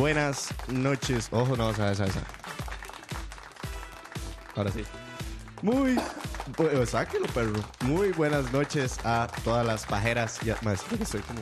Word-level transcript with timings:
Buenas 0.00 0.48
noches. 0.68 1.28
Ojo, 1.30 1.56
no, 1.56 1.70
esa, 1.70 1.92
esa, 1.92 2.06
esa. 2.06 2.20
Ahora 4.56 4.72
sí. 4.72 4.82
Muy. 5.62 5.96
bu- 6.56 6.86
Sáquelo, 6.86 7.26
perro. 7.26 7.60
Muy 7.82 8.12
buenas 8.12 8.50
noches 8.52 8.98
a 9.04 9.28
todas 9.44 9.64
las 9.66 9.84
pajeras. 9.84 10.40
Ya, 10.40 10.56
más, 10.62 10.80
estoy 10.98 11.20
como. 11.20 11.40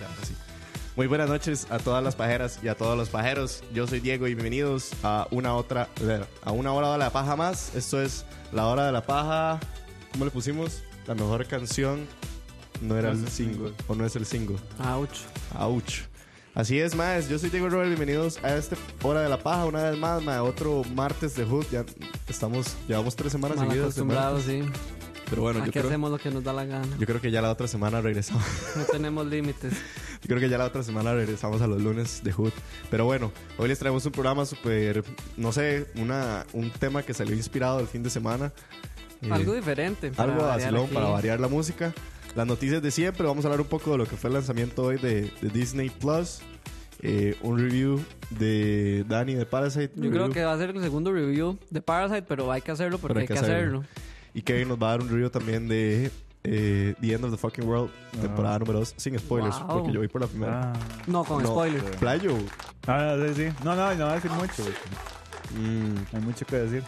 Ya, 0.00 0.06
ahora 0.08 0.24
sí. 0.26 0.34
Muy 0.96 1.06
buenas 1.06 1.28
noches 1.28 1.66
a 1.70 1.78
todas 1.78 2.02
las 2.02 2.16
pajeras 2.16 2.58
y 2.62 2.68
a 2.68 2.74
todos 2.76 2.96
los 2.96 3.10
pajeros. 3.10 3.62
Yo 3.74 3.86
soy 3.86 4.00
Diego 4.00 4.26
y 4.26 4.34
bienvenidos 4.34 4.92
a 5.02 5.28
una 5.30 5.54
otra. 5.54 5.88
A 6.44 6.50
una 6.50 6.72
hora 6.72 6.92
de 6.92 6.98
la 6.98 7.10
paja 7.10 7.36
más. 7.36 7.74
Esto 7.74 8.00
es 8.00 8.24
la 8.52 8.66
hora 8.66 8.86
de 8.86 8.92
la 8.92 9.02
paja. 9.04 9.60
¿Cómo 10.12 10.24
le 10.24 10.30
pusimos? 10.30 10.82
La 11.06 11.14
mejor 11.14 11.46
canción. 11.46 12.08
No 12.80 12.96
era 12.96 13.10
el 13.10 13.28
single. 13.28 13.72
O 13.88 13.94
no 13.94 14.04
es 14.06 14.16
el 14.16 14.26
single. 14.26 14.56
Ouch. 14.78 15.18
Ouch. 15.58 16.00
Así 16.54 16.78
es, 16.78 16.94
más. 16.94 17.28
Yo 17.28 17.38
soy 17.38 17.50
Diego 17.50 17.68
Robert. 17.68 17.88
Bienvenidos 17.88 18.38
a 18.42 18.56
este 18.56 18.76
Hora 19.02 19.20
de 19.22 19.28
la 19.28 19.38
Paja. 19.38 19.64
Una 19.66 19.90
vez 19.90 19.98
más, 19.98 20.22
ma, 20.22 20.42
otro 20.42 20.82
martes 20.94 21.34
de 21.36 21.44
Hood. 21.44 21.66
Ya 21.70 21.84
estamos, 22.28 22.76
llevamos 22.88 23.14
tres 23.16 23.32
semanas 23.32 23.56
Mal 23.58 23.66
seguidas. 23.68 23.84
acostumbrados, 23.86 24.42
sí. 24.44 24.62
Pero 25.28 25.42
bueno, 25.42 25.58
yo 25.58 25.64
Aquí 25.64 25.72
creo, 25.72 25.86
hacemos 25.88 26.10
lo 26.12 26.18
que 26.18 26.30
nos 26.30 26.44
da 26.44 26.52
la 26.52 26.64
gana. 26.64 26.86
yo 27.00 27.04
creo 27.06 27.20
que 27.20 27.32
ya 27.32 27.42
la 27.42 27.50
otra 27.50 27.66
semana 27.66 28.00
regresamos. 28.00 28.44
No 28.76 28.84
tenemos 28.84 29.26
límites. 29.26 29.72
Yo 30.22 30.28
creo 30.28 30.40
que 30.40 30.48
ya 30.48 30.56
la 30.58 30.66
otra 30.66 30.82
semana 30.84 31.12
regresamos 31.14 31.60
a 31.62 31.66
los 31.66 31.82
lunes 31.82 32.22
de 32.22 32.32
Hood. 32.32 32.52
Pero 32.90 33.04
bueno, 33.06 33.32
hoy 33.58 33.68
les 33.68 33.78
traemos 33.78 34.06
un 34.06 34.12
programa 34.12 34.46
súper, 34.46 35.02
no 35.36 35.50
sé, 35.52 35.88
una, 35.96 36.46
un 36.52 36.70
tema 36.70 37.02
que 37.02 37.12
salió 37.12 37.34
inspirado 37.34 37.80
el 37.80 37.88
fin 37.88 38.02
de 38.04 38.10
semana. 38.10 38.52
Eh, 39.20 39.28
Algo 39.32 39.52
diferente. 39.54 40.10
para 40.12 40.32
algo 40.32 40.46
vacilón 40.46 40.84
aquí. 40.84 40.94
para 40.94 41.08
variar 41.08 41.40
la 41.40 41.48
música. 41.48 41.92
Las 42.36 42.46
noticias 42.46 42.82
de 42.82 42.90
siempre. 42.90 43.26
Vamos 43.26 43.44
a 43.44 43.48
hablar 43.48 43.60
un 43.62 43.66
poco 43.66 43.92
de 43.92 43.98
lo 43.98 44.06
que 44.06 44.16
fue 44.16 44.28
el 44.28 44.34
lanzamiento 44.34 44.82
hoy 44.84 44.98
de, 44.98 45.32
de 45.40 45.48
Disney 45.48 45.90
Plus. 45.90 46.40
Eh, 47.02 47.36
un 47.42 47.58
review 47.58 48.00
de 48.30 49.04
Danny 49.08 49.34
de 49.34 49.44
Parasite. 49.46 49.90
Yo 49.96 50.02
creo 50.10 50.12
review. 50.12 50.32
que 50.32 50.44
va 50.44 50.52
a 50.54 50.58
ser 50.58 50.70
el 50.70 50.80
segundo 50.82 51.12
review 51.12 51.58
de 51.70 51.80
Parasite, 51.82 52.22
pero 52.22 52.50
hay 52.52 52.62
que 52.62 52.70
hacerlo 52.70 52.98
porque 52.98 53.14
Pero 53.14 53.20
hay 53.20 53.26
que 53.26 53.38
hacerlo. 53.38 53.84
Y 54.34 54.42
Kevin 54.42 54.68
nos 54.68 54.78
va 54.82 54.88
a 54.88 54.90
dar 54.92 55.00
un 55.02 55.08
review 55.08 55.30
también 55.30 55.66
de 55.68 56.10
eh, 56.44 56.94
The 57.00 57.12
End 57.14 57.24
of 57.24 57.30
the 57.32 57.36
Fucking 57.38 57.64
World, 57.66 57.90
temporada 58.20 58.58
número 58.60 58.78
2, 58.80 58.94
sin 58.96 59.18
spoilers, 59.18 59.58
Wow. 59.60 59.68
porque 59.68 59.92
yo 59.92 60.00
voy 60.00 60.08
por 60.08 60.20
la 60.22 60.26
primera. 60.26 60.72
Ah, 60.72 60.78
No, 61.06 61.24
con 61.24 61.42
No, 61.42 61.48
spoilers. 61.50 61.96
Playo. 61.96 62.36
ah, 62.86 63.16
sí, 63.28 63.34
sí. 63.34 63.54
No, 63.64 63.74
no, 63.74 63.94
no 63.94 64.04
va 64.06 64.12
a 64.12 64.14
decir 64.16 64.30
mucho. 64.32 64.62
Mm, 65.54 66.16
Hay 66.16 66.20
mucho 66.22 66.44
que 66.46 66.56
decir. 66.56 66.82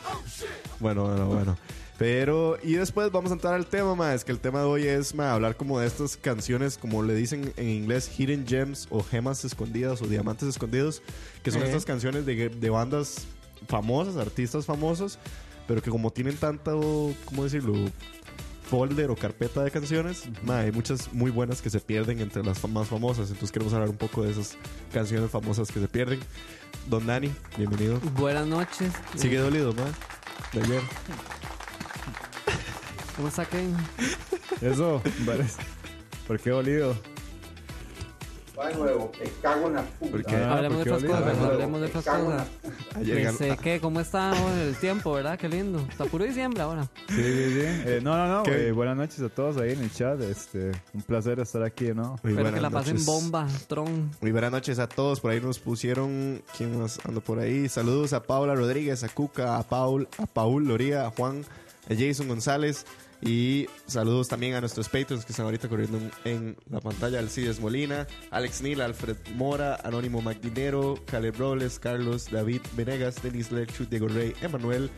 bueno, 0.80 1.04
bueno, 1.04 1.26
bueno. 1.26 1.56
Pero, 1.98 2.56
y 2.62 2.74
después 2.74 3.10
vamos 3.10 3.32
a 3.32 3.34
entrar 3.34 3.54
al 3.54 3.66
tema, 3.66 3.96
más 3.96 4.14
es 4.14 4.24
que 4.24 4.30
el 4.30 4.38
tema 4.38 4.60
de 4.60 4.66
hoy 4.66 4.86
es 4.86 5.16
ma, 5.16 5.32
hablar 5.32 5.56
como 5.56 5.80
de 5.80 5.88
estas 5.88 6.16
canciones, 6.16 6.78
como 6.78 7.02
le 7.02 7.12
dicen 7.14 7.52
en 7.56 7.68
inglés, 7.68 8.08
hidden 8.16 8.46
gems 8.46 8.86
o 8.90 9.02
gemas 9.02 9.44
escondidas 9.44 10.00
o 10.00 10.06
diamantes 10.06 10.48
escondidos, 10.48 11.02
que 11.42 11.50
son 11.50 11.62
Eh. 11.62 11.66
estas 11.66 11.84
canciones 11.84 12.24
de, 12.24 12.48
de 12.50 12.70
bandas 12.70 13.26
famosas, 13.66 14.16
artistas 14.16 14.64
famosos, 14.64 15.18
pero 15.66 15.82
que 15.82 15.90
como 15.90 16.12
tienen 16.12 16.36
tanto, 16.36 17.12
¿cómo 17.24 17.44
decirlo? 17.44 17.74
folder 18.70 19.10
o 19.10 19.16
carpeta 19.16 19.64
de 19.64 19.70
canciones, 19.70 20.24
ma, 20.44 20.58
hay 20.58 20.70
muchas 20.72 21.10
muy 21.14 21.30
buenas 21.30 21.62
que 21.62 21.70
se 21.70 21.80
pierden 21.80 22.20
entre 22.20 22.44
las 22.44 22.62
más 22.68 22.86
famosas, 22.86 23.28
entonces 23.30 23.50
queremos 23.50 23.72
hablar 23.72 23.88
un 23.88 23.96
poco 23.96 24.22
de 24.22 24.30
esas 24.30 24.58
canciones 24.92 25.30
famosas 25.30 25.72
que 25.72 25.80
se 25.80 25.88
pierden. 25.88 26.20
Don 26.86 27.06
Dani, 27.06 27.32
bienvenido. 27.56 27.98
Buenas 28.14 28.46
noches. 28.46 28.92
Sigue 29.16 29.38
dolido, 29.38 29.72
más 29.72 29.92
de 30.52 30.62
ayer. 30.62 30.82
¿Cómo 33.18 33.28
está 33.30 33.44
Kevin? 33.46 33.76
Eso, 34.60 35.02
parece. 35.26 35.60
¿Por 36.28 36.38
qué 36.38 36.52
olido? 36.52 36.96
Va 38.56 38.68
de 38.68 38.74
nuevo, 38.76 39.10
me 39.20 39.30
cago 39.42 39.66
en 39.66 39.74
la 39.74 39.82
puta. 39.82 40.36
Ah, 40.36 40.54
hablemos 40.54 40.84
de 40.84 40.90
¿por 40.90 41.00
qué 41.00 41.06
otras 41.06 41.20
cosas, 41.24 41.44
hablemos 41.44 41.80
de 41.80 41.86
otras 41.88 42.04
cago 42.04 42.30
en 42.30 42.36
la 42.36 42.44
cosas. 43.32 43.80
¿Cómo 43.80 44.00
está 44.00 44.52
el 44.62 44.76
tiempo, 44.76 45.12
verdad? 45.12 45.36
Qué 45.36 45.48
lindo. 45.48 45.84
Está 45.90 46.04
puro 46.04 46.24
diciembre 46.24 46.62
ahora. 46.62 46.88
Sí, 47.08 47.16
sí, 47.16 47.52
sí. 47.54 47.60
Eh, 47.86 48.00
no, 48.04 48.16
no, 48.16 48.44
no. 48.44 48.52
Eh, 48.52 48.70
buenas 48.70 48.96
noches 48.96 49.20
a 49.20 49.28
todos 49.28 49.56
ahí 49.56 49.72
en 49.72 49.82
el 49.82 49.92
chat. 49.92 50.20
Este, 50.20 50.70
un 50.94 51.02
placer 51.02 51.40
estar 51.40 51.64
aquí, 51.64 51.86
¿no? 51.86 52.18
Muy 52.22 52.32
Espero 52.32 52.36
que 52.36 52.42
buenas 52.42 52.62
la 52.62 52.70
pasen 52.70 52.94
noches. 52.94 53.06
bomba, 53.06 53.48
Tron. 53.66 54.12
Muy 54.20 54.30
buenas 54.30 54.52
noches 54.52 54.78
a 54.78 54.88
todos. 54.88 55.18
Por 55.18 55.32
ahí 55.32 55.40
nos 55.40 55.58
pusieron. 55.58 56.40
¿Quién 56.56 56.80
más 56.80 57.00
ando 57.04 57.20
por 57.20 57.40
ahí? 57.40 57.68
Saludos 57.68 58.12
a 58.12 58.22
Paula 58.22 58.54
Rodríguez, 58.54 59.02
a 59.02 59.08
Cuca, 59.08 59.56
a 59.56 59.64
Paul, 59.64 60.06
a 60.18 60.26
Paul 60.26 60.68
Loría, 60.68 61.04
a 61.06 61.10
Juan, 61.10 61.44
a 61.88 61.94
Jason 61.96 62.28
González. 62.28 62.86
Y 63.20 63.66
saludos 63.86 64.28
también 64.28 64.54
a 64.54 64.60
nuestros 64.60 64.88
patrons 64.88 65.24
que 65.24 65.32
están 65.32 65.46
ahorita 65.46 65.68
corriendo 65.68 65.98
en, 66.24 66.56
la 66.70 66.80
pantalla: 66.80 67.18
Alcides 67.18 67.58
Molina, 67.60 68.06
Alex 68.30 68.62
Nil, 68.62 68.80
Alfred 68.80 69.16
Mora, 69.34 69.76
Anónimo 69.82 70.22
Magdinero, 70.22 70.98
Caleb 71.06 71.36
Robles, 71.36 71.78
Carlos, 71.78 72.30
David 72.30 72.60
Venegas, 72.76 73.20
Denis 73.22 73.50
Lerchu, 73.50 73.86
Diego 73.86 74.06
Rey, 74.06 74.34
Emanuel, 74.40 74.90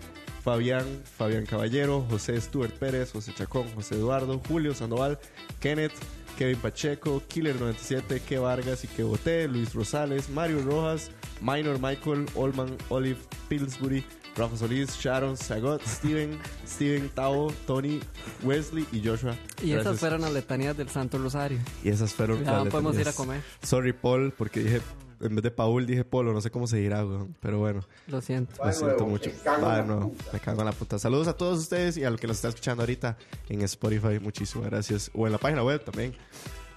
Fabián, 0.43 0.85
Fabián 1.17 1.47
Caballero, 1.47 2.07
José 2.11 2.39
Stuart 2.41 2.73
Pérez, 2.73 3.13
José 3.13 3.33
Chacón, 3.35 3.67
José 3.75 3.95
Eduardo, 3.95 4.41
Julio 4.49 4.75
Sandoval, 4.75 5.19
Kenneth, 5.61 5.93
Kevin 6.37 6.59
Pacheco, 6.59 7.23
Killer97, 7.29 8.21
Que 8.21 8.39
Vargas 8.39 8.85
y 8.85 8.89
Que 8.89 9.03
Boté, 9.03 9.49
Luis 9.49 9.75
Rosales, 9.75 10.29
Mario 10.29 10.63
Rojas, 10.63 11.11
Minor 11.41 11.79
Michael, 11.79 12.27
Olman, 12.35 12.77
Olive, 12.89 13.19
Pillsbury, 13.49 14.05
Rafa 14.41 14.57
Solís, 14.57 14.97
Sharon, 14.99 15.37
Sagot, 15.37 15.83
Steven, 15.87 16.39
Steven, 16.67 17.11
Tao, 17.11 17.53
Tony, 17.67 18.01
Wesley 18.43 18.87
y 18.93 19.07
Joshua. 19.07 19.35
Y 19.63 19.73
esas 19.73 19.85
Gracias. 19.85 20.01
fueron 20.01 20.21
las 20.23 20.33
letanías 20.33 20.77
del 20.77 20.89
Santo 20.89 21.19
Rosario. 21.19 21.59
Y 21.85 21.91
esas 21.91 22.15
fueron 22.15 22.43
Ya 22.45 22.53
las 22.65 22.69
podemos 22.69 22.97
ir 22.99 23.07
a 23.09 23.13
comer. 23.13 23.43
Sorry, 23.63 23.93
Paul, 23.93 24.33
porque 24.37 24.61
dije, 24.61 24.81
en 25.21 25.35
vez 25.37 25.43
de 25.43 25.51
Paul, 25.51 25.87
dije 25.87 26.05
Polo, 26.05 26.33
no 26.33 26.41
sé 26.41 26.51
cómo 26.51 26.67
se 26.67 26.79
dirá, 26.79 27.05
weón. 27.05 27.37
Pero 27.41 27.59
bueno. 27.59 27.83
Lo 28.07 28.23
siento. 28.23 28.65
Lo 28.65 28.73
siento 28.73 29.07
mucho. 29.07 29.29
me 29.31 29.37
cago 29.37 29.67
Va 29.67 29.75
en 29.79 29.83
de 29.83 29.89
la 29.89 29.95
nuevo, 29.95 30.13
puta. 30.13 30.31
me 30.33 30.41
cago 30.41 30.61
en 30.61 30.67
la 30.67 30.73
puta. 30.73 30.99
Saludos 30.99 31.29
a 31.29 31.35
todos 31.35 31.59
ustedes 31.59 31.97
y 31.99 32.05
a 32.05 32.11
los 32.11 32.19
que 32.19 32.27
nos 32.27 32.37
está 32.37 32.49
escuchando 32.49 32.83
ahorita 32.83 33.19
en 33.51 33.61
Spotify. 33.63 34.19
Muchísimas 34.21 34.71
gracias. 34.71 35.11
O 35.15 35.27
en 35.27 35.33
la 35.33 35.39
página 35.39 35.63
web 35.63 35.85
también. 35.85 36.15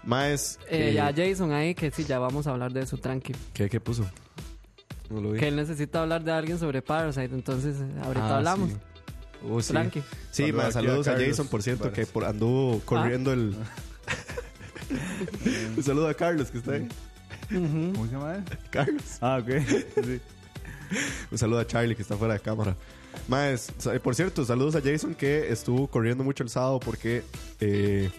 Más. 0.03 0.59
Eh, 0.69 0.91
ya 0.93 1.13
Jason 1.15 1.53
ahí, 1.53 1.73
que 1.75 1.89
sí, 1.89 2.03
ya 2.03 2.19
vamos 2.19 2.45
a 2.45 2.51
hablar 2.51 2.73
de 2.73 2.81
eso, 2.81 2.97
tranqui. 2.97 3.33
¿qué, 3.53 3.69
¿Qué 3.69 3.79
puso? 3.79 4.05
No 5.09 5.21
lo 5.21 5.31
vi. 5.31 5.39
Que 5.39 5.47
él 5.49 5.55
necesita 5.55 6.01
hablar 6.01 6.23
de 6.23 6.31
alguien 6.31 6.57
sobre 6.59 6.81
Parasite, 6.81 7.33
entonces 7.33 7.77
ahorita 8.03 8.27
Ah, 8.27 8.37
hablamos. 8.37 8.69
sí. 8.71 8.77
Uh, 9.45 9.61
sí. 9.61 9.73
Tranqui. 9.73 10.01
Sí, 10.31 10.43
Saludo 10.43 10.57
ma, 10.57 10.63
aquí 10.63 10.69
a 10.69 10.73
saludos 10.73 11.07
a, 11.07 11.11
Carlos 11.11 11.27
Jason, 11.29 11.47
por 11.47 11.63
cierto, 11.63 11.91
que 11.91 12.05
por, 12.05 12.23
anduvo 12.25 12.79
corriendo 12.85 13.33
el. 13.33 13.55
Un 15.77 15.83
saludo 15.83 16.07
a 16.07 16.13
Carlos, 16.13 16.51
que 16.51 16.57
está 16.59 16.73
ahí. 16.73 16.87
¿Cómo 17.49 18.05
se 18.05 18.11
llama 18.11 18.35
él? 18.35 18.43
Carlos. 18.69 19.03
Ah, 19.21 19.39
ok. 19.41 19.49
Sí. 20.03 20.21
Un 21.31 21.37
saludo 21.37 21.59
a 21.59 21.67
Charlie, 21.67 21.95
que 21.95 22.01
está 22.03 22.15
fuera 22.17 22.35
de 22.35 22.39
cámara. 22.39 22.75
Más, 23.27 23.71
por 24.03 24.15
cierto, 24.15 24.45
saludos 24.45 24.75
a 24.75 24.81
Jason, 24.81 25.15
que 25.15 25.51
estuvo 25.51 25.87
corriendo 25.87 26.23
mucho 26.23 26.43
el 26.43 26.49
sábado 26.49 26.79
porque. 26.79 27.23
Eh, 27.59 28.09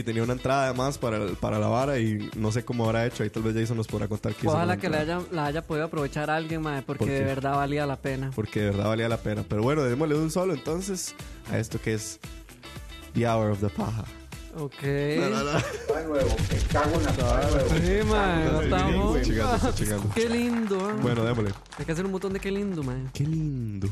y 0.00 0.02
tenía 0.02 0.22
una 0.22 0.32
entrada 0.34 0.66
además 0.66 0.98
para, 0.98 1.16
el- 1.18 1.36
para 1.36 1.58
la 1.58 1.68
vara 1.68 1.98
y 1.98 2.30
no 2.36 2.50
sé 2.52 2.64
cómo 2.64 2.84
habrá 2.84 3.06
hecho. 3.06 3.22
Ahí 3.22 3.30
tal 3.30 3.42
vez 3.42 3.54
Jason 3.54 3.76
nos 3.76 3.86
podrá 3.86 4.08
contar 4.08 4.34
qué 4.34 4.46
Ojalá 4.48 4.76
que 4.76 4.86
entrada, 4.86 5.16
haya, 5.18 5.26
la 5.32 5.46
haya 5.46 5.62
podido 5.66 5.86
aprovechar 5.86 6.30
a 6.30 6.36
alguien, 6.36 6.62
mae, 6.62 6.82
porque 6.82 7.04
¿Por 7.04 7.12
de 7.14 7.22
verdad 7.24 7.56
valía 7.56 7.86
la 7.86 7.96
pena. 7.96 8.30
Porque 8.34 8.60
de 8.60 8.70
verdad 8.70 8.86
valía 8.86 9.08
la 9.08 9.18
pena. 9.18 9.44
Pero 9.48 9.62
bueno, 9.62 9.82
démosle 9.82 10.14
un 10.16 10.30
solo 10.30 10.54
entonces 10.54 11.14
a 11.50 11.58
esto 11.58 11.80
que 11.80 11.94
es 11.94 12.18
The 13.14 13.28
Hour 13.28 13.50
of 13.52 13.60
the 13.60 13.68
Paja. 13.68 14.04
Ok. 14.54 14.82
Va 14.82 14.86
de 16.00 16.06
nuevo, 16.08 16.36
me 16.50 16.58
cago 16.70 16.96
en 16.98 17.04
la 17.04 17.12
nuevo. 17.12 17.68
Sí, 17.70 18.06
mae, 18.06 18.44
no 18.52 18.60
estamos. 18.62 19.16
Estoy 19.16 19.32
chingando, 19.32 19.56
estoy 19.56 19.72
chingando. 19.86 20.14
Qué 20.14 20.28
lindo. 20.28 20.92
Bueno, 21.00 21.24
démosle. 21.24 21.50
Hay 21.78 21.84
que 21.86 21.92
hacer 21.92 22.04
un 22.04 22.12
montón 22.12 22.32
de 22.34 22.40
qué 22.40 22.50
lindo, 22.50 22.82
mae. 22.82 23.04
Qué 23.14 23.24
lindo. 23.24 23.88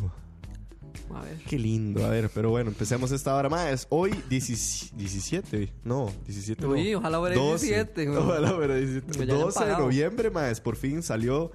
A 1.15 1.23
ver. 1.23 1.37
Qué 1.49 1.59
lindo. 1.59 2.05
A 2.05 2.09
ver, 2.09 2.31
pero 2.35 2.51
bueno, 2.51 2.71
empecemos 2.71 3.11
esta 3.13 3.35
hora 3.35 3.49
más. 3.49 3.87
Hoy 3.91 4.13
17, 4.29 4.97
17, 4.97 5.73
no, 5.85 6.11
17 6.27 6.63
no. 6.63 6.71
Uy, 6.73 6.95
ojalá 6.95 7.19
fuera 7.19 7.35
12. 7.37 7.67
17, 7.67 8.07
güey. 8.07 8.19
Ojalá 8.19 8.53
fuera 8.53 8.75
17. 8.77 9.19
Me 9.19 9.27
ya 9.27 9.33
hayan 9.35 9.45
12 9.47 9.59
de 9.59 9.65
pagado. 9.67 9.85
noviembre, 9.87 10.31
más. 10.31 10.61
Por 10.61 10.77
fin 10.77 11.03
salió 11.03 11.51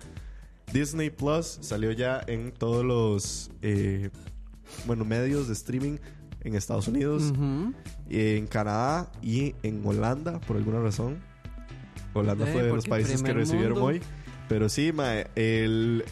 Disney 0.73 1.09
Plus. 1.09 1.57
Salió 1.61 1.91
ya 1.91 2.21
en 2.27 2.51
todos 2.51 2.83
los 2.85 3.51
eh, 3.61 4.09
bueno, 4.85 5.05
medios 5.05 5.47
de 5.47 5.53
streaming 5.53 5.97
en 6.41 6.53
Estados 6.55 6.87
Unidos, 6.87 7.31
Ujú. 7.31 7.73
en 8.09 8.45
Canadá 8.47 9.11
y 9.21 9.55
en 9.63 9.81
Holanda, 9.85 10.39
por 10.41 10.57
alguna 10.57 10.79
razón. 10.79 11.17
Holanda 12.13 12.47
Eh, 12.47 12.53
fue 12.53 12.63
de 12.63 12.69
los 12.73 12.85
países 12.87 13.21
que 13.23 13.33
recibieron 13.33 13.73
mundo. 13.73 13.85
hoy. 13.87 14.01
Pero 14.47 14.69
sí, 14.69 14.91
mae, 14.93 15.27
el, 15.35 16.05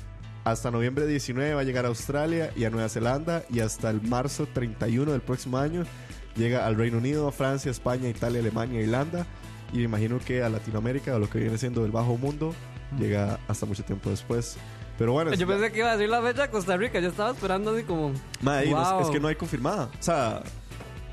hasta 0.43 0.71
noviembre 0.71 1.07
19 1.07 1.53
va 1.53 1.61
a 1.61 1.63
llegar 1.63 1.85
a 1.85 1.87
Australia 1.89 2.51
y 2.55 2.65
a 2.65 2.69
Nueva 2.69 2.89
Zelanda 2.89 3.43
y 3.49 3.59
hasta 3.61 3.89
el 3.89 4.01
marzo 4.01 4.47
31 4.53 5.11
del 5.11 5.21
próximo 5.21 5.57
año 5.57 5.83
llega 6.35 6.65
al 6.65 6.75
Reino 6.75 6.97
Unido, 6.97 7.31
Francia, 7.31 7.71
España, 7.71 8.09
Italia, 8.09 8.39
Alemania, 8.41 8.81
Irlanda 8.81 9.25
y 9.71 9.77
me 9.77 9.83
imagino 9.83 10.19
que 10.19 10.43
a 10.43 10.49
Latinoamérica 10.49 11.15
o 11.15 11.19
lo 11.19 11.29
que 11.29 11.39
viene 11.39 11.57
siendo 11.57 11.85
el 11.85 11.91
bajo 11.91 12.17
mundo 12.17 12.53
llega 12.99 13.39
hasta 13.47 13.65
mucho 13.65 13.83
tiempo 13.83 14.09
después. 14.09 14.57
Pero 14.97 15.13
bueno, 15.13 15.33
Yo 15.33 15.47
pensé 15.47 15.71
que 15.71 15.79
iba 15.79 15.89
a 15.91 15.97
decir 15.97 16.09
la 16.09 16.21
fecha 16.21 16.43
de 16.43 16.49
Costa 16.49 16.77
Rica. 16.77 16.99
Yo 16.99 17.09
estaba 17.09 17.31
esperando 17.31 17.71
así 17.71 17.81
como. 17.83 18.11
mae, 18.41 18.67
y 18.67 18.69
no 18.69 18.77
Wow. 18.77 19.01
es 19.01 19.09
que 19.09 19.19
no 19.19 19.27
hay 19.27 19.33
confirmada. 19.35 19.85
O 19.99 20.03
sea, 20.03 20.43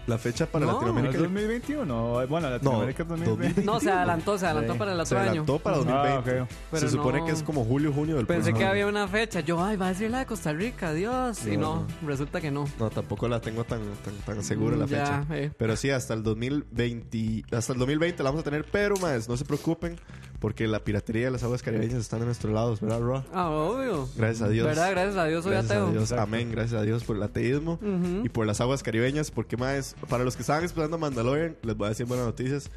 la 0.07 0.19
fecha 0.19 0.47
para 0.47 0.67
No, 0.67 0.73
¿No 0.73 0.79
Latinoamérica 0.79 1.17
es 1.17 1.23
2021? 1.23 2.27
Bueno, 2.29 2.51
Latinoamérica 2.51 3.03
es 3.05 3.09
2020. 3.09 3.63
No, 3.63 3.79
se 3.81 3.91
adelantó, 3.91 4.39
se 4.39 4.47
adelantó 4.47 4.73
Sí. 4.73 4.79
para 4.79 4.93
el 4.93 4.97
se 4.99 5.03
otro 5.03 5.19
año. 5.19 5.29
adelantó 5.31 5.59
para 5.59 5.77
2020. 5.77 6.39
Ah, 6.39 6.43
ok. 6.43 6.51
Pero 6.71 6.81
Se 6.81 6.89
supone 6.97 7.19
no. 7.21 7.27
que 7.27 7.33
es 7.33 7.43
como 7.43 7.65
julio, 7.65 7.93
junio 7.93 8.17
del 8.17 8.27
Pensé 8.27 8.51
próximo 8.51 8.59
que 8.59 8.65
año. 8.65 8.71
había 8.73 8.87
una 8.87 9.07
fecha. 9.09 9.41
Yo, 9.41 9.63
ay, 9.63 9.77
va 9.77 9.87
a 9.87 9.89
decir 9.91 10.11
la 10.11 10.19
de 10.21 10.27
Costa 10.27 10.53
Rica, 10.53 10.93
Dios. 10.93 11.47
y 11.47 11.57
No, 11.57 11.87
no, 12.03 12.09
resulta 12.09 12.41
que 12.41 12.51
no. 12.51 12.65
No, 12.79 12.91
tampoco 12.91 13.29
la 13.29 13.41
tengo 13.41 13.65
tan, 13.65 13.81
tan, 14.05 14.15
tan 14.27 14.43
segura 14.43 14.77
la 14.77 14.87
Mm, 14.87 14.89
ya, 14.89 14.99
fecha. 15.25 15.27
eh. 15.37 15.53
Pero 15.57 15.77
sí, 15.77 15.91
hasta 15.91 16.15
el 16.15 16.23
2020, 16.23 17.45
hasta 17.57 17.73
el 17.73 17.79
2020 17.79 18.23
la 18.23 18.31
vamos 18.31 18.41
a 18.41 18.45
tener, 18.45 18.65
pero 18.71 18.97
más, 18.97 19.29
no 19.29 19.37
se 19.37 19.45
preocupen, 19.45 19.99
porque 20.41 20.67
la 20.67 20.81
piratería 20.81 21.27
de 21.27 21.31
las 21.31 21.43
aguas 21.43 21.63
caribeñas 21.63 21.99
están 22.01 22.23
a 22.23 22.25
nuestro 22.25 22.51
lado, 22.53 22.77
¿verdad, 22.81 23.01
Roa? 23.01 23.25
Ah, 23.33 23.51
obvio. 23.51 24.09
Gracias 24.17 24.43
a 24.43 24.49
Dios. 24.49 24.67
¿Verdad? 24.67 24.91
Gracias 24.91 25.17
a 25.17 25.25
Dios 25.27 25.45
soy 25.45 25.53
Gracias 25.53 25.71
ateo. 25.73 25.87
a 25.89 25.91
Dios, 25.93 26.13
amén, 26.13 26.51
gracias 26.51 26.81
a 26.81 26.85
Dios 26.85 27.05
por 27.05 27.17
el 27.17 27.23
ateísmo 27.23 27.75
Ujú. 27.75 28.25
y 28.25 28.29
por 28.31 28.47
las 28.47 28.61
aguas 28.61 28.83
caribeñas, 28.83 29.31
porque 29.31 29.57
más, 29.57 29.95
para 30.09 30.25
los 30.25 30.35
que 30.37 30.43
estaban 30.43 30.65
esperando 30.65 30.97
Mandalorian, 30.99 31.57
les 31.63 31.77
voy 31.77 31.87
a 31.87 31.89
decir 31.91 32.07
buenas 32.07 32.27
noticias. 32.27 32.71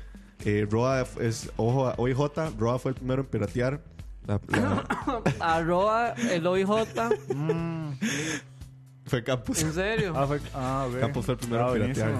Eh, 0.46 0.67
Roa 0.70 1.05
es, 1.22 1.50
ojo, 1.55 1.93
OIJ, 1.98 2.17
Roa 2.60 2.77
fue 2.79 2.91
el 2.91 2.96
primero 2.96 3.22
en 3.22 3.27
piratear. 3.29 3.82
La, 4.27 4.39
la- 4.50 4.84
Arroba 5.39 6.12
el 6.13 6.46
OIJ. 6.46 6.67
fue 9.05 9.24
Campos. 9.24 9.62
¿En 9.62 9.74
serio? 9.74 10.13
Ah, 10.15 10.25
fue, 10.27 10.39
ah, 10.53 10.88
ok. 10.89 11.00
Campos 11.00 11.25
fue 11.25 11.34
el 11.36 11.39
primero 11.39 11.65
Ah, 11.72 11.75
en 11.77 11.93
piratear. 11.93 12.12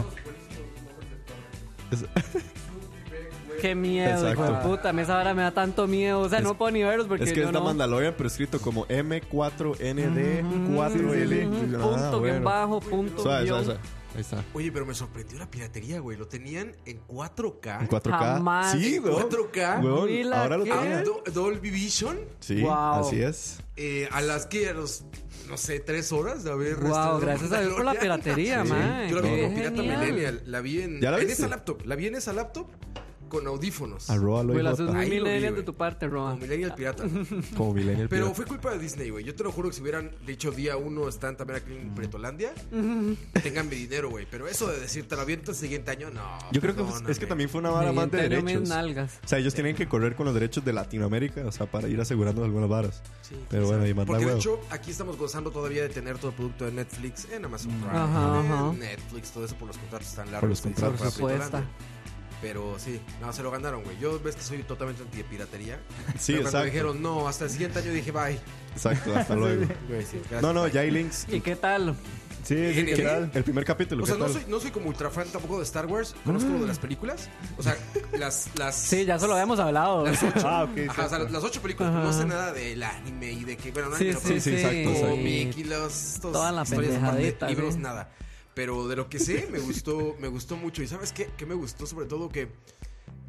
Qué 3.62 3.76
miedo, 3.76 4.32
hijo 4.32 4.44
de 4.44 4.52
puta. 4.60 4.90
A 4.90 4.94
mí 4.94 5.02
esa 5.02 5.18
hora 5.20 5.34
me 5.34 5.42
da 5.44 5.52
tanto 5.52 5.88
miedo. 5.88 6.20
O 6.22 6.30
sea, 6.30 6.40
Es- 6.40 6.44
no 6.44 6.58
puedo 6.58 6.72
ni 6.72 6.84
verlos 6.84 7.08
porque 7.08 7.24
Es 7.24 7.32
que 7.34 7.40
yo 7.42 7.48
es 7.48 7.54
la 7.54 7.60
no. 7.60 7.66
Mandalorian, 7.66 8.14
pero 8.18 8.28
escrito 8.28 8.60
como 8.60 8.86
M4ND4L. 8.88 11.48
Punto, 11.50 11.94
Ah, 11.94 12.10
guion 12.10 12.20
bueno. 12.22 12.42
bajo, 12.44 12.80
punto, 12.80 13.24
Suave, 13.24 13.46
guion. 13.46 13.64
suave, 13.64 13.80
suave. 13.80 14.04
Ahí 14.16 14.22
está. 14.22 14.44
Oye, 14.54 14.72
pero 14.72 14.86
me 14.86 14.94
sorprendió 14.94 15.40
la 15.40 15.50
piratería, 15.50 16.00
güey. 16.00 16.16
Lo 16.18 16.28
tenían 16.28 16.76
en 16.86 17.00
4K. 17.08 17.80
En 17.82 17.88
4K. 17.88 18.20
Jamás. 18.36 18.72
Sí, 18.74 18.96
¿En 18.98 19.06
weón. 19.06 19.24
4K? 19.24 19.80
Weón, 19.84 20.06
Mira, 20.08 20.44
ahora 20.44 20.58
lo. 20.58 20.66
Do- 20.66 21.24
Dolby 21.34 21.72
Vision. 21.72 22.20
Sí, 22.40 22.62
Wow. 22.62 22.72
así 22.74 23.24
es. 23.24 23.60
eh, 23.76 24.08
a 24.12 24.22
las 24.22 24.46
que 24.46 24.70
a 24.70 24.74
los, 24.74 25.04
no 25.50 25.58
sé, 25.58 25.80
tres 25.80 26.12
horas 26.12 26.44
de 26.44 26.52
haber. 26.52 26.76
Wow, 26.76 27.20
gracias 27.20 27.52
a 27.54 27.62
Dios 27.62 27.74
por 27.74 27.84
la 27.86 27.96
piratería, 27.96 28.62
Sí. 28.64 28.70
man. 28.70 29.10
Yo 29.10 29.16
la 29.16 29.22
vi 29.24 29.42
como 29.42 29.56
pirata 29.56 29.82
millennial. 29.82 30.42
La 30.46 30.62
vi 30.62 30.82
en, 30.84 31.02
¿Ya 31.02 31.10
la 31.10 31.20
en 31.20 31.30
esa 31.32 31.48
laptop. 31.48 31.82
La 31.86 31.96
vi 31.96 32.06
en 32.06 32.14
esa 32.16 32.34
laptop 32.34 32.68
con 33.34 33.48
audífonos. 33.48 34.10
Arroba 34.10 34.44
lo 34.44 34.54
Güey, 34.54 34.64
las 34.64 34.80
IJ. 34.80 34.88
muy 34.92 34.96
Ahí 34.96 35.08
lo 35.10 35.14
vi, 35.16 35.20
millennial 35.22 35.52
güey. 35.54 35.62
de 35.62 35.66
tu 35.66 35.74
parte, 35.76 36.08
Roa. 36.08 36.32
Como 36.32 36.42
millennial 36.44 36.76
pirata. 36.76 37.04
Como 37.58 37.74
Millennial 37.74 38.08
Pero 38.10 38.26
Pirata. 38.28 38.36
fue 38.36 38.46
culpa 38.46 38.72
de 38.72 38.80
Disney, 38.80 39.10
güey. 39.10 39.26
Yo 39.26 39.36
te 39.36 39.44
lo 39.44 39.52
juro 39.52 39.70
que 39.70 39.76
si 39.76 39.82
hubieran 39.82 40.12
dicho 40.26 40.52
día 40.52 40.78
uno 40.78 41.10
están 41.10 41.36
también 41.36 41.60
aquí 41.62 41.74
en 41.76 41.94
Bretolandia, 41.96 42.54
tengan 43.42 43.68
mi 43.70 43.76
dinero, 43.76 44.10
güey. 44.10 44.28
Pero 44.30 44.48
eso 44.48 44.68
de 44.72 44.80
decir 44.80 45.08
te 45.08 45.16
lo 45.16 45.22
aviento 45.24 45.52
el 45.52 45.58
siguiente 45.58 45.92
año, 45.92 46.10
no. 46.12 46.22
Yo 46.52 46.62
creo 46.62 46.76
que 46.76 46.84
fue- 46.84 47.12
es 47.12 47.20
que 47.20 47.26
también 47.26 47.50
fue 47.50 47.60
una 47.60 47.72
vara 47.72 47.92
más 47.92 48.10
de 48.12 48.30
derechos. 48.30 48.70
nalgas. 48.70 49.20
O 49.24 49.28
sea, 49.28 49.40
ellos 49.40 49.54
tienen 49.54 49.76
que 49.76 49.88
correr 49.88 50.16
con 50.16 50.26
los 50.26 50.34
derechos 50.34 50.64
de 50.64 50.74
Latinoamérica, 50.74 51.46
o 51.46 51.52
sea, 51.52 51.66
para 51.66 51.88
ir 51.88 52.00
asegurando 52.00 52.44
algunas 52.44 52.70
varas. 52.70 53.02
Sí, 53.22 53.36
Pero 53.50 53.68
bueno, 53.68 53.86
y 53.88 53.94
manda 53.94 54.06
Porque 54.08 54.22
de 54.22 54.26
huevo. 54.28 54.40
hecho, 54.40 54.60
aquí 54.70 54.92
estamos 54.92 55.18
gozando 55.18 55.52
todavía 55.52 55.82
de 55.84 55.90
tener 55.90 56.18
todo 56.18 56.30
el 56.32 56.36
producto 56.38 56.66
de 56.66 56.72
Netflix 56.72 57.28
en 57.32 57.46
Amazon 57.46 57.72
Prime, 57.72 57.90
Ajá, 57.98 58.40
en 58.46 58.52
ajá. 58.52 58.74
Netflix, 58.74 59.32
todo 59.32 59.46
eso 59.46 59.56
por 59.56 59.68
los 59.70 59.78
contratos 59.78 60.14
tan 60.14 60.26
largos. 60.32 60.40
Por 60.42 60.50
los 60.50 60.62
que 60.62 60.70
hicieron 60.70 60.92
contratos. 60.98 61.20
para 61.20 61.40
Por 61.40 61.50
supuesto. 61.50 61.93
Pero 62.44 62.76
sí, 62.78 63.00
no, 63.22 63.32
se 63.32 63.42
lo 63.42 63.50
ganaron, 63.52 63.84
güey. 63.84 63.98
Yo 64.00 64.20
ves 64.20 64.36
que 64.36 64.42
soy 64.44 64.62
totalmente 64.64 65.02
anti-piratería. 65.02 65.80
Sí, 66.20 66.34
Pero 66.34 66.42
cuando 66.44 66.50
exacto. 66.50 66.66
dijeron, 66.66 67.02
no, 67.02 67.28
hasta 67.28 67.46
el 67.46 67.50
siguiente 67.50 67.80
año 67.80 67.92
dije, 67.92 68.12
bye. 68.12 68.38
Exacto, 68.74 69.16
hasta 69.16 69.34
luego. 69.38 69.66
Güey, 69.88 70.04
sí, 70.06 70.18
gracias, 70.18 70.42
No, 70.42 70.52
no, 70.54 70.64
bye. 70.64 70.72
ya 70.72 70.82
hay 70.82 70.92
links. 70.92 71.26
¿Y 71.30 71.40
qué 71.40 71.56
tal? 71.56 71.96
Sí, 72.44 72.56
sí, 72.74 72.80
¿En 72.82 72.86
¿qué 72.88 72.94
qué? 72.96 73.04
tal? 73.04 73.32
El 73.34 73.44
primer 73.46 73.64
capítulo, 73.64 74.04
O 74.04 74.06
sea, 74.06 74.16
¿qué 74.16 74.22
no 74.22 74.28
soy, 74.28 74.44
no 74.50 74.60
soy 74.60 74.72
como 74.72 74.90
ultra 74.90 75.10
fan 75.10 75.26
tampoco 75.30 75.60
de 75.60 75.64
Star 75.64 75.86
Wars. 75.86 76.14
Conozco 76.26 76.50
lo 76.50 76.60
de 76.60 76.68
las 76.68 76.78
películas. 76.80 77.30
O 77.58 77.64
sea, 77.64 77.78
las. 78.20 78.50
las 78.58 78.76
Sí, 78.76 79.06
ya 79.06 79.16
eso 79.16 79.28
lo 79.28 79.34
habíamos 79.36 79.58
hablado. 79.62 80.06
Las 80.06 80.22
ocho. 80.22 80.46
Ah, 80.46 80.64
ok, 80.66 80.90
Ajá, 80.90 81.06
o 81.06 81.10
sea, 81.10 81.20
las 81.20 81.44
ocho 81.46 81.62
películas. 81.62 81.94
Ajá. 81.96 82.04
No 82.04 82.12
sé 82.12 82.26
nada 82.26 82.52
del 82.52 82.84
anime 82.84 83.32
y 83.32 83.46
de 83.46 83.56
que. 83.56 83.72
Bueno, 83.72 83.88
no 83.88 83.96
Sí, 83.96 84.12
sí, 84.12 84.20
sí, 84.22 84.42
sí. 84.42 84.56
exacto, 84.56 85.08
cómic 85.08 85.58
y 85.58 85.64
los. 85.64 85.94
estos 86.16 86.34
Toda 86.34 86.52
la 86.52 86.64
historias 86.64 86.96
aparte, 86.98 87.12
pendejadita, 87.16 87.48
libros, 87.48 87.74
sí. 87.76 87.80
nada. 87.80 88.10
Pero 88.56 88.88
de 88.88 88.96
lo 88.96 89.10
que 89.10 89.20
sé, 89.20 89.48
me 89.52 89.60
gustó, 89.60 90.16
me 90.20 90.28
gustó 90.28 90.58
mucho. 90.58 90.84
¿Y 90.84 90.88
sabes 90.88 91.12
qué? 91.12 91.28
Que 91.38 91.46
me 91.46 91.56
gustó 91.56 91.88
sobre 91.88 92.06
todo 92.06 92.30
que 92.30 92.50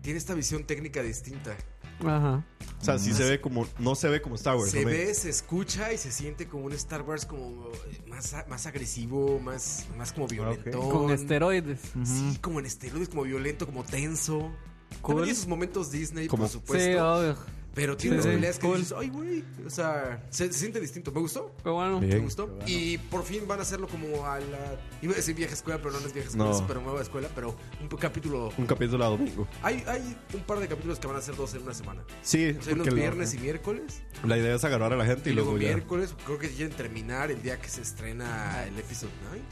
tiene 0.03 0.19
esta 0.19 0.35
visión 0.35 0.65
técnica 0.65 1.03
distinta. 1.03 1.57
Ajá. 2.01 2.45
O 2.81 2.85
sea, 2.85 2.99
sí 2.99 3.15
se 3.15 3.25
ve 3.25 3.41
como... 3.41 3.67
No 3.79 3.95
se 3.95 4.09
ve 4.09 4.21
como 4.21 4.35
Star 4.35 4.57
Wars. 4.57 4.71
Se 4.71 4.83
¿no? 4.83 4.89
ve, 4.89 5.15
se 5.15 5.31
escucha 5.31 5.93
y 5.93 5.99
se 5.99 6.13
siente 6.13 6.47
como 6.47 6.67
un 6.67 6.73
Star 6.73 7.03
Wars 7.03 7.25
como 7.25 7.69
eh, 7.69 8.03
más, 8.09 8.35
más 8.49 8.67
agresivo, 8.67 9.41
más, 9.41 9.87
más 9.97 10.13
como 10.13 10.27
violento. 10.27 10.79
Con 10.91 11.11
esteroides. 11.11 11.81
Sí, 12.05 12.39
como 12.43 12.61
en 12.61 12.67
esteroides, 12.67 13.09
como 13.09 13.23
violento, 13.23 13.65
como 13.65 13.85
tenso. 13.85 14.53
Cool. 15.01 15.17
También 15.17 15.35
esos 15.35 15.47
momentos 15.47 15.91
Disney, 15.91 16.27
Como- 16.27 16.43
por 16.43 16.51
supuesto. 16.53 16.85
Sí, 16.85 16.95
obvio. 16.97 17.37
Pero 17.75 17.97
tiene 17.97 18.17
Sí, 18.17 18.21
unas 18.21 18.25
sí. 18.27 18.31
peleas 18.37 18.59
que 18.59 18.67
Cool. 18.67 18.79
dices, 18.79 18.95
ay, 18.97 19.09
güey. 19.11 19.45
O 19.67 19.71
sea, 19.71 20.25
se, 20.31 20.47
se 20.53 20.59
siente 20.61 20.81
distinto. 20.81 21.11
¿Me 21.11 21.21
gustó? 21.21 21.53
Pero 21.63 21.75
bueno. 21.75 21.99
Bien. 22.01 22.19
Me 22.19 22.19
gustó. 22.21 22.57
Y 22.67 22.99
por 22.99 23.25
fin 23.25 23.49
van 23.49 23.59
a 23.59 23.63
hacerlo 23.63 23.89
como 23.89 24.25
a 24.27 24.39
la. 24.39 24.79
Iba 25.03 25.13
a 25.13 25.17
decir 25.17 25.35
vieja 25.35 25.55
escuela, 25.55 25.79
pero 25.83 25.99
no 25.99 26.07
es 26.07 26.13
vieja 26.13 26.29
escuela, 26.29 26.51
No. 26.51 26.57
es 26.57 26.63
pero 26.69 26.81
nueva 26.81 27.03
escuela. 27.03 27.29
Pero 27.35 27.57
un 27.81 27.89
capítulo. 27.89 28.53
Un 28.57 28.67
capítulo 28.67 29.05
a 29.05 29.09
domingo. 29.09 29.49
Hay, 29.63 29.83
hay 29.89 30.17
un 30.35 30.41
par 30.43 30.61
de 30.61 30.69
capítulos 30.69 30.99
que 31.01 31.07
van 31.09 31.17
a 31.17 31.21
ser 31.21 31.35
dos 31.37 31.53
en 31.55 31.63
una 31.63 31.75
semana. 31.75 32.05
Sí, 32.23 32.57
O 32.59 32.63
sea, 32.63 32.75
unos 32.75 32.95
viernes 32.95 33.35
y 33.35 33.39
miércoles. 33.39 34.03
la 34.25 34.39
idea 34.39 34.55
es 34.55 34.65
agarrar 34.65 34.93
a 34.93 34.97
la 34.97 35.05
gente 35.07 35.31
Y, 35.31 35.33
y, 35.33 35.35
luego 35.37 35.51
luego 35.53 35.63
ya... 35.67 35.75
miércoles, 35.75 36.15
creo 36.25 36.39
que 36.39 36.49
quieren 36.51 36.77
terminar 36.77 37.31
el 37.33 37.43
día 37.43 37.61
que 37.61 37.69
se 37.69 37.83
estrena 37.83 38.65
el 38.65 38.79
episodio 38.79 39.13
9. 39.31 39.43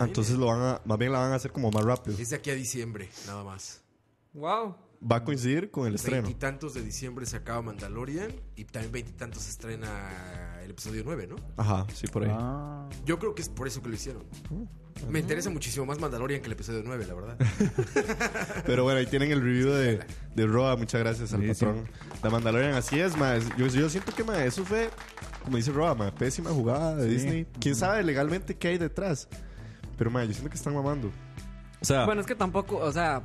Ah, 0.00 0.04
Entonces 0.04 0.36
lo 0.36 0.46
van 0.46 0.60
a... 0.62 0.80
Más 0.84 0.98
bien 0.98 1.12
la 1.12 1.18
van 1.20 1.32
a 1.32 1.36
hacer 1.36 1.52
como 1.52 1.70
más 1.70 1.84
rápido. 1.84 2.16
Es 2.18 2.30
de 2.30 2.36
aquí 2.36 2.50
a 2.50 2.54
diciembre, 2.54 3.08
nada 3.26 3.42
más. 3.44 3.82
Wow. 4.34 4.74
Va 5.00 5.16
a 5.16 5.24
coincidir 5.24 5.70
con 5.70 5.86
el 5.86 5.94
estreno. 5.94 6.22
Veintitantos 6.22 6.74
de 6.74 6.82
diciembre 6.82 7.24
se 7.24 7.36
acaba 7.36 7.62
Mandalorian 7.62 8.32
y 8.56 8.64
también 8.64 8.90
veintitantos 8.92 9.42
se 9.42 9.50
estrena 9.50 10.58
el 10.64 10.70
episodio 10.72 11.02
9, 11.04 11.28
¿no? 11.28 11.36
Ajá, 11.56 11.86
sí, 11.94 12.08
por 12.08 12.24
ahí. 12.24 12.30
Ah, 12.32 12.88
Yo 13.04 13.18
creo 13.20 13.32
que 13.34 13.42
es 13.42 13.48
por 13.48 13.68
eso 13.68 13.80
que 13.80 13.88
lo 13.90 13.94
hicieron. 13.94 14.24
Me 15.08 15.20
interesa 15.20 15.50
muchísimo 15.50 15.86
más 15.86 16.00
Mandalorian 16.00 16.40
que 16.40 16.46
el 16.46 16.52
episodio 16.54 16.82
9, 16.84 17.06
la 17.06 17.14
verdad. 17.14 17.38
Pero 18.66 18.82
bueno, 18.82 18.98
ahí 18.98 19.06
tienen 19.06 19.30
el 19.30 19.40
review 19.40 19.70
de, 19.70 20.00
de 20.34 20.46
Roa. 20.46 20.76
Muchas 20.76 21.00
gracias 21.00 21.32
al 21.32 21.40
Sí, 21.42 21.54
sí. 21.54 21.64
patrón. 21.64 21.88
La 22.22 22.30
Mandalorian, 22.30 22.74
así 22.74 22.98
es, 22.98 23.16
ma. 23.16 23.38
Yo, 23.56 23.66
yo 23.68 23.88
siento 23.88 24.12
que, 24.12 24.24
ma, 24.24 24.42
eso 24.44 24.64
fue, 24.64 24.90
como 25.44 25.56
dice 25.56 25.70
Roa, 25.70 25.94
ma, 25.94 26.12
pésima 26.12 26.50
jugada 26.50 26.96
de 26.96 27.04
Sí. 27.04 27.10
Disney. 27.14 27.46
¿Quién 27.60 27.76
sabe 27.76 28.02
legalmente 28.02 28.56
qué 28.56 28.68
hay 28.68 28.78
detrás? 28.78 29.28
Pero, 29.96 30.10
ma, 30.10 30.24
yo 30.24 30.32
siento 30.32 30.50
que 30.50 30.56
están 30.56 30.74
mamando. 30.74 31.12
O 31.80 31.84
sea, 31.84 32.04
Bueno, 32.04 32.20
es 32.20 32.26
que 32.26 32.34
tampoco, 32.34 32.78
o 32.78 32.90
sea, 32.90 33.22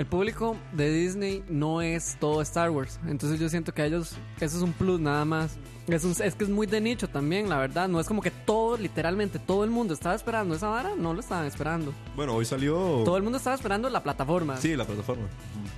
el 0.00 0.06
público 0.06 0.56
de 0.72 0.90
Disney 0.90 1.44
no 1.50 1.82
es 1.82 2.16
todo 2.18 2.40
Star 2.40 2.70
Wars. 2.70 2.98
Entonces 3.06 3.38
yo 3.38 3.50
siento 3.50 3.74
que 3.74 3.82
a 3.82 3.84
ellos, 3.86 4.16
eso 4.40 4.56
es 4.56 4.62
un 4.62 4.72
plus 4.72 4.98
nada 4.98 5.26
más. 5.26 5.58
Es, 5.88 6.04
un- 6.04 6.12
es 6.22 6.34
que 6.34 6.44
es 6.44 6.48
muy 6.50 6.66
de 6.66 6.80
nicho 6.80 7.06
también, 7.08 7.50
la 7.50 7.58
verdad. 7.58 7.86
No 7.86 8.00
es 8.00 8.06
como 8.06 8.22
que 8.22 8.30
todo, 8.30 8.78
literalmente, 8.78 9.38
todo 9.38 9.62
el 9.62 9.68
mundo 9.70 9.92
estaba 9.92 10.14
esperando 10.14 10.54
esa 10.54 10.68
vara. 10.68 10.92
No 10.96 11.12
lo 11.12 11.20
estaban 11.20 11.44
esperando. 11.46 11.92
bueno, 12.16 12.34
hoy 12.34 12.46
salió... 12.46 13.02
Todo 13.04 13.18
el 13.18 13.22
mundo 13.22 13.36
estaba 13.36 13.54
esperando 13.56 13.90
la 13.90 14.02
plataforma. 14.02 14.56
Sí, 14.56 14.74
la 14.74 14.86
plataforma. 14.86 15.24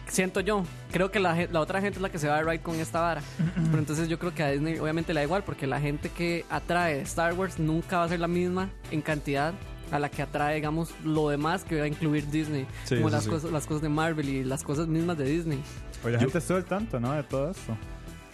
Siento 0.06 0.38
yo. 0.40 0.64
Creo 0.92 1.10
que 1.10 1.18
la, 1.18 1.48
otra 1.58 1.80
gente 1.80 1.98
es 1.98 2.02
la 2.02 2.10
que 2.10 2.18
se 2.20 2.28
va 2.28 2.38
a 2.38 2.42
right 2.44 2.62
con 2.62 2.76
esta 2.76 3.00
vara. 3.00 3.22
Pero 3.56 3.78
entonces 3.78 4.08
yo 4.08 4.20
creo 4.20 4.32
que 4.32 4.42
a 4.44 4.50
Disney 4.50 4.78
obviamente 4.78 5.12
le 5.14 5.20
da 5.20 5.24
igual 5.24 5.42
porque 5.42 5.66
la 5.66 5.80
gente 5.80 6.10
que 6.10 6.44
atrae 6.48 7.00
Star 7.00 7.34
Wars 7.34 7.58
nunca 7.58 7.98
va 7.98 8.04
a 8.04 8.08
ser 8.08 8.20
la 8.20 8.28
misma 8.28 8.68
en 8.92 9.00
cantidad 9.02 9.52
a 9.92 9.98
la 9.98 10.10
que 10.10 10.22
atrae, 10.22 10.56
digamos, 10.56 10.90
lo 11.04 11.28
demás 11.28 11.62
que 11.64 11.78
va 11.78 11.84
a 11.84 11.88
incluir 11.88 12.28
Disney. 12.30 12.66
Sí, 12.84 12.96
como 12.96 13.10
las, 13.10 13.24
sí. 13.24 13.30
cosas, 13.30 13.52
las 13.52 13.66
cosas 13.66 13.82
de 13.82 13.88
Marvel 13.88 14.28
y 14.28 14.42
las 14.44 14.64
cosas 14.64 14.88
mismas 14.88 15.16
de 15.18 15.24
Disney. 15.24 15.62
Pues 16.02 16.14
la 16.14 16.20
gente 16.20 16.38
estuvo 16.38 16.56
al 16.56 16.64
tanto, 16.64 16.98
¿no? 16.98 17.12
De 17.12 17.22
todo 17.22 17.50
esto. 17.50 17.76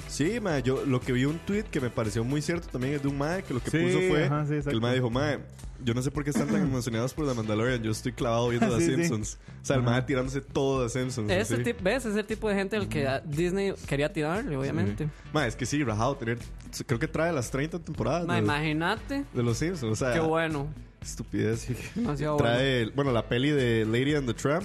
Sí, 0.06 0.40
ma, 0.40 0.58
yo 0.60 0.86
lo 0.86 1.00
que 1.00 1.12
vi 1.12 1.26
un 1.26 1.38
tweet 1.40 1.64
que 1.64 1.82
me 1.82 1.90
pareció 1.90 2.24
muy 2.24 2.40
cierto 2.40 2.68
también 2.68 2.94
es 2.94 3.02
de 3.02 3.08
un 3.08 3.18
mae 3.18 3.42
que 3.42 3.52
lo 3.52 3.60
que 3.60 3.70
Sí, 3.70 3.78
puso 3.78 3.98
fue 4.08 4.24
ajá, 4.24 4.46
sí, 4.46 4.54
que 4.64 4.70
el 4.70 4.80
mae 4.80 4.94
dijo, 4.94 5.10
mae, 5.10 5.40
yo 5.84 5.92
no 5.92 6.00
sé 6.00 6.10
por 6.10 6.24
qué 6.24 6.30
están 6.30 6.48
tan 6.48 6.62
emocionados 6.62 7.12
por 7.12 7.28
The 7.28 7.34
Mandalorian, 7.34 7.82
yo 7.82 7.90
estoy 7.90 8.12
clavado 8.12 8.48
viendo 8.48 8.68
The 8.78 8.80
Sí, 8.82 8.86
sí. 8.86 8.94
Simpsons. 8.94 9.38
O 9.62 9.64
sea, 9.66 9.76
el 9.76 9.82
mae 9.82 10.00
tirándose 10.02 10.40
todo 10.40 10.82
de 10.84 10.88
Simpsons. 10.88 11.30
Ese 11.30 11.74
¿Ves? 11.82 12.06
Es 12.06 12.16
el 12.16 12.24
tipo 12.24 12.48
de 12.48 12.54
gente 12.54 12.76
al 12.76 12.88
que 12.88 13.06
Disney 13.26 13.74
quería 13.86 14.10
tirarle, 14.10 14.56
obviamente. 14.56 15.10
Ma, 15.34 15.46
es 15.46 15.54
que 15.56 15.66
sí, 15.66 15.84
rajado 15.84 16.16
tener, 16.16 16.38
creo 16.86 16.98
que 16.98 17.06
trae 17.08 17.30
las 17.30 17.50
30 17.50 17.78
temporadas 17.80 18.26
Ma, 18.26 18.36
de, 18.36 18.40
imagínate. 18.40 19.24
de 19.34 19.42
los 19.42 19.58
Simpsons, 19.58 19.92
o 19.92 19.96
sea, 19.96 20.14
Qué 20.14 20.20
bueno. 20.20 20.68
Estupidez. 21.02 21.60
sí. 21.60 21.76
Demasiado 21.94 22.34
bueno. 22.36 22.50
Trae, 22.52 22.82
el- 22.82 22.90
bueno, 22.92 23.12
la 23.12 23.28
peli 23.28 23.50
de 23.50 23.84
Lady 23.84 24.14
and 24.14 24.26
the 24.26 24.34
Tramp, 24.34 24.64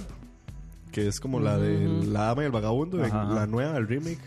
que 0.92 1.08
es 1.08 1.20
como 1.20 1.40
la 1.40 1.58
de 1.58 1.88
La 2.06 2.24
Dama 2.24 2.42
y 2.42 2.46
el 2.46 2.52
Vagabundo, 2.52 2.98
en 2.98 3.06
Ajá. 3.06 3.24
la 3.24 3.46
nueva, 3.46 3.76
el 3.76 3.88
remake. 3.88 4.20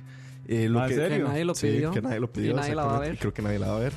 Eh, 0.47 0.69
lo 0.69 0.79
Ah, 0.79 0.83
¿en 0.83 0.89
que, 0.89 0.95
serio? 0.95 1.17
Que 1.17 1.23
nadie 1.31 1.45
lo 1.45 1.55
Sí, 1.55 1.67
pidió. 1.67 1.91
que 1.91 2.01
nadie 2.01 2.19
lo 2.19 2.31
pidió. 2.31 2.51
Y 2.51 2.53
nadie 2.55 2.75
la 2.75 2.85
va 2.85 2.97
a 2.97 2.99
ver. 2.99 3.13
y 3.15 3.17
creo 3.17 3.33
que 3.33 3.41
nadie 3.41 3.59
la 3.59 3.67
va 3.67 3.77
a 3.77 3.79
ver. 3.79 3.93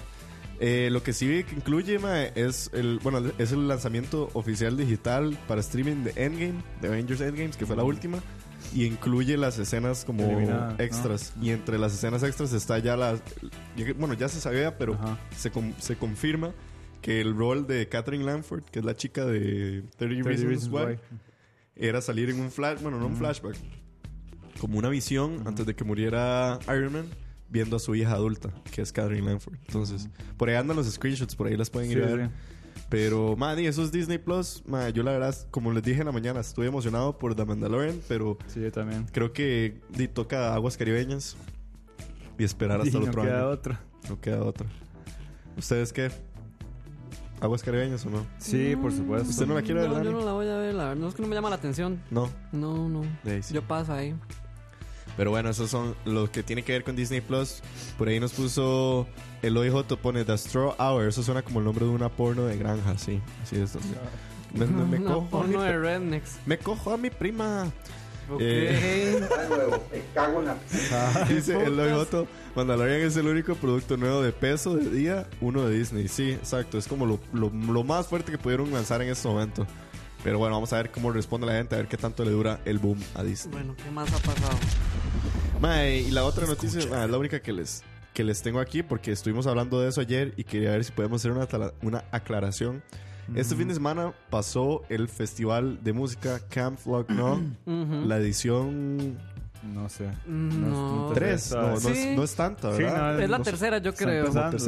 Eh, 0.63 0.89
lo 0.93 1.03
que 1.03 1.13
sí 1.15 1.43
que 1.45 1.55
incluye, 1.57 1.99
ma, 1.99 2.23
es 2.23 2.71
el, 2.75 2.99
bueno, 3.03 3.23
es 3.39 3.53
el 3.53 3.67
lanzamiento 3.67 4.29
oficial 4.35 4.77
digital 4.77 5.39
para 5.49 5.63
streaming 5.63 6.05
de 6.05 6.11
Endgame, 6.17 6.63
de 6.83 6.89
Avengers 6.89 7.21
Endgames, 7.23 7.57
que 7.57 7.65
fue 7.67 7.77
la 7.77 7.83
última. 7.85 8.19
Y 8.75 8.85
incluye 8.85 9.37
las 9.39 9.59
escenas 9.59 10.05
como 10.05 10.23
Eliminadas, 10.25 10.77
¿no? 10.79 10.85
extras. 10.85 11.33
Y 11.41 11.51
entre 11.51 11.79
las 11.79 11.95
escenas 11.95 12.23
extras 12.23 12.53
está 12.53 12.79
ya 12.79 12.95
la... 12.97 13.19
Bueno, 13.99 14.13
ya 14.15 14.29
se 14.29 14.39
sabía, 14.41 14.77
pero 14.77 14.99
se, 15.35 15.51
com- 15.51 15.73
se 15.79 15.97
confirma 15.97 16.53
que 17.03 17.21
el 17.21 17.35
rol 17.37 17.67
de 17.67 17.89
Catherine 17.89 18.25
Lanford, 18.25 18.65
que 18.65 18.79
es 18.81 18.85
la 18.85 18.95
chica 18.97 19.25
de 19.25 19.83
30, 19.97 20.25
30 20.25 20.29
Reasons, 20.49 20.69
Why, 20.69 20.83
Why. 20.85 20.99
era 21.77 22.01
salir 22.01 22.31
en 22.31 22.41
un 22.41 22.51
flash, 22.51 22.81
bueno, 22.83 22.99
no 22.99 23.07
un 23.07 23.17
flashback, 23.17 23.57
como 24.61 24.79
una 24.79 24.89
visión 24.91 25.43
antes 25.47 25.65
de 25.67 25.75
que 25.75 25.85
muriera 25.85 26.59
Iron 26.67 26.93
Man, 26.93 27.07
viendo 27.49 27.77
a 27.77 27.79
su 27.79 27.95
hija 27.95 28.13
adulta, 28.13 28.51
que 28.71 28.83
es 28.83 28.93
Catherine 28.93 29.27
Lanford. 29.27 29.55
Entonces, 29.67 30.09
por 30.37 30.49
ahí 30.51 30.57
andan 30.57 30.77
los 30.77 30.87
screenshots, 30.91 31.35
por 31.35 31.47
ahí 31.47 31.57
las 31.57 31.71
pueden 31.71 31.91
Sí, 31.91 31.97
ir 31.97 32.05
a 32.05 32.07
ver. 32.15 32.27
sí. 32.27 32.33
Pero, 32.89 33.37
man, 33.37 33.59
y 33.59 33.67
eso 33.67 33.83
es 33.85 33.93
Disney 33.93 34.19
Plus. 34.19 34.63
Man, 34.67 34.93
yo 34.93 35.03
la 35.03 35.13
verdad, 35.13 35.35
como 35.51 35.73
les 35.73 35.83
dije 35.83 36.01
en 36.01 36.07
la 36.07 36.13
mañana, 36.13 36.41
estoy 36.41 36.67
emocionado 36.67 37.17
por 37.19 37.35
The 37.37 37.45
Mandalorian, 37.45 38.01
pero 38.09 38.37
Sí, 38.49 38.61
yo 38.61 38.71
también. 38.73 39.07
creo 39.13 39.33
que 39.33 39.81
di, 39.91 40.09
toca 40.09 40.55
aguas 40.55 40.77
caribeñas 40.77 41.37
y 42.39 42.45
esperar 42.45 42.81
hasta 42.81 42.97
Y 42.99 43.01
el 43.01 43.05
no 43.05 43.11
otro 43.11 43.23
queda 43.23 43.39
año. 43.41 43.49
otra. 43.49 43.81
No 44.09 44.21
queda 44.21 44.43
otra. 44.43 44.67
¿Ustedes 45.57 45.93
qué? 45.93 46.11
¿Aguas 47.41 47.63
caribeñas 47.63 48.05
o 48.07 48.11
no? 48.11 48.27
Sí, 48.39 48.77
por 48.77 48.93
supuesto. 48.93 49.31
¿Usted 49.31 49.47
no 49.47 49.55
la 49.55 49.63
quiere 49.63 49.81
ver, 49.81 49.89
No, 49.91 49.97
yo 49.99 50.05
Dani? 50.05 50.13
no 50.19 50.25
la 50.27 50.33
voy 50.33 50.49
a 50.49 50.57
ver, 50.57 50.75
la 50.75 50.85
verdad. 50.89 50.97
No 51.01 51.09
es 51.09 51.15
que 51.15 51.23
no 51.23 51.29
me 51.29 51.35
llama 51.35 51.49
la 51.51 51.57
atención. 51.57 52.01
No. 52.11 52.29
No, 52.53 52.89
no. 52.89 53.03
De 53.25 53.33
ahí 53.37 53.43
sí. 53.43 53.55
Yo 53.55 53.63
paso 53.63 53.93
ahí. 53.95 54.15
Pero 55.17 55.31
bueno, 55.31 55.49
esos 55.51 55.71
son 55.71 55.95
los 56.05 56.31
que 56.31 56.43
tiene 56.43 56.63
que 56.63 56.73
ver 56.73 56.85
con 56.85 56.97
Disney 56.97 57.21
Plus. 57.21 57.63
Por 57.99 58.09
ahí 58.09 58.21
nos 58.21 58.33
puso 58.33 59.07
el 59.43 59.57
OIJ 59.57 59.85
pone 60.01 60.25
The 60.25 60.37
Straw 60.37 60.75
Hour. 60.79 61.09
Eso 61.09 61.23
suena 61.23 61.43
como 61.43 61.59
el 61.61 61.65
nombre 61.65 61.85
de 61.87 61.91
una 61.91 62.09
porno 62.11 62.45
de 62.45 62.57
granja, 62.59 62.97
sí. 62.99 63.21
Así 63.43 63.57
es. 63.57 63.75
Me, 64.55 64.67
me- 64.67 64.85
me 64.85 64.99
No, 64.99 65.15
cojo 65.15 65.27
porno 65.31 65.63
de 65.63 65.79
rednecks. 65.79 66.39
me 66.45 66.59
cojo 66.59 66.93
a 66.93 66.97
mi 66.97 67.09
prima. 67.09 67.71
Eh, 68.39 69.19
de 69.21 69.49
nuevo, 69.49 69.83
me 69.93 70.03
cago 70.15 70.41
en 70.41 70.47
la 70.47 71.25
Dice 71.29 71.63
el 71.65 71.77
Loyoto, 71.77 72.27
Mandalorian 72.55 73.01
es 73.01 73.17
el 73.17 73.27
único 73.27 73.55
producto 73.57 73.97
nuevo 73.97 74.23
de 74.23 74.33
peso 74.33 74.77
de 74.77 74.91
día, 74.91 75.27
uno 75.41 75.67
de 75.67 75.77
Disney. 75.79 76.07
Sí, 76.09 76.31
exacto, 76.33 76.79
es 76.79 76.87
como 76.87 77.07
lo, 77.07 77.19
lo- 77.33 77.51
lo 77.51 77.83
más 77.85 78.07
fuerte 78.07 78.31
que 78.31 78.39
pudieron 78.39 78.71
lanzar 78.73 79.03
en 79.03 79.09
este 79.09 79.27
momento. 79.27 79.67
Pero 80.23 80.39
bueno, 80.39 80.55
vamos 80.55 80.71
a 80.75 80.77
ver 80.77 80.91
cómo 80.91 81.11
responde 81.11 81.47
la 81.47 81.55
gente, 81.55 81.75
a 81.75 81.79
ver 81.79 81.89
qué 81.89 81.97
tanto 81.97 82.25
le 82.25 82.31
dura 82.31 82.61
el 82.67 82.79
boom 82.79 82.99
a 83.15 83.23
Disney. 83.23 83.53
Bueno, 83.55 83.75
¿qué 83.83 83.91
más 83.91 84.13
ha 84.13 84.19
pasado? 84.19 84.59
Mae, 85.61 86.01
y 86.01 86.11
la 86.11 86.25
otra 86.25 86.47
noticia, 86.47 86.81
mae, 86.91 87.05
es 87.07 87.11
la 87.11 87.17
única 87.19 87.41
que 87.41 87.53
les, 87.53 87.83
que 88.13 88.23
les 88.25 88.43
tengo 88.43 88.61
aquí, 88.61 88.83
porque 88.83 89.13
estuvimos 89.13 89.47
hablando 89.47 89.81
de 89.81 89.89
eso 89.89 90.01
ayer 90.01 90.35
y 90.37 90.45
quería 90.45 90.73
ver 90.73 90.85
si 90.85 90.93
podemos 90.93 91.21
hacer 91.23 91.33
una, 91.33 91.47
una 91.83 92.05
aclaración. 92.11 92.83
Este 93.35 93.55
fin 93.55 93.69
de 93.69 93.75
semana 93.75 94.13
pasó 94.29 94.83
el 94.89 95.09
festival 95.09 95.79
de 95.83 95.93
música 95.93 96.41
Camp 96.49 96.79
Flock 96.79 97.09
No, 97.11 97.41
la 97.67 98.17
edición 98.19 99.17
No 99.75 99.89
sé. 99.89 100.11
No. 100.27 101.11
te 101.15 101.21
3, 101.21 101.43
sabes. 101.43 101.83
no, 101.85 101.89
no, 101.91 101.95
Sí. 101.95 102.01
es, 102.01 102.17
no 102.17 102.25
es 102.25 102.35
tanta, 102.35 102.75
Sí, 102.77 102.83
¿verdad? 102.83 103.15
no, 103.15 103.21
Es 103.21 103.31
la 103.31 103.39
No 103.39 103.45
tercera, 103.45 103.79
yo 103.79 103.95
creo. 103.95 104.31
Tres, 104.51 104.65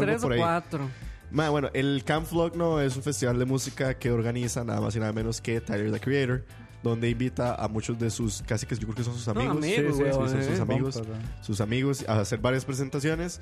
tres 0.00 0.24
o 0.24 0.28
cuatro. 0.36 0.88
Bueno, 1.30 1.68
el 1.74 2.04
Camp 2.04 2.26
Flock 2.26 2.54
no 2.54 2.80
es 2.80 2.94
un 2.96 3.02
festival 3.02 3.38
de 3.38 3.44
música 3.46 3.94
que 3.98 4.10
organiza 4.12 4.62
nada 4.62 4.80
más 4.80 4.94
y 4.94 5.00
nada 5.00 5.12
menos 5.12 5.40
que 5.40 5.60
Tyler 5.60 5.90
the 5.90 5.98
Creator, 5.98 6.44
donde 6.84 7.10
invita 7.10 7.54
a 7.56 7.66
muchos 7.66 7.98
de 7.98 8.10
sus, 8.10 8.42
casi 8.42 8.66
que 8.66 8.76
yo 8.76 8.82
creo 8.82 8.94
que 8.94 9.02
son 9.02 9.14
sus 9.14 9.26
No, 9.26 9.32
amigos, 9.40 9.56
amigos, 9.56 9.96
Sí, 9.96 10.02
sí, 10.04 10.12
son 10.12 10.28
sus 10.28 10.58
eh. 10.58 10.62
amigos, 10.62 11.02
sus 11.40 11.60
amigos 11.60 12.04
a 12.06 12.20
hacer 12.20 12.38
varias 12.38 12.64
presentaciones 12.64 13.40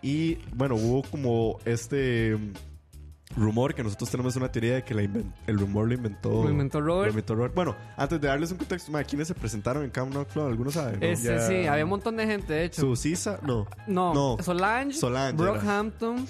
y 0.00 0.36
bueno, 0.54 0.76
hubo 0.76 1.02
como 1.02 1.58
este 1.66 2.38
rumor 3.36 3.74
que 3.74 3.82
nosotros 3.82 4.10
tenemos 4.10 4.34
una 4.36 4.50
teoría 4.50 4.74
de 4.76 4.82
que 4.84 4.94
la 4.94 5.02
el 5.02 5.58
rumor 5.58 5.86
lo 5.88 5.94
inventó 5.94 6.42
Lo 6.44 6.50
inventó 6.50 6.80
Robert. 6.80 7.04
lo 7.04 7.10
inventó 7.10 7.34
Robert. 7.34 7.54
Bueno, 7.54 7.76
antes 7.96 8.20
de 8.20 8.28
darles 8.28 8.50
un 8.52 8.58
contexto, 8.58 8.90
ma, 8.90 9.04
¿quiénes 9.04 9.28
se 9.28 9.34
presentaron 9.34 9.84
en 9.84 9.90
Camp 9.90 10.12
Flock? 10.28 10.48
¿Algunos 10.48 10.74
saben? 10.74 10.98
no? 11.00 11.06
Este, 11.06 11.38
sí, 11.46 11.66
había 11.66 11.84
un 11.84 11.90
montón 11.90 12.16
de 12.16 12.26
gente, 12.26 12.52
de 12.52 12.64
hecho. 12.64 12.80
Susisa, 12.80 13.38
no. 13.42 13.66
No, 13.86 14.14
No. 14.14 14.36
Solange, 14.42 14.94
Solange. 14.94 15.36
Brockhampton. 15.36 16.26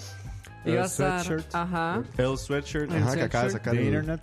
El 0.64 0.72
Iba 0.74 0.82
a 0.82 0.86
estar. 0.86 1.24
Sweatshirt. 1.24 1.54
Ajá. 1.54 2.02
El 2.18 2.36
Sweatshirt, 2.38 2.90
ajá, 2.92 3.14
que 3.14 3.22
acaba 3.22 3.44
de 3.44 3.50
sacar 3.50 3.72
The 3.74 3.78
el- 3.80 3.84
Internet. 3.86 4.22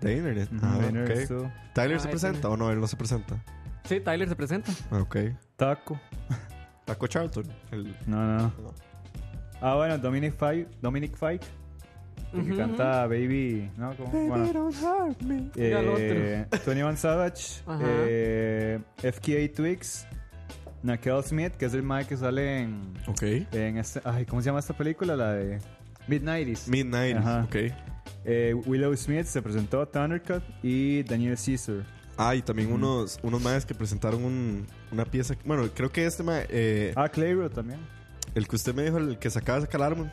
de 0.00 0.16
Internet. 0.16 0.48
Ah, 0.62 0.76
The 0.78 0.86
Internet 0.88 1.10
ok. 1.10 1.16
estuvo. 1.16 1.52
¿Tyler 1.72 1.96
Ah, 1.96 2.00
se 2.00 2.08
presenta 2.08 2.48
o 2.50 2.56
no? 2.58 2.70
Él 2.70 2.78
no 2.80 2.86
se 2.86 2.96
presenta. 2.96 3.42
Sí, 3.84 4.00
Tyler 4.00 4.28
se 4.28 4.36
presenta. 4.36 4.70
Ah, 4.90 4.98
Ok. 5.00 5.16
Taco. 5.56 5.98
Taco 6.84 7.06
Charlton. 7.06 7.44
El... 7.70 7.96
No, 8.06 8.16
no. 8.24 8.38
No. 8.42 8.52
Ah, 9.62 9.74
bueno, 9.76 9.96
Dominic 9.96 10.34
Fike. 10.38 10.68
Dominic 10.82 11.16
Fike. 11.16 11.46
El 12.34 12.48
que 12.50 12.56
canta 12.56 13.06
Baby. 13.06 13.70
No, 13.76 13.94
¿cómo? 13.96 14.10
Bueno. 14.26 14.70
Diga 15.54 15.80
el 15.80 15.88
Eh, 15.98 16.46
21 16.66 16.96
Savage. 16.96 17.62
Ajá. 17.66 17.80
eh, 17.84 18.78
FKA 18.98 19.52
Twigs. 19.54 20.06
Nakel 20.82 21.22
Smith, 21.24 21.52
que 21.54 21.66
es 21.66 21.74
el 21.74 21.82
Mike 21.82 22.06
que 22.10 22.16
sale 22.16 22.60
en. 22.62 22.92
Ok. 23.08 23.22
en 23.52 23.78
este, 23.78 24.00
ay, 24.04 24.24
¿Cómo 24.26 24.40
se 24.40 24.46
llama 24.46 24.60
esta 24.60 24.76
película? 24.76 25.16
La 25.16 25.32
de. 25.32 25.58
Midnighties. 26.06 26.68
Midnight. 26.68 27.16
Ajá. 27.16 27.44
Ok. 27.44 27.56
Eh, 28.24 28.54
Willow 28.66 28.94
Smith 28.96 29.24
se 29.26 29.42
presentó 29.42 29.80
a 29.80 29.86
Thundercut 29.90 30.42
y 30.62 31.02
Daniel 31.02 31.36
Caesar. 31.44 31.84
Ah, 32.18 32.34
y 32.34 32.42
también 32.42 32.72
unos, 32.72 33.18
unos 33.22 33.42
maes 33.42 33.66
que 33.66 33.74
presentaron 33.74 34.24
un- 34.24 34.66
una 34.92 35.04
pieza. 35.04 35.34
Bueno, 35.44 35.68
creo 35.74 35.90
que 35.90 36.06
este 36.06 36.22
mae, 36.22 36.46
eh, 36.48 36.92
Ah, 36.96 37.08
Clayro 37.08 37.50
también. 37.50 37.78
el 38.34 38.46
que 38.48 38.56
usted 38.56 38.74
me 38.74 38.84
dijo, 38.84 38.98
el 38.98 39.18
que 39.18 39.28
se 39.28 39.38
acaba 39.38 39.58
de 39.58 39.66
sacar 39.66 39.80
el 39.80 39.86
álbum, 39.88 40.08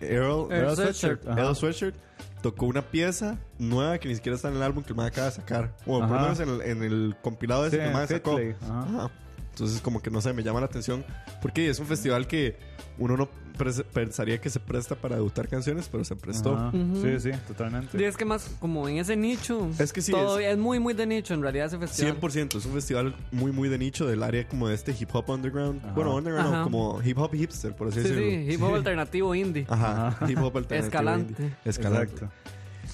Earl, 0.00 0.48
Earl 0.50 0.52
Earl 0.52 0.76
Sweatshirt. 0.76 1.26
Ajá. 1.28 1.40
Earl 1.40 1.56
Sweatshirt, 1.56 1.96
tocó 2.42 2.66
una 2.66 2.82
pieza 2.82 3.38
nueva 3.58 3.98
que 3.98 4.08
ni 4.08 4.14
siquiera 4.14 4.36
está 4.36 4.48
en 4.48 4.56
el 4.56 4.62
álbum 4.62 4.82
que 4.84 4.90
el 4.90 4.96
mae 4.96 5.08
acaba 5.08 5.26
de 5.26 5.32
sacar. 5.32 5.74
Bueno, 5.84 6.06
por 6.08 6.16
lo 6.16 6.22
menos 6.22 6.40
en 6.40 6.48
el, 6.48 6.60
en 6.62 6.82
el 6.82 7.16
compilado 7.22 7.66
ese 7.66 7.76
Sí, 7.76 7.80
que 7.82 7.86
el 7.88 7.92
mae 7.92 8.06
sacó. 8.06 8.38
Ajá. 8.38 8.80
Ajá. 8.82 9.10
Entonces, 9.56 9.80
como 9.80 10.02
que 10.02 10.10
no 10.10 10.20
sé, 10.20 10.34
me 10.34 10.42
llama 10.42 10.60
la 10.60 10.66
atención. 10.66 11.02
Porque 11.40 11.70
es 11.70 11.78
un 11.78 11.86
festival 11.86 12.26
que 12.26 12.58
uno 12.98 13.16
no 13.16 13.26
pres- 13.58 13.84
pensaría 13.84 14.38
que 14.38 14.50
se 14.50 14.60
presta 14.60 14.96
para 14.96 15.16
debutar 15.16 15.48
canciones, 15.48 15.88
pero 15.90 16.04
se 16.04 16.14
prestó. 16.14 16.54
Ajá. 16.54 16.68
Ujú. 16.76 17.00
Sí, 17.02 17.20
sí, 17.20 17.30
totalmente. 17.48 17.98
Y 17.98 18.04
es 18.04 18.18
que 18.18 18.26
más 18.26 18.50
como 18.60 18.86
en 18.86 18.98
ese 18.98 19.16
nicho. 19.16 19.70
Es 19.78 19.94
que 19.94 20.02
sí, 20.02 20.12
todo 20.12 20.38
es, 20.38 20.58
muy, 20.58 20.78
muy 20.78 20.92
de 20.92 21.06
nicho 21.06 21.32
en 21.32 21.40
realidad 21.40 21.68
ese 21.68 21.78
festival. 21.78 22.20
100%, 22.20 22.58
es 22.58 22.66
un 22.66 22.72
festival 22.74 23.16
muy, 23.32 23.50
muy 23.50 23.70
de 23.70 23.78
nicho 23.78 24.06
del 24.06 24.22
área 24.22 24.46
como 24.46 24.68
de 24.68 24.74
este 24.74 24.94
hip 24.98 25.08
hop 25.14 25.30
underground. 25.30 25.80
Ajá. 25.82 25.94
Bueno, 25.94 26.14
underground, 26.14 26.50
no, 26.50 26.54
Ajá. 26.56 26.64
como 26.64 27.00
hip 27.02 27.16
hop 27.16 27.32
hipster, 27.34 27.74
por 27.74 27.88
así 27.88 28.02
Sí, 28.02 28.08
decirlo. 28.10 28.28
sí, 28.30 28.52
hip 28.54 28.62
hop 28.62 28.74
alternativo 28.74 29.34
indie. 29.34 29.64
Ajá, 29.70 30.08
Ajá. 30.08 30.30
hip 30.30 30.36
hop 30.38 30.54
alternativo. 30.58 30.84
Escalante. 30.86 31.42
indie. 31.42 31.56
Escalante. 31.64 32.12
Exacto. 32.12 32.30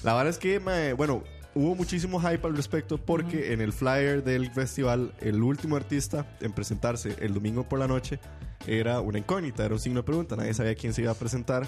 La 0.03 0.13
verdad 0.13 0.29
es 0.29 0.37
que, 0.37 0.59
mae, 0.61 0.93
bueno, 0.93 1.23
hubo 1.55 1.75
muchísimo 1.75 2.19
hype 2.19 2.45
al 2.47 2.55
respecto 2.55 2.97
porque 2.97 3.53
en 3.53 3.61
el 3.61 3.73
flyer 3.73 4.23
del 4.23 4.49
festival, 4.51 5.13
el 5.19 5.41
último 5.43 5.75
artista 5.75 6.25
en 6.41 6.51
presentarse 6.53 7.15
el 7.19 7.33
domingo 7.33 7.63
por 7.67 7.79
la 7.79 7.87
noche 7.87 8.19
era 8.67 9.01
una 9.01 9.19
incógnita, 9.19 9.65
era 9.65 9.73
un 9.73 9.79
signo 9.79 9.99
de 9.99 10.03
pregunta, 10.03 10.35
nadie 10.35 10.53
sabía 10.53 10.75
quién 10.75 10.93
se 10.93 11.01
iba 11.01 11.11
a 11.11 11.15
presentar. 11.15 11.67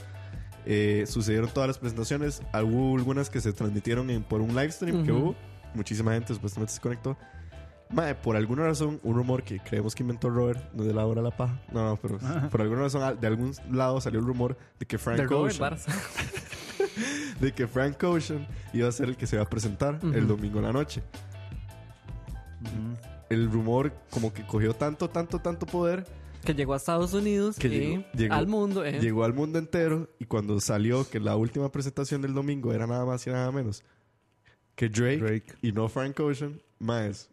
Eh, 0.66 1.06
sucedieron 1.08 1.50
todas 1.54 1.68
las 1.68 1.78
presentaciones, 1.78 2.42
hubo 2.64 2.98
algunas 2.98 3.30
que 3.30 3.40
se 3.42 3.54
transmitieron 3.54 4.10
en- 4.10 4.24
por 4.24 4.42
un 4.42 4.50
live 4.56 4.72
stream 4.72 5.04
que 5.06 5.12
Ujú. 5.12 5.22
hubo, 5.22 5.36
muchísima 5.76 6.14
gente 6.14 6.34
supuestamente 6.34 6.74
se 6.74 6.80
conectó. 6.82 7.16
Mae, 7.92 8.16
por 8.16 8.36
alguna 8.36 8.64
razón, 8.64 9.00
un 9.04 9.16
rumor 9.16 9.44
que 9.44 9.60
creemos 9.60 9.94
que 9.94 10.02
inventó 10.02 10.28
Robert, 10.32 10.74
no 10.74 10.84
de 10.84 10.92
la 10.92 11.06
hora 11.06 11.22
de 11.22 11.30
la 11.30 11.38
paja, 11.38 11.62
no, 11.72 11.86
no, 11.88 11.98
pero 11.98 12.18
por 12.50 12.62
alguna 12.62 12.82
razón, 12.82 13.20
de 13.22 13.28
algún 13.28 13.52
lado 13.72 14.02
salió 14.02 14.20
el 14.20 14.26
rumor 14.26 14.58
de 14.80 14.88
que 14.88 14.98
Frank 14.98 15.30
Ocean. 15.32 15.78
de 17.40 17.52
que 17.54 17.68
Frank 17.68 18.02
Ocean 18.04 18.48
iba 18.74 18.88
a 18.88 18.92
ser 18.92 19.10
el 19.10 19.18
que 19.18 19.28
se 19.28 19.36
iba 19.36 19.44
a 19.44 19.50
presentar 19.50 20.00
el 20.04 20.28
domingo 20.28 20.60
en 20.60 20.66
la 20.66 20.74
noche. 20.74 21.02
El 23.30 23.52
rumor 23.52 23.92
como 24.10 24.34
que 24.34 24.46
cogió 24.46 24.74
tanto, 24.74 25.10
tanto, 25.10 25.40
tanto 25.40 25.66
poder, 25.66 26.06
Que 26.44 26.54
llegó 26.54 26.74
a 26.74 26.78
Estados 26.78 27.14
Unidos 27.14 27.58
Que 27.58 27.68
y 27.68 27.72
llegó- 27.72 28.04
llegó- 28.14 28.34
al 28.36 28.48
mundo. 28.48 28.86
eh. 28.86 29.00
llegó 29.00 29.24
al 29.24 29.34
mundo 29.34 29.58
entero 29.58 30.10
y 30.20 30.26
cuando 30.26 30.60
salió 30.60 31.10
que 31.10 31.20
la 31.20 31.36
última 31.36 31.72
presentación 31.72 32.22
del 32.22 32.34
domingo 32.36 32.72
era 32.72 32.86
nada 32.86 33.04
más 33.06 33.26
y 33.26 33.32
nada 33.32 33.52
menos 33.52 33.84
que 34.76 34.90
Drake, 34.90 35.18
Drake. 35.18 35.54
y 35.64 35.72
no 35.72 35.88
Frank 35.90 36.20
Ocean, 36.20 36.62
más 36.80 37.30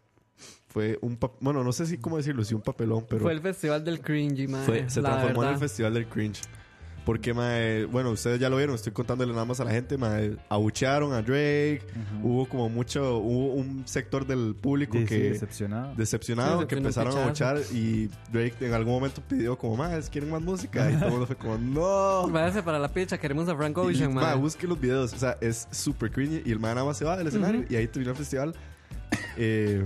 fue 0.69 0.97
un 1.01 1.19
bueno, 1.41 1.63
no 1.63 1.71
sé 1.71 1.85
si 1.85 1.97
cómo 1.99 2.17
decirlo, 2.17 2.43
si 2.43 2.55
un 2.55 2.61
papelón, 2.61 3.05
pero 3.07 3.21
Fue 3.21 3.33
el 3.33 3.41
festival 3.41 3.83
del 3.83 4.01
cringy, 4.01 4.47
man. 4.47 4.63
fue- 4.65 4.89
se 4.89 4.99
la 5.01 5.11
transformó 5.11 5.43
en 5.43 5.49
el 5.53 5.57
festival 5.59 5.93
del 5.93 6.07
cringe. 6.07 6.41
Porque, 7.05 7.33
mae, 7.33 7.83
bueno, 7.83 8.11
ustedes 8.11 8.39
ya 8.39 8.49
lo 8.49 8.55
vieron, 8.55 8.75
estoy 8.75 8.93
contándole 8.93 9.33
nada 9.33 9.43
más 9.43 9.59
a 9.59 9.65
la 9.65 9.71
gente, 9.71 9.97
mae, 9.97 10.37
abuchearon 10.47 11.11
a 11.11 11.21
Drake, 11.21 11.81
hubo 12.21 12.47
como 12.47 12.69
mucho, 12.69 13.17
hubo 13.17 13.53
un 13.55 13.85
sector 13.85 14.25
del 14.25 14.55
público 14.55 14.93
Sí, 14.93 15.01
sí, 15.01 15.07
que 15.07 15.19
decepcionado. 15.31 15.93
decepcionado, 15.95 16.61
Sí, 16.61 16.67
que 16.67 16.75
empezaron 16.75 17.17
a 17.17 17.23
abuchar 17.25 17.57
y 17.73 18.09
Drake 18.31 18.55
en 18.61 18.73
algún 18.73 18.93
momento 18.93 19.21
pidió 19.27 19.57
como, 19.57 19.75
más 19.75 20.09
¿quieren 20.09 20.29
más 20.31 20.41
música? 20.41 20.89
Y 20.89 20.93
todo 20.95 21.05
el 21.05 21.11
mundo 21.11 21.27
fue 21.27 21.35
como, 21.35 21.57
no. 21.57 22.27
Váyase 22.29 22.63
para 22.63 22.79
la 22.79 22.87
picha, 22.87 23.17
queremos 23.17 23.49
a 23.49 23.55
Frank 23.57 23.75
Y, 23.77 23.81
Ocean, 23.81 24.13
mae, 24.13 24.23
man. 24.27 24.41
busque 24.41 24.65
los 24.65 24.79
videos, 24.79 25.11
o 25.13 25.17
sea, 25.17 25.37
es 25.41 25.67
súper 25.71 26.09
cringy 26.09 26.41
y 26.45 26.51
el 26.51 26.59
man 26.59 26.75
nada 26.75 26.85
más 26.87 26.97
se 26.97 27.03
va 27.03 27.17
del 27.17 27.27
escenario 27.27 27.65
y 27.69 27.75
ahí 27.75 27.87
terminó 27.87 28.11
el 28.11 28.17
festival. 28.17 28.55
Eh, 29.35 29.85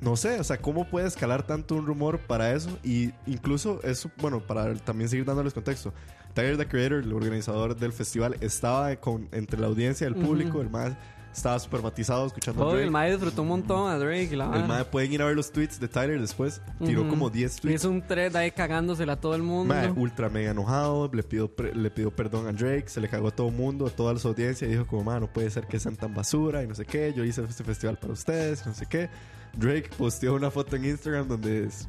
no 0.00 0.16
sé, 0.16 0.40
o 0.40 0.44
sea, 0.44 0.58
¿cómo 0.58 0.88
puede 0.88 1.06
escalar 1.06 1.42
tanto 1.46 1.74
un 1.74 1.86
rumor 1.86 2.18
para 2.20 2.52
eso? 2.52 2.70
Y 2.82 3.12
incluso 3.26 3.80
eso, 3.82 4.10
bueno, 4.18 4.40
para 4.40 4.74
también 4.76 5.08
seguir 5.08 5.24
dándoles 5.24 5.52
contexto. 5.54 5.92
Tyler, 6.34 6.56
the 6.56 6.66
Creator, 6.66 7.02
el 7.02 7.12
organizador 7.12 7.76
del 7.76 7.92
festival, 7.92 8.36
estaba 8.40 8.94
con, 8.96 9.28
entre 9.32 9.58
la 9.60 9.66
audiencia 9.66 10.04
y 10.04 10.08
el 10.08 10.14
público. 10.14 10.60
El 10.60 10.70
man 10.70 10.96
estaba 11.34 11.58
súper 11.58 11.82
matizado 11.82 12.26
escuchando 12.26 12.62
a 12.62 12.66
Oh, 12.66 12.70
Drake. 12.70 12.84
el 12.84 12.90
mae 12.90 13.10
disfrutó 13.12 13.42
un 13.42 13.48
montón 13.48 13.90
a 13.90 13.98
Drake 13.98 14.34
la 14.36 14.46
El 14.56 14.66
mae 14.66 14.84
pueden 14.84 15.12
ir 15.12 15.22
a 15.22 15.26
ver 15.26 15.36
los 15.36 15.50
tweets 15.52 15.78
de 15.80 15.86
Tyler 15.88 16.20
después. 16.20 16.60
Tiró 16.84 17.08
como 17.08 17.30
10 17.30 17.56
tweets. 17.60 17.80
Hizo 17.82 17.90
un 17.90 18.02
thread 18.02 18.34
ahí 18.36 18.50
cagándosela 18.52 19.14
a 19.14 19.20
todo 19.20 19.34
el 19.34 19.42
mundo. 19.42 19.74
Mae, 19.74 19.90
ultra 19.90 20.28
mega 20.28 20.52
enojado, 20.52 21.10
le 21.12 21.22
pidió, 21.24 21.50
le 21.74 21.90
pidió 21.90 22.10
perdón 22.14 22.46
a 22.46 22.52
Drake, 22.52 22.88
se 22.88 23.00
le 23.00 23.08
cagó 23.08 23.28
a 23.28 23.30
todo 23.32 23.48
el 23.48 23.54
mundo, 23.54 23.86
a 23.86 23.90
toda 23.90 24.16
su 24.18 24.28
audiencia 24.28 24.66
y 24.66 24.70
dijo 24.70 24.86
como, 24.86 25.04
"Ma, 25.04 25.18
no 25.20 25.26
puede 25.26 25.50
ser 25.50 25.66
que 25.66 25.78
sean 25.80 25.96
tan 25.96 26.14
basura 26.14 26.62
y 26.62 26.68
no 26.68 26.74
sé 26.74 26.84
qué, 26.84 27.12
yo 27.12 27.24
hice 27.24 27.42
este 27.44 27.64
festival 27.64 27.96
para 27.98 28.12
ustedes, 28.12 28.64
no 28.66 28.72
sé 28.74 28.86
qué. 28.86 29.08
Drake 29.56 29.90
posteó 29.96 30.34
una 30.34 30.50
foto 30.50 30.76
en 30.76 30.84
Instagram 30.84 31.28
donde 31.28 31.64
es- 31.64 31.88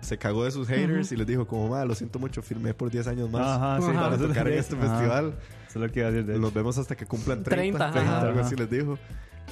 se 0.00 0.18
cagó 0.18 0.44
de 0.44 0.50
sus 0.52 0.68
haters 0.68 1.10
y 1.12 1.16
les 1.16 1.26
dijo 1.26 1.46
como, 1.46 1.68
"Ma, 1.68 1.84
lo 1.84 1.94
siento 1.94 2.18
mucho, 2.18 2.40
firmé 2.42 2.74
por 2.74 2.90
10 2.90 3.06
años 3.08 3.30
más 3.30 3.42
Ajá, 3.58 3.80
sí, 3.80 3.86
para 3.88 4.00
para 4.10 4.18
tocar 4.18 4.48
en 4.48 4.58
este 4.58 4.76
Ajá. 4.76 4.88
festival. 4.88 5.34
Eso 5.68 5.78
es 5.78 5.86
lo 5.88 5.92
que 5.92 5.98
iba 6.00 6.08
a 6.08 6.12
decir 6.12 6.26
de 6.26 6.34
él. 6.36 6.40
Nos 6.40 6.54
vemos 6.54 6.78
hasta 6.78 6.94
que 6.96 7.06
cumplan 7.06 7.42
30, 7.42 7.90
30, 7.90 8.16
ajá. 8.18 8.20
algo 8.28 8.40
así 8.40 8.54
les 8.54 8.70
dijo. 8.70 8.98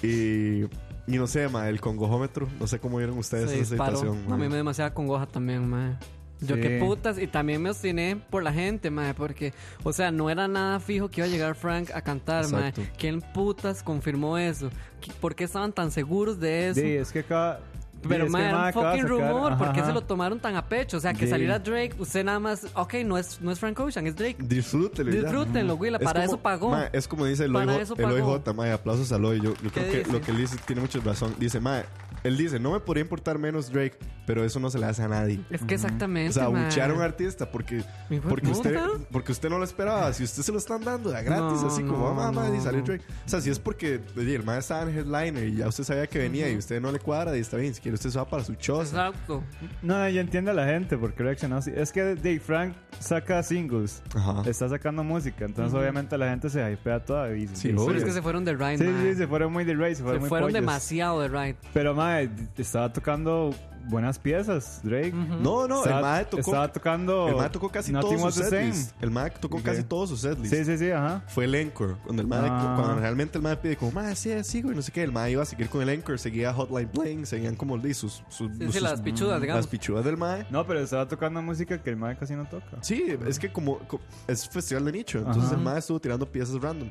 Y, 0.02 0.64
y 1.06 1.18
no 1.18 1.26
sé, 1.26 1.48
ma, 1.48 1.68
el 1.68 1.80
congojómetro, 1.80 2.48
no 2.60 2.66
sé 2.66 2.78
cómo 2.78 2.98
vieron 2.98 3.18
ustedes 3.18 3.50
se 3.50 3.60
esa 3.60 3.74
disparó. 3.74 3.96
situación. 3.96 4.24
A 4.26 4.30
ma. 4.30 4.36
mí 4.36 4.42
me 4.44 4.50
da 4.50 4.56
demasiada 4.56 4.94
congoja 4.94 5.26
también, 5.26 5.68
mae. 5.68 5.96
Yo 6.40 6.56
Sí. 6.56 6.62
qué 6.62 6.78
putas. 6.78 7.18
Y 7.18 7.26
también 7.26 7.62
me 7.62 7.70
obstiné 7.70 8.16
por 8.30 8.42
la 8.42 8.52
gente, 8.52 8.90
mae. 8.90 9.14
Porque, 9.14 9.52
o 9.82 9.92
sea, 9.92 10.10
no 10.10 10.28
era 10.30 10.46
nada 10.48 10.80
fijo 10.80 11.08
que 11.10 11.20
iba 11.20 11.26
a 11.26 11.30
llegar 11.30 11.54
Frank 11.54 11.90
a 11.94 12.02
cantar. 12.02 12.44
Exacto. 12.44 12.82
¿Quién 12.98 13.20
putas 13.20 13.82
confirmó 13.82 14.36
eso? 14.38 14.70
¿Qué- 15.00 15.12
¿Por 15.20 15.34
qué 15.34 15.44
estaban 15.44 15.72
tan 15.72 15.90
seguros 15.90 16.38
de 16.40 16.68
eso? 16.68 16.80
Sí, 16.80 16.88
es 16.92 17.12
que 17.12 17.20
acá 17.20 17.60
Pero 18.08 18.26
el 18.26 18.34
era 18.34 18.66
un 18.66 18.72
fucking 18.72 19.06
rumor. 19.08 19.56
¿Por 19.58 19.72
qué 19.72 19.80
ajá. 19.80 19.88
se 19.88 19.92
lo 19.94 20.00
tomaron 20.02 20.40
tan 20.40 20.56
a 20.56 20.66
pecho? 20.66 20.96
O 20.96 21.00
sea, 21.00 21.12
que 21.12 21.24
Sí. 21.26 21.30
saliera 21.30 21.58
Drake, 21.58 21.94
usted 21.98 22.24
nada 22.24 22.38
más. 22.38 22.66
Ok, 22.74 22.94
no 23.04 23.18
es, 23.18 23.40
no 23.40 23.50
es 23.50 23.58
Frank 23.58 23.78
Ocean, 23.80 24.06
es 24.06 24.16
Drake. 24.16 24.36
Disfrútelo. 24.38 25.10
Disfrútenlo, 25.10 25.76
güey. 25.76 25.92
Es 25.94 25.98
Para 26.00 26.20
como- 26.20 26.24
eso 26.34 26.42
pagó. 26.42 26.76
es 26.92 27.08
como 27.08 27.24
dice 27.26 27.44
el 27.44 27.54
OIJ, 27.56 27.94
el. 27.98 28.04
OIJ, 28.04 28.72
aplausos 28.72 29.10
al 29.12 29.24
OI. 29.24 29.40
Yo, 29.40 29.54
yo 29.62 29.70
creo 29.70 29.90
que 29.90 29.98
dice? 29.98 30.12
lo 30.12 30.20
que 30.20 30.30
él 30.30 30.36
dice 30.38 30.56
tiene 30.66 30.80
mucha 30.82 30.98
razón. 31.00 31.34
Dice, 31.38 31.60
mae, 31.60 31.84
él 32.22 32.36
dice, 32.36 32.58
no 32.58 32.72
me 32.72 32.80
podría 32.80 33.02
importar 33.02 33.38
menos 33.38 33.70
Drake, 33.70 33.98
pero 34.26 34.44
eso 34.44 34.58
no 34.60 34.70
se 34.70 34.78
le 34.78 34.86
hace 34.86 35.02
a 35.02 35.08
nadie. 35.08 35.40
Es 35.50 35.62
que 35.62 35.74
exactamente. 35.74 36.30
O 36.30 36.32
sea, 36.32 36.48
mae. 36.50 36.64
buchear 36.64 36.90
a 36.90 36.94
un 36.94 37.00
artista 37.02 37.50
porque, 37.50 37.84
porque, 38.28 38.48
usted, 38.48 38.78
porque 39.10 39.32
usted 39.32 39.50
no 39.50 39.58
lo 39.58 39.64
esperaba. 39.64 40.12
Si 40.12 40.24
usted 40.24 40.42
se 40.42 40.52
lo 40.52 40.58
están 40.58 40.82
dando 40.84 41.10
de 41.10 41.22
gratis, 41.22 41.60
No, 41.62 41.68
así 41.68 41.82
como, 41.82 42.08
no, 42.08 42.14
mamá, 42.14 42.48
no, 42.48 42.54
y 42.54 42.60
sale. 42.60 42.82
Drake. 42.82 43.04
O 43.26 43.28
sea, 43.28 43.40
si 43.40 43.50
es 43.50 43.58
porque 43.58 44.00
oye, 44.16 44.34
el 44.34 44.42
mae 44.44 44.58
estaba 44.58 44.82
en 44.82 44.96
headliner 44.96 45.48
y 45.48 45.56
ya 45.56 45.68
usted 45.68 45.84
sabía 45.84 46.06
que 46.06 46.18
venía 46.18 46.48
y 46.50 46.56
usted 46.56 46.80
no 46.80 46.90
le 46.92 46.98
cuadra 46.98 47.36
y 47.36 47.40
está 47.40 47.56
bien, 47.56 47.74
si 47.74 47.80
quiere 47.80 47.93
usted 47.94 48.10
se 48.10 48.18
va 48.18 48.24
para 48.28 48.44
su 48.44 48.54
choza. 48.54 49.08
Exacto. 49.08 49.42
No, 49.82 50.08
yo 50.08 50.20
entiendo 50.20 50.50
a 50.50 50.54
la 50.54 50.66
gente 50.66 50.96
porque 50.98 51.22
reaccionó 51.22 51.56
así. 51.56 51.72
Es 51.74 51.92
que 51.92 52.14
Dave 52.14 52.40
Frank 52.40 52.74
saca 52.98 53.42
singles, 53.42 54.02
Ajá. 54.14 54.42
está 54.48 54.68
sacando 54.68 55.02
música, 55.04 55.44
entonces 55.44 55.72
obviamente 55.74 56.16
la 56.18 56.28
gente 56.30 56.48
se 56.50 56.72
hypea 56.72 57.04
toda. 57.04 57.34
Y, 57.36 57.48
Sí, 57.48 57.68
y- 57.68 57.72
obvio. 57.72 57.86
Pero 57.86 57.98
es 57.98 58.04
que 58.04 58.12
se 58.12 58.22
fueron 58.22 58.44
de 58.44 58.54
Ride, 58.54 58.78
Sí, 58.78 58.92
sí, 59.02 59.14
se 59.16 59.26
fueron 59.26 59.52
muy 59.52 59.64
de 59.64 59.74
Ray, 59.74 59.94
se 59.94 60.02
fueron 60.02 60.18
Se 60.18 60.20
muy 60.20 60.28
fueron 60.28 60.48
pollos. 60.48 60.60
demasiado 60.60 61.20
de 61.20 61.28
Ride. 61.28 61.56
Pero, 61.72 61.94
mae, 61.94 62.28
estaba 62.56 62.92
tocando 62.92 63.54
buenas 63.88 64.18
piezas, 64.18 64.80
Drake. 64.82 65.12
No, 65.12 65.66
no, 65.68 65.78
Estaba- 65.82 65.96
el 65.98 66.02
mae 66.04 66.24
tocó. 66.24 66.40
Estaba 66.40 66.72
tocando. 66.72 67.28
El 67.28 67.36
mae 67.36 67.50
tocó 67.50 67.68
casi 67.68 67.92
todos 67.92 68.20
sus 68.34 68.44
setlists. 68.46 68.94
El 69.00 69.10
mae 69.10 69.30
tocó 69.30 69.62
casi 69.62 69.82
todos 69.84 70.08
sus 70.10 70.20
setlists. 70.20 70.56
Sí, 70.56 70.64
sí, 70.64 70.78
sí, 70.78 70.90
ajá. 70.90 71.22
Fue 71.28 71.44
el 71.44 71.54
encore. 71.54 71.94
Cuando, 72.04 72.22
el 72.22 72.28
mae, 72.28 72.48
Ah. 72.50 72.74
cuando 72.76 73.00
realmente 73.00 73.38
el 73.38 73.42
mae 73.42 73.56
pide 73.56 73.76
como, 73.76 73.92
mae, 73.92 74.14
sí, 74.16 74.30
sí, 74.44 74.62
güey, 74.62 74.74
no 74.76 74.82
sé 74.82 74.92
qué. 74.92 75.02
El 75.02 75.12
mae 75.12 75.30
iba 75.32 75.42
a 75.42 75.46
seguir 75.46 75.68
con 75.68 75.82
el 75.82 75.88
encore, 75.90 76.18
seguía 76.18 76.52
Hotline 76.52 76.90
Bling, 76.92 77.26
seguían 77.26 77.56
como 77.56 77.78
sus, 77.94 78.22
sus, 78.28 78.50
Sí, 78.72 78.80
las 78.80 79.00
pichudas, 79.00 79.40
digamos. 79.40 79.64
las 79.64 79.66
pichudas 79.66 80.04
del 80.04 80.16
mae. 80.16 80.46
No, 80.50 80.66
pero 80.66 80.80
estaba 80.80 81.06
tocando 81.06 81.40
música 81.42 81.82
que 81.82 81.90
el 81.90 81.96
mae 81.96 82.16
casi 82.16 82.34
no 82.34 82.44
toca. 82.46 82.78
Sí, 82.80 83.16
es 83.26 83.38
que 83.38 83.52
como, 83.52 83.78
co- 83.80 84.00
es 84.26 84.48
festival 84.48 84.84
de 84.86 84.92
nicho, 84.92 85.18
entonces 85.18 85.44
Ajá. 85.44 85.54
el 85.54 85.60
mae 85.60 85.78
estuvo 85.78 86.00
tirando 86.00 86.30
piezas 86.30 86.60
random. 86.60 86.90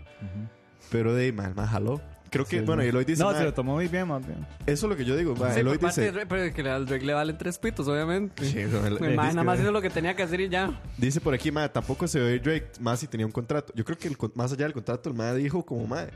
Pero 0.91 1.13
de 1.13 1.23
ahí, 1.25 1.32
mae, 1.32 1.47
el 1.47 1.56
mae 1.56 1.67
jaló. 1.67 2.01
Creo 2.34 2.46
que, 2.46 2.60
Sí, 2.60 2.65
bueno, 2.65 2.82
Eloy 2.82 3.06
dice, 3.06 3.24
No, 3.24 3.32
se 3.34 3.43
lo 3.43 3.54
tomó 3.54 3.76
muy 3.76 3.88
bien, 3.88 4.08
más 4.08 4.26
bien. 4.26 4.39
eso 4.65 4.86
es 4.88 4.89
lo 4.89 4.98
que 4.98 5.06
yo 5.06 5.15
digo, 5.15 5.36
mae, 5.36 5.54
Sí, 5.54 5.60
Eloy 5.62 5.78
de 5.78 5.86
dice... 5.88 6.12
Pero 6.28 6.54
que 6.54 6.69
al 6.69 6.86
Drake 6.86 7.06
le 7.06 7.13
valen 7.13 7.38
tres 7.38 7.58
pitos, 7.60 7.88
obviamente. 7.88 8.43
Sí, 8.43 8.58
no, 8.69 8.86
el- 8.86 8.98
eh, 9.02 9.15
nada 9.15 9.43
más 9.43 9.56
que- 9.58 9.62
hizo 9.63 9.72
lo 9.72 9.82
que 9.82 9.89
tenía 9.89 10.15
que 10.15 10.24
hacer 10.24 10.41
y 10.41 10.50
ya. 10.50 10.82
Dice 10.98 11.22
por 11.22 11.34
aquí, 11.34 11.52
mae, 11.52 11.69
tampoco 11.69 12.08
se 12.08 12.19
ve 12.19 12.39
Drake 12.39 12.72
más 12.82 13.00
si 13.00 13.08
tenía 13.08 13.26
un 13.26 13.32
contrato. 13.32 13.72
Yo 13.76 13.86
creo 13.86 13.98
que 13.98 14.08
el 14.08 14.17
con- 14.17 14.32
más 14.36 14.52
allá 14.52 14.65
del 14.65 14.74
contrato, 14.74 15.10
el 15.10 15.15
mae 15.15 15.36
dijo 15.36 15.63
como, 15.65 15.86
mae, 15.88 16.10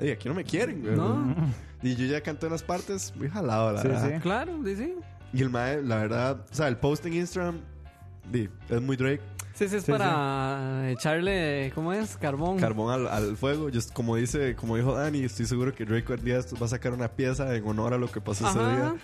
"Ey, 0.00 0.12
aquí 0.12 0.28
no 0.28 0.34
me 0.34 0.44
quieren, 0.44 0.80
güey. 0.80 0.94
No. 0.96 1.34
Y 1.82 1.96
yo 1.96 2.06
ya 2.06 2.20
canté 2.22 2.46
unas 2.46 2.62
partes 2.62 3.12
muy 3.16 3.28
jalado, 3.28 3.72
la 3.72 3.82
Sí, 3.82 3.88
verdad. 3.88 4.12
sí. 4.14 4.20
Claro, 4.22 4.52
sí, 4.64 4.76
sí. 4.76 4.94
Y 5.32 5.42
el 5.42 5.50
mae, 5.50 5.82
la 5.82 5.96
verdad, 5.96 6.40
o 6.50 6.54
sea, 6.54 6.68
el 6.68 6.76
post 6.76 7.04
en 7.06 7.14
Instagram 7.14 7.58
di, 8.30 8.48
es 8.70 8.80
muy 8.80 8.96
Drake. 8.96 9.20
Sí, 9.54 9.68
sí, 9.68 9.76
es 9.76 9.84
Sí, 9.84 9.92
para 9.92 10.90
echarle, 10.90 11.70
¿cómo 11.76 11.92
es? 11.92 12.16
Carbón. 12.16 12.58
Carbón 12.58 12.92
al, 12.92 13.06
al 13.06 13.36
fuego. 13.36 13.68
Yo, 13.68 13.80
como 13.92 14.16
dice, 14.16 14.56
como 14.56 14.76
dijo 14.76 14.94
Dani, 14.94 15.22
estoy 15.22 15.46
seguro 15.46 15.72
que 15.72 15.84
Drake 15.84 16.12
un 16.12 16.24
día 16.24 16.40
va 16.60 16.66
a 16.66 16.68
sacar 16.68 16.92
una 16.92 17.08
pieza 17.08 17.54
en 17.54 17.64
honor 17.66 17.94
a 17.94 17.98
lo 17.98 18.10
que 18.10 18.20
pasó 18.20 18.48
ese 18.48 18.58
Ajá. 18.58 18.70
día. 18.74 18.94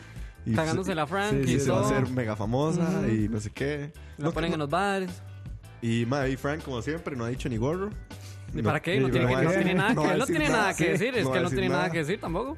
Y, 0.46 0.54
Cagándose 0.54 0.94
la 0.94 1.06
Frank 1.06 1.44
Sí, 1.44 1.52
y 1.54 1.60
se 1.60 1.70
va 1.70 1.80
a 1.80 1.82
hacer 1.84 2.08
mega 2.08 2.34
famosa 2.34 2.80
Ujú. 2.80 3.08
y 3.12 3.28
no 3.28 3.38
sé 3.40 3.50
qué. 3.50 3.92
Lo 4.18 4.24
No, 4.26 4.32
ponen 4.32 4.50
no- 4.50 4.54
en 4.54 4.60
los 4.60 4.70
bares. 4.70 5.10
Y 5.82 6.04
mae, 6.06 6.30
y 6.32 6.36
Frank, 6.36 6.62
como 6.64 6.82
siempre, 6.82 7.14
no 7.14 7.24
ha 7.24 7.28
dicho 7.28 7.48
ni 7.48 7.56
gorro. 7.56 7.90
¿Y 8.52 8.56
No. 8.56 8.64
para 8.64 8.80
qué? 8.80 8.98
No, 8.98 9.06
Sí, 9.06 9.12
tiene, 9.12 9.26
que- 9.28 9.32
no 9.32 9.38
nada 9.38 9.40
que 9.40 9.44
no 9.44 9.50
decir 9.50 9.62
tiene 9.64 9.74
nada, 10.48 10.58
nada 10.62 10.74
que 10.74 10.84
sí. 10.84 10.90
decir. 10.90 11.14
Es 11.16 11.28
que 11.28 11.40
no 11.40 11.48
tiene 11.50 11.68
nada. 11.68 11.90
que 11.90 11.98
decir 11.98 12.20
tampoco. 12.20 12.56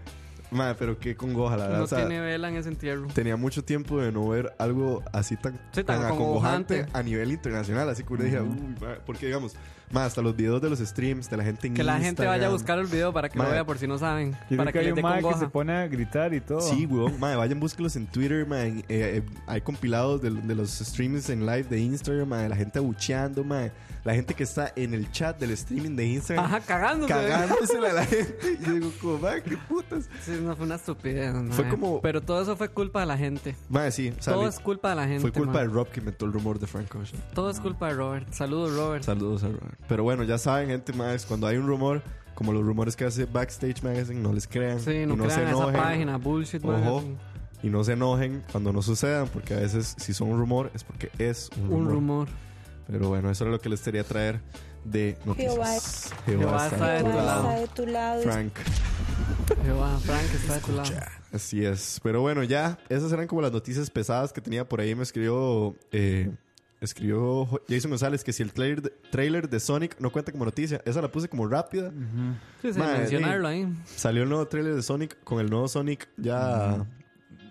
Mae, 0.53 0.75
pero 0.75 0.99
qué 0.99 1.17
congoja, 1.17 1.57
la 1.57 1.65
verdad. 1.65 1.79
No 1.79 1.85
o 1.85 1.87
sea, 1.89 1.99
tiene 2.07 2.21
vela 2.21 2.49
en 2.49 2.57
ese 2.57 2.69
entierro. 2.69 3.07
tenía 3.09 3.37
mucho 3.37 3.65
tiempo 3.65 4.01
de 4.01 4.13
no 4.13 4.29
ver 4.29 4.55
algo 4.59 5.03
así 5.13 5.37
tan, 5.37 5.59
Sí, 5.73 5.83
tan 5.83 6.05
acongojante 6.05 6.81
acongojante. 6.81 6.99
a 6.99 7.03
nivel 7.03 7.33
internacional. 7.33 7.89
Así 7.89 8.05
que 8.05 8.13
uno 8.13 8.23
dije, 8.25 8.41
uy, 8.41 8.77
mae", 8.81 8.97
porque 9.07 9.27
digamos, 9.27 9.55
más 9.93 10.09
hasta 10.09 10.23
los 10.23 10.35
videos 10.37 10.61
de 10.63 10.71
los 10.71 10.79
streams 10.79 11.29
de 11.31 11.37
la 11.37 11.45
gente 11.45 11.67
en 11.69 11.75
Que 11.75 11.83
la 11.85 11.99
gente 11.99 12.27
vaya 12.27 12.47
a 12.47 12.51
buscar 12.51 12.79
el 12.79 12.87
video 12.87 13.13
para 13.13 13.29
que 13.29 13.39
lo 13.39 13.45
Mae. 13.45 13.53
vea 13.53 13.65
por 13.65 13.79
si 13.79 13.87
no 13.87 13.99
saben. 13.99 14.33
Yo 14.51 14.57
para 14.57 14.71
creo 14.71 14.73
que 14.73 14.79
hay 14.81 14.85
les 14.87 14.93
un 14.93 14.97
dé 14.97 15.03
mae 15.03 15.17
que 15.19 15.23
congoja. 15.23 15.41
se 15.41 15.49
pone 15.49 15.73
a 15.73 15.87
gritar 15.89 16.35
y 16.35 16.41
todo. 16.41 16.61
Sí, 16.61 16.87
weón. 16.87 17.19
Mae, 17.21 17.37
vayan, 17.37 17.61
búsquenlos 17.61 17.97
en 17.97 18.07
Twitter, 18.07 18.47
mae. 18.47 18.69
Eh, 18.69 18.85
eh, 18.89 19.23
hay 19.47 19.61
compilados 19.61 20.23
de, 20.23 20.31
de 20.31 20.55
los 20.55 20.71
streams 20.71 21.29
en 21.31 21.47
live 21.47 21.65
de 21.65 21.79
Instagram, 21.81 22.29
mae. 22.29 22.49
La 22.49 22.57
gente 22.57 22.79
abucheando, 22.79 23.45
mae. 23.45 23.73
La 24.05 24.15
gente 24.15 24.35
que 24.35 24.43
está 24.43 24.73
en 24.75 24.95
el 24.95 25.13
chat 25.13 25.39
del 25.39 25.53
streaming 25.53 25.95
de 25.95 26.05
Instagram. 26.07 26.45
Ajá, 26.45 26.59
cagándose. 26.61 27.13
Cagándosela 27.13 27.91
a 27.91 27.93
la 27.93 28.05
gente. 28.07 28.59
Y 28.61 28.65
yo 28.67 28.73
digo, 28.75 28.93
como, 29.01 29.19
mae, 29.19 29.41
qué 29.45 29.57
putas. 29.69 30.09
Sí, 30.25 30.33
no 30.43 30.57
fue 30.57 30.67
una 30.67 30.75
estupidez. 30.75 31.33
Fue 31.51 31.65
mae. 31.65 31.71
como- 31.71 32.01
Pero 32.01 32.21
todo 32.21 32.43
eso 32.43 32.57
fue 32.57 32.69
culpa 32.69 32.99
de 33.01 33.07
la 33.07 33.17
gente. 33.17 33.55
Mae, 33.69 33.93
sí. 33.93 34.13
o 34.19 34.21
sea, 34.21 34.35
todo 34.35 34.49
es 34.49 34.59
culpa 34.59 34.91
de 34.91 34.97
la 34.97 35.07
gente. 35.07 35.21
fue 35.21 35.31
culpa 35.31 35.53
mae. 35.53 35.69
de 35.69 35.73
Rob 35.73 35.89
que 35.89 36.01
inventó 36.01 36.25
el 36.27 36.33
rumor 36.33 36.59
de 36.59 36.67
Frank 36.67 36.93
Ocean. 36.97 37.23
Todo 37.33 37.49
es 37.51 37.61
culpa 37.61 37.89
de 37.89 37.95
Robert. 37.95 38.33
Saludos, 38.33 38.75
Robert. 38.75 39.05
Saludos 39.05 39.45
a 39.45 39.49
Robert. 39.49 39.79
Pero 39.89 40.03
bueno, 40.05 40.23
ya 40.25 40.39
saben, 40.39 40.69
gente 40.69 40.93
más, 40.93 41.27
cuando 41.27 41.47
hay 41.47 41.57
un 41.57 41.67
rumor, 41.67 42.03
como 42.35 42.53
los 42.53 42.63
rumores 42.65 42.97
que 42.97 43.05
hace 43.05 43.25
Backstage 43.27 43.83
Magazine, 43.83 44.21
no 44.21 44.33
les 44.33 44.47
crean. 44.47 44.81
Sí, 44.81 45.05
no, 45.07 45.15
y 45.15 45.17
no 45.17 45.29
se 45.29 45.35
crean 45.37 45.49
esa 45.49 45.59
enojen. 45.59 45.81
página. 45.81 46.17
Bullshit, 46.19 46.65
Ojo. 46.65 46.73
magazine. 46.73 47.17
Y 47.63 47.69
no 47.71 47.85
se 47.85 47.93
enojen 47.93 48.43
cuando 48.51 48.73
no 48.73 48.83
sucedan, 48.83 49.29
porque 49.29 49.55
a 49.55 49.61
veces 49.61 49.95
si 49.99 50.13
son 50.15 50.31
un 50.31 50.39
rumor 50.39 50.71
es 50.75 50.83
porque 50.83 51.11
es 51.19 51.49
un 51.57 51.69
rumor. 51.69 51.81
Un 51.83 51.89
rumor. 51.91 52.29
Pero 52.89 53.09
bueno, 53.09 53.31
eso 53.31 53.45
era 53.45 53.53
lo 53.53 53.61
que 53.61 53.69
les 53.69 53.81
quería 53.81 54.03
traer 54.03 54.41
de 54.85 55.17
noticias. 55.25 56.11
Jehová 56.27 56.67
está 56.67 56.89
de 56.95 57.03
tu 57.05 57.11
tu 57.11 57.17
lado. 57.17 57.49
de 57.51 57.67
tu 57.69 57.87
lado. 57.87 58.23
Frank. 58.23 58.53
Jehová, 59.65 59.99
Frank 60.05 60.25
está 60.35 60.55
de 60.55 60.61
tu 60.61 60.73
lado. 60.73 60.91
Así 61.33 61.65
es. 61.65 62.01
Pero 62.03 62.21
bueno, 62.21 62.43
ya, 62.43 62.79
esas 62.89 63.13
eran 63.13 63.27
como 63.29 63.41
las 63.43 63.53
noticias 63.53 63.89
pesadas 63.91 64.33
que 64.33 64.41
tenía 64.41 64.69
por 64.69 64.81
ahí. 64.81 64.95
Me 64.95 65.03
escribió, 65.05 65.77
eh, 65.93 66.31
escribió 66.83 67.49
Jason 67.69 67.91
González 67.91 68.25
que 68.25 68.33
si 68.33 68.43
el 68.43 68.53
trailer 68.53 68.83
de, 68.83 68.91
trailer 69.11 69.49
de 69.49 69.61
Sonic 69.61 69.99
no 70.01 70.11
cuenta 70.11 70.33
como 70.33 70.45
noticia. 70.45 70.83
Esa 70.85 71.01
la 71.01 71.11
puse 71.11 71.29
como 71.29 71.47
rápida. 71.47 71.93
Sí, 72.61 72.69
mencionarlo 72.73 73.49
ahí. 73.49 73.73
Salió 73.85 74.25
el 74.25 74.29
nuevo 74.29 74.47
trailer 74.49 74.75
de 74.75 74.83
Sonic 74.83 75.23
con 75.25 75.41
el 75.41 75.49
nuevo 75.49 75.69
Sonic 75.69 76.09
ya 76.17 76.85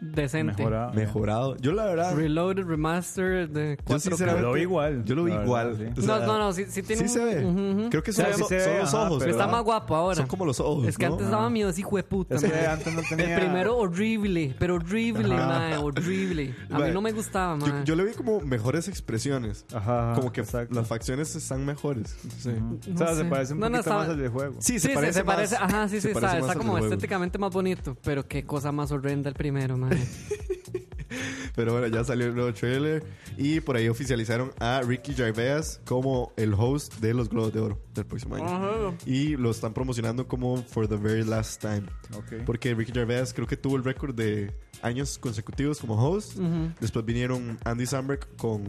Decente. 0.01 0.53
Mejorado. 0.57 0.93
mejorado. 0.93 1.57
Yo 1.57 1.71
la 1.73 1.85
verdad, 1.85 2.15
Reloaded, 2.15 2.63
remaster 2.65 3.47
de 3.49 3.77
yo 3.77 3.85
4K. 3.95 3.99
sinceramente 3.99 4.41
Lo 4.47 4.53
vi 4.53 4.61
igual, 4.61 5.03
Yo 5.05 5.13
lo 5.15 5.23
vi 5.23 5.31
verdad, 5.31 5.45
igual. 5.45 5.75
sí. 5.77 5.83
O 5.99 6.01
sea, 6.03 6.19
no, 6.19 6.25
no, 6.25 6.39
no, 6.39 6.53
sí, 6.53 6.65
sí 6.67 6.81
tiene 6.81 7.07
sí 7.07 7.19
un- 7.19 7.27
se 7.29 7.35
ve. 7.35 7.45
Ujú, 7.45 7.59
ujú. 7.81 7.89
Creo 7.91 8.03
que 8.03 8.11
Sí, 8.11 8.21
son, 8.21 8.33
sí 8.33 8.39
son- 8.39 8.49
ve, 8.49 8.79
los 8.79 8.93
ajá, 8.93 9.03
ojos. 9.07 9.19
pero- 9.19 9.31
Está 9.31 9.47
más 9.47 9.63
guapo 9.63 9.95
ahora. 9.95 10.15
Son 10.15 10.25
como 10.27 10.45
los 10.45 10.59
ojos. 10.59 10.87
Es 10.87 10.97
que 10.97 11.05
¿no? 11.07 11.13
antes 11.13 11.29
daba 11.29 11.49
miedo, 11.51 11.69
ese 11.69 11.81
hijo 11.81 11.97
de 11.97 12.03
puta. 12.03 12.35
Es 12.35 12.43
que 12.43 12.65
antes 12.67 12.93
no 12.95 13.01
tenía... 13.07 13.35
El 13.35 13.41
primero 13.45 13.77
horrible, 13.77 14.55
pero 14.57 14.75
horrible, 14.75 15.35
Ajá. 15.35 15.47
mae, 15.47 15.77
horrible. 15.77 16.55
A 16.71 16.79
mí 16.79 16.91
no 16.91 17.01
me 17.01 17.11
gustaba, 17.11 17.55
mae. 17.55 17.69
Yo, 17.69 17.83
yo 17.83 17.95
le 17.95 18.03
vi 18.05 18.13
como 18.13 18.41
mejores 18.41 18.87
expresiones. 18.87 19.65
Ajá, 19.73 20.13
como 20.15 20.31
que 20.31 20.41
exacto. 20.41 20.73
las 20.73 20.87
facciones 20.87 21.35
están 21.35 21.63
mejores. 21.65 22.15
Sí. 22.39 22.49
o 22.49 22.97
sea, 22.97 23.11
No 23.11 23.15
se 23.15 23.25
parece 23.25 23.53
un 23.53 23.59
poquito 23.59 23.89
más 23.93 24.09
al 24.09 24.17
del 24.17 24.29
juego. 24.29 24.55
Sí, 24.59 24.79
Sí, 24.79 24.87
se 24.87 24.93
parece 24.95 25.13
se 25.13 25.23
más. 25.23 25.35
parece, 25.35 25.55
ajá, 25.57 25.87
sí, 25.87 26.01
sí, 26.01 26.07
está, 26.09 26.55
como 26.55 26.77
estéticamente 26.79 27.37
más 27.37 27.51
bonito, 27.53 27.95
pero 28.03 28.27
qué 28.27 28.43
cosa 28.45 28.71
más 28.71 28.91
horrenda 28.91 29.29
el 29.29 29.35
primero, 29.35 29.77
mae. 29.77 29.90
Pero 31.55 31.73
bueno, 31.73 31.87
ya 31.87 32.03
salió 32.05 32.27
el 32.27 32.35
nuevo 32.35 32.53
trailer. 32.53 33.03
Y 33.37 33.59
por 33.59 33.75
ahí 33.75 33.89
oficializaron 33.89 34.51
a 34.59 34.81
Ricky 34.81 35.13
Gervais 35.13 35.81
como 35.85 36.31
el 36.37 36.53
host 36.53 36.95
de 36.99 37.13
los 37.13 37.29
Globos 37.29 37.53
de 37.53 37.59
Oro 37.59 37.79
del 37.93 38.05
próximo 38.05 38.35
año. 38.35 38.95
Y 39.05 39.35
lo 39.35 39.51
están 39.51 39.73
promocionando 39.73 40.27
como 40.27 40.57
For 40.63 40.87
the 40.87 40.95
Very 40.95 41.23
Last 41.25 41.61
Time. 41.61 41.83
Ok. 42.15 42.43
Porque 42.45 42.73
Ricky 42.73 42.93
Gervais 42.93 43.33
creo 43.33 43.47
que 43.47 43.57
tuvo 43.57 43.75
el 43.75 43.83
récord 43.83 44.15
de 44.15 44.55
años 44.81 45.17
consecutivos 45.17 45.79
como 45.79 45.95
host. 45.95 46.37
Ujú. 46.37 46.71
Después 46.79 47.03
vinieron 47.05 47.57
Andy 47.65 47.85
Samberg 47.85 48.27
con 48.37 48.63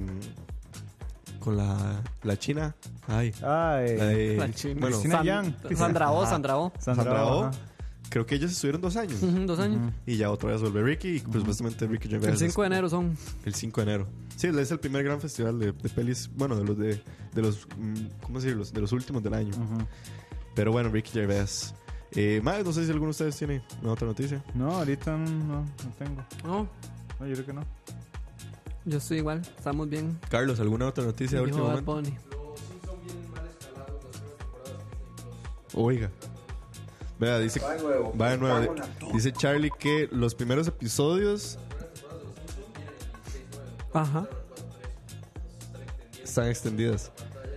con 1.39 1.57
la, 1.57 2.01
la 2.23 2.39
china. 2.39 2.75
Ay. 3.09 3.33
Ay, 3.43 3.97
la 3.97 4.05
de- 4.07 4.37
La 4.37 4.53
china. 4.53 4.75
Bueno, 4.81 4.97
Cristina 4.97 5.17
San- 5.19 5.27
Yang. 5.27 5.77
Sandra 5.77 6.11
O, 6.13 6.23
Ajá. 6.23 6.31
Sandra 6.31 6.57
O. 6.59 6.73
Sandra, 6.79 7.05
Sandra 7.05 7.27
Oh. 7.27 7.51
Creo 8.13 8.27
que 8.27 8.35
ellos 8.35 8.53
estuvieron 8.53 8.83
dos 8.83 8.95
años. 8.97 9.23
Ujú, 9.23 9.47
Dos 9.47 9.59
años. 9.59 9.91
Y 10.05 10.17
ya 10.19 10.31
otra 10.31 10.51
vez 10.51 10.61
vuelve 10.61 10.83
Ricky. 10.83 11.17
Y 11.17 11.21
pues, 11.21 11.39
supuestamente 11.39 11.87
Ricky 11.87 12.09
Gervais. 12.11 12.29
El 12.29 12.35
es 12.35 12.41
5 12.53 12.61
de 12.61 12.67
enero 12.67 12.89
son. 12.91 13.17
El 13.47 13.55
5 13.55 13.81
de 13.81 13.87
enero. 13.91 14.07
Sí, 14.37 14.49
es 14.49 14.71
el 14.71 14.79
primer 14.81 15.03
gran 15.03 15.19
festival 15.19 15.59
de, 15.59 15.73
de 15.73 15.89
pelis. 15.89 16.29
Bueno, 16.35 16.55
de 16.57 16.63
los 16.65 16.77
de, 16.77 17.03
de 17.33 17.43
los. 17.43 17.67
mm, 17.79 17.95
¿Cómo 18.23 18.39
decirlo? 18.39 18.65
De 18.67 18.81
los 18.83 18.93
últimos 18.93 19.23
del 19.23 19.33
año. 19.33 19.53
Pero 20.55 20.73
bueno, 20.73 20.91
Ricky 20.91 21.11
Gervais. 21.11 21.75
Eh, 22.15 22.43
más, 22.45 22.63
no 22.63 22.71
sé 22.75 22.85
si 22.85 22.91
alguno 22.91 23.07
de 23.07 23.11
ustedes 23.13 23.35
tiene 23.39 23.63
una 23.81 23.93
otra 23.93 24.07
noticia. 24.07 24.45
No, 24.55 24.73
ahorita 24.73 25.17
no, 25.17 25.31
no, 25.31 25.61
no 25.63 25.91
tengo. 25.99 26.23
No, 26.45 26.69
No, 27.19 27.27
yo 27.27 27.33
creo 27.33 27.47
que 27.47 27.53
no. 27.55 27.65
yo 28.85 28.99
estoy 28.99 29.17
igual. 29.19 29.41
Estamos 29.41 29.89
bien. 29.89 30.19
Carlos, 30.29 30.61
¿alguna 30.61 30.87
otra 30.87 31.03
noticia 31.05 31.39
de 31.41 31.47
Dijo 31.47 31.57
último 31.57 31.75
Bad 31.75 31.83
momento? 31.83 32.11
Bunny. 32.13 32.19
Oiga. 35.75 36.11
Vea, 37.23 37.39
dice. 37.39 37.61
Va 37.61 37.75
de 37.75 37.83
nuevo. 37.83 38.13
Va 38.21 38.31
de 38.31 38.37
nuevo. 38.37 38.75
Dice 39.15 39.33
Charlie 39.33 39.71
que 39.79 40.09
los 40.11 40.35
primeros 40.35 40.67
episodios 40.67 41.57
Ajá. 43.95 44.27
están 46.25 46.49
extendidas. 46.49 47.13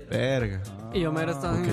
Verga. 0.10 0.62
Y 0.94 1.04
Homero 1.06 1.32
está 1.32 1.52
Ok. 1.54 1.66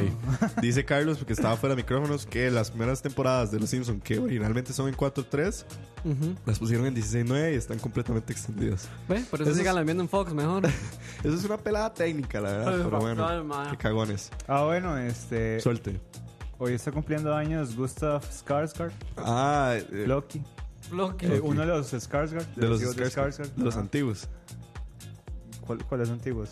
Dice 0.63 0.87
Carlos, 0.87 1.19
porque 1.19 1.35
estaba 1.35 1.55
fuera 1.59 1.75
de 1.77 1.83
micrófonos, 1.83 2.25
que 2.25 2.51
las 2.51 2.71
primeras 2.71 3.03
temporadas 3.03 3.51
de 3.51 3.61
Los 3.61 3.69
Simpsons, 3.69 4.03
que 4.03 4.19
originalmente 4.19 4.73
son 4.73 4.89
en 4.89 4.97
4.3, 4.97 5.65
Ujú. 6.05 6.35
las 6.47 6.59
pusieron 6.59 6.87
en 6.87 6.97
16.9 6.97 7.53
y 7.53 7.57
están 7.57 7.79
completamente 7.79 8.33
extendidas. 8.33 8.89
Ve, 9.07 9.21
Por 9.31 9.43
eso, 9.43 9.51
Eso 9.51 9.59
sigan 9.59 9.77
es- 9.79 9.85
viendo 9.85 10.03
en 10.03 10.09
Fox 10.09 10.33
mejor. 10.33 10.65
Eso 11.23 11.35
es 11.35 11.45
una 11.45 11.59
pelada 11.59 11.93
técnica, 11.93 12.41
la 12.41 12.53
verdad. 12.53 12.69
Ay, 12.75 12.81
pero 12.85 12.99
bueno, 13.01 13.69
qué 13.71 13.77
cagones. 13.77 14.31
Ah, 14.49 14.65
bueno, 14.65 14.97
este. 14.97 15.61
Suelte. 15.61 16.01
Hoy 16.65 16.75
está 16.75 16.93
cumpliendo 16.93 17.35
años 17.35 17.75
Gustav 17.75 18.23
Skarsgård, 18.23 18.93
Ah, 19.17 19.75
eh, 19.77 20.05
Loki. 20.07 20.41
Loki. 20.93 21.27
Eh, 21.27 21.41
uno 21.43 21.63
de 21.63 21.67
los 21.67 21.93
Skarsgård. 21.93 22.47
de 22.55 22.69
los, 22.69 22.79
de 22.79 22.87
Skarsgård, 23.11 23.53
de 23.57 23.65
los 23.65 23.77
antiguos. 23.77 24.29
¿Cuál- 25.67 25.85
¿Cuáles 25.85 26.09
antiguos? 26.09 26.51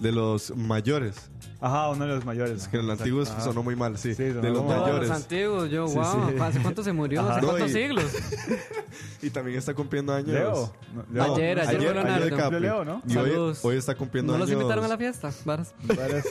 De 0.00 0.12
los 0.12 0.54
mayores. 0.54 1.30
Ajá, 1.58 1.88
uno 1.88 2.06
de 2.06 2.14
los 2.16 2.24
mayores. 2.24 2.62
Es 2.62 2.68
que 2.68 2.76
en 2.76 2.86
los 2.86 2.94
Ajá. 2.96 3.02
antiguos 3.04 3.30
Ajá. 3.30 3.40
sonó 3.40 3.62
muy 3.62 3.74
mal, 3.76 3.96
sí. 3.96 4.14
Sí, 4.14 4.24
de 4.24 4.50
los 4.50 4.62
mal. 4.64 4.80
Mayores. 4.80 5.08
los 5.08 5.16
antiguos, 5.16 5.70
yo, 5.70 5.86
wow. 5.86 6.04
sí. 6.30 6.36
¿Hace 6.38 6.60
cuánto 6.60 6.82
se 6.82 6.92
murió? 6.92 7.22
Ajá. 7.22 7.32
¿Hace 7.36 7.40
No, 7.40 7.48
cuántos 7.48 7.70
y- 7.70 7.74
siglos? 7.74 8.04
Y 9.22 9.30
también 9.30 9.58
está 9.58 9.72
cumpliendo 9.74 10.12
años. 10.14 10.28
Leo. 10.28 10.72
No, 10.94 11.04
Leo. 11.12 11.34
Ayer, 11.34 11.58
ayer 11.60 11.76
fue 11.82 11.94
Leonardo. 11.94 12.24
DiCaprio. 12.26 12.60
Leo, 12.60 12.84
¿no? 12.84 13.02
Y 13.08 13.16
hoy, 13.16 13.30
Saludos. 13.30 13.64
hoy 13.64 13.76
está 13.76 13.94
cumpliendo 13.94 14.32
¿No 14.34 14.38
los 14.38 14.48
años. 14.48 14.60
invitaron 14.60 14.84
a 14.84 14.88
la 14.88 14.98
fiesta? 14.98 15.30
Varas. 15.44 15.74
Varias- 15.82 16.26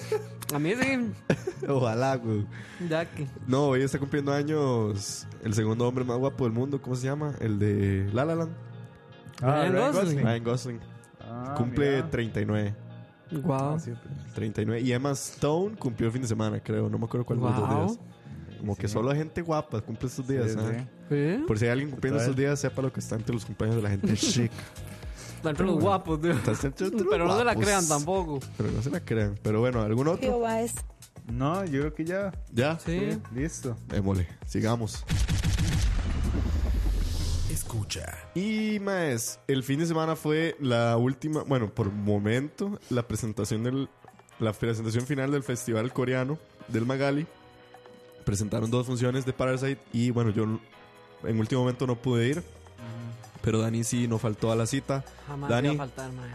A 0.53 0.59
mí 0.59 0.73
sí. 0.79 1.11
Ojalá, 1.67 2.15
güey. 2.17 2.45
Ya 2.87 3.05
que. 3.09 3.27
No, 3.47 3.65
hoy 3.69 3.81
está 3.81 3.97
cumpliendo 3.99 4.31
años 4.31 5.25
el 5.43 5.53
segundo 5.55 5.87
hombre 5.87 6.05
más 6.05 6.17
guapo 6.17 6.43
del 6.43 6.53
mundo. 6.53 6.79
¿Cómo 6.81 6.95
se 6.95 7.05
llama? 7.07 7.33
El 7.39 7.57
de 7.59 8.09
La 8.13 8.23
La 8.25 8.35
Land. 8.35 8.55
Ah, 9.41 9.63
Ryan 9.67 9.73
Ryan 9.73 9.91
Gosling. 9.93 10.19
Ryan 10.23 10.43
Gosling. 10.43 10.79
Ah, 11.21 11.55
Cumple 11.57 11.95
mira. 11.95 12.09
39. 12.11 12.75
Wow. 13.31 13.75
Ah, 13.75 13.79
sí. 13.79 13.91
39. 14.33 14.81
Y 14.81 14.91
Emma 14.91 15.11
Stone 15.11 15.75
cumplió 15.77 16.07
el 16.07 16.13
fin 16.13 16.21
de 16.21 16.27
semana, 16.27 16.59
creo. 16.59 16.89
No 16.89 16.97
me 16.97 17.05
acuerdo 17.05 17.25
cuál 17.25 17.39
de 17.39 17.45
los 17.45 17.55
dos 17.57 17.69
Wow. 17.69 17.85
días. 17.87 17.99
Como 18.59 18.75
que 18.75 18.87
solo 18.87 19.13
gente 19.13 19.41
guapa 19.41 19.81
cumple 19.81 20.07
estos 20.07 20.27
días. 20.27 20.51
Sí, 20.51 20.57
¿ah? 20.59 20.87
sí. 21.09 21.37
¿Sí? 21.37 21.43
Por 21.45 21.59
si 21.59 21.65
hay 21.65 21.71
alguien 21.71 21.91
cumpliendo 21.91 22.19
estos 22.19 22.35
días, 22.35 22.59
sepa 22.59 22.81
lo 22.81 22.91
que 22.91 22.99
está 22.99 23.15
entre 23.15 23.33
los 23.33 23.45
cumpleaños 23.45 23.75
de 23.77 23.81
la 23.83 23.89
gente 23.89 24.13
chic. 24.15 24.51
Entre 25.43 25.65
los 25.65 25.79
guapos, 25.79 26.19
tío. 26.21 26.31
Está 26.31 26.51
entre 26.67 26.89
los 26.89 27.03
Pero 27.07 27.27
no 27.27 27.37
se 27.37 27.43
la 27.43 27.55
crean 27.55 27.87
tampoco. 27.87 28.39
Pero 28.57 28.71
no 28.71 28.81
se 28.81 28.89
la 28.89 28.99
crean. 28.99 29.35
Pero 29.43 29.59
bueno, 29.59 29.81
¿algún 29.81 30.07
otro? 30.07 30.21
Jehová 30.21 30.61
es 30.61 30.73
No, 31.31 31.63
yo 31.65 31.81
creo 31.81 31.93
que 31.93 32.05
ya. 32.05 32.31
¿Ya? 32.51 32.79
Sí. 32.79 33.19
Listo. 33.33 33.77
Démosle. 33.87 34.27
Sigamos. 34.47 35.03
Escucha. 37.87 38.17
Y 38.33 38.79
más, 38.79 39.39
el 39.47 39.63
fin 39.63 39.79
de 39.79 39.85
semana 39.85 40.15
fue 40.15 40.55
la 40.59 40.97
última, 40.97 41.43
bueno, 41.43 41.69
por 41.69 41.91
momento, 41.91 42.79
la 42.89 43.07
presentación 43.07 43.63
del 43.63 43.89
la 44.39 44.51
presentación 44.51 45.05
final 45.05 45.31
del 45.31 45.43
festival 45.43 45.93
coreano 45.93 46.37
del 46.67 46.85
Magali. 46.85 47.25
Presentaron 48.25 48.69
dos 48.69 48.87
funciones 48.87 49.25
de 49.25 49.33
Parasite 49.33 49.79
y 49.93 50.09
bueno, 50.09 50.31
yo 50.31 50.59
en 51.23 51.39
último 51.39 51.61
momento 51.61 51.87
no 51.87 51.95
pude 51.95 52.27
ir, 52.27 52.43
pero 53.41 53.59
Dani 53.59 53.83
sí 53.83 54.07
no 54.07 54.17
faltó 54.17 54.51
a 54.51 54.55
la 54.55 54.65
cita. 54.65 55.05
Jamás 55.27 55.49
Dani. 55.49 55.73
iba 55.73 55.83
a 55.83 55.87
faltar, 55.87 56.11
mae. 56.11 56.31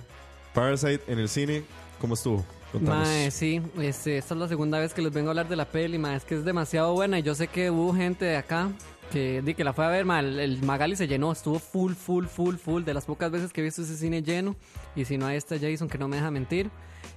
Parasite 0.55 1.13
en 1.13 1.19
el 1.19 1.29
cine, 1.29 1.65
¿cómo 2.01 2.15
estuvo? 2.15 2.45
Contanos. 2.73 3.09
Mae, 3.09 3.31
sí, 3.33 3.61
este, 3.81 4.19
esta 4.19 4.35
es 4.35 4.41
la 4.41 4.49
segunda 4.49 4.79
vez 4.79 4.95
que 4.95 5.03
les 5.03 5.13
vengo 5.13 5.29
a 5.29 5.33
hablar 5.33 5.49
de 5.49 5.57
la 5.57 5.65
peli, 5.65 5.99
mae, 5.99 6.17
es 6.17 6.25
que 6.25 6.37
es 6.37 6.45
demasiado 6.45 6.95
buena 6.95 7.19
y 7.19 7.23
yo 7.23 7.35
sé 7.35 7.49
que 7.49 7.71
hubo 7.71 7.93
gente 7.93 8.25
de 8.25 8.37
acá 8.37 8.71
que, 9.11 9.43
di 9.43 9.55
que 9.55 9.65
la 9.65 9.73
fue 9.73 9.85
a 9.85 9.89
ver, 9.89 10.07
el, 10.07 10.39
el 10.41 10.63
Magali 10.63 10.97
se 10.97 11.07
llenó, 11.09 11.33
estuvo 11.33 11.59
full, 11.59 11.93
full, 11.95 12.27
full, 12.27 12.57
full, 12.57 12.83
de 12.85 12.95
las 12.95 13.05
pocas 13.05 13.31
veces 13.31 13.53
que 13.53 13.61
he 13.61 13.65
visto 13.65 13.83
ese 13.83 13.97
cine 13.97 14.23
lleno 14.23 14.57
y 14.95 15.05
si 15.05 15.19
no 15.19 15.27
ahí 15.27 15.37
está 15.37 15.57
Jason 15.59 15.89
que 15.89 15.99
no 15.99 16.09
me 16.09 16.17
deja 16.17 16.31
mentir, 16.31 16.71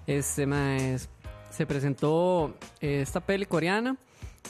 este, 0.08 0.46
mae, 0.46 0.96
es- 0.96 1.10
se 1.52 1.66
presentó 1.68 2.56
eh, 2.82 3.02
esta 3.02 3.20
peli 3.20 3.46
coreana 3.46 3.96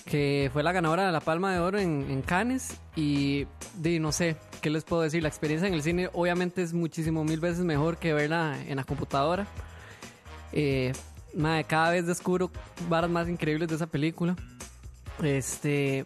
que 0.05 0.49
fue 0.53 0.63
la 0.63 0.71
ganadora 0.71 1.05
de 1.05 1.11
la 1.11 1.19
Palma 1.19 1.51
de 1.53 1.59
Oro 1.59 1.77
en, 1.77 2.09
en 2.09 2.21
Cannes 2.21 2.77
y 2.95 3.45
di, 3.77 3.99
no 3.99 4.11
sé, 4.13 4.37
¿qué 4.61 4.69
les 4.69 4.83
puedo 4.85 5.01
decir? 5.01 5.21
La 5.21 5.27
experiencia 5.29 5.67
en 5.67 5.73
el 5.73 5.83
cine 5.83 6.09
obviamente 6.13 6.63
es 6.63 6.73
muchísimo 6.73 7.23
mil 7.25 7.39
veces 7.41 7.65
mejor 7.65 7.97
que 7.97 8.13
verla 8.13 8.57
en 8.67 8.77
la 8.77 8.85
computadora. 8.85 9.45
Eh, 10.53 10.93
mae, 11.35 11.63
cada 11.65 11.91
vez 11.91 12.07
descubro 12.07 12.49
varas 12.89 13.09
más 13.09 13.27
increíbles 13.27 13.67
de 13.67 13.75
esa 13.75 13.87
película. 13.87 14.35
Este, 15.21 16.05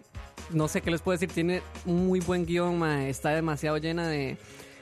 no 0.51 0.67
sé 0.67 0.81
qué 0.81 0.91
les 0.91 1.01
puedo 1.01 1.17
decir, 1.17 1.33
tiene 1.33 1.61
un 1.85 2.07
muy 2.07 2.19
buen 2.19 2.45
guion, 2.45 2.77
mae, 2.79 3.09
está 3.09 3.29
demasiado 3.31 3.77
llena 3.77 4.07
de 4.07 4.37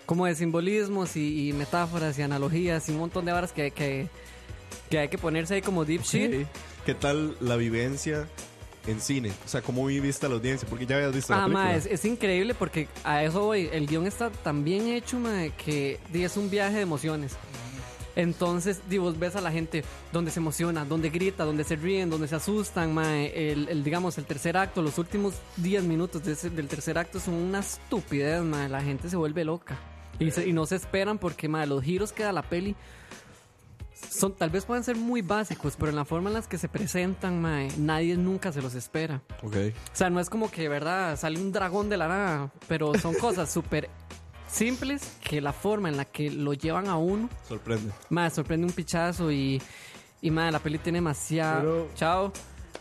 como 0.05 0.25
de 0.27 0.35
simbolismos 0.35 1.15
y, 1.15 1.49
y 1.49 1.53
metáforas 1.53 2.17
y 2.19 2.21
analogías 2.21 2.87
y 2.89 2.91
un 2.91 2.99
montón 2.99 3.25
de 3.25 3.31
varas 3.31 3.51
que, 3.51 3.71
que, 3.71 4.07
que 4.89 4.99
hay 4.99 5.07
que 5.09 5.17
ponerse 5.17 5.55
ahí 5.55 5.61
como 5.61 5.83
deep 5.85 6.03
shit. 6.03 6.45
¿Qué 6.85 6.93
tal 6.93 7.35
la 7.39 7.55
vivencia 7.55 8.27
en 8.85 9.01
cine? 9.01 9.31
O 9.43 9.47
sea, 9.47 9.63
¿cómo 9.63 9.83
viviste 9.87 10.27
a 10.27 10.29
la 10.29 10.35
audiencia? 10.35 10.67
Porque 10.69 10.85
ya 10.85 10.97
habías 10.97 11.15
visto 11.15 11.33
la 11.33 11.39
Ah, 11.39 11.45
película. 11.45 11.63
ma, 11.65 11.75
es, 11.75 11.87
es 11.87 12.05
increíble 12.05 12.53
porque 12.53 12.87
a 13.03 13.23
eso 13.23 13.41
voy. 13.45 13.67
El 13.73 13.87
guion 13.87 14.05
está 14.05 14.29
tan 14.29 14.63
bien 14.63 14.87
hecho, 14.89 15.17
ma, 15.17 15.47
que 15.57 15.99
es 16.13 16.37
un 16.37 16.51
viaje 16.51 16.75
de 16.75 16.81
emociones. 16.81 17.33
Entonces, 18.15 18.81
di, 18.89 18.97
vos 18.97 19.19
ves 19.19 19.35
a 19.35 19.41
la 19.41 19.51
gente 19.51 19.83
donde 20.13 20.31
se 20.31 20.39
emociona, 20.39 20.85
donde 20.85 21.09
grita, 21.09 21.43
donde 21.43 21.63
se 21.63 21.75
ríen, 21.75 22.09
donde 22.09 22.27
se 22.27 22.35
asustan, 22.35 22.93
ma. 22.93 23.17
El, 23.23 23.67
el, 23.69 23.83
digamos, 23.83 24.17
el 24.17 24.25
tercer 24.25 24.55
acto, 24.57 24.81
los 24.81 24.97
últimos 24.97 25.33
10 25.57 25.83
minutos 25.83 26.23
de 26.23 26.33
ese- 26.33 26.49
del 26.49 26.67
tercer 26.67 26.97
acto 26.97 27.19
son 27.19 27.33
una 27.33 27.59
estupidez, 27.59 28.41
ma. 28.43 28.67
La 28.69 28.81
gente 28.81 29.09
se 29.09 29.17
vuelve 29.17 29.43
loca. 29.43 29.77
Y, 30.19 30.31
se- 30.31 30.47
y 30.47 30.53
no 30.53 30.65
se 30.65 30.77
esperan 30.77 31.17
porque, 31.17 31.49
ma, 31.49 31.65
los 31.65 31.83
giros 31.83 32.13
que 32.13 32.23
da 32.23 32.31
la 32.31 32.43
peli 32.43 32.75
son, 34.09 34.33
tal 34.33 34.49
vez 34.49 34.65
pueden 34.65 34.83
ser 34.83 34.95
muy 34.95 35.21
básicos, 35.21 35.75
pero 35.77 35.89
en 35.89 35.95
la 35.95 36.05
forma 36.05 36.29
en 36.29 36.35
las 36.35 36.47
que 36.47 36.57
se 36.57 36.67
presentan, 36.69 37.41
ma, 37.41 37.63
nadie 37.77 38.15
nunca 38.15 38.51
se 38.51 38.61
los 38.61 38.75
espera. 38.75 39.21
Ok. 39.43 39.55
O 39.93 39.95
sea, 39.95 40.09
no 40.09 40.19
es 40.19 40.29
como 40.29 40.49
que, 40.51 40.69
¿verdad? 40.69 41.17
Sale 41.17 41.39
un 41.39 41.51
dragón 41.51 41.89
de 41.89 41.97
la 41.97 42.07
nada, 42.07 42.51
pero 42.67 42.93
son 42.95 43.13
cosas 43.15 43.51
súper 43.53 43.89
simples 44.47 45.13
que 45.23 45.41
la 45.41 45.53
forma 45.53 45.89
en 45.89 45.97
la 45.97 46.05
que 46.05 46.29
lo 46.31 46.53
llevan 46.53 46.87
a 46.87 46.97
uno, 46.97 47.29
Sorprende. 47.47 47.91
más 48.09 48.33
sorprende 48.33 48.65
un 48.67 48.73
pichazo 48.73 49.31
y, 49.31 49.61
y 50.21 50.31
más, 50.31 50.51
la 50.51 50.59
peli 50.59 50.77
tiene 50.77 50.97
demasiado... 50.97 51.59
Pero- 51.61 51.89
Chao. 51.95 52.33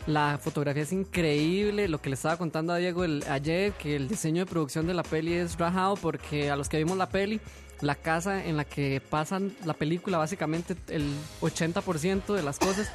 La 0.07 0.37
fotografía 0.39 0.83
es 0.83 0.91
increíble. 0.91 1.87
Lo 1.87 1.99
que 1.99 2.09
le 2.09 2.15
estaba 2.15 2.37
contando 2.37 2.73
a 2.73 2.77
Diego 2.77 3.03
el- 3.03 3.23
ayer, 3.27 3.71
que 3.73 3.95
el 3.95 4.07
diseño 4.07 4.45
de 4.45 4.51
producción 4.51 4.85
de 4.85 4.93
la 4.93 5.01
peli 5.01 5.33
es 5.33 5.57
rajado 5.57 5.95
porque 5.95 6.51
a 6.51 6.55
los 6.55 6.69
que 6.69 6.77
vimos 6.77 6.95
la 6.97 7.09
peli, 7.09 7.41
la 7.81 7.95
casa 7.95 8.45
en 8.45 8.55
la 8.55 8.65
que 8.65 9.01
pasan 9.09 9.55
la 9.65 9.73
película, 9.73 10.19
básicamente 10.19 10.75
el 10.89 11.11
80% 11.41 12.35
de 12.35 12.43
las 12.43 12.59
cosas, 12.59 12.91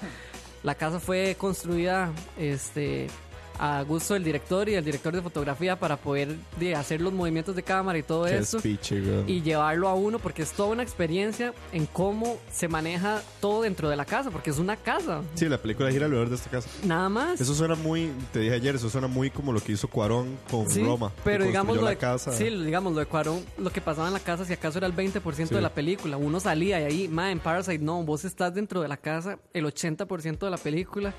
la 0.62 0.76
casa 0.76 1.00
fue 1.00 1.34
construida 1.36 2.12
este, 2.38 3.08
a 3.58 3.82
gusto 3.82 4.14
del 4.14 4.24
director 4.24 4.68
y 4.68 4.72
del 4.72 4.84
director 4.84 5.14
de 5.14 5.20
fotografía 5.22 5.78
para 5.78 5.96
poder 5.96 6.36
de, 6.58 6.74
hacer 6.74 7.00
los 7.00 7.12
movimientos 7.12 7.54
de 7.56 7.62
cámara 7.62 7.98
y 7.98 8.02
todo 8.02 8.24
Qué 8.24 8.38
eso 8.38 8.58
speech, 8.58 8.92
y 9.26 9.42
llevarlo 9.42 9.88
a 9.88 9.94
uno 9.94 10.18
porque 10.18 10.42
es 10.42 10.52
toda 10.52 10.70
una 10.70 10.82
experiencia 10.82 11.52
en 11.72 11.86
cómo 11.86 12.38
se 12.50 12.68
maneja 12.68 13.20
todo 13.40 13.62
dentro 13.62 13.88
de 13.88 13.96
la 13.96 14.04
casa, 14.04 14.30
porque 14.30 14.50
es 14.50 14.58
una 14.58 14.76
casa, 14.76 15.22
Sí, 15.34 15.46
la 15.48 15.58
película 15.58 15.90
gira 15.90 16.06
alrededor 16.06 16.28
de 16.30 16.36
esta 16.36 16.50
casa. 16.50 16.68
nada 16.84 17.08
más. 17.08 17.40
Eso 17.40 17.54
suena 17.54 17.74
muy, 17.74 18.10
te 18.32 18.40
dije 18.40 18.54
ayer, 18.54 18.74
eso 18.76 18.88
suena 18.88 19.06
muy 19.08 19.30
como 19.30 19.52
lo 19.52 19.60
que 19.60 19.72
hizo 19.72 19.88
Cuarón 19.88 20.38
con 20.50 20.68
Sí, 20.70 20.82
Roma. 20.82 21.12
pero 21.24 21.44
digamos 21.44 21.76
lo 21.76 21.86
de, 21.86 21.96
casa. 21.96 22.32
sí, 22.32 22.44
digamos 22.44 22.92
lo 22.94 23.00
de 23.00 23.06
Cuarón, 23.06 23.44
lo 23.58 23.70
que 23.70 23.80
pasaba 23.80 24.06
en 24.08 24.14
la 24.14 24.20
casa 24.20 24.44
si 24.44 24.52
acaso 24.52 24.78
era 24.78 24.86
el 24.86 24.94
20% 24.94 25.48
Sí. 25.48 25.54
de 25.54 25.60
la 25.60 25.70
película, 25.74 26.16
uno 26.16 26.40
salía 26.40 26.80
y 26.80 26.84
ahí, 26.84 27.08
ma, 27.08 27.30
en 27.30 27.40
Parasite 27.40 27.78
no, 27.84 28.02
vos 28.04 28.24
estás 28.24 28.54
dentro 28.54 28.80
de 28.80 28.88
la 28.88 28.96
casa 28.96 29.38
el 29.52 29.64
80% 29.66 30.38
de 30.46 30.50
la 30.50 30.56
película, 30.58 31.12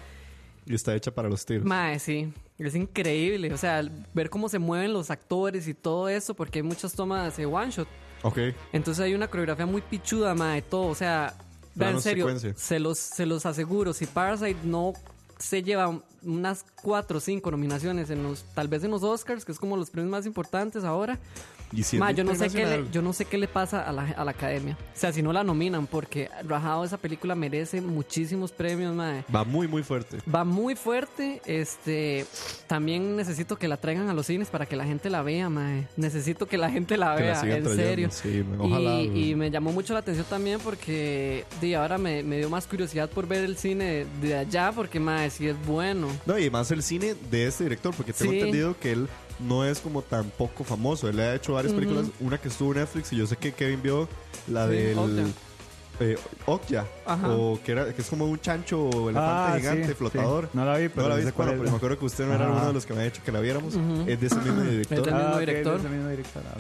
Y 0.65 0.76
está 0.76 0.95
hecha 0.95 1.12
para 1.12 1.28
los 1.30 1.45
tiros. 1.45 1.65
ma, 1.65 1.97
sí, 2.00 2.32
es 2.58 2.76
increíble, 2.76 3.54
o 3.54 3.58
sea, 3.58 3.82
ver 4.13 4.30
cómo 4.30 4.47
se 4.50 4.60
mueven 4.60 4.93
los 4.93 5.10
actores 5.10 5.67
y 5.67 5.74
todo 5.74 6.08
eso, 6.10 6.34
porque 6.34 6.60
hay 6.60 6.63
muchas 6.63 6.93
tomas 6.93 7.36
de 7.38 7.45
one 7.45 7.71
shot, 7.71 7.88
ok. 8.24 8.38
Entonces 8.71 9.04
hay 9.04 9.13
una 9.13 9.28
coreografía 9.28 9.65
muy 9.65 9.82
pichuda, 9.82 10.36
ma, 10.36 10.54
de 10.54 10.62
todo. 10.62 10.88
O 10.88 10.95
sea, 10.95 11.34
vean, 11.76 11.91
en 11.91 11.95
Plano 11.95 12.02
serio, 12.02 12.26
secuencia. 12.26 12.54
se 12.56 12.80
los, 12.80 12.97
se 12.97 13.26
los 13.26 13.45
aseguro. 13.45 13.93
Si 13.93 14.06
Parasite 14.06 14.60
no 14.63 14.93
se 15.39 15.63
lleva 15.63 16.00
unas 16.21 16.65
cuatro 16.84 17.17
o 17.17 17.21
cinco 17.21 17.50
nominaciones 17.50 18.10
en 18.12 18.21
los, 18.24 18.43
tal 18.54 18.67
vez 18.67 18.84
en 18.84 18.91
los 18.91 19.02
Oscars, 19.04 19.43
que 19.43 19.52
es 19.52 19.60
como 19.60 19.76
los 19.76 19.89
premios 19.89 20.12
más 20.12 20.26
importantes 20.26 20.84
ahora. 20.84 21.17
Y 21.74 21.98
Ma, 21.98 22.12
yo 22.12 22.24
no 22.24 22.36
sé 22.36 22.50
qué 22.50 22.66
le, 22.66 22.86
yo 22.92 23.02
no 23.02 23.14
sé 23.14 23.26
qué 23.26 23.38
le 23.38 23.48
pasa 23.48 23.82
a 23.88 23.92
la, 23.92 24.04
a 24.04 24.26
la 24.26 24.32
academia. 24.32 24.78
O 24.82 25.00
sea, 25.00 25.14
si 25.14 25.22
no 25.22 25.32
la 25.32 25.44
nominan, 25.44 25.88
porque 25.88 26.30
Rajado 26.44 26.84
esa 26.84 26.98
película 26.98 27.34
merece 27.36 27.80
muchísimos 27.82 28.52
premios, 28.52 28.94
ma. 28.94 29.24
Va 29.34 29.44
muy, 29.44 29.68
muy 29.68 29.84
fuerte. 29.84 30.18
Va 30.34 30.44
muy 30.44 30.76
fuerte. 30.76 31.42
Este, 31.46 32.26
también 32.68 33.16
necesito 33.16 33.56
que 33.58 33.68
la 33.68 33.78
traigan 33.78 34.10
a 34.10 34.14
los 34.14 34.26
cines 34.26 34.50
para 34.50 34.66
que 34.66 34.76
la 34.76 34.86
gente 34.86 35.10
la 35.10 35.22
vea, 35.22 35.50
mae. 35.50 35.88
Necesito 35.98 36.46
que 36.48 36.58
la 36.58 36.70
gente 36.70 36.98
la 36.98 37.16
Que 37.16 37.24
vea, 37.24 37.34
en 37.34 37.40
trayendo, 37.42 37.74
serio. 37.74 38.10
sí, 38.12 38.44
ojalá, 38.60 39.02
y, 39.02 39.32
y 39.32 39.36
me 39.36 39.50
llamó 39.50 39.72
mucho 39.72 39.94
la 39.94 40.00
atención 40.00 40.26
también 40.30 40.60
porque 40.60 41.46
di, 41.62 41.74
ahora 41.74 41.98
me, 41.98 42.24
me 42.24 42.38
dio 42.38 42.50
más 42.50 42.68
curiosidad 42.68 43.10
por 43.10 43.28
ver 43.28 43.46
el 43.46 43.56
cine 43.58 43.86
de, 43.86 44.06
de 44.22 44.38
allá, 44.38 44.72
porque 44.74 45.00
mae, 45.00 45.30
sí 45.30 45.48
es 45.48 45.56
bueno. 45.66 46.08
No, 46.26 46.38
y 46.38 46.50
más 46.50 46.70
el 46.72 46.84
cine 46.84 47.16
de 47.30 47.48
este 47.48 47.64
director, 47.64 47.94
porque 47.96 48.14
tengo 48.14 48.32
Sí. 48.32 48.40
entendido 48.40 48.76
que 48.80 48.92
él 48.92 49.08
no 49.41 49.65
es 49.65 49.80
como 49.80 50.01
tan 50.01 50.30
poco 50.32 50.63
famoso. 50.63 51.10
Él 51.10 51.19
ha 51.19 51.36
hecho 51.36 51.54
varias 51.54 51.73
películas, 51.73 52.08
una 52.19 52.38
que 52.39 52.47
estuvo 52.47 52.71
en 52.73 52.80
Netflix 52.80 53.12
y 53.13 53.17
yo 53.17 53.27
sé 53.27 53.36
que 53.36 53.54
Kevin 53.54 53.82
vio 53.82 54.08
la 54.47 54.67
Sí, 54.67 54.73
del 54.75 54.97
otra. 54.97 55.23
Eh, 56.02 56.18
Okja, 56.46 56.86
o 57.28 57.60
que, 57.64 57.72
era, 57.72 57.94
que 57.94 58.02
es 58.02 58.10
como 58.10 58.26
un 58.26 58.40
chancho 58.40 58.84
o 58.86 59.10
elefante 59.10 59.52
Ah, 59.54 59.56
gigante 59.58 59.88
sí, 59.90 59.94
flotador. 59.94 60.46
sí. 60.46 60.50
No 60.54 60.66
la 60.66 60.78
vi, 60.78 60.90
pero 60.90 61.04
no 61.04 61.10
la 61.10 61.16
no 61.16 61.22
vi, 61.22 61.28
sé 61.28 61.34
cuál 61.34 61.48
bueno, 61.50 61.54
es. 61.54 61.60
pero 61.62 61.72
me 61.72 61.78
acuerdo 61.78 62.00
que 62.00 62.06
usted 62.06 62.26
no 62.28 62.34
era 62.34 62.50
uno 62.52 62.68
de 62.68 62.74
los 62.74 62.86
que 62.86 62.94
me 62.94 63.02
ha 63.02 63.04
dicho 63.06 63.22
que 63.24 63.32
la 63.32 63.40
viéramos. 63.40 63.76
Ujú. 63.76 64.04
Es 64.08 64.20
de 64.20 64.28
ese 64.28 64.36
mismo 64.38 64.62
director. 64.62 64.98
Es 65.00 65.06
del 65.06 65.14
mismo 65.16 65.30
Ah, 65.36 65.40
director. 65.40 65.76
es 65.78 65.84
mismo 65.92 66.10
director, 66.10 66.44
ah. 66.50 66.58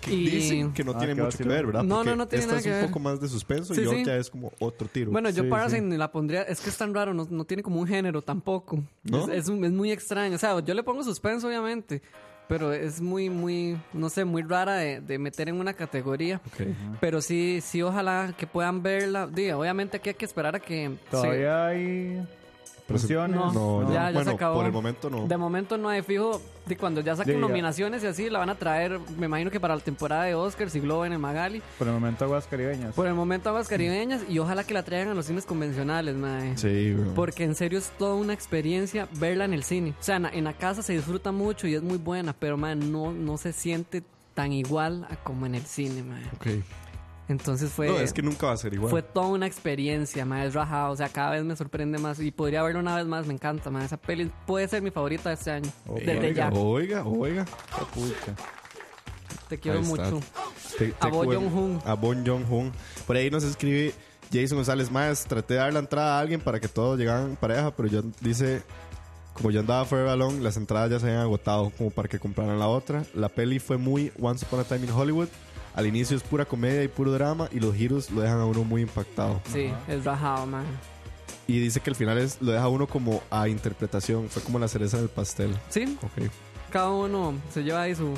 Que 0.00 0.12
Y- 0.14 0.30
dicen 0.30 0.72
que 0.72 0.84
no 0.84 0.92
Ah, 0.92 0.98
tiene 0.98 1.14
mucho 1.14 1.38
que 1.38 1.44
ver, 1.44 1.66
¿verdad? 1.66 1.82
No, 1.82 1.96
Porque 1.96 2.10
no, 2.10 2.16
no 2.16 2.28
tiene 2.28 2.40
esta 2.44 2.52
nada 2.56 2.58
es 2.60 2.64
que 2.64 2.70
un 2.70 2.76
ver. 2.80 2.86
poco 2.86 2.98
más 3.00 3.20
de 3.20 3.28
suspenso 3.28 3.74
Sí, 3.74 3.80
y 3.80 3.84
sí. 3.88 4.00
Okja 4.02 4.16
es 4.16 4.30
como 4.30 4.52
otro 4.60 4.88
tiro. 4.88 5.10
Bueno, 5.10 5.30
yo 5.30 5.42
Sí, 5.42 5.48
Parasite 5.48 5.96
la 5.98 6.12
pondría. 6.12 6.42
Es 6.42 6.60
que 6.60 6.70
es 6.70 6.76
tan 6.76 6.92
raro, 6.94 7.14
no, 7.14 7.26
no 7.30 7.44
tiene 7.44 7.62
como 7.62 7.80
un 7.80 7.86
género 7.86 8.22
tampoco. 8.22 8.82
¿No? 9.04 9.24
Es, 9.32 9.44
es, 9.44 9.48
un- 9.48 9.64
es 9.64 9.72
muy 9.72 9.90
extraño. 9.90 10.34
O 10.34 10.38
sea, 10.38 10.60
yo 10.60 10.74
le 10.74 10.82
pongo 10.82 11.02
suspenso, 11.02 11.46
obviamente. 11.48 12.02
Pero 12.48 12.72
es 12.72 13.00
muy, 13.00 13.30
muy, 13.30 13.78
no 13.92 14.10
sé, 14.10 14.24
muy 14.24 14.42
rara 14.42 14.74
de, 14.76 15.00
de 15.00 15.18
meter 15.18 15.48
en 15.48 15.56
una 15.58 15.72
categoría. 15.72 16.40
Pero 17.00 17.22
sí, 17.22 17.60
sí, 17.62 17.80
ojalá 17.82 18.34
que 18.36 18.46
puedan 18.46 18.82
verla. 18.82 19.26
Diga, 19.26 19.56
obviamente 19.56 19.96
aquí 19.96 20.10
hay 20.10 20.14
que 20.14 20.24
esperar 20.24 20.54
a 20.56 20.60
que. 20.60 20.96
Todavía 21.10 21.66
hay 21.66 22.22
funciones. 22.86 23.36
No, 23.36 23.52
No, 23.52 23.88
ya, 23.88 23.94
ya, 23.94 24.06
ya 24.06 24.12
bueno, 24.12 24.30
se 24.30 24.36
acabó. 24.36 24.54
por 24.56 24.66
el 24.66 24.72
momento 24.72 25.10
no. 25.10 25.26
De 25.26 25.36
momento 25.36 25.78
no 25.78 25.88
hay 25.88 26.02
fijo. 26.02 26.40
De 26.66 26.76
cuando 26.76 27.00
ya 27.00 27.16
saquen 27.16 27.40
nominaciones 27.40 28.04
y 28.04 28.06
así, 28.06 28.30
la 28.30 28.38
van 28.38 28.50
a 28.50 28.54
traer. 28.54 29.00
Me 29.18 29.26
imagino 29.26 29.50
que 29.50 29.58
para 29.58 29.74
la 29.74 29.80
temporada 29.82 30.24
de 30.24 30.34
Oscars 30.34 30.74
y 30.76 30.80
Globo 30.80 31.04
en 31.04 31.12
el 31.12 31.18
Magali. 31.18 31.60
Por 31.78 31.88
el 31.88 31.94
momento 31.94 32.24
aguas 32.24 32.46
caribeñas. 32.46 32.94
Por 32.94 33.06
el 33.06 33.14
momento, 33.14 33.48
aguas 33.48 33.68
caribeñas. 33.68 34.22
Y 34.28 34.38
ojalá 34.38 34.64
que 34.64 34.74
la 34.74 34.82
traigan 34.84 35.08
a 35.08 35.14
los 35.14 35.26
cines 35.26 35.44
convencionales, 35.44 36.14
mae. 36.14 36.56
Sí, 36.56 36.92
bro. 36.92 37.14
Porque 37.14 37.44
en 37.44 37.54
serio 37.54 37.78
es 37.78 37.90
toda 37.98 38.14
una 38.14 38.32
experiencia 38.32 39.08
verla 39.18 39.44
en 39.44 39.54
el 39.54 39.64
cine. 39.64 39.94
O 39.98 40.02
sea, 40.02 40.16
en 40.16 40.44
la, 40.44 40.52
casa 40.52 40.82
se 40.82 40.92
disfruta 40.92 41.32
mucho 41.32 41.66
y 41.66 41.74
es 41.74 41.82
muy 41.82 41.98
buena, 41.98 42.32
pero 42.32 42.56
man, 42.56 42.92
no, 42.92 43.12
no 43.12 43.38
se 43.38 43.52
siente 43.52 44.04
tan 44.34 44.52
igual 44.52 45.06
a 45.10 45.16
como 45.16 45.46
en 45.46 45.56
el 45.56 45.62
cine, 45.62 46.02
man. 46.02 46.22
Ok. 46.36 46.46
Entonces 47.32 47.70
fue, 47.70 47.88
no, 47.88 47.98
es 47.98 48.12
que 48.12 48.22
nunca 48.22 48.46
va 48.46 48.52
a 48.52 48.56
ser 48.56 48.72
igual. 48.74 48.90
fue 48.90 49.02
toda 49.02 49.26
una 49.28 49.46
experiencia, 49.46 50.24
man. 50.24 50.40
Es 50.42 50.54
rajado. 50.54 50.92
O 50.92 50.96
sea, 50.96 51.08
cada 51.08 51.30
vez 51.32 51.44
me 51.44 51.56
sorprende 51.56 51.98
más 51.98 52.20
y 52.20 52.30
podría 52.30 52.62
verlo 52.62 52.80
una 52.80 52.94
vez 52.96 53.06
más. 53.06 53.26
Me 53.26 53.34
encanta, 53.34 53.70
man. 53.70 53.82
Esa 53.82 53.96
peli 53.96 54.30
puede 54.46 54.68
ser 54.68 54.82
mi 54.82 54.90
favorita 54.90 55.30
de 55.30 55.34
este 55.34 55.50
año. 55.50 55.70
Desde 55.96 56.18
oiga, 56.18 56.50
ya. 56.50 56.58
Oiga, 56.58 57.04
oiga. 57.04 57.44
Pucha. 57.92 58.34
Te 59.48 59.58
quiero 59.58 59.82
mucho. 59.82 60.20
Te- 60.78 60.94
A 61.00 61.06
te 61.06 61.10
Bo 61.10 61.24
cuen- 61.24 61.36
Jong-un. 61.50 61.82
A 61.84 61.94
Bon 61.94 62.24
Jong-un. 62.26 62.72
Por 63.06 63.16
ahí 63.16 63.30
nos 63.30 63.44
escribe 63.44 63.92
Jason 64.32 64.56
González 64.58 64.90
más. 64.90 65.24
Traté 65.24 65.54
de 65.54 65.60
dar 65.60 65.72
la 65.72 65.80
entrada 65.80 66.16
a 66.16 66.20
alguien 66.20 66.40
para 66.40 66.60
que 66.60 66.68
todos 66.68 66.98
llegaran 66.98 67.36
pareja, 67.36 67.70
pero 67.76 67.88
yo 67.88 68.02
dice, 68.20 68.62
como 69.34 69.50
yo 69.50 69.60
andaba 69.60 69.84
forever 69.84 70.10
alone, 70.10 70.40
las 70.40 70.56
entradas 70.56 70.90
ya 70.90 70.98
se 71.00 71.06
habían 71.06 71.20
agotado 71.22 71.70
como 71.76 71.90
para 71.90 72.08
que 72.08 72.18
compraran 72.18 72.58
la 72.58 72.68
otra. 72.68 73.04
La 73.14 73.28
peli 73.28 73.58
fue 73.58 73.76
muy 73.76 74.10
Once 74.20 74.44
Upon 74.46 74.60
a 74.60 74.64
Time 74.64 74.86
in 74.86 74.90
Hollywood. 74.92 75.28
Al 75.74 75.86
inicio 75.86 76.16
es 76.16 76.22
pura 76.22 76.44
comedia 76.44 76.82
y 76.84 76.88
puro 76.88 77.12
drama 77.12 77.48
y 77.52 77.60
los 77.60 77.74
giros 77.74 78.10
lo 78.10 78.20
dejan 78.20 78.40
a 78.40 78.44
uno 78.44 78.62
muy 78.64 78.82
impactado. 78.82 79.40
Sí, 79.52 79.72
es 79.88 80.04
rajado, 80.04 80.46
man. 80.46 80.64
Y 81.46 81.58
dice 81.60 81.80
que 81.80 81.90
al 81.90 81.96
final 81.96 82.18
es, 82.18 82.38
lo 82.40 82.52
deja 82.52 82.64
a 82.64 82.68
uno 82.68 82.86
como 82.86 83.22
a 83.30 83.48
interpretación. 83.48 84.28
Fue 84.28 84.42
como 84.42 84.58
la 84.58 84.68
cereza 84.68 84.98
del 84.98 85.08
pastel. 85.08 85.56
Sí, 85.70 85.98
Ok. 86.02 86.30
cada 86.70 86.90
uno 86.90 87.34
se 87.52 87.62
lleva 87.64 87.82
ahí 87.82 87.94
su. 87.94 88.14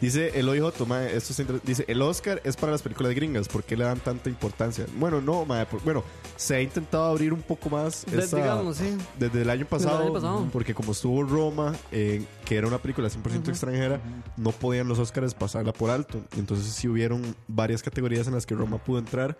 Dice 0.00 0.38
Eloy 0.38 0.60
Joto, 0.60 0.86
mae, 0.86 1.16
esto 1.16 1.32
es 1.32 1.62
dice, 1.64 1.84
el 1.88 2.02
Oscar 2.02 2.40
es 2.44 2.56
para 2.56 2.72
las 2.72 2.82
películas 2.82 3.14
gringas, 3.14 3.48
¿por 3.48 3.64
qué 3.64 3.76
le 3.76 3.84
dan 3.84 4.00
tanta 4.00 4.28
importancia? 4.28 4.86
Bueno, 4.96 5.20
no, 5.20 5.44
mae, 5.44 5.66
por- 5.66 5.82
bueno, 5.82 6.02
se 6.36 6.56
ha 6.56 6.60
intentado 6.60 7.04
abrir 7.04 7.32
un 7.32 7.42
poco 7.42 7.70
más 7.70 8.04
de- 8.06 8.18
esa- 8.22 8.36
digamos, 8.36 8.76
sí. 8.76 8.96
desde 9.18 9.42
el 9.42 9.50
año 9.50 9.66
pasado, 9.66 10.02
año 10.04 10.12
pasado. 10.12 10.48
porque 10.52 10.74
como 10.74 10.92
estuvo 10.92 11.22
Roma, 11.22 11.74
eh, 11.92 12.24
que 12.44 12.56
era 12.56 12.66
una 12.66 12.78
película 12.78 13.08
100% 13.08 13.50
extranjera, 13.50 14.00
no 14.36 14.50
podían 14.52 14.88
los 14.88 14.98
Oscars 14.98 15.34
pasarla 15.34 15.72
por 15.72 15.90
alto. 15.90 16.20
Entonces 16.36 16.66
sí 16.74 16.88
hubieron 16.88 17.34
varias 17.48 17.82
categorías 17.82 18.26
en 18.26 18.34
las 18.34 18.46
que 18.46 18.54
Roma 18.54 18.78
pudo 18.78 18.98
entrar. 18.98 19.36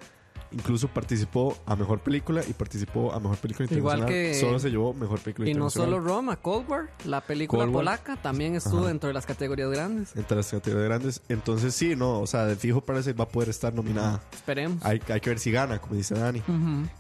Incluso 0.55 0.89
participó 0.89 1.57
a 1.67 1.75
Mejor 1.77 2.01
Película 2.01 2.43
y 2.49 2.53
participó 2.53 3.13
a 3.13 3.19
Mejor 3.21 3.37
Película 3.39 3.67
Igual 3.71 3.99
Internacional. 3.99 4.09
que- 4.33 4.41
Solo 4.41 4.59
se 4.59 4.71
llevó 4.71 4.95
Mejor 4.95 5.19
Película 5.21 5.49
Y 5.49 5.53
no 5.55 5.67
Internacional. 5.67 5.91
solo 5.91 6.01
Roma, 6.07 6.37
Cold 6.37 6.69
War, 6.71 6.91
la 7.05 7.21
película 7.21 7.65
Cold 7.65 7.75
War. 7.75 7.85
polaca, 7.85 8.17
también 8.23 8.55
estuvo 8.55 8.79
Ajá. 8.81 8.89
dentro 8.89 9.09
de 9.09 9.15
las 9.15 9.27
categorías 9.27 9.71
grandes. 9.71 10.15
Entre 10.17 10.37
las 10.37 10.51
categorías 10.51 10.89
grandes. 10.89 11.23
Entonces 11.29 11.75
sí, 11.75 11.97
no, 11.97 12.21
o 12.21 12.27
sea, 12.27 12.47
de 12.47 12.57
fijo 12.57 12.81
Parasite 12.81 13.15
va 13.15 13.25
a 13.25 13.29
poder 13.29 13.49
estar 13.49 13.75
nominada. 13.75 14.23
Esperemos. 14.33 14.85
Hay, 14.85 15.01
hay 15.09 15.21
que 15.21 15.31
ver 15.31 15.39
si 15.39 15.51
gana, 15.51 15.81
como 15.81 15.95
dice 15.95 16.15
Dani. 16.15 16.43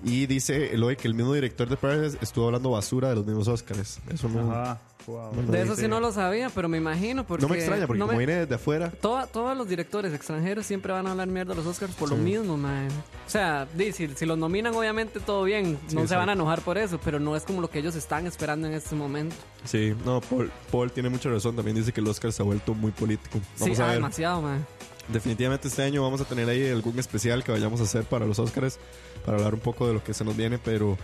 Y 0.02 0.26
dice 0.26 0.74
Eloy 0.74 0.96
que 0.96 1.08
el 1.08 1.14
mismo 1.14 1.32
director 1.32 1.68
de 1.68 1.76
Parasite 1.76 2.18
estuvo 2.22 2.46
hablando 2.46 2.70
basura 2.70 3.08
de 3.10 3.14
los 3.14 3.24
mismos 3.26 3.48
Oscars. 3.48 4.00
Eso 4.08 4.28
no, 4.28 4.50
Ajá. 4.50 4.80
Wow. 5.06 5.32
De 5.50 5.62
eso 5.62 5.76
sí 5.76 5.86
no 5.86 6.00
lo 6.00 6.12
sabía, 6.12 6.50
pero 6.54 6.68
me 6.68 6.78
imagino 6.78 7.26
porque... 7.26 7.42
No 7.42 7.48
me 7.48 7.56
extraña, 7.56 7.86
porque 7.86 7.98
no 7.98 8.06
como 8.06 8.18
me- 8.18 8.26
viene 8.26 8.40
desde 8.40 8.54
afuera. 8.54 8.90
Toda- 8.90 9.26
todos 9.26 9.56
los 9.56 9.68
directores 9.68 10.14
extranjeros 10.14 10.64
siempre 10.66 10.92
van 10.92 11.06
a 11.06 11.10
hablar 11.10 11.28
mierda 11.28 11.52
de 11.54 11.56
los 11.56 11.66
Oscars 11.66 11.94
por 11.94 12.10
lo 12.10 12.16
mismo, 12.16 12.56
man. 12.56 12.88
O 13.26 13.30
sea, 13.30 13.66
si, 13.76 14.08
si 14.08 14.26
los 14.26 14.38
nominan, 14.38 14.74
obviamente 14.74 15.20
todo 15.20 15.44
bien. 15.44 15.78
Sí, 15.88 15.96
no 15.96 16.06
se 16.06 16.16
van 16.16 16.28
a 16.28 16.32
enojar 16.32 16.60
por 16.62 16.78
eso, 16.78 16.98
pero 17.04 17.20
no 17.20 17.36
es 17.36 17.44
como 17.44 17.60
lo 17.60 17.68
que 17.68 17.78
ellos 17.80 17.94
están 17.94 18.26
esperando 18.26 18.66
en 18.66 18.74
este 18.74 18.94
momento. 18.94 19.36
Sí, 19.64 19.94
no, 20.04 20.20
Paul, 20.20 20.50
Paul 20.70 20.90
tiene 20.92 21.08
mucha 21.08 21.28
razón. 21.28 21.56
También 21.56 21.76
dice 21.76 21.92
que 21.92 22.00
el 22.00 22.08
Oscar 22.08 22.32
se 22.32 22.42
ha 22.42 22.44
vuelto 22.44 22.74
muy 22.74 22.92
político. 22.92 23.40
Vamos 23.58 23.76
sí, 23.76 23.82
a 23.82 23.84
ah, 23.84 23.88
ver. 23.88 23.96
demasiado, 23.96 24.42
man. 24.42 24.66
Definitivamente 25.08 25.68
este 25.68 25.82
año 25.82 26.02
vamos 26.02 26.20
a 26.22 26.24
tener 26.24 26.48
ahí 26.48 26.70
algún 26.70 26.98
especial 26.98 27.44
que 27.44 27.52
vayamos 27.52 27.80
a 27.80 27.84
hacer 27.84 28.04
para 28.04 28.24
los 28.24 28.38
Oscars, 28.38 28.78
para 29.24 29.36
hablar 29.36 29.52
un 29.54 29.60
poco 29.60 29.86
de 29.86 29.92
lo 29.94 30.02
que 30.02 30.14
se 30.14 30.24
nos 30.24 30.34
viene, 30.34 30.58
pero 30.58 30.96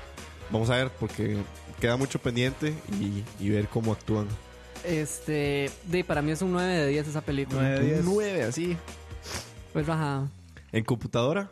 vamos 0.50 0.70
a 0.70 0.76
ver 0.76 0.90
porque 0.98 1.36
queda 1.80 1.96
mucho 1.96 2.20
pendiente 2.20 2.74
y, 3.00 3.24
y 3.44 3.50
ver 3.50 3.66
cómo 3.68 3.92
actúan. 3.92 4.28
Este, 4.84 5.70
di, 5.86 6.02
para 6.02 6.22
mí 6.22 6.30
es 6.30 6.42
un 6.42 6.52
9 6.52 6.72
de 6.72 6.86
10 6.88 7.08
esa 7.08 7.20
película. 7.20 7.60
9 7.60 7.80
de 7.80 7.86
10. 7.86 7.98
Un 8.00 8.14
9, 8.14 8.42
así. 8.44 8.76
Pues 9.72 9.86
bajada. 9.86 10.28
En 10.72 10.84
computadora, 10.84 11.50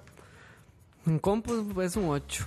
En 1.06 1.18
compu 1.18 1.68
pues, 1.74 1.90
es 1.90 1.96
un 1.96 2.08
8. 2.08 2.46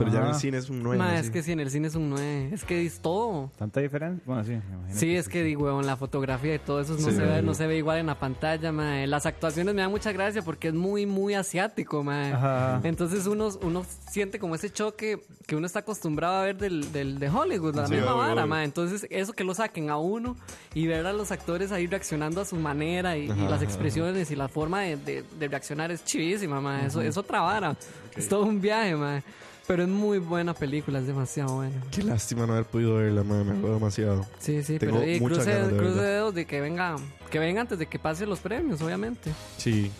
Pero 0.00 0.10
ya 0.12 0.20
en 0.20 0.26
el 0.28 0.34
cine 0.34 0.58
es 0.58 0.68
un 0.70 0.82
9. 0.82 0.98
Ma, 0.98 1.18
es 1.18 1.30
que 1.30 1.42
sí, 1.42 1.52
en 1.52 1.60
el 1.60 1.70
cine 1.70 1.88
es 1.88 1.94
un 1.94 2.10
9. 2.10 2.50
Es 2.52 2.64
que 2.64 2.84
es 2.84 3.00
todo. 3.00 3.50
¿Tanta 3.56 3.80
diferencia? 3.80 4.22
Bueno, 4.26 4.42
sí, 4.44 4.50
me 4.50 4.56
imagino. 4.56 4.98
Sí, 4.98 5.14
es 5.16 5.28
que 5.28 5.42
digo, 5.44 5.80
en 5.80 5.86
la 5.86 5.96
fotografía 5.96 6.54
y 6.54 6.58
todo 6.58 6.80
eso 6.80 6.94
no, 6.94 6.98
Sí, 6.98 7.12
se 7.12 7.22
ve, 7.24 7.42
no 7.42 7.54
se 7.54 7.66
ve 7.66 7.76
igual 7.78 7.98
en 7.98 8.06
la 8.06 8.18
pantalla, 8.18 8.72
mae. 8.72 9.06
Las 9.06 9.26
actuaciones 9.26 9.74
me 9.74 9.82
dan 9.82 9.90
mucha 9.90 10.10
gracia 10.12 10.42
porque 10.42 10.68
es 10.68 10.74
muy, 10.74 11.06
muy 11.06 11.34
asiático. 11.34 12.04
Ajá. 12.10 12.80
Entonces 12.82 13.26
uno, 13.26 13.48
uno 13.62 13.84
siente 14.10 14.38
como 14.38 14.54
ese 14.54 14.70
choque 14.70 15.20
que 15.46 15.54
uno 15.56 15.66
está 15.66 15.80
acostumbrado 15.80 16.36
a 16.38 16.42
ver 16.44 16.56
del, 16.56 16.90
del- 16.92 17.18
de 17.18 17.28
Hollywood, 17.28 17.74
la 17.76 17.86
Sí, 17.86 17.94
misma 17.94 18.12
obvio, 18.14 18.18
vara, 18.18 18.32
obvio. 18.42 18.46
mae. 18.46 18.64
Entonces 18.64 19.06
eso 19.10 19.32
que 19.32 19.44
lo 19.44 19.54
saquen 19.54 19.90
a 19.90 19.98
uno 19.98 20.36
y 20.74 20.86
ver 20.86 21.06
a 21.06 21.12
los 21.12 21.30
actores 21.32 21.72
ahí 21.72 21.86
reaccionando 21.86 22.40
a 22.40 22.44
su 22.44 22.56
manera 22.56 23.16
y, 23.16 23.26
las 23.28 23.38
ajá. 23.38 23.64
expresiones 23.64 24.30
y 24.30 24.36
la 24.36 24.48
forma 24.48 24.80
de, 24.82 24.96
de- 24.96 25.24
de 25.38 25.48
reaccionar 25.48 25.90
es 25.90 26.04
chivísima, 26.04 26.60
mae. 26.60 26.86
Eso 26.86 27.02
es 27.02 27.16
otra 27.16 27.40
vara. 27.40 27.76
Es 28.16 28.28
todo 28.28 28.44
un 28.44 28.60
viaje, 28.60 28.96
mae. 28.96 29.22
Pero 29.70 29.84
es 29.84 29.88
muy 29.88 30.18
buena 30.18 30.52
película, 30.52 30.98
es 30.98 31.06
demasiado 31.06 31.54
buena. 31.54 31.80
Qué 31.92 32.02
lástima 32.02 32.44
no 32.44 32.54
haber 32.54 32.64
podido 32.64 32.96
verla, 32.96 33.22
madre, 33.22 33.44
me 33.44 33.50
acuerdo 33.56 33.74
demasiado. 33.74 34.26
Sí, 34.40 34.64
sí, 34.64 34.80
Tengo 34.80 34.98
pero 34.98 35.08
y 35.08 35.20
muchas 35.20 35.38
cruce, 35.38 35.52
ganas 35.52 35.70
de 35.70 35.76
cruce 35.76 35.94
verla. 35.94 36.08
dedos 36.10 36.34
de 36.34 36.44
que 36.44 36.60
venga, 36.60 36.96
que 37.30 37.38
venga 37.38 37.60
antes 37.60 37.78
de 37.78 37.86
que 37.86 37.96
pasen 38.00 38.28
los 38.28 38.40
premios, 38.40 38.82
obviamente. 38.82 39.30
Sí, 39.58 39.92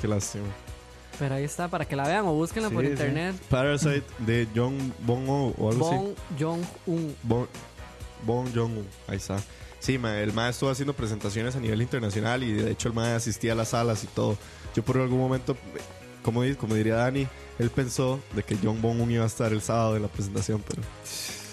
qué 0.00 0.08
lástima. 0.08 0.46
Pero 1.18 1.34
ahí 1.34 1.44
está, 1.44 1.68
para 1.68 1.84
que 1.84 1.94
la 1.94 2.08
vean 2.08 2.24
o 2.24 2.32
búsquenla 2.32 2.70
Sí, 2.70 2.74
por 2.74 2.84
sí. 2.86 2.90
internet. 2.90 3.36
Parasite 3.50 4.04
de 4.20 4.48
John 4.56 4.94
Bon 5.04 5.22
O 5.28 5.70
algo 5.70 5.86
así. 5.90 5.96
Bong 5.98 6.14
Jong-un. 6.40 7.16
Bon, 7.22 7.46
bon 8.24 8.46
Jong-un, 8.54 8.86
ahí 9.08 9.18
está. 9.18 9.36
Sí, 9.78 9.98
ma, 9.98 10.18
el 10.20 10.32
MAE 10.32 10.48
estuvo 10.52 10.70
haciendo 10.70 10.94
presentaciones 10.94 11.54
a 11.54 11.60
nivel 11.60 11.82
internacional 11.82 12.42
y 12.42 12.52
de 12.54 12.70
hecho 12.70 12.88
el 12.88 12.94
MAE 12.94 13.12
asistía 13.12 13.52
a 13.52 13.56
las 13.56 13.68
salas 13.68 14.02
y 14.04 14.06
todo. 14.06 14.38
Yo 14.74 14.82
por 14.82 14.96
algún 14.96 15.18
momento, 15.18 15.54
como, 16.32 16.42
como 16.58 16.74
diría 16.74 16.96
Dani, 16.96 17.26
él 17.58 17.70
pensó 17.70 18.20
de 18.34 18.42
que 18.42 18.56
John 18.62 18.80
Bon 18.82 19.10
iba 19.10 19.24
a 19.24 19.26
estar 19.26 19.52
el 19.52 19.60
sábado 19.62 19.96
en 19.96 20.02
la 20.02 20.08
presentación, 20.08 20.62
pero 20.68 20.82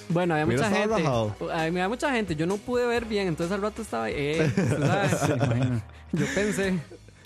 Bueno, 0.09 0.33
había 0.35 0.45
mucha 0.45 0.69
gente. 0.69 0.87
rajado. 0.97 1.35
Ay, 1.51 1.69
Había 1.69 1.89
mucha 1.89 2.11
gente. 2.11 2.35
Yo 2.35 2.45
no 2.45 2.57
pude 2.57 2.85
ver 2.85 3.05
bien, 3.05 3.27
entonces 3.27 3.51
al 3.53 3.61
rato 3.61 3.81
estaba. 3.81 4.09
Eh, 4.09 4.51
¿sabes? 4.79 5.81
Yo 6.11 6.25
pensé. 6.35 6.79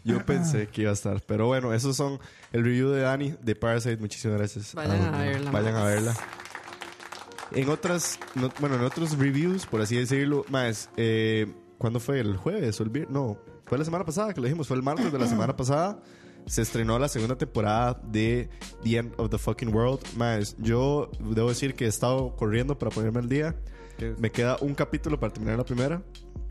yo 0.03 0.25
pensé 0.25 0.67
que 0.67 0.83
iba 0.83 0.91
a 0.91 0.93
estar. 0.93 1.21
Pero 1.21 1.47
bueno, 1.47 1.73
esos 1.73 1.95
son 1.97 2.19
el 2.53 2.63
review 2.63 2.89
de 2.91 3.01
Dani 3.01 3.35
de 3.41 3.55
Parasite. 3.55 3.97
Muchísimas 3.97 4.37
gracias. 4.37 4.73
Vayan 4.75 5.01
a 5.01 5.11
Dani. 5.11 5.27
verla, 5.29 5.51
Vayan 5.51 5.75
a 5.75 5.79
más. 5.79 5.85
verla. 5.87 6.15
En 7.51 7.67
otras, 7.69 8.19
no- 8.35 8.49
bueno, 8.59 8.75
en 8.75 8.83
otros 8.83 9.17
reviews, 9.17 9.65
por 9.65 9.81
así 9.81 9.95
decirlo, 9.97 10.45
más, 10.49 10.89
eh, 10.97 11.47
¿cuándo 11.79 11.99
fue? 11.99 12.19
¿El 12.19 12.37
jueves 12.37 12.79
o 12.79 12.83
el 12.83 12.89
viernes? 12.89 13.11
No, 13.13 13.37
fue 13.65 13.77
la 13.79 13.85
semana 13.85 14.05
pasada 14.05 14.33
que 14.33 14.39
lo 14.39 14.45
dijimos, 14.45 14.67
fue 14.67 14.77
el 14.77 14.83
martes 14.83 15.11
de 15.11 15.17
la 15.19 15.27
semana 15.27 15.55
pasada. 15.57 15.97
Se 16.49 16.63
estrenó 16.63 16.97
la 16.97 17.07
segunda 17.07 17.37
temporada 17.37 18.01
de 18.07 18.49
The 18.83 18.97
End 18.97 19.13
of 19.17 19.29
the 19.29 19.37
Fucking 19.37 19.71
World. 19.71 19.99
Más, 20.17 20.55
yo 20.57 21.11
debo 21.19 21.49
decir 21.49 21.75
que 21.75 21.85
he 21.85 21.87
estado 21.87 22.35
corriendo 22.35 22.77
para 22.79 22.89
ponerme 22.89 23.19
al 23.19 23.29
día. 23.29 23.55
Me 24.17 24.31
queda 24.31 24.57
un 24.61 24.73
capítulo 24.73 25.19
para 25.19 25.31
terminar 25.31 25.59
la 25.59 25.63
primera. 25.63 26.01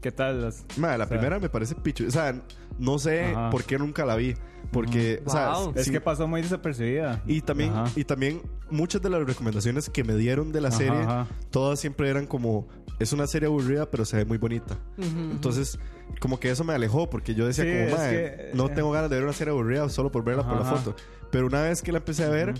¿Qué 0.00 0.12
tal? 0.12 0.42
Las... 0.42 0.64
Ma, 0.76 0.96
la 0.96 1.04
O 1.04 1.08
sea, 1.08 1.18
primera 1.18 1.40
me 1.40 1.48
parece 1.48 1.74
picho. 1.74 2.04
O 2.06 2.10
sea, 2.12 2.40
no 2.78 3.00
sé 3.00 3.32
Ajá. 3.32 3.50
por 3.50 3.64
qué 3.64 3.76
nunca 3.76 4.04
la 4.06 4.14
vi. 4.14 4.36
Porque, 4.72 5.22
o 5.24 5.30
sea, 5.30 5.52
Wow. 5.54 5.72
Es 5.76 5.86
sí- 5.86 5.90
que 5.90 6.00
pasó 6.00 6.26
muy 6.28 6.42
desapercibida. 6.42 7.22
y 7.26 7.40
también, 7.40 7.70
Ajá. 7.72 7.90
y 7.96 8.04
también 8.04 8.42
muchas 8.70 9.00
de 9.00 9.08
las 9.10 9.24
recomendaciones 9.26 9.88
que 9.88 10.04
me 10.04 10.14
dieron 10.14 10.52
de 10.52 10.60
la 10.60 10.68
Ajá, 10.68 10.76
serie, 10.76 10.98
ajá. 11.00 11.26
todas 11.50 11.80
siempre 11.80 12.08
eran 12.10 12.26
como, 12.26 12.68
es 12.98 13.12
una 13.14 13.26
serie 13.26 13.46
aburrida, 13.48 13.90
pero 13.90 14.04
se 14.04 14.16
ve 14.18 14.24
muy 14.26 14.36
bonita. 14.38 14.76
Entonces, 14.98 15.78
como 16.20 16.38
que 16.38 16.50
eso 16.50 16.64
me 16.64 16.74
alejó, 16.74 17.08
porque 17.08 17.34
yo 17.34 17.46
decía 17.46 17.64
Sí, 17.64 17.70
como, 17.70 17.82
es 17.84 17.92
"Mae, 17.96 18.10
que, 18.10 18.50
no 18.54 18.66
eh, 18.66 18.72
tengo 18.74 18.90
ganas 18.90 19.08
de 19.08 19.16
ver 19.16 19.24
una 19.24 19.32
serie 19.32 19.52
aburrida 19.52 19.88
solo 19.88 20.10
por 20.12 20.24
verla 20.24 20.42
por 20.46 20.56
la 20.60 20.62
Ajá. 20.66 20.76
foto. 20.76 20.96
Pero 21.30 21.46
una 21.46 21.62
vez 21.62 21.80
que 21.82 21.92
la 21.92 21.98
empecé 21.98 22.24
a 22.24 22.28
ver, 22.30 22.54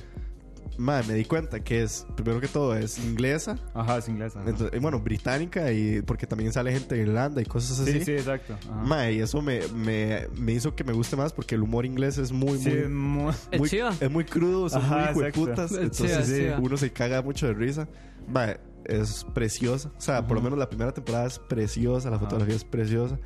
mae, 0.79 1.03
me 1.07 1.15
di 1.15 1.25
cuenta 1.25 1.61
que 1.61 1.83
es, 1.83 2.07
primero 2.17 2.41
que 2.41 2.49
todo, 2.49 2.75
es 2.77 2.99
inglesa. 2.99 3.59
Ajá, 3.75 3.99
es 3.99 4.09
inglesa. 4.09 4.41
ajá. 4.41 4.49
Entonces, 4.51 4.81
bueno, 4.81 5.01
británica 5.01 5.71
y 5.73 6.01
porque 6.03 6.27
también 6.27 6.53
sale 6.53 6.73
gente 6.73 6.95
de 6.95 7.03
Irlanda 7.03 7.43
y 7.43 7.45
cosas 7.45 7.81
así. 7.81 7.93
sí, 7.99 8.05
sí, 8.05 8.13
exacto. 8.13 8.55
Ajá. 8.71 8.83
Mae, 8.85 9.13
y 9.15 9.21
eso 9.21 9.43
me, 9.43 9.61
me, 9.75 10.29
me 10.37 10.53
hizo 10.53 10.75
que 10.75 10.85
me 10.85 10.93
guste 10.93 11.17
más 11.17 11.33
porque 11.33 11.57
el 11.57 11.63
humor 11.63 11.85
inglés 11.85 12.17
es 12.19 12.33
muy, 12.33 12.59
Sí, 12.59 12.71
muy, 12.71 12.89
mu- 12.89 13.31
Es 13.51 13.59
muy- 13.59 13.69
chiva. 13.69 13.93
es 14.01 14.11
muy 14.11 14.25
crudo, 14.25 14.69
son 14.69 14.83
Ajá, 14.83 15.13
muy. 15.15 15.25
Es 15.27 15.37
Entonces 15.37 16.27
sí, 16.27 16.47
uno 16.61 16.77
se 16.77 16.91
caga 16.93 17.21
mucho 17.23 17.47
de 17.47 17.55
risa. 17.55 17.89
Mae, 18.29 18.59
es 18.85 19.27
preciosa. 19.35 19.91
O 19.97 20.01
sea, 20.01 20.27
por 20.27 20.37
lo 20.37 20.43
menos 20.43 20.59
la 20.59 20.69
primera 20.69 20.93
temporada 20.93 21.27
es 21.27 21.39
preciosa, 21.39 22.09
la 22.11 22.19
fotografía 22.19 22.55
es 22.55 22.65
preciosa. 22.65 23.19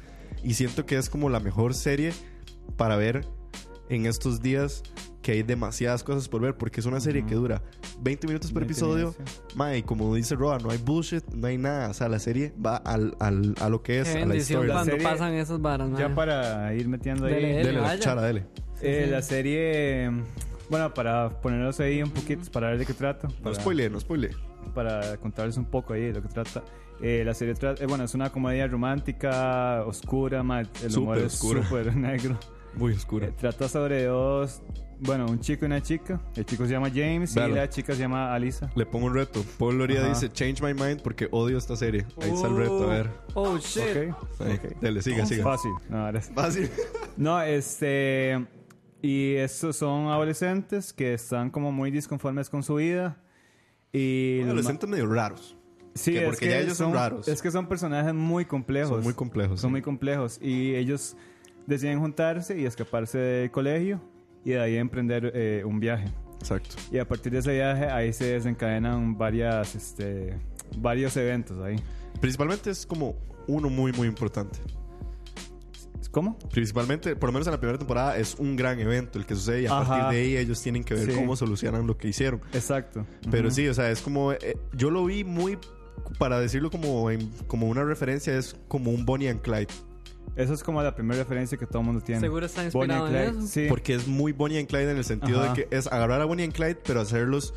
Y 0.43 0.55
siento 0.55 0.87
que 0.87 0.97
es 0.97 1.09
como 1.11 1.29
la 1.29 1.39
mejor 1.41 1.75
serie 1.75 2.13
para 2.77 2.97
ver 2.97 3.29
en 3.89 4.07
estos 4.07 4.41
días 4.41 4.83
que 5.23 5.33
hay 5.33 5.43
demasiadas 5.45 6.03
cosas 6.05 6.29
por 6.29 6.41
ver 6.43 6.57
porque 6.57 6.81
es 6.81 6.87
una 6.87 6.99
serie 7.01 7.25
que 7.25 7.35
dura 7.37 7.63
20 8.01 8.27
minutos 8.27 8.51
por 8.53 8.63
20 8.63 8.73
episodio. 8.73 9.15
minutos, 9.17 9.45
Mae, 9.55 9.79
y 9.79 9.83
como 9.83 10.15
dice 10.15 10.35
Roa, 10.35 10.59
no 10.59 10.71
hay 10.71 10.79
bullshit, 10.79 11.25
no 11.33 11.47
hay 11.47 11.57
nada. 11.59 11.89
O 11.91 11.95
sea, 11.95 12.09
la 12.09 12.19
serie 12.19 12.53
va 12.65 12.77
al, 12.77 13.15
al, 13.21 13.55
a 13.61 13.69
lo 13.69 13.83
que 13.83 14.01
es, 14.01 14.09
Qué 14.09 14.23
a 14.23 14.27
la 14.27 14.35
historia. 14.37 14.69
La 14.69 14.75
cuando 14.75 14.93
serie- 14.93 15.07
pasan 15.09 15.35
esas 15.35 15.61
varas, 15.63 15.89
Ya 15.97 16.15
para 16.15 16.75
ir 16.75 16.89
metiendo 16.89 17.27
ahí. 17.27 17.35
Dele, 17.35 17.49
dele. 17.49 17.65
Dele 17.69 17.81
la 17.81 17.93
cuchara, 17.97 18.23
dele. 18.23 18.47
Eh, 18.83 19.03
sí. 19.05 19.11
La 19.11 19.23
serie. 19.23 20.11
Bueno, 20.69 20.93
para 20.93 21.29
ponerlos 21.41 21.79
ahí 21.81 22.03
un 22.03 22.11
poquito, 22.11 22.51
para 22.51 22.71
ver 22.71 22.79
de 22.79 22.87
qué 22.87 22.95
trata. 22.95 23.29
No 23.29 23.35
Para, 23.43 23.55
spoile, 23.55 23.91
no 23.91 24.01
spoile. 24.01 24.31
para 24.75 25.17
contarles 25.19 25.57
un 25.57 25.67
poco 25.67 25.93
ahí 25.93 26.01
de 26.03 26.13
lo 26.15 26.23
que 26.23 26.29
trata. 26.29 26.63
Eh, 27.01 27.23
la 27.25 27.35
serie 27.35 27.55
trata. 27.55 27.83
eh, 27.83 27.87
bueno, 27.87 28.05
es 28.05 28.15
una 28.15 28.31
comedia 28.31 28.67
romántica, 28.67 29.85
oscura, 29.87 30.43
ma, 30.43 30.61
el 30.61 30.69
humor 30.99 31.17
Súper 31.19 31.25
es 31.27 31.33
súper 31.69 31.97
negro. 31.97 32.39
Muy 32.75 32.93
oscura. 32.95 33.27
Eh, 33.29 33.33
trata 33.39 33.69
sobre 33.69 34.05
dos. 34.05 34.63
Bueno, 35.01 35.27
un 35.27 35.41
chico 35.41 35.65
y 35.65 35.67
una 35.67 35.83
chica. 35.83 36.21
El 36.37 36.45
chico 36.47 36.65
se 36.65 36.71
llama 36.73 36.89
James 36.89 37.35
Véalo. 37.35 37.55
y 37.55 37.57
la 37.59 37.69
chica 37.69 37.93
se 37.93 37.99
llama 38.01 38.33
Alisa. 38.33 38.71
Le 38.77 38.87
pongo 38.87 39.07
un 39.07 39.15
reto. 39.15 39.45
Paul 39.59 39.79
Loría 39.79 40.01
Ajá. 40.01 40.09
dice 40.11 40.29
Change 40.31 40.63
my 40.63 40.75
mind 40.75 41.03
porque 41.03 41.29
odio 41.33 41.59
esta 41.59 41.75
serie. 41.77 42.07
Ahí 42.21 42.31
está 42.31 42.47
el 42.47 42.57
reto, 42.57 42.85
a 42.85 42.87
ver. 42.95 43.11
Oh, 43.35 43.59
shit. 43.59 43.83
Ok. 44.13 44.41
Ahí. 44.41 44.53
ok. 44.55 44.81
Dele, 44.81 45.03
siga, 45.03 45.27
siga. 45.27 45.43
Fácil. 45.43 45.73
No, 45.89 46.07
ahora 46.07 46.19
es- 46.21 46.31
Fácil. 46.35 46.71
No, 47.17 47.43
este. 47.43 48.47
Y 49.03 49.35
estos 49.35 49.75
son 49.77 50.07
adolescentes 50.07 50.93
que 50.93 51.15
están 51.15 51.51
como 51.51 51.73
muy 51.73 51.91
disconformes 51.91 52.49
con 52.49 52.63
su 52.63 52.77
vida. 52.77 53.17
Y 53.93 54.41
Adolescentes 54.43 54.89
medio 54.89 55.07
raros. 55.07 55.57
Sí, 55.95 56.13
que 56.13 56.21
es 56.21 56.25
porque 56.27 56.49
ya 56.49 56.59
ellos 56.61 56.77
son 56.77 56.95
raros. 56.95 57.27
Es 57.29 57.43
que 57.43 57.51
son 57.51 57.67
personajes 57.67 58.15
muy 58.15 58.45
complejos. 58.45 58.91
Son 58.91 59.03
muy 59.03 59.15
complejos. 59.15 59.61
Son 59.61 59.69
sí. 59.69 59.73
muy 59.73 59.83
complejos. 59.83 60.39
Y 60.41 60.77
ellos 60.77 61.17
deciden 61.67 61.99
juntarse 62.01 62.59
y 62.59 62.65
escaparse 62.67 63.19
del 63.19 63.51
colegio 63.51 64.01
y 64.45 64.51
de 64.51 64.61
ahí 64.61 64.77
emprender 64.77 65.31
eh, 65.35 65.63
un 65.65 65.79
viaje. 65.81 66.07
Exacto. 66.41 66.75
Y 66.91 66.99
a 66.99 67.07
partir 67.07 67.33
de 67.33 67.39
ese 67.39 67.53
viaje 67.53 67.85
ahí 67.87 68.13
se 68.13 68.33
desencadenan 68.33 69.17
varias, 69.17 69.75
este, 69.75 70.39
varios 70.77 71.17
eventos 71.17 71.61
ahí. 71.63 71.77
Principalmente 72.21 72.71
es 72.71 72.85
como 72.85 73.15
uno 73.47 73.69
muy, 73.71 73.93
muy 73.93 74.09
importante. 74.09 74.59
¿Cómo? 76.11 76.37
Principalmente, 76.51 77.17
por 77.17 77.31
lo 77.31 77.33
menos 77.33 77.47
en 77.47 77.53
la 77.53 77.59
primera 77.59 77.79
temporada, 77.79 78.19
es 78.19 78.35
un 78.39 78.55
gran 78.55 78.79
evento 78.79 79.19
el 79.19 79.25
que 79.25 79.35
sucede 79.35 79.63
y 79.63 79.67
a 79.67 79.79
Ajá. 79.79 79.89
partir 79.89 80.19
de 80.19 80.23
ahí 80.25 80.37
ellos 80.37 80.61
tienen 80.61 80.85
que 80.85 80.93
ver 80.95 81.11
Sí. 81.11 81.17
cómo 81.17 81.37
solucionan 81.37 81.87
lo 81.87 81.97
que 81.97 82.09
hicieron. 82.09 82.43
Exacto. 82.53 83.07
Pero 83.31 83.49
Ujú. 83.49 83.55
sí, 83.57 83.69
o 83.69 83.73
sea, 83.75 83.91
es 83.91 84.03
como... 84.03 84.33
eh, 84.33 84.57
yo 84.75 84.91
lo 84.91 85.05
vi 85.07 85.25
muy... 85.25 85.59
Para 86.19 86.39
decirlo 86.39 86.71
como, 86.71 87.11
en- 87.11 87.31
como 87.47 87.67
una 87.69 87.83
referencia, 87.85 88.37
es 88.37 88.57
como 88.69 88.91
un 88.91 89.07
Bonnie 89.07 89.29
and 89.31 89.41
Clyde. 89.41 89.69
Eso 90.35 90.55
es 90.55 90.63
como 90.63 90.83
la 90.83 90.95
primera 90.95 91.19
referencia 91.23 91.59
que 91.59 91.67
todo 91.67 91.81
el 91.81 91.85
mundo 91.87 92.01
tiene. 92.01 92.21
Seguro 92.21 92.47
está 92.47 92.63
Bonnie 92.73 92.95
inspirado 92.95 93.07
and 93.07 93.15
en 93.17 93.23
Clyde, 93.31 93.39
eso. 93.45 93.53
Sí. 93.53 93.67
Porque 93.69 93.95
es 93.95 94.09
muy 94.09 94.33
Bonnie 94.33 94.59
and 94.59 94.69
Clyde 94.69 94.91
en 94.93 94.97
el 94.97 95.05
sentido 95.05 95.43
Ajá. 95.43 95.53
de 95.55 95.67
que 95.69 95.77
es 95.77 95.87
agarrar 95.89 96.21
a 96.21 96.25
Bonnie 96.25 96.45
and 96.45 96.55
Clyde, 96.55 96.77
pero 96.87 97.01
hacerlos 97.01 97.53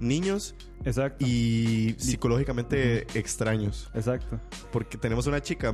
niños 0.00 0.54
Exacto. 0.84 1.24
y 1.26 1.94
psicológicamente 1.98 3.06
extraños. 3.18 3.90
Exacto. 3.94 4.40
Porque 4.72 4.98
tenemos 4.98 5.26
una 5.28 5.40
chica 5.40 5.72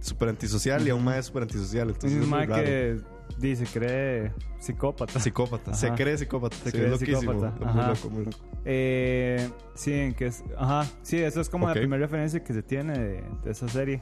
súper 0.00 0.28
antisocial 0.28 0.86
y 0.86 0.90
a 0.90 0.94
un 0.94 1.02
maestro 1.04 1.26
súper 1.32 1.42
antisocial. 1.42 1.88
Entonces 1.90 2.22
un 2.22 2.30
mae 2.30 2.46
que 2.46 3.00
dice, 3.38 3.64
cree 3.72 4.32
psicópata. 4.60 5.18
Psicópata. 5.18 5.74
Se 5.74 5.90
cree 5.92 6.16
psicópata. 6.16 6.56
Se 6.56 6.70
Sí, 6.70 6.76
cree 6.76 6.84
es 6.84 6.90
loquísimo. 6.92 7.20
psicópata. 7.32 7.54
Es 7.68 7.74
muy 7.74 7.84
loco, 7.86 8.10
muy 8.10 8.24
loco. 8.26 8.38
Eh, 8.64 9.50
sí, 9.74 9.92
en 9.92 10.14
que 10.14 10.26
es. 10.26 10.44
Ajá, 10.56 10.88
sí, 11.02 11.18
eso 11.18 11.40
es 11.40 11.48
como 11.48 11.66
la 11.66 11.74
primera 11.74 12.00
referencia 12.02 12.42
que 12.42 12.52
se 12.52 12.62
tiene 12.62 12.96
de, 12.98 13.24
de 13.44 13.50
esa 13.50 13.68
serie. 13.68 14.00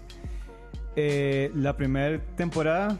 Eh, 0.96 1.50
la 1.54 1.76
primera 1.76 2.20
temporada, 2.36 2.98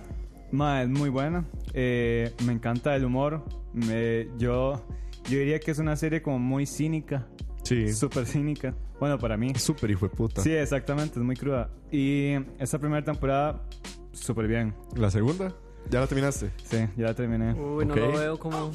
ma, 0.50 0.82
es 0.82 0.88
muy 0.88 1.08
buena. 1.10 1.44
Eh, 1.72 2.32
me 2.44 2.52
encanta 2.52 2.94
el 2.96 3.04
humor. 3.04 3.44
Me- 3.72 4.28
yo, 4.38 4.84
yo 5.28 5.38
diría 5.38 5.60
que 5.60 5.70
es 5.70 5.78
una 5.78 5.96
serie 5.96 6.22
como 6.22 6.38
muy 6.38 6.66
cínica, 6.66 7.26
Sí. 7.62 7.92
súper 7.92 8.26
cínica. 8.26 8.74
Bueno, 9.00 9.18
para 9.18 9.36
mí. 9.36 9.54
Súper 9.56 9.90
hijo 9.90 10.08
de 10.08 10.14
puta. 10.14 10.42
Sí, 10.42 10.52
exactamente, 10.52 11.18
es 11.18 11.24
muy 11.24 11.36
cruda. 11.36 11.70
Y 11.90 12.34
esa 12.58 12.78
primera 12.78 13.04
temporada, 13.04 13.62
súper 14.12 14.46
bien. 14.46 14.74
¿La 14.96 15.10
segunda? 15.10 15.52
¿Ya 15.90 16.00
la 16.00 16.06
terminaste? 16.06 16.50
Sí, 16.64 16.78
ya 16.96 17.06
la 17.08 17.14
terminé. 17.14 17.52
Uy, 17.52 17.84
no 17.84 17.94
lo 17.94 18.12
veo 18.12 18.38
como... 18.38 18.70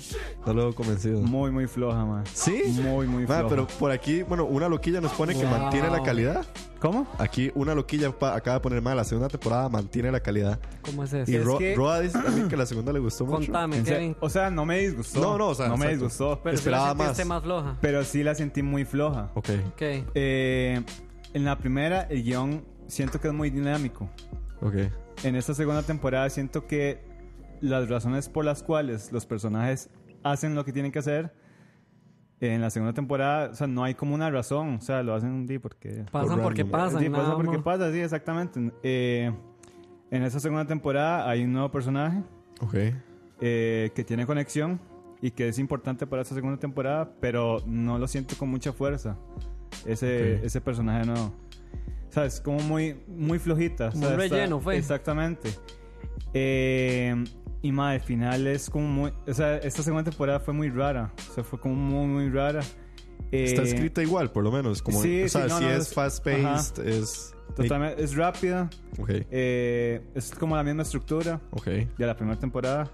No 0.45 0.53
lo 0.53 0.63
veo 0.65 0.75
convencido. 0.75 1.21
Muy, 1.21 1.49
muy 1.49 1.65
floja, 1.65 2.05
man. 2.05 2.23
¿Sí? 2.31 2.61
Muy, 2.83 3.07
muy 3.07 3.23
Ma, 3.23 3.39
floja. 3.39 3.47
pero 3.49 3.67
por 3.79 3.89
aquí, 3.91 4.21
bueno, 4.21 4.45
una 4.45 4.69
loquilla 4.69 5.01
nos 5.01 5.13
pone 5.13 5.33
que 5.33 5.43
mantiene 5.45 5.89
la 5.89 6.03
calidad. 6.03 6.45
¿Cómo? 6.79 7.05
Aquí 7.17 7.51
una 7.55 7.75
loquilla 7.75 8.07
acaba 8.07 8.53
de 8.55 8.59
poner 8.61 8.81
mal. 8.81 8.95
La 8.95 9.03
segunda 9.03 9.27
temporada 9.27 9.67
mantiene 9.67 10.11
la 10.11 10.21
calidad. 10.21 10.59
¿Cómo 10.81 11.03
es 11.03 11.11
eso? 11.13 11.29
Y 11.29 11.35
Es 11.35 11.43
Ro- 11.43 11.57
que- 11.57 11.75
Roa 11.75 11.99
dice 11.99 12.17
también 12.19 12.47
que 12.49 12.55
la 12.55 12.65
segunda 12.65 12.93
le 12.93 12.99
gustó 12.99 13.25
mucho. 13.25 13.37
Contame, 13.51 13.83
Kevin. 13.83 14.15
O 14.21 14.29
sea, 14.29 14.49
no 14.49 14.65
me 14.65 14.79
disgustó. 14.79 15.19
No, 15.19 15.37
no, 15.37 15.47
o 15.49 15.55
sea, 15.55 15.67
no 15.67 15.75
me 15.77 15.85
exacto. 15.87 16.05
disgustó. 16.05 16.39
Pero 16.43 16.55
esperaba 16.55 16.91
si 16.93 16.97
la 16.97 17.03
sentiste 17.05 17.25
más. 17.25 17.35
más 17.37 17.43
floja. 17.43 17.77
Pero 17.81 18.03
sí 18.05 18.23
la 18.23 18.35
sentí 18.35 18.63
muy 18.63 18.85
floja. 18.85 19.29
Ok. 19.35 19.49
Ok. 19.73 19.81
Eh, 20.15 20.81
en 21.33 21.45
la 21.45 21.57
primera, 21.57 22.03
el 22.03 22.23
guion 22.23 22.63
siento 22.87 23.19
que 23.19 23.27
es 23.27 23.33
muy 23.33 23.49
dinámico. 23.49 24.09
Ok. 24.61 24.75
En 25.23 25.35
esta 25.35 25.53
segunda 25.53 25.83
temporada 25.83 26.29
siento 26.29 26.65
que 26.65 27.03
las 27.61 27.89
razones 27.89 28.29
por 28.29 28.45
las 28.45 28.63
cuales 28.63 29.11
los 29.11 29.25
personajes 29.25 29.89
hacen 30.23 30.55
lo 30.55 30.63
que 30.63 30.71
tienen 30.71 30.91
que 30.93 30.99
hacer, 30.99 31.33
en 32.41 32.61
la 32.61 32.69
segunda 32.69 32.93
temporada, 32.93 33.49
o 33.51 33.55
sea, 33.55 33.67
no 33.67 33.83
hay 33.83 33.95
como 33.95 34.15
una 34.15 34.29
razón. 34.29 34.75
O 34.75 34.81
sea, 34.81 35.03
lo 35.03 35.13
hacen 35.13 35.45
di, 35.45 35.59
porque... 35.59 36.05
Pasan 36.11 36.35
Por 36.35 36.43
porque 36.43 36.65
pasan. 36.65 37.01
Sí, 37.01 37.09
pasa 37.09 37.23
nada 37.23 37.35
porque 37.35 37.57
más. 37.57 37.63
pasa, 37.63 37.91
sí, 37.91 37.99
exactamente. 37.99 38.71
Eh, 38.83 39.31
en 40.11 40.23
esta 40.23 40.39
segunda 40.39 40.65
temporada 40.65 41.29
hay 41.29 41.43
un 41.43 41.51
nuevo 41.53 41.69
personaje 41.69 42.23
Ok. 42.61 42.75
eh, 43.41 43.91
que 43.93 44.03
tiene 44.03 44.25
conexión 44.25 44.79
y 45.21 45.31
que 45.31 45.49
es 45.49 45.59
importante 45.59 46.07
para 46.07 46.21
esta 46.21 46.33
segunda 46.33 46.57
temporada, 46.59 47.11
pero 47.19 47.57
no 47.65 47.99
lo 47.99 48.07
siento 48.07 48.35
con 48.37 48.49
mucha 48.49 48.71
fuerza. 48.71 49.17
Ese, 49.85 50.37
Ok. 50.37 50.45
ese 50.45 50.61
personaje 50.61 51.05
no. 51.05 51.13
O 51.15 52.11
sea, 52.11 52.25
es 52.25 52.39
como 52.41 52.59
muy, 52.61 52.95
muy 53.07 53.37
flojita. 53.37 53.91
Como 53.91 54.05
o 54.05 54.07
sea, 54.07 54.15
un 54.15 54.21
está- 54.23 54.35
relleno, 54.37 54.59
fue. 54.61 54.77
Exactamente. 54.77 55.49
Eh, 56.33 57.23
y 57.61 57.71
más, 57.71 57.93
al 57.95 58.01
final 58.01 58.47
es 58.47 58.69
como 58.69 58.87
muy. 58.87 59.11
O 59.27 59.33
sea, 59.33 59.57
esta 59.57 59.83
segunda 59.83 60.09
temporada 60.09 60.39
fue 60.39 60.53
muy 60.53 60.69
rara. 60.69 61.11
O 61.29 61.33
sea, 61.33 61.43
fue 61.43 61.59
como 61.59 61.75
muy, 61.75 62.07
muy 62.07 62.29
rara. 62.29 62.61
Está 63.31 63.61
Eh, 63.61 63.65
escrita 63.65 64.01
igual, 64.01 64.31
por 64.31 64.43
lo 64.43 64.51
menos. 64.51 64.81
Como, 64.81 65.01
sí, 65.01 65.23
o 65.23 65.29
sea, 65.29 65.43
sí, 65.43 65.49
no, 65.49 65.57
si 65.59 65.63
no, 65.65 65.69
es 65.71 65.77
es- 65.87 65.93
fast-paced, 65.93 66.87
es... 66.87 67.33
Totalmente, 67.55 68.03
es 68.03 68.15
rápida. 68.15 68.69
Ok. 68.97 69.09
eh, 69.31 70.01
es 70.15 70.31
como 70.31 70.55
la 70.55 70.63
misma 70.63 70.83
estructura 70.83 71.41
Ok. 71.51 71.65
de 71.65 72.05
la 72.05 72.15
primera 72.15 72.39
temporada. 72.39 72.89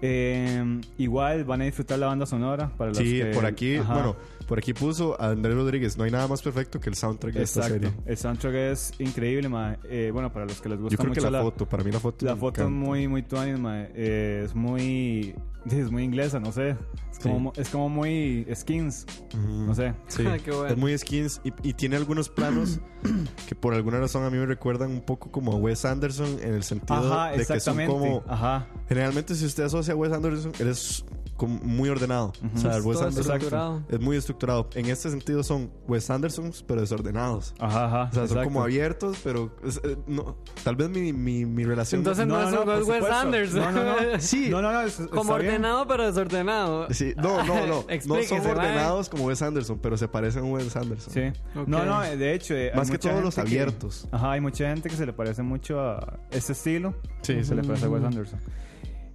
Eh, 0.00 0.80
igual 0.98 1.44
van 1.44 1.62
a 1.62 1.64
disfrutar 1.64 1.98
la 1.98 2.06
banda 2.06 2.24
sonora 2.24 2.70
para 2.76 2.90
los 2.90 2.98
Sí, 2.98 3.18
que- 3.18 3.26
por 3.26 3.44
aquí, 3.46 3.76
Ajá. 3.76 3.92
bueno, 3.94 4.16
por 4.48 4.58
aquí 4.58 4.72
puso 4.72 5.20
a 5.20 5.28
Andrés 5.28 5.54
Rodríguez. 5.54 5.96
No 5.98 6.04
hay 6.04 6.10
nada 6.10 6.26
más 6.26 6.40
perfecto 6.40 6.80
que 6.80 6.88
el 6.88 6.96
soundtrack 6.96 7.34
de 7.34 7.42
esta 7.42 7.60
Exacto. 7.66 7.86
serie. 7.88 8.02
El 8.06 8.16
soundtrack 8.16 8.54
es 8.54 8.92
increíble, 8.98 9.48
ma. 9.50 9.76
Eh, 9.84 10.10
bueno, 10.12 10.32
para 10.32 10.46
los 10.46 10.60
que 10.60 10.70
les 10.70 10.80
gusta 10.80 10.94
Yo 10.94 10.98
creo 10.98 11.12
que 11.12 11.20
mucho 11.20 11.30
la, 11.30 11.42
foto, 11.42 11.68
para 11.68 11.84
mí 11.84 11.92
la 11.92 12.00
foto. 12.00 12.24
la 12.24 12.34
me 12.34 12.40
foto 12.40 12.62
es 12.64 12.70
muy, 12.70 13.06
muy 13.06 13.22
tuanis, 13.22 13.60
ma. 13.60 13.82
Eh, 13.94 14.42
es 14.46 14.54
muy, 14.54 15.34
es 15.70 15.90
muy 15.90 16.02
inglesa, 16.02 16.40
no 16.40 16.50
sé. 16.50 16.76
Es 17.12 17.18
como, 17.18 17.52
Sí. 17.54 17.60
es 17.60 17.68
como 17.68 17.88
muy 17.90 18.46
skins, 18.54 19.04
Ujú. 19.34 19.66
no 19.66 19.74
sé. 19.74 19.92
Sí, 20.06 20.24
Qué 20.44 20.50
bueno. 20.50 20.66
es 20.68 20.76
muy 20.78 20.96
skins 20.96 21.40
y, 21.44 21.52
y 21.62 21.74
tiene 21.74 21.96
algunos 21.96 22.30
planos 22.30 22.80
que 23.48 23.54
por 23.54 23.74
alguna 23.74 23.98
razón 23.98 24.24
a 24.24 24.30
mí 24.30 24.38
me 24.38 24.46
recuerdan 24.46 24.92
un 24.92 25.02
poco 25.02 25.30
como 25.30 25.52
a 25.52 25.56
Wes 25.56 25.84
Anderson 25.84 26.38
en 26.42 26.54
el 26.54 26.62
sentido 26.62 27.12
Ajá, 27.12 27.32
de 27.36 27.44
que 27.44 27.60
son 27.60 27.84
como... 27.86 28.24
Ajá. 28.26 28.66
Generalmente 28.88 29.34
si 29.34 29.44
usted 29.44 29.64
asocia 29.64 29.92
a 29.92 29.96
Wes 29.96 30.12
Anderson, 30.12 30.52
él 30.58 30.68
es 30.68 31.04
como 31.38 31.54
muy 31.62 31.88
ordenado. 31.88 32.34
O 32.54 32.58
sea, 32.58 32.72
Wes 32.72 32.98
Todo 32.98 33.08
Anderson 33.08 33.18
estructurado. 33.36 33.82
es 33.88 34.00
muy 34.00 34.16
estructurado. 34.18 34.68
En 34.74 34.84
este 34.86 35.08
sentido 35.08 35.42
son 35.42 35.70
Wes 35.86 36.10
Andersons, 36.10 36.62
pero 36.62 36.82
desordenados. 36.82 37.54
Ajá, 37.58 37.86
ajá. 37.86 38.02
O 38.02 38.12
sea, 38.12 38.12
son 38.12 38.22
exacto. 38.24 38.44
como 38.44 38.62
abiertos, 38.62 39.16
pero 39.24 39.50
es- 39.64 39.80
eh, 39.82 39.96
no, 40.06 40.36
tal 40.64 40.76
vez 40.76 40.90
mi, 40.90 41.14
mi, 41.14 41.46
mi 41.46 41.64
relación... 41.64 42.00
Entonces 42.00 42.26
no, 42.26 42.42
es, 42.42 42.52
no 42.52 42.64
por 42.66 42.74
es 42.74 42.86
Wes 42.86 42.98
supuesto. 42.98 43.16
Anderson. 43.16 43.60
No, 43.60 43.72
no, 43.72 43.84
no. 43.84 43.96
Sí. 44.20 44.48
No, 44.50 44.60
no, 44.60 44.72
no. 44.72 44.80
es- 44.82 44.96
Como 44.96 45.22
está 45.22 45.36
bien. 45.38 45.48
ordenado 45.54 45.86
pero 45.86 46.04
desordenado. 46.06 46.86
Sí, 46.90 47.14
no, 47.16 47.42
no, 47.44 47.66
no. 47.66 47.84
no 48.06 48.22
son 48.24 48.40
ordenados 48.46 49.08
como 49.08 49.24
Wes 49.26 49.40
Anderson, 49.40 49.78
pero 49.78 49.96
se 49.96 50.08
parecen 50.08 50.44
a 50.44 50.48
Wes 50.48 50.76
Anderson. 50.76 51.14
Sí. 51.14 51.40
Ok. 51.58 51.66
No, 51.68 51.84
no, 51.86 52.00
de 52.02 52.34
hecho. 52.34 52.54
eh, 52.54 52.70
hay 52.72 52.76
Más 52.76 52.90
que 52.90 52.98
todos 52.98 53.22
los 53.22 53.34
gente 53.36 53.50
que- 53.50 53.60
abiertos. 53.60 54.08
Ajá, 54.10 54.32
hay 54.32 54.40
mucha 54.40 54.68
gente 54.68 54.90
que 54.90 54.96
se 54.96 55.06
le 55.06 55.12
parece 55.12 55.42
mucho 55.42 55.80
a 55.80 56.18
ese 56.30 56.52
estilo. 56.52 56.94
Sí, 57.22 57.44
se 57.44 57.54
le 57.54 57.62
parece 57.62 57.86
a 57.86 57.88
Wes 57.90 58.02
Anderson. 58.04 58.40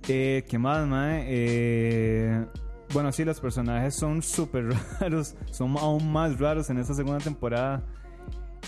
Eh, 0.10 0.44
¿Qué 0.50 0.58
más, 0.60 0.86
mae? 0.88 1.24
Eh, 1.28 2.46
bueno, 2.94 3.12
sí, 3.12 3.24
los 3.24 3.40
personajes 3.40 3.96
son 3.96 4.22
súper 4.22 4.66
raros. 5.00 5.36
Son 5.52 5.76
aún 5.78 6.12
más 6.12 6.40
raros 6.40 6.70
en 6.70 6.78
esta 6.78 6.94
segunda 6.94 7.20
temporada. 7.20 7.84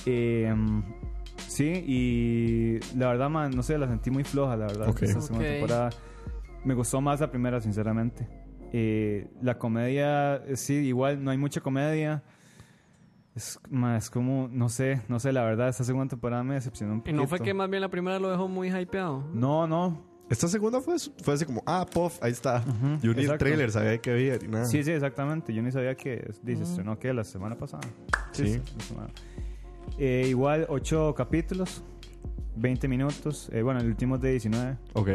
Eh, 0.05 0.53
sí, 1.47 1.65
y 1.85 2.79
la 2.97 3.07
verdad, 3.07 3.29
man, 3.29 3.51
no 3.55 3.63
sé, 3.63 3.77
la 3.77 3.87
sentí 3.87 4.11
muy 4.11 4.23
floja, 4.23 4.55
la 4.55 4.67
verdad. 4.67 4.89
Ok. 4.89 5.01
Esta 5.03 5.21
segunda 5.21 5.45
Ok. 5.45 5.51
temporada. 5.51 5.89
Me 6.63 6.73
gustó 6.73 7.01
más 7.01 7.19
la 7.19 7.29
primera, 7.29 7.59
sinceramente. 7.61 8.27
Eh, 8.73 9.27
la 9.41 9.57
comedia, 9.57 10.37
eh, 10.37 10.55
sí, 10.57 10.73
igual 10.73 11.23
no 11.23 11.31
hay 11.31 11.37
mucha 11.37 11.61
comedia. 11.61 12.23
Es, 13.35 13.59
ma, 13.69 13.97
es 13.97 14.09
como, 14.09 14.47
no 14.49 14.69
sé, 14.69 15.01
no 15.09 15.19
sé, 15.19 15.33
la 15.33 15.43
verdad, 15.43 15.67
esta 15.67 15.83
segunda 15.83 16.09
temporada 16.09 16.41
me 16.43 16.55
decepcionó 16.55 16.93
un 16.93 16.97
Y 16.99 17.01
poquito. 17.01 17.17
no 17.17 17.27
fue 17.27 17.39
que 17.41 17.53
más 17.53 17.69
bien 17.69 17.81
la 17.81 17.89
primera 17.89 18.17
lo 18.17 18.29
dejó 18.31 18.47
muy 18.47 18.69
hypeado. 18.69 19.29
No, 19.33 19.67
no. 19.67 20.14
Esta 20.29 20.47
segunda 20.47 20.81
fue, 20.81 20.95
fue 21.21 21.33
así 21.35 21.45
como, 21.45 21.61
ah, 21.67 21.85
puff, 21.85 22.17
ahí 22.21 22.31
está. 22.31 22.63
Yo 23.01 23.13
ni 23.13 23.23
el 23.25 23.37
trailer 23.37 23.71
sabía 23.71 23.97
que 23.99 24.11
había 24.11 24.37
ni 24.37 24.47
nada. 24.47 24.65
Sí, 24.65 24.83
sí, 24.83 24.91
exactamente. 24.91 25.53
Yo 25.53 25.61
ni 25.61 25.71
sabía 25.71 25.95
que 25.95 26.31
dices, 26.41 26.83
¿no? 26.83 26.97
Que 26.97 27.13
la 27.13 27.23
semana 27.23 27.55
pasada. 27.57 27.83
Sí. 28.31 28.59
semana. 28.87 29.09
Eh, 29.99 30.25
igual, 30.27 30.65
8 30.69 31.13
capítulos, 31.15 31.83
20 32.55 32.87
minutos. 32.87 33.49
Eh, 33.53 33.61
bueno, 33.61 33.79
el 33.81 33.87
último 33.87 34.15
es 34.15 34.21
de 34.21 34.31
19, 34.31 34.77
Ok. 34.93 35.09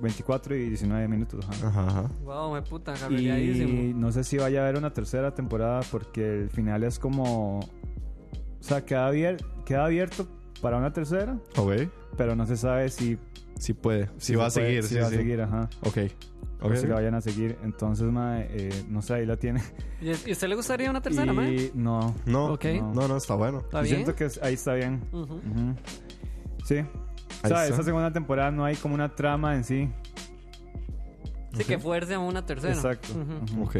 24 0.00 0.54
y 0.54 0.68
19 0.68 1.08
minutos. 1.08 1.44
ajá. 1.48 1.66
Ajá, 1.68 1.86
ajá. 1.88 2.10
Wow, 2.22 2.54
me 2.54 2.62
puta, 2.62 2.94
Y 3.10 3.92
no 3.96 4.12
sé 4.12 4.22
si 4.22 4.36
vaya 4.38 4.60
a 4.60 4.68
haber 4.68 4.76
una 4.78 4.92
tercera 4.92 5.34
temporada 5.34 5.80
porque 5.90 6.42
el 6.42 6.50
final 6.50 6.84
es 6.84 7.00
como... 7.00 7.58
O 7.58 8.62
sea, 8.62 8.84
queda, 8.84 9.10
abier- 9.10 9.44
queda 9.64 9.84
abierto 9.86 10.28
para 10.60 10.76
una 10.78 10.92
tercera, 10.92 11.38
Ok. 11.56 11.72
pero 12.16 12.34
no 12.36 12.46
se 12.46 12.56
sabe 12.56 12.88
si... 12.88 13.18
Sí 13.58 13.72
puede. 13.74 14.06
Sí, 14.06 14.12
si 14.18 14.34
va 14.36 14.46
a 14.46 14.50
puede- 14.50 14.66
seguir. 14.66 14.82
Si 14.84 14.88
sí, 14.94 15.00
va 15.00 15.08
sí. 15.08 15.14
a 15.14 15.18
seguir, 15.18 15.40
ajá. 15.42 15.68
Ok. 15.84 15.98
Ok. 16.60 16.74
si 16.76 16.86
la 16.86 16.94
vayan 16.96 17.14
a 17.14 17.20
seguir. 17.20 17.56
Entonces, 17.64 18.06
mae, 18.06 18.46
eh, 18.50 18.84
no 18.88 19.00
sé, 19.02 19.14
ahí 19.14 19.26
la 19.26 19.36
tiene. 19.36 19.62
¿Y 20.00 20.10
a 20.10 20.12
usted 20.12 20.48
le 20.48 20.54
gustaría 20.54 20.88
una 20.90 21.00
tercera, 21.00 21.32
y 21.32 21.34
mae? 21.36 21.70
no. 21.74 22.14
No, 22.26 22.52
Ok. 22.52 22.64
no, 22.94 23.08
no, 23.08 23.16
está 23.16 23.34
bueno. 23.34 23.58
¿Está 23.58 23.78
Yo 23.78 23.82
bien? 23.84 23.96
siento 24.04 24.14
que 24.14 24.28
ahí 24.42 24.54
está 24.54 24.74
bien. 24.74 25.00
Sí. 26.64 26.76
Ahí 26.76 26.84
o 27.44 27.48
sea, 27.48 27.64
está. 27.64 27.66
esta 27.68 27.82
segunda 27.82 28.12
temporada 28.12 28.50
no 28.50 28.64
hay 28.64 28.76
como 28.76 28.94
una 28.94 29.08
trama 29.14 29.54
en 29.56 29.64
sí. 29.64 29.88
Sí, 31.56 31.64
que 31.64 31.78
fuerce 31.78 32.14
a 32.14 32.18
una 32.20 32.44
tercera. 32.46 32.74
Exacto. 32.74 33.08
Ujú. 33.12 33.62
Ok. 33.64 33.76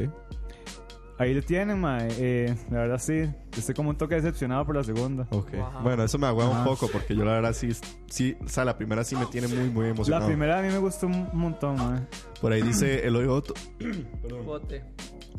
Ahí 1.19 1.35
lo 1.35 1.43
tienen, 1.43 1.81
mae. 1.81 2.09
Eh, 2.19 2.55
la 2.71 2.79
verdad 2.79 2.99
sí. 2.99 3.29
Estoy 3.57 3.75
como 3.75 3.91
un 3.91 3.97
toque 3.99 4.15
decepcionado 4.15 4.65
por 4.65 4.77
la 4.77 4.85
segunda. 4.85 5.27
Ok. 5.31 5.53
Wow. 5.53 5.83
Bueno, 5.83 6.05
eso 6.05 6.17
me 6.19 6.29
agüeva 6.29 6.51
un 6.51 6.65
poco 6.65 6.89
porque 6.89 7.17
yo 7.17 7.25
la 7.25 7.33
verdad 7.33 7.53
sí, 7.55 7.71
sí, 8.07 8.37
o 8.45 8.49
sea, 8.49 8.65
la 8.65 8.79
primera 8.79 9.03
sí 9.03 9.17
me 9.17 9.27
tiene 9.27 9.49
muy, 9.49 9.69
muy 9.69 9.85
La 9.87 9.91
emocionado. 9.91 10.27
primera 10.27 10.59
a 10.61 10.63
mí 10.63 10.69
me 10.69 10.79
gustó 10.79 11.07
un 11.09 11.29
montón, 11.33 11.77
mae. 11.77 12.01
Por 12.41 12.53
ahí 12.53 12.63
dice 12.63 13.01
Eloy 13.07 13.27
Joto. 13.27 13.55
Bote. 14.45 14.85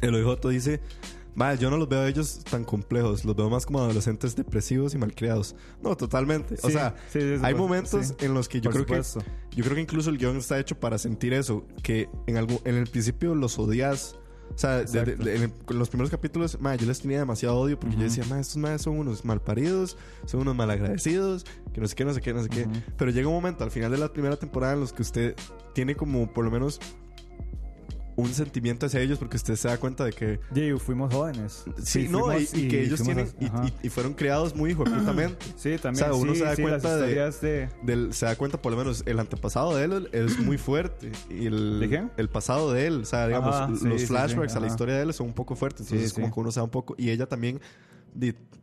Eloy 0.02 0.24
Joto 0.24 0.50
dice, 0.50 0.82
"Mae, 1.36 1.58
yo 1.58 1.70
no 1.70 1.78
los 1.78 1.88
veo 1.88 2.02
a 2.02 2.08
ellos 2.10 2.44
tan 2.50 2.64
complejos, 2.66 3.24
los 3.24 3.36
veo 3.36 3.50
más 3.50 3.66
como 3.66 3.80
adolescentes 3.80 4.36
depresivos 4.36 4.94
y 4.96 4.98
malcriados. 4.98 5.56
No, 5.82 5.96
totalmente. 5.96 6.56
o 6.62 6.68
Sí, 6.68 6.74
sea, 6.74 6.96
sí, 7.10 7.20
sí, 7.22 7.36
hay 7.42 7.54
momentos 7.56 8.08
sí. 8.08 8.26
en 8.26 8.34
los 8.34 8.50
que 8.50 8.60
yo 8.60 8.70
Por 8.72 8.86
creo 8.86 9.04
supuesto. 9.04 9.32
que 9.50 9.56
yo 9.56 9.64
creo 9.64 9.76
que 9.76 9.82
incluso 9.82 10.10
el 10.10 10.18
guion 10.18 10.36
está 10.38 10.60
hecho 10.60 10.78
para 10.80 10.98
sentir 10.98 11.34
eso, 11.34 11.66
que 11.84 12.10
en 12.28 12.36
algún 12.38 12.60
en 12.66 12.76
el 12.76 12.88
principio 12.88 13.34
los 13.36 13.58
odias. 13.60 14.18
O 14.54 14.58
sea, 14.58 14.78
de- 14.78 14.86
de- 14.86 15.00
Exacto. 15.00 15.24
de- 15.24 15.36
en, 15.46 15.54
los 15.78 15.90
primeros 15.90 16.10
capítulos, 16.12 16.60
mae, 16.60 16.78
yo 16.78 16.86
les 16.88 17.00
tenía 17.00 17.20
demasiado 17.20 17.56
odio 17.58 17.80
porque 17.80 17.96
yo 17.96 18.04
decía, 18.04 18.24
mae, 18.30 18.42
estos 18.42 18.58
madres 18.58 18.82
son 18.82 18.98
unos 18.98 19.24
malparidos, 19.24 19.98
son 20.26 20.42
unos 20.42 20.56
malagradecidos, 20.56 21.46
que 21.74 21.80
no 21.82 21.88
sé 21.88 21.96
qué, 21.96 22.04
no 22.06 22.14
sé 22.14 22.22
qué, 22.22 22.34
no 22.34 22.44
sé 22.44 22.50
qué. 22.50 22.68
Pero 22.98 23.12
llega 23.12 23.28
un 23.28 23.34
momento 23.36 23.64
al 23.64 23.72
final 23.72 23.92
de 23.92 23.98
la 23.98 24.12
primera 24.12 24.36
temporada 24.38 24.74
en 24.74 24.80
los 24.82 24.92
que 24.94 25.02
usted 25.04 25.36
tiene 25.74 25.96
como 25.96 26.34
por 26.34 26.44
lo 26.46 26.52
menos 26.52 26.80
un 28.20 28.34
sentimiento 28.34 28.86
hacia 28.86 29.00
ellos 29.02 29.18
porque 29.20 29.38
usted 29.38 29.56
se 29.56 29.68
da 29.68 29.78
cuenta 29.78 30.04
de 30.06 30.12
que 30.14 30.40
Sí, 30.54 30.72
fuimos 30.80 31.14
jóvenes. 31.14 31.64
sí, 31.84 32.08
no 32.10 32.26
fuimos 32.26 32.54
y, 32.54 32.66
y 32.66 32.68
que 32.68 32.84
ellos 32.84 33.02
tienen 33.04 33.28
a- 33.52 33.66
y, 33.82 33.88
y- 33.88 33.90
fueron 33.90 34.14
criados 34.14 34.56
muy 34.56 34.72
hijoputamente 34.72 35.46
Sí, 35.58 35.76
también. 35.82 36.06
o 36.06 36.14
sea, 36.14 36.14
uno 36.16 36.34
sí, 36.34 36.40
se 36.40 36.46
da 36.46 36.56
sí, 36.56 36.62
cuenta 36.62 36.98
de- 36.98 37.32
de... 37.42 37.70
del, 37.84 38.14
se 38.14 38.26
da 38.26 38.36
cuenta 38.36 38.62
por 38.62 38.72
lo 38.72 38.78
menos 38.78 39.04
el 39.06 39.20
antepasado 39.20 39.76
de 39.76 39.84
él 39.86 40.10
es 40.12 40.38
muy 40.40 40.58
fuerte 40.58 41.12
y 41.30 41.46
el, 41.48 41.80
¿De 41.80 41.90
qué? 41.90 42.08
el 42.18 42.30
pasado 42.30 42.72
de 42.72 42.88
él 42.88 43.02
o 43.02 43.06
sea 43.06 43.28
digamos 43.28 43.80
sí, 43.80 43.88
los 43.88 44.02
sí, 44.02 44.08
flashbacks 44.08 44.52
sí, 44.54 44.58
a 44.58 44.62
la 44.62 44.68
historia 44.68 44.96
de 44.96 45.04
él 45.04 45.14
son 45.14 45.28
un 45.28 45.34
poco 45.34 45.56
fuertes 45.56 45.82
entonces 45.88 46.10
Sí, 46.10 46.16
como 46.16 46.28
sí. 46.28 46.34
que 46.34 46.40
uno 46.40 46.52
se 46.52 46.60
da 46.60 46.64
un 46.64 46.70
poco 46.70 46.96
y 46.98 47.10
ella 47.10 47.28
también 47.28 47.60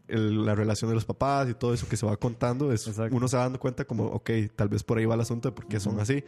la 0.08 0.54
relación 0.54 0.88
de 0.90 0.94
los 0.94 1.04
papás 1.04 1.48
y 1.48 1.54
todo 1.54 1.74
eso 1.74 1.88
que 1.88 1.96
se 1.96 2.06
va 2.06 2.16
contando 2.16 2.72
es 2.72 2.86
uno 3.10 3.28
se 3.28 3.36
va 3.36 3.44
dando 3.44 3.58
cuenta 3.58 3.84
como 3.84 4.04
ok 4.06 4.30
tal 4.54 4.68
vez 4.68 4.82
por 4.82 4.98
ahí 4.98 5.04
va 5.04 5.14
el 5.14 5.20
asunto 5.20 5.48
de 5.48 5.52
por 5.54 5.66
qué 5.66 5.80
son 5.80 5.98
así 6.00 6.22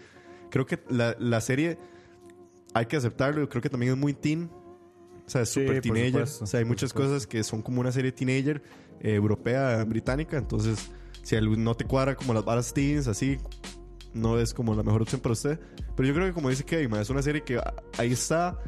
creo 0.50 0.66
que 0.66 0.80
la, 0.88 1.14
la 1.18 1.40
serie 1.40 1.78
hay 2.74 2.86
que 2.86 2.96
aceptarlo 2.96 3.40
yo 3.40 3.48
creo 3.48 3.62
que 3.62 3.70
también 3.70 3.92
es 3.92 3.98
muy 3.98 4.12
teen 4.14 4.50
o 5.28 5.30
sea, 5.30 5.42
es 5.42 5.50
Sí, 5.50 5.60
súper 5.60 5.74
por 5.74 5.82
teenager. 5.82 6.10
supuesto, 6.12 6.44
o 6.44 6.46
sea, 6.46 6.58
hay 6.60 6.64
muchas 6.64 6.88
supuesto. 6.90 7.12
cosas 7.12 7.26
que 7.26 7.44
son 7.44 7.60
como 7.60 7.82
una 7.82 7.92
serie 7.92 8.12
teenager 8.12 8.62
eh, 9.00 9.14
europea, 9.14 9.84
británica. 9.84 10.38
Entonces, 10.38 10.90
si 11.22 11.36
no 11.38 11.74
te 11.74 11.84
cuadra 11.84 12.16
como 12.16 12.32
las 12.32 12.46
varas 12.46 12.72
teens, 12.72 13.08
así, 13.08 13.36
no 14.14 14.38
es 14.38 14.54
como 14.54 14.74
la 14.74 14.82
mejor 14.82 15.02
opción 15.02 15.20
para 15.20 15.34
usted. 15.34 15.60
Pero 15.94 16.08
yo 16.08 16.14
creo 16.14 16.26
que, 16.28 16.32
como 16.32 16.48
dice 16.48 16.64
Kevin, 16.64 16.94
es 16.94 17.10
una 17.10 17.20
serie 17.20 17.42
que 17.42 17.58
ah, 17.58 17.74
ahí 17.98 18.12
está. 18.12 18.58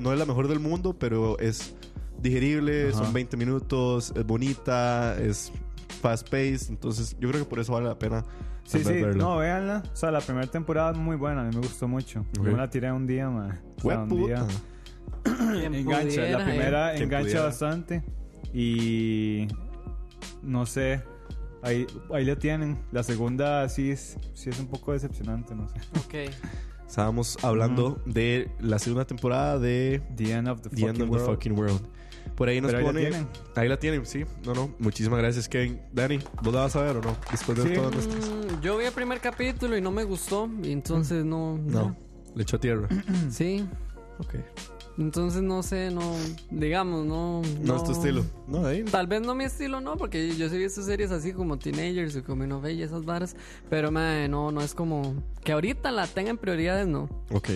no 0.00 0.10
es 0.12 0.18
la 0.18 0.24
mejor 0.24 0.48
del 0.48 0.60
mundo, 0.60 0.98
pero 0.98 1.38
es 1.38 1.74
digerible. 2.22 2.88
Ajá. 2.88 3.04
Son 3.04 3.12
20 3.12 3.36
minutos, 3.36 4.14
es 4.16 4.24
bonita, 4.26 5.14
es 5.20 5.52
fast 6.00 6.30
paced. 6.30 6.70
Entonces, 6.70 7.16
yo 7.20 7.28
creo 7.28 7.42
que 7.44 7.50
por 7.50 7.58
eso 7.60 7.74
vale 7.74 7.86
la 7.86 7.98
pena. 7.98 8.24
Sí, 8.68 8.84
sí, 8.84 9.02
no, 9.16 9.38
véanla. 9.38 9.82
O 9.90 9.96
sea, 9.96 10.10
la 10.10 10.20
primera 10.20 10.46
temporada 10.46 10.92
es 10.92 10.98
muy 10.98 11.16
buena, 11.16 11.40
a 11.40 11.44
mí 11.44 11.54
me 11.54 11.62
gustó 11.62 11.88
mucho. 11.88 12.26
Me 12.38 12.52
la 12.52 12.68
tiré 12.68 12.92
un 12.92 13.06
día, 13.06 13.30
man. 13.30 13.58
O 13.78 13.88
sea, 13.88 14.00
un 14.00 14.26
día. 14.26 14.46
Engancha, 15.24 16.02
pudiera, 16.02 16.38
la 16.38 16.42
eh. 16.42 16.44
primera 16.44 16.96
engancha 16.96 17.22
pudiera. 17.22 17.44
bastante. 17.44 18.04
Y 18.52 19.48
no 20.42 20.66
sé, 20.66 21.02
ahí, 21.62 21.86
ahí 22.12 22.26
la 22.26 22.36
tienen. 22.36 22.78
La 22.92 23.02
segunda 23.02 23.66
sí 23.70 23.90
es, 23.90 24.18
sí 24.34 24.50
es 24.50 24.60
un 24.60 24.66
poco 24.66 24.92
decepcionante, 24.92 25.54
no 25.54 25.66
sé. 25.70 25.80
Ok. 26.00 26.34
Estábamos 26.86 27.38
hablando 27.42 28.02
de 28.04 28.50
la 28.60 28.78
segunda 28.78 29.06
temporada 29.06 29.58
de 29.58 30.02
The 30.14 30.32
End 30.32 30.48
of 30.48 30.60
the, 30.60 30.68
The 30.68 30.82
End 30.82 30.88
fucking 30.88 31.02
of 31.02 31.08
the 31.08 31.14
World. 31.14 31.26
Fucking 31.26 31.58
World. 31.58 31.88
Por 32.34 32.48
ahí 32.48 32.60
nos 32.60 32.70
Pero 32.72 32.78
ahí 32.78 32.84
la 32.84 32.90
pone. 32.92 33.00
tienen. 33.08 33.28
Ahí 33.56 33.68
la 33.68 33.78
tienen, 33.78 34.06
sí. 34.06 34.24
No, 34.44 34.54
no. 34.54 34.74
Muchísimas 34.78 35.18
gracias, 35.18 35.48
Kevin. 35.48 35.80
Dani, 35.92 36.18
¿vos 36.42 36.54
la 36.54 36.60
vas 36.62 36.76
a 36.76 36.82
ver 36.82 36.96
o 36.96 37.00
no? 37.02 37.16
Después 37.30 37.58
de 37.58 37.68
Sí. 37.68 37.74
todo 37.74 37.90
nuestro. 37.90 38.18
Mm, 38.18 38.60
yo 38.60 38.76
vi 38.78 38.84
el 38.84 38.92
primer 38.92 39.20
capítulo 39.20 39.76
y 39.76 39.80
no 39.80 39.90
me 39.90 40.04
gustó. 40.04 40.48
Y 40.62 40.72
entonces 40.72 41.24
no. 41.24 41.58
No, 41.58 41.96
le 42.34 42.42
echó 42.42 42.58
tierra. 42.60 42.88
Sí. 43.30 43.66
ok. 44.18 44.34
Entonces 44.98 45.42
no 45.42 45.62
sé, 45.62 45.92
no. 45.92 46.12
Digamos, 46.50 47.06
no. 47.06 47.40
No, 47.62 47.76
es 47.76 47.84
tu 47.84 47.92
estilo. 47.92 48.24
No, 48.48 48.66
ahí. 48.66 48.82
Tal 48.82 49.06
vez 49.06 49.20
no 49.22 49.32
mi 49.36 49.44
estilo, 49.44 49.80
no, 49.80 49.96
porque 49.96 50.34
yo 50.34 50.48
sí 50.48 50.56
he 50.56 50.58
visto 50.58 50.82
series 50.82 51.12
así 51.12 51.32
como 51.32 51.56
Teenagers 51.56 52.16
o 52.16 52.24
como 52.24 52.44
Novella 52.48 52.80
y 52.80 52.82
esas 52.82 53.04
varas. 53.04 53.36
Pero, 53.70 53.92
mae, 53.92 54.28
no, 54.28 54.50
no 54.50 54.60
es 54.60 54.74
como. 54.74 55.22
Que 55.44 55.52
ahorita 55.52 55.92
la 55.92 56.08
tengan 56.08 56.36
prioridades, 56.36 56.88
no. 56.88 57.08
Ok. 57.30 57.48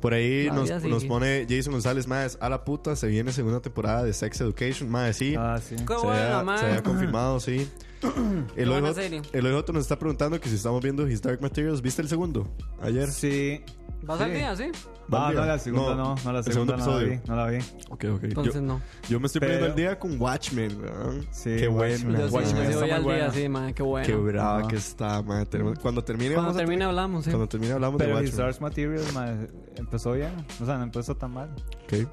Por 0.00 0.14
ahí 0.14 0.48
nos, 0.52 0.70
nos 0.84 1.04
pone 1.04 1.46
Jason 1.48 1.72
González, 1.72 2.06
más 2.06 2.38
a 2.40 2.48
la 2.48 2.64
puta, 2.64 2.96
se 2.96 3.06
viene 3.06 3.32
segunda 3.32 3.60
temporada 3.60 4.02
de 4.02 4.12
Sex 4.12 4.40
Education, 4.40 4.88
más 4.88 5.16
sí. 5.16 5.34
Ah, 5.36 5.60
sí. 5.62 5.76
Qué 5.76 5.94
se, 5.94 6.06
buena, 6.06 6.38
había, 6.38 6.42
mae. 6.42 6.58
se 6.58 6.64
había 6.66 6.82
confirmado, 6.82 7.40
sí. 7.40 7.68
El 8.56 8.68
buena 8.70 8.88
OJ 8.90 8.94
serie. 8.94 9.22
el 9.32 9.46
OJ 9.54 9.68
nos 9.72 9.82
está 9.82 9.98
preguntando 9.98 10.40
que 10.40 10.48
si 10.48 10.54
estamos 10.56 10.82
viendo 10.82 11.06
His 11.08 11.20
Dark 11.22 11.40
Materials. 11.42 11.82
¿Viste 11.82 12.02
el 12.02 12.08
segundo? 12.08 12.48
Ayer. 12.82 13.08
Sí. 13.10 13.60
¿Vas 14.02 14.18
al 14.20 14.32
día, 14.32 14.56
sí? 14.56 14.64
¿Va 15.12 15.26
Ah, 15.26 15.28
al 15.28 15.34
no, 15.34 15.42
día? 15.42 15.52
la 15.52 15.58
segunda 15.58 15.94
no, 15.94 16.14
no, 16.24 16.32
la 16.32 16.38
el 16.38 16.44
segunda 16.44 16.76
segundo 16.76 16.76
no 16.78 16.86
la 16.86 16.98
vi, 17.04 17.12
episodio. 17.14 17.22
no 17.26 17.36
la 17.36 17.46
vi. 17.50 17.58
Ok, 17.90 18.04
ok. 18.16 18.24
Entonces 18.24 18.54
yo, 18.54 18.60
no. 18.62 18.80
yo 19.10 19.20
me 19.20 19.26
estoy 19.26 19.40
poniendo 19.40 19.64
Pero- 19.66 19.72
al 19.72 19.76
día 19.76 19.98
con 19.98 20.18
Watchmen, 20.20 20.80
weón. 20.80 21.26
Sí, 21.32 21.56
Qué 21.56 21.68
Watchmen. 21.68 22.16
Yo 22.16 22.28
sí, 22.28 22.34
Watchmen 22.34 22.56
yo 22.56 22.62
sí 22.62 22.70
está 22.72 22.80
voy 22.80 22.88
muy 22.88 22.92
al 22.92 23.02
día, 23.02 23.02
buena. 23.02 23.32
sí, 23.32 23.48
mae, 23.50 23.74
qué 23.74 23.82
bueno. 23.82 24.06
Qué 24.06 24.14
brava 24.14 24.58
Ajá. 24.60 24.68
que 24.68 24.76
está, 24.76 25.22
man. 25.22 25.44
Tenemos- 25.46 25.78
Cuando 25.80 26.02
termine, 26.02 26.34
Cuando 26.34 26.48
vamos 26.48 26.56
a- 26.56 26.64
termine 26.64 26.84
hablamos, 26.84 27.24
sí. 27.24 27.30
Cuando 27.30 27.48
termine 27.48 27.72
hablamos 27.74 27.98
de 27.98 28.04
Pero 28.06 28.22
His 28.22 28.30
Watchmen. 28.30 28.46
Dark 28.46 28.60
Materials 28.62 29.12
ma, 29.12 29.34
empezó 29.76 30.12
bien. 30.12 30.30
O 30.62 30.64
sea, 30.64 30.78
no 30.78 30.84
empezó 30.84 31.14
tan 31.16 31.32
mal. 31.34 31.50
Ok. 31.84 32.08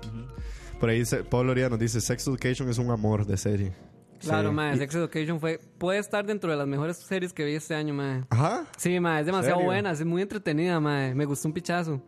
Por 0.80 0.90
ahí 0.90 1.00
dice, 1.00 1.24
Pablo 1.24 1.46
Loria 1.50 1.70
nos 1.70 1.80
dice, 1.80 2.02
Sex 2.02 2.28
Education 2.28 2.68
es 2.70 2.78
un 2.80 2.92
amor 2.92 3.26
de 3.26 3.38
serie. 3.38 3.74
Claro, 4.20 4.50
Sí. 4.50 4.56
mae, 4.56 4.78
Sex 4.78 4.96
Education 4.96 5.40
fue... 5.40 5.60
Puede 5.78 6.00
estar 6.00 6.26
dentro 6.26 6.50
de 6.52 6.58
las 6.58 6.68
mejores 6.68 6.98
series 6.98 7.34
que 7.34 7.46
vi 7.46 7.56
este 7.56 7.76
año, 7.76 7.94
mae. 7.94 8.24
Ajá. 8.30 8.66
Sí, 8.78 9.00
mae, 9.00 9.20
es 9.22 9.26
demasiado 9.26 9.58
¿Serio? 9.58 9.66
buena, 9.72 9.92
es 9.92 10.04
muy 10.06 10.22
entretenida, 10.22 10.80
mae. 10.80 11.14
Me 11.16 11.26
gustó 11.26 11.48
un 11.48 11.54
pichazo. 11.54 12.02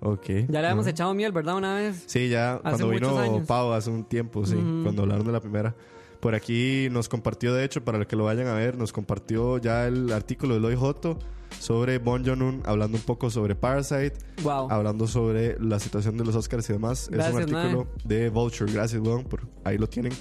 Ok. 0.00 0.26
Ya 0.48 0.60
le 0.60 0.66
habíamos 0.66 0.84
Ajá. 0.86 0.90
echado 0.90 1.14
miel, 1.14 1.32
¿verdad? 1.32 1.56
Una 1.56 1.74
vez. 1.76 2.04
Sí, 2.06 2.28
ya 2.28 2.58
cuando 2.62 2.88
muchos 2.88 3.22
vino. 3.22 3.44
Pau 3.46 3.72
hace 3.72 3.90
un 3.90 4.04
tiempo, 4.04 4.44
sí, 4.44 4.54
cuando 4.82 5.02
hablaron 5.02 5.24
de 5.26 5.32
la 5.32 5.40
primera. 5.40 5.74
Por 6.20 6.34
aquí 6.34 6.88
nos 6.90 7.08
compartió, 7.08 7.54
de 7.54 7.64
hecho, 7.64 7.84
para 7.84 7.98
los 7.98 8.06
que 8.06 8.16
lo 8.16 8.24
vayan 8.24 8.46
a 8.46 8.54
ver, 8.54 8.76
nos 8.76 8.92
compartió 8.92 9.58
ya 9.58 9.86
el 9.86 10.12
artículo 10.12 10.54
de 10.54 10.60
Loy 10.60 10.74
Joto 10.76 11.18
sobre 11.60 11.98
Bon 11.98 12.24
Joon-un, 12.24 12.62
hablando 12.64 12.96
un 12.96 13.02
poco 13.04 13.30
sobre 13.30 13.54
Parasite, 13.54 14.14
Wow. 14.42 14.68
hablando 14.70 15.06
sobre 15.06 15.58
la 15.60 15.78
situación 15.78 16.16
de 16.16 16.24
los 16.24 16.34
Oscars 16.34 16.68
y 16.70 16.72
demás. 16.74 17.08
Gracias, 17.10 17.36
es 17.42 17.46
un 17.50 17.54
artículo 17.56 17.86
de 18.04 18.30
Vulture. 18.30 18.72
Gracias, 18.72 19.00
weón, 19.02 19.24
por 19.24 19.42
ahí 19.64 19.78
lo 19.78 19.86
tienen. 19.86 20.12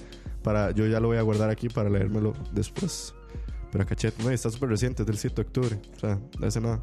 Para, 0.44 0.72
yo 0.72 0.86
ya 0.88 1.00
lo 1.00 1.08
voy 1.08 1.18
a 1.18 1.22
guardar 1.22 1.50
aquí 1.50 1.70
para 1.70 1.90
leérmelo 1.90 2.34
después. 2.52 3.14
Pero 3.72 3.84
a 3.84 3.88
cachete, 3.88 4.22
no, 4.24 4.30
está 4.30 4.52
súper 4.52 4.70
reciente, 4.70 5.02
es 5.04 5.08
del 5.08 5.18
7 5.18 5.36
de 5.36 5.42
octubre. 5.42 5.82
O 5.96 6.00
sea, 6.00 6.20
no 6.40 6.48
hace 6.48 6.62
nada. 6.62 6.80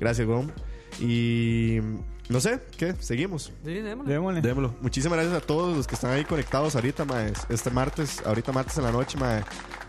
Gracias, 0.00 0.26
weón. 0.26 0.52
Y 1.00 1.78
no 2.28 2.40
sé, 2.40 2.60
¿qué? 2.76 2.94
Seguimos. 2.98 3.52
Sí, 3.64 3.74
démosle. 3.74 4.12
Démosle. 4.12 4.40
Démoslo. 4.40 4.74
Muchísimas 4.80 5.18
gracias 5.18 5.42
a 5.42 5.46
todos 5.46 5.76
los 5.76 5.86
que 5.86 5.94
están 5.94 6.12
ahí 6.12 6.24
conectados 6.24 6.74
ahorita, 6.74 7.04
mae. 7.04 7.32
Este 7.48 7.70
martes, 7.70 8.22
ahorita 8.24 8.52
martes 8.52 8.78
en 8.78 8.84
la 8.84 8.92
noche, 8.92 9.18
mae. 9.18 9.42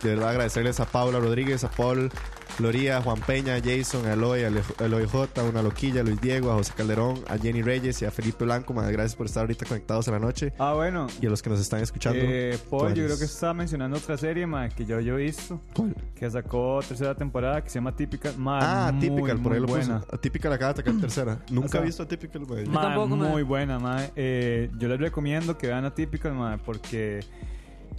De 0.04 0.10
verdad 0.10 0.30
agradecerles 0.30 0.80
a 0.80 0.86
Paula 0.86 1.20
Rodríguez, 1.20 1.64
a 1.64 1.72
Paul 1.72 2.12
Loría, 2.60 2.98
a 2.98 3.02
Juan 3.02 3.20
Peña, 3.22 3.56
Jason, 3.64 4.06
a 4.06 4.14
Eloy, 4.14 4.44
a 4.44 4.52
Eloy 4.84 5.06
J, 5.08 5.42
a 5.42 5.44
Una 5.44 5.62
Loquilla, 5.62 6.02
a 6.02 6.04
Luis 6.04 6.20
Diego, 6.20 6.52
a 6.52 6.56
José 6.56 6.74
Calderón, 6.76 7.20
a 7.28 7.38
Jenny 7.38 7.62
Reyes 7.62 8.02
y 8.02 8.06
a 8.06 8.12
Felipe 8.12 8.46
Blanco, 8.46 8.74
mae. 8.74 8.92
Gracias 8.92 9.16
por 9.16 9.26
estar 9.28 9.42
ahorita 9.42 9.66
conectados 9.66 10.08
en 10.08 10.14
la 10.14 10.20
noche. 10.20 10.54
Ah, 10.58 10.74
bueno. 10.74 11.08
Y 11.22 11.26
a 11.28 11.30
los 11.30 11.42
que 11.42 11.50
nos 11.50 11.60
están 11.60 11.82
escuchando. 11.82 12.20
Eh, 12.22 12.58
Paul, 12.70 12.94
yo 12.94 13.06
creo 13.06 13.18
que 13.18 13.26
estaba 13.26 13.54
mencionando 13.54 13.98
otra 13.98 14.18
serie, 14.18 14.46
ma, 14.48 14.70
que 14.70 14.86
yo, 14.86 15.00
yo 15.00 15.18
he 15.18 15.24
visto. 15.24 15.62
¿Cuál? 15.76 15.96
Que 16.16 16.30
sacó 16.30 16.80
tercera 16.88 17.16
temporada, 17.16 17.64
que 17.64 17.70
se 17.70 17.76
llama 17.76 17.96
Típica. 17.96 18.32
Ma, 18.38 18.60
Ah, 18.88 18.92
muy, 18.92 19.02
Typical, 19.02 19.42
por 19.42 19.54
ahí 19.54 19.60
lo 19.60 19.68
buena. 19.68 20.02
Typical 20.22 20.54
acaba 20.54 20.74
de 20.74 20.82
atacar 20.82 20.94
tercera. 21.02 21.40
Nunca 21.52 21.70
sea, 21.70 21.82
he 21.82 21.86
visto 21.86 22.04
a 22.04 22.08
Typical, 22.08 22.46
mae. 22.48 22.66
Ma, 22.66 22.82
tampoco, 22.82 23.16
ma. 23.16 23.28
muy 23.30 23.44
buena, 23.44 23.80
ma. 23.80 24.04
Eh, 24.16 24.70
yo 24.78 24.88
les 24.88 25.00
recomiendo 25.00 25.58
que 25.58 25.68
vean 25.68 25.86
a 25.86 25.94
Typical, 25.94 26.34
ma, 26.34 26.58
porque 26.58 27.20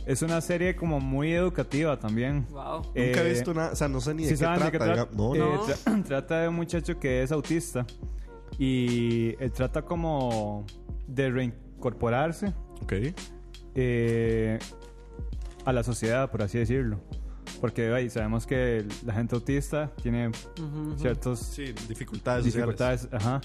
es 0.06 0.22
una 0.22 0.40
serie 0.40 0.74
como 0.76 1.00
muy 1.00 1.32
educativa 1.32 1.98
también. 1.98 2.46
Wow. 2.50 2.76
Nunca 2.82 2.92
he 2.94 3.26
Eh, 3.26 3.30
visto 3.30 3.52
nada, 3.54 3.72
o 3.72 3.76
sea, 3.76 3.88
no 3.88 4.00
sé 4.00 4.14
ni 4.14 4.24
de 4.24 4.30
¿Sí 4.30 4.34
qué 4.36 4.38
trata. 4.44 4.64
de 4.66 4.70
qué 4.72 4.78
trata? 4.78 4.92
digamos. 4.92 5.16
No, 5.16 5.34
Eh, 5.34 5.38
no. 5.38 5.54
no. 5.56 5.66
tra- 5.66 6.04
trata 6.06 6.40
de 6.42 6.48
un 6.48 6.54
muchacho 6.56 6.98
que 6.98 7.22
es 7.22 7.32
autista 7.32 7.86
y 8.58 9.34
él 9.42 9.52
trata 9.52 9.82
como 9.82 10.64
de 11.06 11.30
reincorporarse 11.30 12.54
Ok. 12.82 12.92
eh, 13.74 14.58
a 15.64 15.72
la 15.72 15.82
sociedad, 15.82 16.30
por 16.30 16.42
así 16.42 16.58
decirlo. 16.58 17.00
Porque 17.60 18.08
sabemos 18.10 18.46
que 18.46 18.86
la 19.04 19.12
gente 19.14 19.34
autista 19.34 19.90
tiene 20.02 20.30
ciertos 20.96 21.40
Sí, 21.40 21.72
dificultades. 21.88 22.44
sociales. 22.44 22.44
dificultades, 22.44 23.08
ajá. 23.12 23.40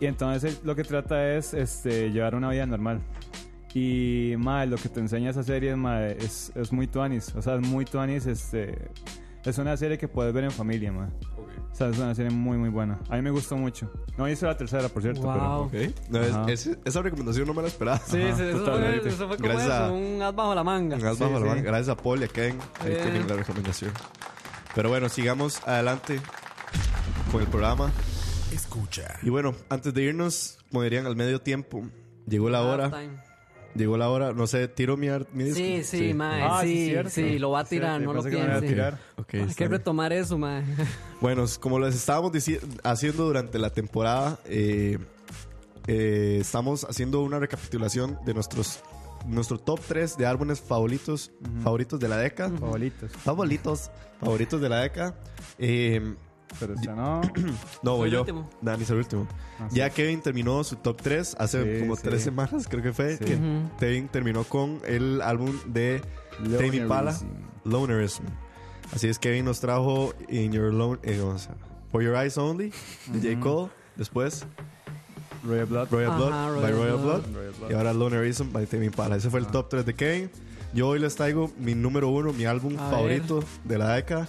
Y 0.00 0.06
entonces 0.06 0.60
lo 0.64 0.74
que 0.76 0.84
trata 0.84 1.34
es 1.34 1.52
este, 1.54 2.10
llevar 2.10 2.34
una 2.34 2.50
vida 2.50 2.66
normal. 2.66 3.00
Y 3.74 4.34
madre, 4.38 4.66
lo 4.66 4.76
que 4.76 4.88
te 4.88 5.00
enseña 5.00 5.30
esa 5.30 5.42
serie 5.42 5.74
madre, 5.76 6.16
es, 6.20 6.52
es 6.54 6.72
muy 6.72 6.86
tuanis. 6.86 7.34
O 7.34 7.42
sea, 7.42 7.54
es 7.56 7.60
muy 7.66 7.84
tuanis. 7.84 8.26
Este, 8.26 8.90
es 9.44 9.58
una 9.58 9.76
serie 9.76 9.96
que 9.98 10.08
puedes 10.08 10.32
ver 10.34 10.44
en 10.44 10.50
familia, 10.50 10.92
madre. 10.92 11.12
O 11.72 11.74
sea, 11.74 11.88
es 11.88 11.98
una 11.98 12.14
serie 12.14 12.30
muy, 12.30 12.58
muy 12.58 12.68
buena. 12.68 12.98
A 13.08 13.16
mí 13.16 13.22
me 13.22 13.30
gustó 13.30 13.56
mucho. 13.56 13.90
No 14.18 14.28
hice 14.28 14.44
la 14.44 14.56
tercera, 14.58 14.88
por 14.90 15.00
cierto. 15.02 15.22
Wow. 15.22 15.62
Ok. 15.66 15.72
No, 16.10 16.20
es- 16.48 16.66
es- 16.66 16.78
esa 16.84 17.00
recomendación 17.00 17.46
no 17.46 17.54
me 17.54 17.62
la 17.62 17.68
esperaba. 17.68 17.98
Sí, 17.98 18.20
Ajá, 18.20 18.36
sí, 18.36 18.42
eso, 18.42 18.50
fue, 18.58 18.64
totalmente. 18.66 19.08
eso 19.08 19.28
fue 19.28 19.36
como 19.38 19.48
Gracias 19.48 19.66
eso, 19.74 19.84
a- 19.84 19.90
un 19.92 20.22
as 20.22 20.34
bajo 20.34 20.54
la 20.54 20.64
manga. 20.64 20.96
Un 20.96 21.06
as 21.06 21.16
Sí, 21.16 21.22
bajo 21.24 21.32
la 21.34 21.40
sí. 21.40 21.46
manga. 21.46 21.62
Gracias 21.62 21.88
a 21.88 21.96
Paul 21.96 22.20
y 22.20 22.24
a 22.24 22.28
Ken. 22.28 22.58
Ahí 22.80 22.92
Eh. 22.92 22.98
tienen 23.02 23.26
la 23.26 23.36
recomendación. 23.36 23.92
Pero 24.74 24.90
bueno, 24.90 25.08
sigamos 25.08 25.66
adelante 25.66 26.20
con 27.32 27.40
el 27.40 27.46
programa. 27.48 27.90
Escucha. 28.52 29.14
Y 29.22 29.30
bueno, 29.30 29.54
antes 29.70 29.94
de 29.94 30.02
irnos, 30.02 30.58
como 30.70 30.82
dirían, 30.82 31.06
al 31.06 31.16
medio 31.16 31.40
tiempo, 31.40 31.82
llegó 32.28 32.50
la 32.50 32.60
hora. 32.62 32.90
Llegó 33.74 33.96
la 33.96 34.10
hora. 34.10 34.32
No 34.32 34.46
sé, 34.46 34.68
tiro 34.68 34.96
mi, 34.96 35.08
ar- 35.08 35.26
mi 35.32 35.44
disco. 35.44 35.58
Sí, 35.58 35.82
sí, 35.84 36.14
mae, 36.14 36.42
Ah, 36.42 36.60
sí, 36.62 36.94
sí, 37.08 37.38
lo 37.38 37.50
va 37.52 37.60
a 37.60 37.64
tirar, 37.64 38.00
no 38.00 38.12
lo 38.12 38.22
pensé 38.22 38.36
que 38.38 38.44
piense. 38.44 38.66
tirar. 38.68 38.98
Ok, 39.16 39.34
Hay 39.34 39.46
que 39.46 39.54
bien. 39.64 39.70
retomar 39.70 40.12
eso, 40.12 40.36
mae. 40.38 40.62
Bueno, 41.20 41.44
como 41.60 41.78
les 41.78 41.94
estábamos 41.94 42.32
haciendo 42.84 43.24
durante 43.24 43.58
la 43.58 43.70
temporada, 43.70 44.38
eh, 44.44 44.98
eh, 45.86 46.38
estamos 46.40 46.84
haciendo 46.84 47.22
una 47.22 47.38
recapitulación 47.38 48.18
de 48.24 48.34
nuestros 48.34 48.80
nuestro 49.26 49.56
top 49.56 49.78
3 49.86 50.16
de 50.16 50.26
álbumes 50.26 50.60
favoritos 50.60 51.30
favoritos 51.62 52.00
de 52.00 52.08
la 52.08 52.16
década. 52.16 52.50
Favoritos. 52.58 53.12
Favoritos, 53.12 53.90
favoritos 54.20 54.60
de 54.60 54.68
la 54.68 54.80
década. 54.80 55.14
Eh, 55.58 56.14
Pero 56.60 56.74
esta 56.74 56.94
no. 56.94 57.20
no, 57.82 57.96
voy 57.96 58.10
yo. 58.10 58.20
último. 58.20 58.48
Dani 58.60 58.82
es 58.82 58.90
el 58.90 58.98
último. 58.98 59.26
Ah, 59.58 59.68
sí. 59.70 59.76
Ya 59.76 59.90
Kevin 59.90 60.20
terminó 60.20 60.62
su 60.64 60.76
top 60.76 61.00
3 61.02 61.36
hace 61.38 61.74
Sí, 61.74 61.80
como 61.80 61.96
sí. 61.96 62.02
tres 62.04 62.22
semanas, 62.22 62.66
creo 62.68 62.82
que 62.82 62.92
fue. 62.92 63.16
Sí. 63.16 63.24
Que 63.24 63.34
Ujú. 63.36 63.70
Kevin 63.78 64.08
terminó 64.08 64.44
con 64.44 64.80
el 64.86 65.20
álbum 65.22 65.52
de 65.66 66.02
Tame 66.42 66.76
Impala, 66.76 67.16
Lonerism. 67.64 68.24
Así 68.94 69.08
es, 69.08 69.18
Kevin 69.18 69.44
nos 69.46 69.60
trajo 69.60 70.14
In 70.28 70.52
Your 70.52 70.72
Lone, 70.72 70.98
eh, 71.02 71.18
vamos 71.22 71.48
a- 71.48 71.54
For 71.90 72.02
Your 72.02 72.14
Eyes 72.16 72.36
Only, 72.38 72.72
de 73.12 73.34
J. 73.34 73.40
Cole. 73.40 73.70
Después, 73.96 74.44
Royal 75.44 75.66
Blood. 75.66 75.88
Royal 75.90 76.10
Ajá, 76.10 76.18
Blood, 76.18 76.30
Royal 76.30 76.62
by 76.62 76.72
Royal 76.72 76.96
Blood. 76.98 77.20
Blood. 77.22 77.34
Royal 77.34 77.52
Blood. 77.58 77.70
Y 77.70 77.74
ahora 77.74 77.92
Lonerism 77.92 78.52
by 78.52 78.66
Tame 78.66 78.86
Impala. 78.86 79.16
Ese 79.16 79.28
fue 79.30 79.40
el 79.40 79.46
top 79.46 79.68
3 79.68 79.84
de 79.86 79.94
Kevin. 79.94 80.30
Yo 80.74 80.88
hoy 80.88 80.98
les 80.98 81.14
traigo 81.16 81.50
mi 81.58 81.74
número 81.74 82.08
uno, 82.08 82.32
mi 82.32 82.44
álbum 82.46 82.74
A 82.78 82.90
favorito 82.90 83.44
de 83.64 83.76
la 83.78 83.94
década. 83.94 84.26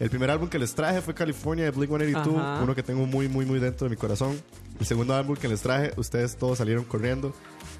El 0.00 0.10
primer 0.10 0.30
álbum 0.30 0.48
que 0.48 0.58
les 0.58 0.74
traje 0.74 1.00
fue 1.00 1.14
California 1.14 1.64
de 1.66 1.70
Blink 1.70 1.88
182, 1.88 2.36
Ajá. 2.36 2.62
uno 2.62 2.74
que 2.74 2.82
tengo 2.82 3.06
muy, 3.06 3.28
muy, 3.28 3.46
muy 3.46 3.60
dentro 3.60 3.86
de 3.86 3.90
mi 3.90 3.96
corazón. 3.96 4.40
El 4.80 4.86
segundo 4.86 5.14
álbum 5.14 5.36
que 5.36 5.46
les 5.48 5.62
traje, 5.62 5.92
ustedes 5.96 6.36
todos 6.36 6.58
salieron 6.58 6.84
corriendo. 6.84 7.32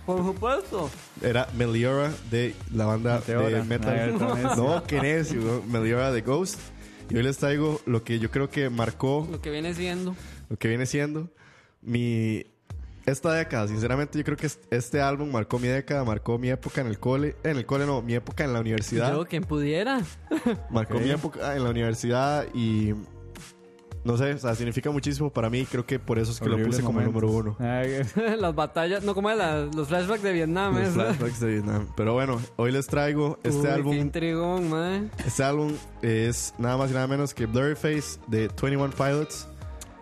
Por 0.07 0.25
supuesto. 0.25 0.91
Era 1.23 1.49
Meliora 1.57 2.13
de 2.31 2.55
la 2.73 2.87
banda 2.87 3.17
Meteora. 3.17 3.49
de 3.49 3.63
metal. 3.65 4.13
Vez. 4.13 4.57
no, 4.57 4.83
qué 4.85 5.01
necio, 5.01 5.41
¿no? 5.41 5.63
Meliora 5.63 6.13
de 6.13 6.21
Ghost. 6.23 6.59
Y 7.11 7.17
hoy 7.17 7.23
les 7.25 7.37
traigo 7.39 7.81
lo 7.85 8.05
que 8.05 8.19
yo 8.21 8.31
creo 8.31 8.49
que 8.49 8.71
marcó 8.71 9.27
Lo 9.31 9.41
que 9.41 9.51
viene 9.51 9.75
siendo. 9.75 10.15
lo 10.49 10.57
que 10.57 10.69
viene 10.69 10.87
siendo 10.87 11.31
mi 11.83 12.47
esta 13.07 13.33
década, 13.33 13.69
sinceramente 13.69 14.19
yo 14.19 14.25
creo 14.25 14.37
que 14.37 14.47
es- 14.47 14.59
este 14.71 15.01
álbum 15.01 15.31
marcó 15.31 15.59
mi 15.59 15.69
década, 15.69 16.05
marcó 16.05 16.39
mi 16.39 16.49
época 16.51 16.81
en 16.81 16.87
el 16.87 16.99
cole, 16.99 17.37
en 17.45 17.57
el 17.57 17.67
cole 17.67 17.87
no, 17.87 18.03
mi 18.03 18.15
época 18.15 18.45
en 18.45 18.53
la 18.53 18.61
universidad, 18.61 19.13
Yo, 19.13 19.25
quien 19.27 19.45
pudiera. 19.45 20.01
marcó 20.71 20.97
Ok. 20.97 21.03
mi 21.03 21.11
época 21.11 21.57
en 21.57 21.65
la 21.65 21.71
universidad 21.71 22.47
y 22.55 22.95
no 24.05 24.19
sé, 24.19 24.35
o 24.35 24.39
sea, 24.39 24.55
significa 24.55 24.91
muchísimo 24.91 25.31
para 25.33 25.49
mí, 25.49 25.65
creo 25.65 25.87
que 25.87 25.99
por 25.99 26.19
eso 26.19 26.31
es 26.33 26.39
que 26.39 26.45
lo 26.47 26.57
Horribles 26.57 26.77
puse 26.77 26.87
como 26.87 27.01
momentos. 27.01 27.23
número 27.23 27.39
uno. 27.39 27.57
Ay, 27.59 28.03
Las 28.39 28.55
batallas, 28.55 29.03
no 29.03 29.15
como 29.15 29.31
la- 29.31 29.65
los 29.75 29.89
flashbacks 29.89 30.23
de 30.23 30.33
Vietnam. 30.35 30.75
Los 30.75 30.89
eso. 30.89 30.95
flashbacks 31.01 31.41
de 31.41 31.47
Vietnam. 31.47 31.87
Pero 31.97 32.13
bueno, 32.13 32.39
hoy 32.57 32.71
les 32.73 32.87
traigo 32.87 33.39
este 33.43 33.59
Uy, 33.61 33.65
Qué 33.67 33.71
álbum. 33.73 33.95
intrigón, 33.95 34.69
mae. 34.69 35.09
Este 35.27 35.43
álbum 35.43 35.73
es 36.03 36.53
nada 36.59 36.77
más 36.77 36.91
y 36.91 36.95
nada 36.95 37.07
menos 37.07 37.33
que 37.33 37.47
Blurryface 37.47 38.21
de 38.27 38.49
21 38.49 38.91
Pilots. 38.91 39.49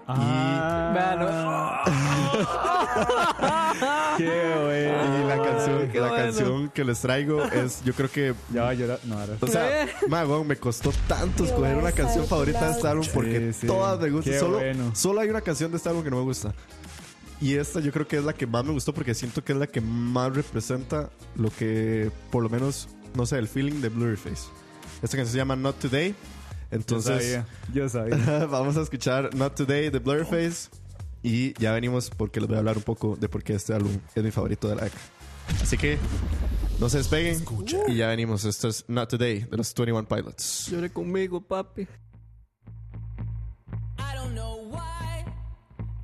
Ah, 0.06 1.84
qué 4.18 4.54
bueno. 4.64 5.18
Y 5.18 5.24
la 5.28 5.42
canción, 5.42 5.88
qué 5.90 6.00
la 6.00 6.08
bueno. 6.08 6.24
canción 6.24 6.68
que 6.70 6.84
les 6.84 7.00
traigo 7.00 7.42
es, 7.44 7.82
yo 7.84 7.92
creo 7.94 8.10
que 8.10 8.34
Ya 8.52 8.62
va 8.62 8.70
a 8.70 8.74
llorar. 8.74 8.98
No, 9.04 9.18
ahora. 9.18 9.34
O 9.40 9.46
sea, 9.46 9.84
¿Eh? 9.84 9.88
ma, 10.08 10.24
weón, 10.24 10.46
me 10.46 10.56
costó 10.56 10.92
tanto 11.08 11.44
escoger 11.44 11.76
una 11.76 11.92
canción 11.92 12.26
favorita 12.26 12.66
de 12.66 12.72
este 12.72 12.88
álbum 12.88 13.06
porque 13.14 13.52
Sí, 13.52 13.60
sí. 13.62 13.66
todas 13.66 13.98
me 14.00 14.10
gustan. 14.10 14.32
Qué 14.32 14.38
Solo, 14.38 14.58
bueno. 14.58 14.90
solo 14.94 15.20
hay 15.20 15.30
una 15.30 15.40
canción 15.40 15.70
de 15.70 15.76
este 15.78 15.88
álbum 15.88 16.04
que 16.04 16.10
no 16.10 16.16
me 16.16 16.22
gusta. 16.22 16.52
Y 17.40 17.56
esta 17.56 17.80
yo 17.80 17.90
creo 17.92 18.06
que 18.06 18.18
es 18.18 18.24
la 18.24 18.32
que 18.34 18.46
más 18.46 18.64
me 18.64 18.72
gustó 18.72 18.94
porque 18.94 19.14
siento 19.14 19.42
que 19.42 19.52
es 19.52 19.58
la 19.58 19.66
que 19.66 19.80
más 19.80 20.32
representa 20.34 21.10
lo 21.36 21.50
que, 21.50 22.10
por 22.30 22.42
lo 22.42 22.48
menos, 22.48 22.88
no 23.14 23.26
sé, 23.26 23.38
el 23.38 23.48
feeling 23.48 23.80
de 23.80 23.88
Blurryface. 23.88 24.48
Esta 25.02 25.16
canción 25.16 25.28
se 25.32 25.36
llama 25.38 25.56
Not 25.56 25.78
Today. 25.80 26.14
Yo 26.72 26.76
Entonces, 26.78 27.22
sabía. 27.22 27.46
Yo 27.74 27.88
sabía. 27.88 28.46
vamos 28.50 28.78
a 28.78 28.80
escuchar 28.80 29.34
Not 29.34 29.54
Today 29.54 29.90
de 29.90 29.98
Blurryface. 29.98 30.70
Y 31.22 31.52
ya 31.60 31.72
venimos 31.72 32.08
porque 32.08 32.40
les 32.40 32.48
voy 32.48 32.56
a 32.56 32.60
hablar 32.60 32.78
un 32.78 32.82
poco 32.82 33.14
de 33.14 33.28
por 33.28 33.44
qué 33.44 33.52
este 33.54 33.74
álbum 33.74 33.92
es 34.14 34.24
mi 34.24 34.30
favorito 34.30 34.68
de 34.68 34.76
la 34.76 34.84
década. 34.84 35.02
Así 35.60 35.76
que 35.76 35.98
no 36.80 36.88
se 36.88 36.98
despeguen. 36.98 37.34
Escucha. 37.36 37.76
Y 37.88 37.96
ya 37.96 38.08
venimos. 38.08 38.46
Esto 38.46 38.68
es 38.68 38.86
Not 38.88 39.10
Today 39.10 39.40
de 39.40 39.56
los 39.56 39.74
21 39.74 40.08
Pilots. 40.08 40.68
Llore 40.70 40.90
conmigo, 40.90 41.42
papi. 41.42 41.82
I 43.98 44.14
don't 44.14 44.34
know 44.34 44.66
why. 44.70 45.24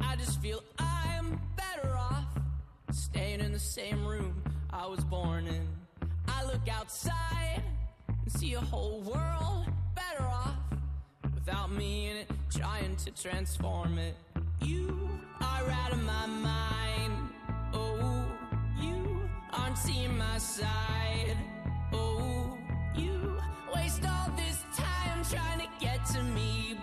I 0.01 0.17
just 0.19 0.41
feel 0.43 0.63
I'm 0.79 1.41
better 1.57 1.97
off 1.97 2.27
staying 2.93 3.41
in 3.41 3.53
the 3.53 3.59
same 3.59 4.07
room 4.07 4.43
I 4.71 4.87
was 4.87 5.03
born 5.07 5.47
in. 5.47 5.67
I 6.29 6.45
look 6.45 6.69
outside 6.69 7.63
and 8.09 8.31
see 8.31 8.53
a 8.53 8.61
whole 8.61 9.01
world 9.01 9.67
better 9.99 10.29
off 10.29 10.55
without 11.35 11.71
me 11.73 12.11
in 12.11 12.17
it, 12.19 12.31
trying 12.51 12.95
to 12.97 13.11
transform 13.11 13.99
it. 13.99 14.15
You 14.63 15.09
are 15.41 15.69
out 15.71 15.93
of 15.93 16.03
my 16.03 16.27
mind. 16.27 17.15
Oh, 17.73 18.25
you 18.81 19.29
aren't 19.53 19.79
seeing 19.79 20.17
my 20.17 20.39
side. 20.39 21.37
Oh, 21.93 22.57
you 22.97 23.37
waste 23.75 24.05
all 24.07 24.31
this 24.37 24.59
time 24.77 25.25
trying 25.25 25.61
to 25.61 25.69
get 25.81 26.05
to 26.15 26.23
me, 26.23 26.78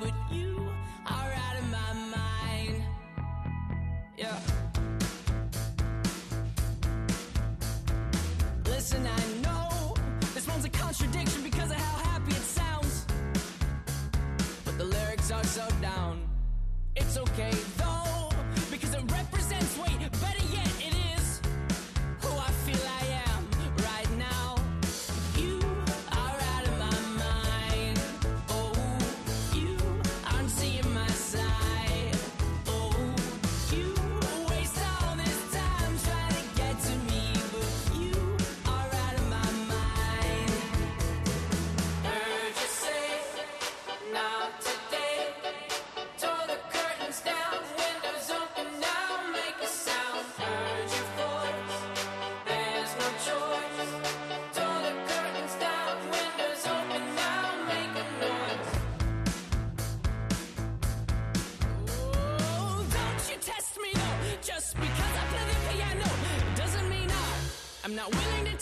okay 17.18 17.75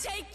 take 0.04 0.33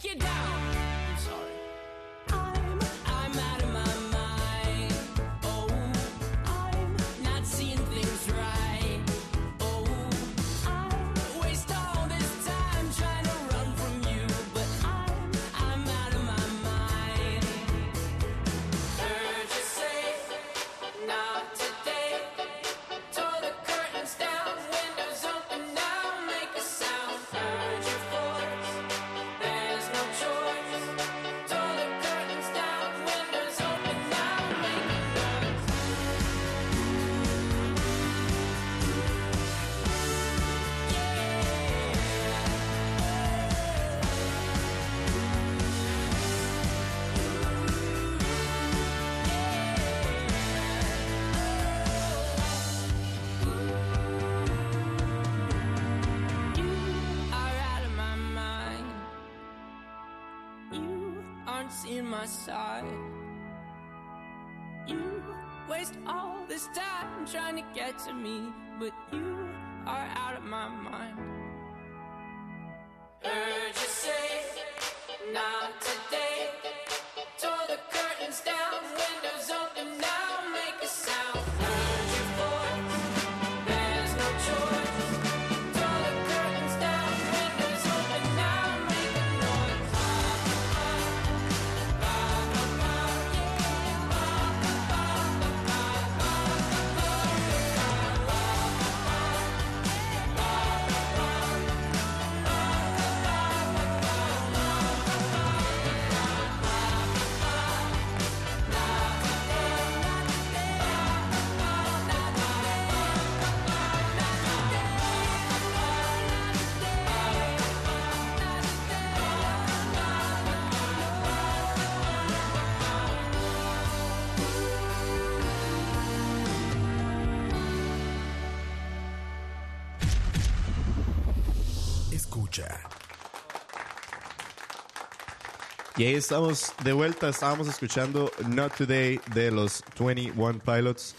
Y 135.99 136.05
ahí 136.05 136.15
estamos 136.15 136.73
de 136.85 136.93
vuelta. 136.93 137.29
Estábamos 137.29 137.67
escuchando 137.67 138.31
Not 138.51 138.77
Today 138.77 139.21
de 139.35 139.51
los 139.51 139.83
21 139.99 140.61
Pilots. 140.61 141.17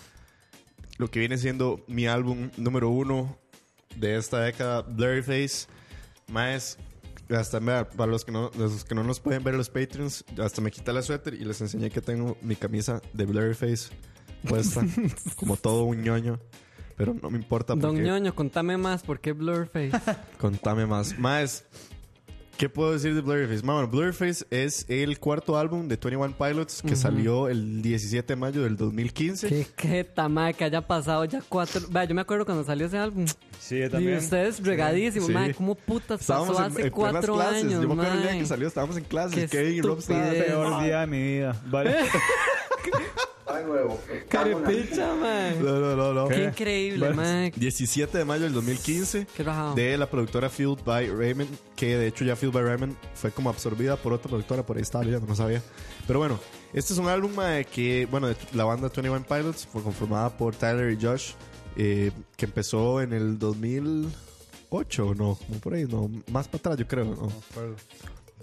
Lo 0.97 1.11
que 1.11 1.19
viene 1.19 1.37
siendo 1.37 1.83
mi 1.87 2.07
álbum 2.07 2.49
número 2.55 2.89
uno 2.89 3.37
de 3.97 4.15
esta 4.15 4.39
década, 4.39 4.83
Blurryface. 4.83 5.67
Más, 6.29 6.77
hasta 7.29 7.59
para 7.59 8.09
los 8.09 8.23
que, 8.23 8.31
no, 8.31 8.51
los 8.57 8.85
que 8.85 8.95
no 8.95 9.03
nos 9.03 9.19
pueden 9.19 9.43
ver 9.43 9.55
los 9.55 9.69
Patreons, 9.69 10.23
hasta 10.41 10.61
me 10.61 10.71
quité 10.71 10.93
la 10.93 11.01
suéter 11.01 11.33
y 11.33 11.43
les 11.43 11.59
enseñé 11.59 11.89
que 11.89 11.99
tengo 11.99 12.37
mi 12.41 12.55
camisa 12.55 13.01
de 13.11 13.25
Blurryface 13.25 13.89
puesta. 14.47 14.81
como 15.35 15.57
todo 15.57 15.83
un 15.83 16.01
ñoño. 16.03 16.39
Pero 16.95 17.13
no 17.21 17.29
me 17.29 17.37
importa 17.37 17.75
Don 17.75 17.81
porque... 17.81 18.01
ñoño, 18.01 18.33
contame 18.33 18.77
más, 18.77 19.03
¿por 19.03 19.19
qué 19.19 19.33
Blurface? 19.33 19.91
Contame 20.37 20.85
más. 20.85 21.19
Más, 21.19 21.65
¿qué 22.59 22.67
puedo 22.67 22.91
decir 22.91 23.15
de 23.15 23.21
Blurryface? 23.21 23.61
Bueno, 23.65 23.87
Blurryface 23.87 24.45
es 24.51 24.85
el 24.89 25.17
cuarto 25.17 25.57
álbum 25.57 25.87
de 25.87 25.95
21 25.95 26.35
Pilots 26.37 26.81
que 26.81 26.95
salió 26.97 27.47
el 27.47 27.81
17 27.81 28.33
de 28.33 28.35
mayo 28.35 28.61
del 28.63 28.75
2015. 28.75 29.47
qué 29.47 29.65
qué 29.77 30.03
tamaño 30.03 30.55
que 30.57 30.65
haya 30.65 30.85
pasado 30.85 31.23
ya 31.23 31.41
cuatro... 31.47 31.81
Vea, 31.89 32.03
yo 32.03 32.13
me 32.13 32.21
acuerdo 32.21 32.43
cuando 32.45 32.65
salió 32.65 32.85
ese 32.87 32.97
álbum. 32.97 33.25
Sí, 33.59 33.79
yo 33.79 33.85
Y 33.85 33.89
también. 33.89 34.17
ustedes 34.17 34.61
regadísimos, 34.61 35.27
Sí. 35.27 35.33
mae, 35.33 35.53
¿cómo 35.53 35.73
putas 35.75 36.19
pasó 36.19 36.33
Estábamos 36.43 36.59
en, 36.59 36.63
hace 36.65 36.81
en 36.87 36.91
cuatro 36.91 37.33
clases. 37.35 37.63
años, 37.63 37.81
Yo 37.81 37.87
me 37.87 37.93
acuerdo 37.93 38.13
el 38.13 38.21
día 38.23 38.39
que 38.39 38.45
salió, 38.45 38.67
estábamos 38.67 38.97
en 38.97 39.03
clases. 39.05 39.49
Qué 39.49 39.57
Kevin 39.57 39.75
y 39.77 39.81
Rob 39.81 39.99
estaban 39.99 40.23
estupidez. 40.23 40.45
Peor 40.47 40.83
día 40.83 40.99
de 40.99 41.07
mi 41.07 41.21
vida. 41.23 41.61
Vale. 41.67 41.95
De 43.55 43.63
nuevo. 43.63 43.99
Carepicha. 44.27 45.07
No, 45.61 45.79
no, 45.79 45.95
no, 45.95 46.13
no. 46.13 46.27
Qué 46.27 46.45
increíble, 46.45 47.13
mae. 47.13 47.51
17 47.55 48.17
de 48.17 48.25
mayo 48.25 48.43
del 48.43 48.53
2015 48.53 49.27
Qué 49.35 49.43
de 49.75 49.97
la 49.97 50.09
productora 50.09 50.49
Fueled 50.49 50.83
by 50.83 51.09
Raymond, 51.09 51.49
que 51.75 51.97
de 51.97 52.07
hecho 52.07 52.23
ya 52.25 52.35
Fueled 52.35 52.53
by 52.53 52.63
Raymond 52.63 52.95
fue 53.13 53.31
como 53.31 53.49
absorbida 53.49 53.95
por 53.95 54.13
otra 54.13 54.29
productora, 54.29 54.65
por 54.65 54.77
ahí 54.77 54.83
estaba 54.83 55.03
leyendo, 55.03 55.27
no 55.27 55.35
sabía. 55.35 55.61
Pero 56.05 56.19
bueno, 56.19 56.39
este 56.73 56.93
es 56.93 56.99
un 56.99 57.07
álbum 57.07 57.33
mae, 57.35 57.65
que, 57.65 58.07
bueno, 58.09 58.27
de 58.27 58.35
la 58.53 58.65
banda 58.65 58.89
21 58.89 59.25
Pilots 59.25 59.67
fue 59.67 59.81
conformada 59.81 60.35
por 60.35 60.55
Tyler 60.55 60.91
y 60.91 61.03
Josh, 61.03 61.31
eh, 61.75 62.11
que 62.37 62.45
empezó 62.45 63.01
en 63.01 63.13
el 63.13 63.39
2008, 63.39 65.07
o 65.07 65.15
no, 65.15 65.35
como 65.35 65.59
por 65.59 65.73
ahí, 65.73 65.85
no, 65.85 66.09
más 66.31 66.47
para 66.47 66.59
atrás 66.59 66.77
yo 66.77 66.87
creo, 66.87 67.05
¿no? 67.05 67.31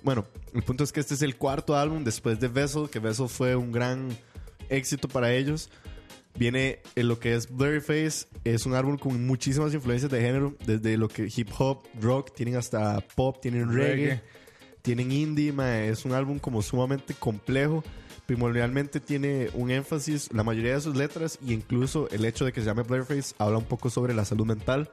Bueno, 0.02 0.24
el 0.54 0.62
punto 0.62 0.84
es 0.84 0.92
que 0.92 1.00
este 1.00 1.14
es 1.14 1.22
el 1.22 1.36
cuarto 1.36 1.76
álbum 1.76 2.04
después 2.04 2.38
de 2.38 2.48
Vessel, 2.48 2.88
que 2.88 2.98
Vessel 2.98 3.28
fue 3.28 3.56
un 3.56 3.72
gran 3.72 4.16
éxito 4.68 5.08
para 5.08 5.32
ellos. 5.32 5.70
Viene 6.38 6.80
en 6.96 7.08
lo 7.08 7.18
que 7.18 7.34
es 7.34 7.50
Blurryface, 7.50 8.26
es 8.44 8.66
un 8.66 8.74
álbum 8.74 8.98
con 8.98 9.26
muchísimas 9.26 9.72
influencias 9.72 10.10
de 10.10 10.20
género, 10.20 10.54
desde 10.66 10.98
lo 10.98 11.08
que 11.08 11.30
hip 11.34 11.48
hop, 11.58 11.84
rock, 11.98 12.34
tienen 12.34 12.56
hasta 12.56 13.00
pop, 13.14 13.38
tienen 13.40 13.72
reggae, 13.72 14.06
Reggae. 14.06 14.22
tienen 14.82 15.12
indie, 15.12 15.52
mae, 15.52 15.88
es 15.88 16.04
un 16.04 16.12
álbum 16.12 16.38
como 16.38 16.60
sumamente 16.60 17.14
complejo. 17.14 17.82
Primordialmente 18.26 19.00
tiene 19.00 19.48
un 19.54 19.70
énfasis, 19.70 20.30
la 20.32 20.42
mayoría 20.42 20.74
de 20.74 20.80
sus 20.82 20.94
letras, 20.94 21.38
y 21.46 21.54
incluso 21.54 22.08
el 22.10 22.24
hecho 22.26 22.44
de 22.44 22.52
que 22.52 22.60
se 22.60 22.66
llame 22.66 22.82
Blurryface 22.82 23.34
habla 23.38 23.56
un 23.56 23.64
poco 23.64 23.88
sobre 23.88 24.12
la 24.12 24.26
salud 24.26 24.44
mental. 24.44 24.90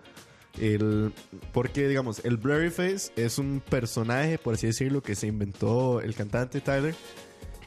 El, 0.59 1.11
porque, 1.51 1.87
digamos, 1.87 2.23
el 2.23 2.37
Blurry 2.37 2.69
Face 2.69 3.11
es 3.15 3.39
un 3.39 3.61
personaje, 3.67 4.37
por 4.37 4.53
así 4.53 4.67
decirlo, 4.67 5.01
que 5.01 5.15
se 5.15 5.27
inventó 5.27 5.99
el 5.99 6.13
cantante 6.13 6.61
Tyler, 6.61 6.95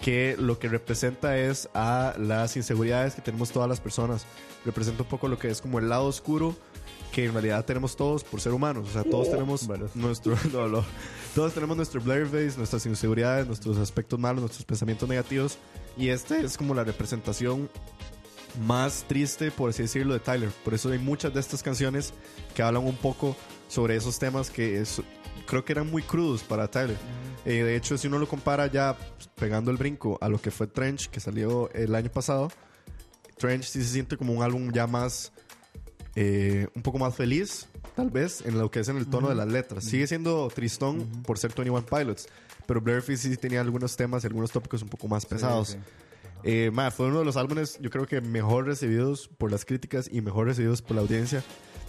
que 0.01 0.37
lo 0.39 0.59
que 0.59 0.69
representa 0.69 1.37
es 1.39 1.69
a 1.75 2.15
las 2.19 2.57
inseguridades 2.57 3.15
que 3.15 3.23
tenemos 3.23 3.51
todas 3.51 3.69
las 3.69 3.81
personas. 3.81 4.25
Representa 4.65 5.03
un 5.03 5.09
poco 5.09 5.29
lo 5.29 5.39
que 5.39 5.49
es 5.49 5.61
como 5.61 5.79
el 5.79 5.89
lado 5.89 6.05
oscuro 6.07 6.55
que 7.13 7.25
en 7.25 7.33
realidad 7.33 7.65
tenemos 7.65 7.97
todos 7.97 8.25
por 8.25 8.41
ser 8.41 8.53
humanos. 8.53 8.89
O 8.91 8.93
sea, 8.93 9.05
todos 9.05 9.31
tenemos 9.31 9.67
Bueno. 9.67 9.87
nuestro... 9.95 10.37
no, 10.53 10.69
no. 10.69 10.85
todos 11.35 11.55
tenemos 11.55 11.77
nuestro 11.77 12.01
blurry 12.01 12.27
face, 12.27 12.59
nuestras 12.59 12.85
inseguridades, 12.85 13.47
nuestros 13.47 13.79
aspectos 13.79 14.19
malos, 14.19 14.41
nuestros 14.43 14.65
pensamientos 14.67 15.09
negativos. 15.09 15.57
Y 15.97 16.09
este 16.09 16.45
es 16.45 16.59
como 16.59 16.75
la 16.75 16.85
representación 16.85 17.71
más 18.67 19.05
triste, 19.09 19.51
por 19.51 19.71
así 19.71 19.83
decirlo, 19.83 20.15
de 20.15 20.21
Tyler. 20.21 20.51
Por 20.65 20.75
eso 20.75 20.91
hay 20.91 20.99
muchas 20.99 21.33
de 21.33 21.41
estas 21.41 21.63
canciones 21.63 22.13
que 22.55 22.63
hablan 22.63 22.85
un 22.85 22.97
poco 22.97 23.37
sobre 23.69 23.97
esos 23.97 24.19
temas 24.19 24.51
que 24.51 24.81
es- 24.81 25.01
creo 25.47 25.65
que 25.65 25.73
eran 25.73 25.91
muy 25.91 26.03
crudos 26.03 26.43
para 26.43 26.69
Tyler. 26.69 26.97
Eh, 27.45 27.63
de 27.63 27.77
hecho, 27.77 27.97
si 27.97 28.09
uno 28.09 28.19
lo 28.19 28.29
compara 28.29 28.67
ya 28.67 28.97
pegando 29.37 29.71
el 29.71 29.77
brinco 29.77 30.19
a 30.21 30.29
lo 30.29 30.41
que 30.41 30.51
fue 30.51 30.67
Trench, 30.67 31.09
que 31.09 31.21
salió 31.21 31.71
el 31.73 31.95
año 31.95 32.11
pasado, 32.11 32.51
Trench 33.39 33.65
sí 33.65 33.83
se 33.83 33.89
siente 33.89 34.17
como 34.17 34.33
un 34.33 34.43
álbum 34.43 34.73
ya 34.73 34.87
más, 34.87 35.33
eh, 36.15 36.67
un 36.75 36.83
poco 36.83 36.99
más 36.99 37.15
feliz, 37.15 37.69
tal 37.95 38.11
vez, 38.11 38.43
en 38.45 38.59
lo 38.59 38.71
que 38.71 38.81
es 38.81 38.89
en 38.89 38.97
el 38.97 39.07
tono 39.07 39.29
de 39.29 39.35
las 39.35 39.49
letras. 39.49 39.85
Sigue 39.85 40.07
siendo 40.07 40.49
tristón 40.49 41.07
por 41.23 41.39
ser 41.39 41.53
21 41.55 41.87
Pilots, 41.87 42.29
pero 42.67 42.81
Blurface 42.81 43.17
sí 43.29 43.37
tenía 43.37 43.61
algunos 43.61 43.97
temas 43.97 44.25
y 44.25 44.27
algunos 44.27 44.51
tópicos 44.51 44.83
un 44.83 44.89
poco 44.89 45.07
más 45.07 45.25
pesados. 45.25 45.69
sí. 45.69 45.79
Eh, 46.43 46.71
ma, 46.73 46.93
fue 46.93 47.07
uno 47.07 47.19
de 47.19 47.25
los 47.25 47.37
álbumes, 47.37 47.77
yo 47.81 47.91
creo 47.91 48.07
que 48.07 48.21
mejor 48.21 48.67
recibidos 48.67 49.29
por 49.37 49.51
las 49.51 49.65
críticas 49.65 50.09
y 50.11 50.21
mejor 50.21 50.47
recibidos 50.47 50.81
por 50.81 50.95
la 50.95 51.03
audiencia. 51.03 51.43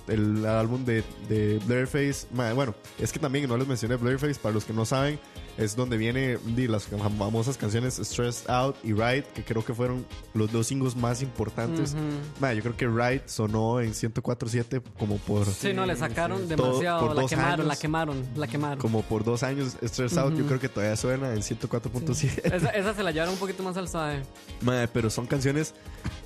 El 0.08 0.46
álbum 0.46 0.86
de, 0.86 1.04
de 1.28 1.60
Blurface, 1.66 2.28
ma, 2.34 2.54
bueno, 2.54 2.74
es 3.00 3.12
que 3.12 3.20
también 3.20 3.48
no 3.48 3.58
les 3.58 3.68
mencioné 3.68 3.96
Blurface, 3.98 4.36
para 4.40 4.54
los 4.54 4.64
que 4.66 4.74
no 4.74 4.86
saben, 4.86 5.20
es 5.58 5.76
donde 5.76 5.98
viene 5.98 6.38
di, 6.46 6.68
las 6.68 6.86
famosas 6.86 7.58
canciones 7.58 7.96
Stressed 8.02 8.50
Out 8.50 8.76
y 8.84 8.94
Ride, 8.94 9.24
que 9.34 9.44
creo 9.44 9.66
que 9.66 9.74
fueron 9.74 10.06
los 10.34 10.52
dos 10.52 10.68
singles 10.68 10.96
más 10.96 11.22
importantes. 11.22 11.96
Ma, 12.40 12.54
yo 12.54 12.62
creo 12.62 12.78
que 12.78 12.88
Ride 12.88 13.24
sonó 13.26 13.82
en 13.82 13.92
104.7 13.94 14.82
como 15.00 15.18
por 15.18 15.46
Sí, 15.48 15.74
no, 15.74 15.86
le 15.86 15.96
sacaron 15.96 16.48
Todo 16.48 16.68
demasiado. 16.68 17.08
por 17.08 17.16
La 17.16 17.22
dos 17.24 17.30
quemaron, 17.30 17.54
años. 17.54 17.66
la 17.68 17.76
quemaron, 17.76 18.24
la 18.36 18.48
quemaron. 18.48 18.78
como 18.80 19.02
por 19.02 19.24
dos 19.24 19.44
años. 19.44 19.76
Stressed 19.84 20.18
Out, 20.20 20.36
yo 20.38 20.46
creo 20.46 20.60
que 20.60 20.70
todavía 20.70 20.96
suena 20.96 21.34
en 21.34 21.42
104.7. 21.42 22.42
Esa, 22.54 22.70
esa 22.70 22.94
se 22.94 23.04
la 23.04 23.12
llevaron 23.12 23.34
un 23.34 23.40
poquito 23.40 23.64
más 23.64 23.76
al 23.78 23.90
suave. 23.90 24.22
Mae, 24.62 24.88
pero 24.88 25.10
son 25.10 25.26
canciones 25.26 25.74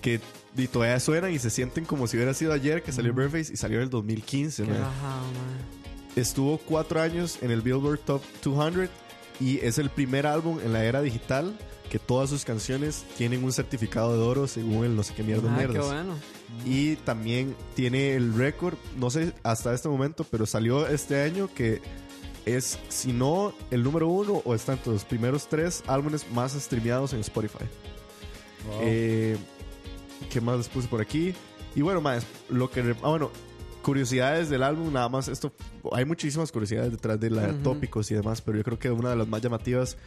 que 0.01 0.19
y 0.57 0.67
todavía 0.67 0.99
suenan 0.99 1.31
y 1.31 1.39
se 1.39 1.49
sienten 1.49 1.85
como 1.85 2.07
si 2.07 2.17
hubiera 2.17 2.33
sido 2.33 2.51
ayer 2.51 2.83
que 2.83 2.91
salió 2.91 3.13
Blurface 3.13 3.53
y 3.53 3.57
salió 3.57 3.77
en 3.77 3.83
el 3.83 3.89
2015. 3.89 4.63
Qué 4.63 4.69
mae. 4.69 4.79
bajado, 4.79 5.21
man. 5.21 5.81
Estuvo 6.15 6.57
cuatro 6.57 7.01
años 7.01 7.37
en 7.41 7.51
el 7.51 7.61
Billboard 7.61 7.99
Top 7.99 8.21
200 8.43 8.89
y 9.39 9.59
es 9.59 9.77
el 9.77 9.89
primer 9.89 10.27
álbum 10.27 10.59
en 10.63 10.73
la 10.73 10.83
era 10.83 11.01
digital 11.01 11.57
que 11.89 11.99
todas 11.99 12.29
sus 12.29 12.45
canciones 12.45 13.05
tienen 13.17 13.43
un 13.43 13.51
certificado 13.51 14.15
de 14.15 14.23
oro 14.23 14.47
según 14.47 14.85
el 14.85 14.95
no 14.95 15.03
sé 15.03 15.13
qué 15.13 15.23
mierda 15.23 15.53
Ah, 15.53 15.67
qué 15.71 15.79
bueno. 15.79 16.15
Y 16.65 16.95
también 16.97 17.55
tiene 17.75 18.15
el 18.15 18.33
récord, 18.33 18.75
no 18.97 19.09
sé 19.09 19.33
hasta 19.43 19.73
este 19.73 19.89
momento, 19.89 20.25
pero 20.29 20.45
salió 20.45 20.87
este 20.87 21.21
año 21.21 21.49
que 21.53 21.81
es, 22.45 22.77
si 22.89 23.13
no, 23.13 23.53
el 23.71 23.83
número 23.83 24.07
uno 24.07 24.41
o 24.45 24.55
está 24.55 24.73
entre 24.73 24.91
los 24.93 25.05
primeros 25.05 25.47
tres 25.47 25.83
álbumes 25.87 26.25
más 26.31 26.53
streameados 26.53 27.13
en 27.13 27.19
Spotify. 27.19 27.65
Eh, 28.81 29.37
¿Qué 30.30 30.41
más 30.41 30.57
les 30.57 30.69
puse 30.69 30.88
por 30.88 31.01
aquí? 31.01 31.34
Y 31.76 31.82
bueno, 31.82 32.01
más, 32.01 32.26
lo 32.49 32.69
que... 32.69 32.82
Ah, 33.01 33.09
bueno, 33.09 33.32
curiosidades 33.82 34.49
del 34.49 34.63
álbum, 34.63 34.91
nada 34.93 35.09
más. 35.09 35.28
Esto, 35.28 35.53
hay 35.91 36.05
muchísimas 36.05 36.51
curiosidades 36.51 36.91
detrás 36.91 37.19
de 37.19 37.30
la 37.30 37.53
tópicos 37.63 38.09
y 38.11 38.15
demás, 38.15 38.41
pero 38.41 38.57
yo 38.57 38.63
creo 38.63 38.80
que 38.80 38.91
una 38.91 39.09
de 39.11 39.15
las 39.15 39.28
más 39.28 39.41
llamativas 39.41 39.97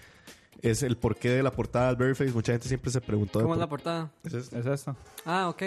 es 0.62 0.82
el 0.82 0.96
porqué 0.96 1.30
de 1.30 1.42
la 1.42 1.50
portada 1.52 1.88
del 1.88 1.96
Blurface. 1.96 2.32
Mucha 2.32 2.52
gente 2.52 2.68
siempre 2.68 2.90
se 2.90 3.00
preguntó... 3.00 3.40
¿Cómo 3.40 3.54
es 3.54 3.56
por- 3.56 3.60
la 3.60 3.68
portada? 3.68 4.12
¿Es 4.24 4.34
esto? 4.34 4.58
¿Es 4.58 4.66
esto? 4.66 4.96
Ah, 5.24 5.48
ok. 5.48 5.62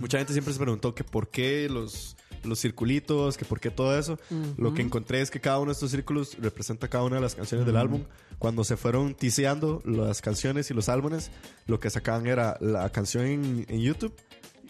Mucha 0.00 0.18
gente 0.18 0.32
siempre 0.32 0.52
se 0.52 0.58
preguntó 0.60 0.94
que 0.94 1.04
por 1.04 1.28
qué 1.28 1.68
los, 1.70 2.16
los 2.46 2.60
circulitos, 2.60 3.36
que 3.36 3.44
por 3.44 3.60
qué 3.60 3.70
todo 3.70 3.98
eso. 3.98 4.18
Lo 4.56 4.74
que 4.74 4.82
encontré 4.82 5.20
es 5.20 5.30
que 5.30 5.40
cada 5.40 5.58
uno 5.58 5.66
de 5.66 5.72
estos 5.72 5.90
círculos 5.90 6.36
representa 6.38 6.88
cada 6.88 7.04
una 7.04 7.16
de 7.16 7.22
las 7.22 7.34
canciones 7.34 7.66
del 7.66 7.76
álbum. 7.76 8.04
Cuando 8.38 8.64
se 8.64 8.76
fueron 8.76 9.14
tiseando 9.14 9.82
las 9.84 10.20
canciones 10.20 10.70
y 10.70 10.74
los 10.74 10.88
álbumes, 10.88 11.30
lo 11.66 11.80
que 11.80 11.90
sacaban 11.90 12.26
era 12.26 12.56
la 12.60 12.88
canción 12.90 13.26
en, 13.26 13.66
en 13.68 13.80
YouTube. 13.80 14.14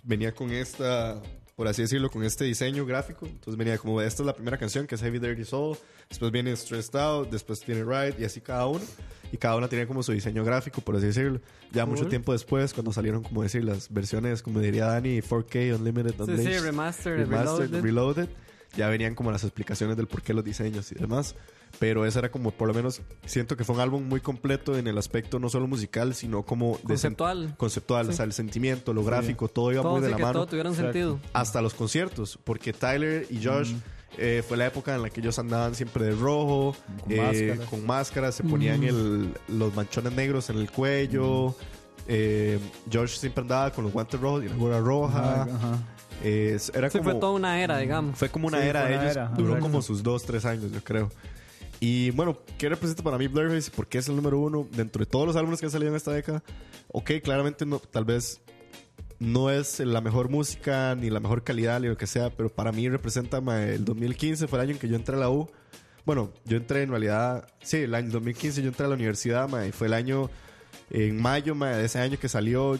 Venía 0.03 0.33
con 0.35 0.51
esta, 0.51 1.20
por 1.57 1.66
así 1.66 1.83
decirlo, 1.83 2.11
con 2.11 2.22
este 2.22 2.45
diseño 2.45 2.87
gráfico. 2.87 3.27
Entonces 3.27 3.57
venía 3.57 3.77
como, 3.79 4.01
esta 4.01 4.22
es 4.22 4.27
la 4.27 4.35
primera 4.35 4.57
canción 4.57 4.87
que 4.87 4.95
es 4.95 5.01
Heavy 5.01 5.18
Dirty 5.18 5.45
Soul. 5.45 5.77
Después 6.09 6.31
viene 6.31 6.55
Stressed 6.57 6.95
Out, 6.97 7.31
después 7.31 7.61
tiene 7.61 7.83
Ride 7.83 8.14
y 8.18 8.24
así 8.24 8.41
cada 8.41 8.66
uno. 8.66 8.85
Y 9.33 9.37
cada 9.39 9.57
una 9.57 9.68
tenía 9.68 9.87
como 9.87 10.03
su 10.03 10.12
diseño 10.12 10.45
gráfico, 10.45 10.81
por 10.81 10.97
así 10.97 11.07
decirlo. 11.07 11.41
Ya 11.72 11.85
mucho 11.87 12.07
tiempo 12.07 12.33
después, 12.33 12.72
cuando 12.72 12.93
salieron, 12.93 13.22
como 13.22 13.43
decir, 13.43 13.64
las 13.64 13.93
versiones, 13.93 14.43
como 14.43 14.61
diría 14.61 14.87
Dani, 14.87 15.20
4K, 15.20 15.74
Unlimited, 15.79 16.11
Sí, 16.11 16.16
sí, 16.16 16.31
Unleashed, 16.31 16.62
remastered, 16.62 17.18
Remastered, 17.18 17.70
reloaded. 17.70 17.83
Reloaded, 17.83 18.29
ya 18.77 18.89
venían 18.89 19.14
como 19.14 19.31
las 19.33 19.43
explicaciones 19.45 19.97
del 19.97 20.07
por 20.07 20.22
qué 20.22 20.33
los 20.35 20.45
diseños 20.45 20.91
y 20.93 20.95
demás. 20.95 21.35
Pero 21.79 22.07
ese 22.07 22.20
era 22.20 22.31
como, 22.31 22.53
por 22.53 22.68
lo 22.68 22.74
menos, 22.74 23.03
siento 23.27 23.57
que 23.57 23.64
fue 23.64 23.74
un 23.74 23.81
álbum 23.83 24.03
muy 24.09 24.20
completo 24.20 24.79
en 24.79 24.87
el 24.87 24.97
aspecto 24.97 25.39
no 25.39 25.51
solo 25.51 25.66
musical, 25.66 26.14
sino 26.14 26.43
como... 26.45 26.79
Conceptual. 26.79 27.55
Conceptual, 27.59 28.09
o 28.09 28.12
sea, 28.12 28.24
el 28.24 28.33
sentimiento, 28.33 28.95
lo 28.95 29.05
gráfico, 29.05 29.49
todo 29.49 29.72
iba 29.72 29.83
Todo, 29.83 29.93
muy 29.93 30.01
de 30.01 30.07
sí, 30.07 30.12
la 30.12 30.18
mano 30.18 30.47
todo 30.47 30.57
Exacto. 30.57 30.74
sentido. 30.83 31.20
hasta 31.35 31.61
los 31.61 31.74
conciertos, 31.74 32.39
porque 32.45 32.72
Tyler 32.72 33.27
y 33.29 33.45
Josh 33.45 33.74
eh, 34.19 34.43
fue 34.47 34.57
la 34.57 34.67
época 34.67 34.95
en 34.95 35.03
la 35.03 35.11
que 35.11 35.21
ellos 35.21 35.39
andaban 35.39 35.75
siempre 35.75 36.05
de 36.05 36.13
rojo, 36.13 36.75
Con 37.03 37.13
eh, 37.13 37.17
máscaras. 37.17 37.69
con 37.71 37.87
máscaras, 37.87 38.35
se 38.35 38.45
ponían 38.45 38.83
el- 38.85 39.35
los 39.49 39.75
manchones 39.75 40.13
negros 40.13 40.49
en 40.51 40.59
el 40.59 40.71
cuello. 40.71 41.55
eh, 42.09 42.59
Josh 42.93 43.17
siempre 43.19 43.43
andaba 43.43 43.73
con 43.73 43.83
los 43.85 43.93
guantes 43.93 44.21
rojos 44.21 44.45
y 44.45 44.49
la 44.49 44.55
gorra 44.57 44.79
roja. 44.81 45.43
Ajá. 45.43 45.79
Eh, 46.23 46.57
era 46.73 46.89
Sí, 46.89 46.99
como, 46.99 47.11
fue 47.11 47.21
toda 47.21 47.33
una 47.33 47.61
era, 47.61 47.79
digamos. 47.79 48.17
fue 48.19 48.29
como 48.31 48.47
una 48.47 48.61
Sí, 48.63 48.69
era 48.69 48.83
fue 48.83 48.89
de 48.91 48.95
una 48.97 49.05
ellos. 49.05 49.17
era, 49.17 49.29
Duró 49.37 49.59
como 49.59 49.83
sus 49.83 50.03
dos, 50.03 50.25
tres 50.25 50.45
años, 50.45 50.71
yo 50.73 50.83
creo. 50.85 51.11
Y 51.81 52.11
bueno, 52.13 52.39
¿qué 52.59 52.69
representa 52.71 53.03
para 53.03 53.19
mí 53.19 53.27
Blurface? 53.27 53.71
¿Por 53.71 53.87
qué 53.87 53.99
es 53.99 54.09
el 54.09 54.17
número 54.17 54.39
uno 54.39 54.67
dentro 54.71 55.01
de 55.01 55.07
todos 55.11 55.27
los 55.27 55.37
álbumes 55.37 55.61
que 55.61 55.67
han 55.67 55.73
salido 55.73 55.91
en 55.91 55.97
esta 55.97 56.13
década? 56.13 56.43
Ok, 56.93 57.11
claramente 57.23 57.67
no, 57.67 57.81
tal 57.81 58.05
vez 58.07 58.41
no 59.19 59.51
es 59.51 59.81
la 59.81 60.01
mejor 60.01 60.29
música 60.29 60.95
ni 60.95 61.11
la 61.11 61.21
mejor 61.21 61.43
calidad 61.43 61.81
ni 61.81 61.89
lo 61.89 61.97
que 61.97 62.07
sea, 62.07 62.31
pero 62.31 62.49
para 62.49 62.73
mí 62.73 62.89
representa 62.89 63.39
el 63.39 63.85
2015 63.85 64.47
fue 64.47 64.59
el 64.59 64.64
año 64.64 64.73
en 64.73 64.79
que 64.79 64.89
yo 64.89 64.97
entré 64.97 65.17
a 65.17 65.19
la 65.19 65.31
U. 65.31 65.51
Bueno, 66.05 66.33
yo 66.45 66.57
entré 66.57 66.83
en 66.83 66.91
realidad, 66.91 67.49
sí, 67.62 67.79
el 67.79 67.95
año 67.95 68.11
2015 68.11 68.62
yo 68.62 68.69
entré 68.69 68.87
a 68.87 68.89
la 68.89 68.95
universidad, 68.95 69.49
ma, 69.49 69.67
y 69.67 69.73
fue 69.73 69.89
el 69.89 69.95
año 69.95 70.31
en 70.91 71.21
mayo 71.21 71.55
ma, 71.55 71.71
de 71.71 71.85
ese 71.87 71.99
año 71.99 72.19
que 72.19 72.29
salió. 72.29 72.79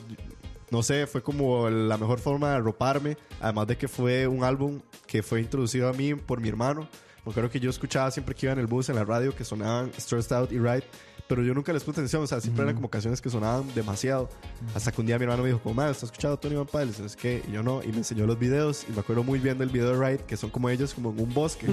No 0.70 0.82
sé, 0.82 1.07
fue 1.07 1.22
como 1.22 1.68
la 1.70 1.97
mejor 1.97 2.18
forma 2.18 2.51
de 2.51 2.57
arroparme. 2.57 3.16
Además 3.41 3.66
de 3.68 3.76
que 3.76 3.89
fue 3.89 4.26
un 4.26 4.45
álbum 4.45 4.80
que 5.07 5.22
fue 5.22 5.41
introducido 5.41 5.89
a 5.89 5.93
mí 5.93 6.14
por 6.14 6.41
mi 6.41 6.49
hermano. 6.49 6.89
Me 7.24 7.30
acuerdo 7.30 7.51
que 7.51 7.59
yo 7.59 7.70
escuchaba 7.70 8.11
siempre 8.11 8.34
que 8.34 8.47
iba 8.47 8.53
en 8.53 8.61
el 8.61 8.66
bus, 8.66 8.89
en 8.89 8.97
la 8.97 9.05
radio, 9.05 9.34
que 9.34 9.45
sonaban 9.45 9.93
Stressed 9.99 10.32
Out 10.32 10.53
y 10.53 10.59
Right. 10.59 10.84
Pero 11.29 11.43
yo 11.43 11.55
nunca 11.55 11.72
les 11.72 11.83
puse 11.83 12.01
atención. 12.01 12.22
O 12.22 12.27
sea, 12.27 12.41
siempre 12.41 12.62
eran 12.62 12.77
como 12.77 12.89
canciones 12.89 13.20
que 13.20 13.29
sonaban 13.31 13.64
demasiado. 13.74 14.29
Hasta 14.74 14.93
que 14.93 15.01
un 15.01 15.07
día 15.07 15.18
mi 15.18 15.24
hermano 15.24 15.43
me 15.43 15.49
dijo, 15.49 15.61
como, 15.61 15.74
madre, 15.74 15.93
¿estás 15.93 16.11
escuchando 16.11 16.37
Tony 16.39 16.55
Van 16.55 16.66
Pilots? 16.66 17.01
Es 17.01 17.16
que 17.16 17.43
y 17.49 17.53
yo 17.53 17.62
no. 17.62 17.83
Y 17.83 17.89
me 17.89 17.99
enseñó 17.99 18.27
los 18.27 18.39
videos. 18.39 18.87
Y 18.89 18.93
me 18.93 19.01
acuerdo 19.01 19.24
muy 19.24 19.39
bien 19.39 19.59
del 19.59 19.68
video 19.68 19.97
de 19.97 20.11
Right, 20.11 20.20
que 20.22 20.37
son 20.37 20.51
como 20.51 20.68
ellos, 20.70 20.95
como 20.95 21.11
en 21.11 21.20
un 21.20 21.35
bosque. 21.35 21.66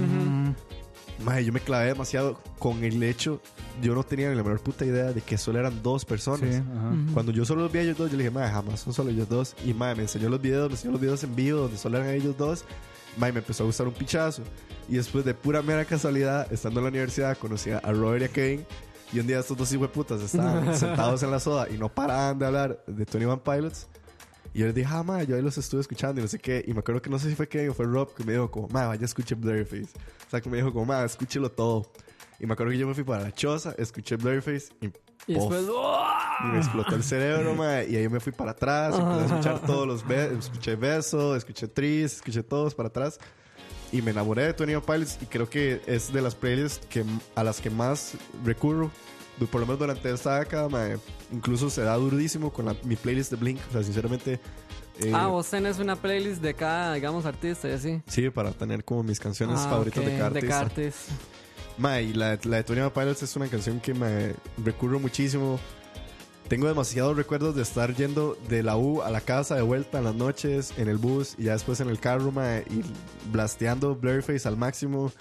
Madre, 1.23 1.45
yo 1.45 1.53
me 1.53 1.59
clavé 1.59 1.87
demasiado 1.87 2.41
con 2.57 2.83
el 2.83 3.01
hecho. 3.03 3.39
Yo 3.81 3.93
no 3.93 4.03
tenía 4.03 4.29
ni 4.29 4.35
la 4.35 4.43
menor 4.43 4.59
puta 4.61 4.85
idea 4.85 5.13
de 5.13 5.21
que 5.21 5.37
solo 5.37 5.59
eran 5.59 5.83
dos 5.83 6.05
personas. 6.05 6.55
Sí. 6.55 6.61
Cuando 7.13 7.31
yo 7.31 7.45
solo 7.45 7.61
los 7.61 7.71
vi 7.71 7.79
a 7.79 7.81
ellos 7.83 7.97
dos, 7.97 8.09
yo 8.09 8.17
le 8.17 8.23
dije, 8.23 8.33
madre, 8.33 8.51
jamás 8.51 8.79
son 8.79 8.93
solo 8.93 9.11
ellos 9.11 9.29
dos. 9.29 9.55
Y 9.63 9.73
madre, 9.73 9.97
me 9.97 10.01
enseñó 10.03 10.29
los 10.29 10.41
videos, 10.41 10.69
me 10.69 10.73
enseñó 10.73 10.93
los 10.93 11.01
videos 11.01 11.23
en 11.23 11.35
vivo 11.35 11.61
donde 11.61 11.77
solo 11.77 11.99
eran 11.99 12.09
ellos 12.09 12.35
dos. 12.37 12.65
Madre, 13.17 13.33
me 13.33 13.39
empezó 13.39 13.63
a 13.63 13.65
gustar 13.67 13.87
un 13.87 13.93
pichazo. 13.93 14.41
Y 14.89 14.95
después 14.95 15.23
de 15.23 15.35
pura 15.35 15.61
mera 15.61 15.85
casualidad, 15.85 16.51
estando 16.51 16.79
en 16.79 16.85
la 16.85 16.89
universidad, 16.89 17.37
conocí 17.37 17.69
a 17.69 17.79
Robert 17.79 18.23
y 18.23 18.25
a 18.25 18.29
Kevin. 18.29 18.65
Y 19.13 19.19
un 19.19 19.27
día 19.27 19.39
estos 19.39 19.55
dos 19.55 19.89
putas 19.89 20.21
estaban 20.21 20.75
sentados 20.77 21.21
en 21.21 21.29
la 21.29 21.39
soda 21.39 21.69
y 21.69 21.77
no 21.77 21.87
paraban 21.87 22.39
de 22.39 22.45
hablar 22.47 22.83
de 22.87 23.05
Tony 23.05 23.25
Van 23.25 23.39
Pilots. 23.39 23.87
Y 24.55 24.59
yo 24.59 24.65
les 24.65 24.75
dije, 24.75 24.87
ah, 24.91 25.03
madre, 25.03 25.27
yo 25.27 25.35
ahí 25.35 25.41
los 25.41 25.57
estuve 25.57 25.81
escuchando 25.81 26.19
y 26.19 26.23
no 26.23 26.27
sé 26.27 26.39
qué. 26.39 26.63
Y 26.67 26.73
me 26.73 26.79
acuerdo 26.79 27.01
que 27.01 27.09
no 27.09 27.19
sé 27.19 27.29
si 27.29 27.35
fue 27.35 27.47
Kevin 27.47 27.69
o 27.69 27.73
fue 27.73 27.85
Rob 27.85 28.13
que 28.15 28.23
me 28.23 28.33
dijo 28.33 28.49
como, 28.49 28.67
madre, 28.69 28.87
vaya, 28.87 29.05
escuche 29.05 29.35
Blurface. 29.35 29.89
O 30.27 30.29
sea, 30.29 30.41
que 30.41 30.49
me 30.49 30.57
dijo 30.57 30.73
como, 30.73 30.85
madre, 30.85 31.05
escúchelo 31.05 31.51
todo. 31.51 31.91
Y 32.39 32.47
me 32.47 32.53
acuerdo 32.53 32.71
que 32.71 32.77
yo 32.79 32.87
me 32.87 32.93
fui 32.95 33.03
para 33.03 33.23
la 33.23 33.31
choza, 33.31 33.75
escuché 33.77 34.15
Blurface 34.15 34.73
y 34.81 34.87
Y 35.27 35.35
Pof. 35.35 35.53
después, 35.53 35.65
¡oh! 35.71 36.07
y 36.43 36.47
me 36.51 36.57
explotó 36.57 36.95
el 36.95 37.03
cerebro, 37.03 37.55
mae, 37.55 37.89
y 37.89 37.95
ahí 37.95 38.09
me 38.09 38.19
fui 38.19 38.33
para 38.33 38.51
atrás, 38.51 38.97
empecé 38.97 39.21
a 39.21 39.25
escuchar 39.25 39.59
todos 39.65 39.87
los 39.87 40.05
besos, 40.05 40.45
escuché 40.45 40.75
Beso, 40.75 41.35
escuché 41.35 41.67
Tris, 41.67 42.15
escuché 42.15 42.43
todos 42.43 42.75
para 42.75 42.89
atrás. 42.89 43.19
Y 43.93 44.01
me 44.01 44.11
enamoré 44.11 44.43
de 44.47 44.53
Tony 44.53 44.73
Pilots 44.85 45.19
y 45.21 45.25
creo 45.27 45.49
que 45.49 45.81
es 45.85 46.11
de 46.11 46.21
las 46.21 46.35
playlists 46.35 46.85
que, 46.87 47.05
a 47.35 47.43
las 47.43 47.61
que 47.61 47.69
más 47.69 48.13
recurro, 48.43 48.91
por 49.51 49.61
lo 49.61 49.67
menos 49.67 49.79
durante 49.79 50.11
esta 50.11 50.39
década, 50.39 50.67
mae, 50.67 50.97
incluso 51.31 51.69
se 51.69 51.81
da 51.81 51.95
durísimo 51.95 52.51
con 52.51 52.65
la- 52.65 52.75
mi 52.83 52.95
playlist 52.95 53.29
de 53.31 53.37
Blink. 53.37 53.59
O 53.69 53.71
sea, 53.73 53.83
sinceramente, 53.83 54.39
Eh, 54.99 55.11
Ah, 55.11 55.25
vos 55.25 55.49
tenés 55.49 55.79
una 55.79 55.95
playlist 55.95 56.39
de 56.39 56.53
cada, 56.53 56.93
digamos, 56.93 57.25
artista 57.25 57.67
y 57.67 57.71
así. 57.71 58.01
Sí, 58.05 58.29
para 58.29 58.51
tener 58.51 58.83
como 58.85 59.01
mis 59.01 59.19
canciones 59.19 59.59
Ah, 59.61 59.69
favoritas 59.71 60.03
ok, 60.03 60.05
de 60.05 60.17
cada 60.17 60.29
de 60.29 60.37
artista. 60.37 60.47
cada 60.49 60.61
artista. 60.61 61.13
Ma, 61.79 61.99
y 61.99 62.13
la, 62.13 62.37
la 62.43 62.57
de 62.57 62.63
Tony 62.63 62.81
Pilots 62.93 63.23
es 63.23 63.35
una 63.35 63.47
canción 63.47 63.79
que 63.79 63.95
me 63.95 64.35
recurro 64.63 64.99
muchísimo. 64.99 65.59
Tengo 66.47 66.67
demasiados 66.67 67.15
recuerdos 67.15 67.55
de 67.55 67.61
estar 67.61 67.95
yendo 67.95 68.37
de 68.49 68.61
la 68.63 68.77
U 68.77 69.01
a 69.01 69.09
la 69.09 69.21
casa 69.21 69.55
de 69.55 69.61
vuelta 69.61 69.97
en 69.99 70.03
las 70.03 70.15
noches, 70.15 70.73
en 70.77 70.87
el 70.87 70.97
bus 70.97 71.35
y 71.37 71.43
ya 71.43 71.53
después 71.53 71.79
en 71.79 71.89
el 71.89 71.99
carro, 71.99 72.31
ma, 72.31 72.59
y 72.59 72.83
blasteando 73.31 73.95
Blurface 73.95 74.47
al 74.47 74.57
máximo. 74.57 75.11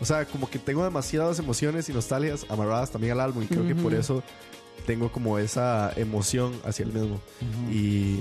O 0.00 0.04
sea, 0.04 0.26
como 0.26 0.48
que 0.50 0.58
tengo 0.58 0.84
demasiadas 0.84 1.38
emociones 1.38 1.88
y 1.88 1.92
nostalgias 1.92 2.44
amarradas 2.50 2.90
también 2.90 3.14
al 3.14 3.20
álbum 3.20 3.42
y 3.44 3.46
creo 3.46 3.66
que 3.66 3.74
por 3.74 3.94
eso 3.94 4.22
tengo 4.86 5.10
como 5.10 5.38
esa 5.38 5.92
emoción 5.96 6.52
hacia 6.64 6.84
el 6.84 6.92
mismo. 6.92 7.20
Y, 7.72 8.20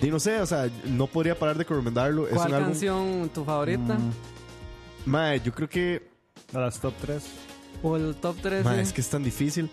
y 0.00 0.10
no 0.10 0.20
sé, 0.20 0.40
o 0.40 0.46
sea, 0.46 0.68
no 0.84 1.06
podría 1.06 1.36
parar 1.38 1.56
de 1.56 1.64
recomendarlo. 1.64 2.28
Es 2.28 2.34
¿Cuál 2.34 2.48
un 2.48 2.54
álbum. 2.54 2.68
canción 2.70 3.30
tu 3.34 3.44
favorita? 3.44 3.94
Mm, 3.94 4.12
Ma, 5.06 5.34
yo 5.36 5.52
creo 5.52 5.68
que. 5.68 6.02
a 6.54 6.58
las 6.60 6.78
top 6.78 6.94
3. 7.00 7.22
¿O 7.82 7.96
el 7.96 8.14
top 8.16 8.36
3? 8.42 8.64
ma, 8.64 8.80
es 8.80 8.92
que 8.92 9.00
es 9.00 9.08
tan 9.08 9.24
difícil. 9.24 9.68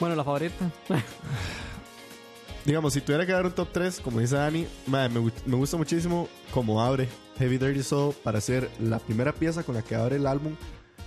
Bueno, 0.00 0.16
la 0.16 0.24
favorita. 0.24 0.70
Digamos, 2.64 2.94
si 2.94 3.00
tuviera 3.00 3.26
que 3.26 3.32
dar 3.32 3.44
un 3.44 3.52
top 3.52 3.68
3, 3.72 4.00
como 4.00 4.20
dice 4.20 4.36
Dani, 4.36 4.66
me, 4.86 5.08
me 5.08 5.56
gusta 5.56 5.76
muchísimo 5.76 6.28
cómo 6.50 6.82
abre 6.82 7.08
Heavy 7.38 7.58
Dirty 7.58 7.82
Soul 7.82 8.14
para 8.22 8.40
ser 8.40 8.70
la 8.80 8.98
primera 8.98 9.32
pieza 9.32 9.62
con 9.62 9.74
la 9.74 9.82
que 9.82 9.94
abre 9.94 10.16
el 10.16 10.26
álbum. 10.26 10.54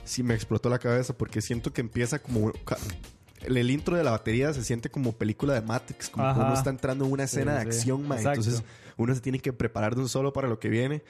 Sí 0.04 0.24
me 0.24 0.34
explotó 0.34 0.70
la 0.70 0.80
cabeza 0.80 1.18
porque 1.18 1.42
siento 1.42 1.74
que 1.74 1.82
empieza 1.82 2.20
como... 2.20 2.52
El, 3.42 3.70
intro 3.70 3.96
de 3.96 4.04
la 4.04 4.12
batería 4.12 4.54
se 4.54 4.64
siente 4.64 4.90
como 4.90 5.14
película 5.14 5.54
de 5.54 5.62
Matrix, 5.62 6.10
como 6.10 6.34
que 6.34 6.40
uno 6.40 6.54
está 6.54 6.70
entrando 6.70 7.06
en 7.06 7.12
una 7.12 7.24
escena 7.24 7.54
de 7.54 7.62
acción. 7.62 8.06
Exacto. 8.06 8.30
Entonces 8.30 8.64
uno 8.98 9.14
se 9.14 9.22
tiene 9.22 9.40
que 9.40 9.54
preparar 9.54 9.96
de 9.96 10.02
un 10.02 10.10
solo 10.10 10.34
para 10.34 10.48
lo 10.48 10.60
que 10.60 10.70
viene. 10.70 11.04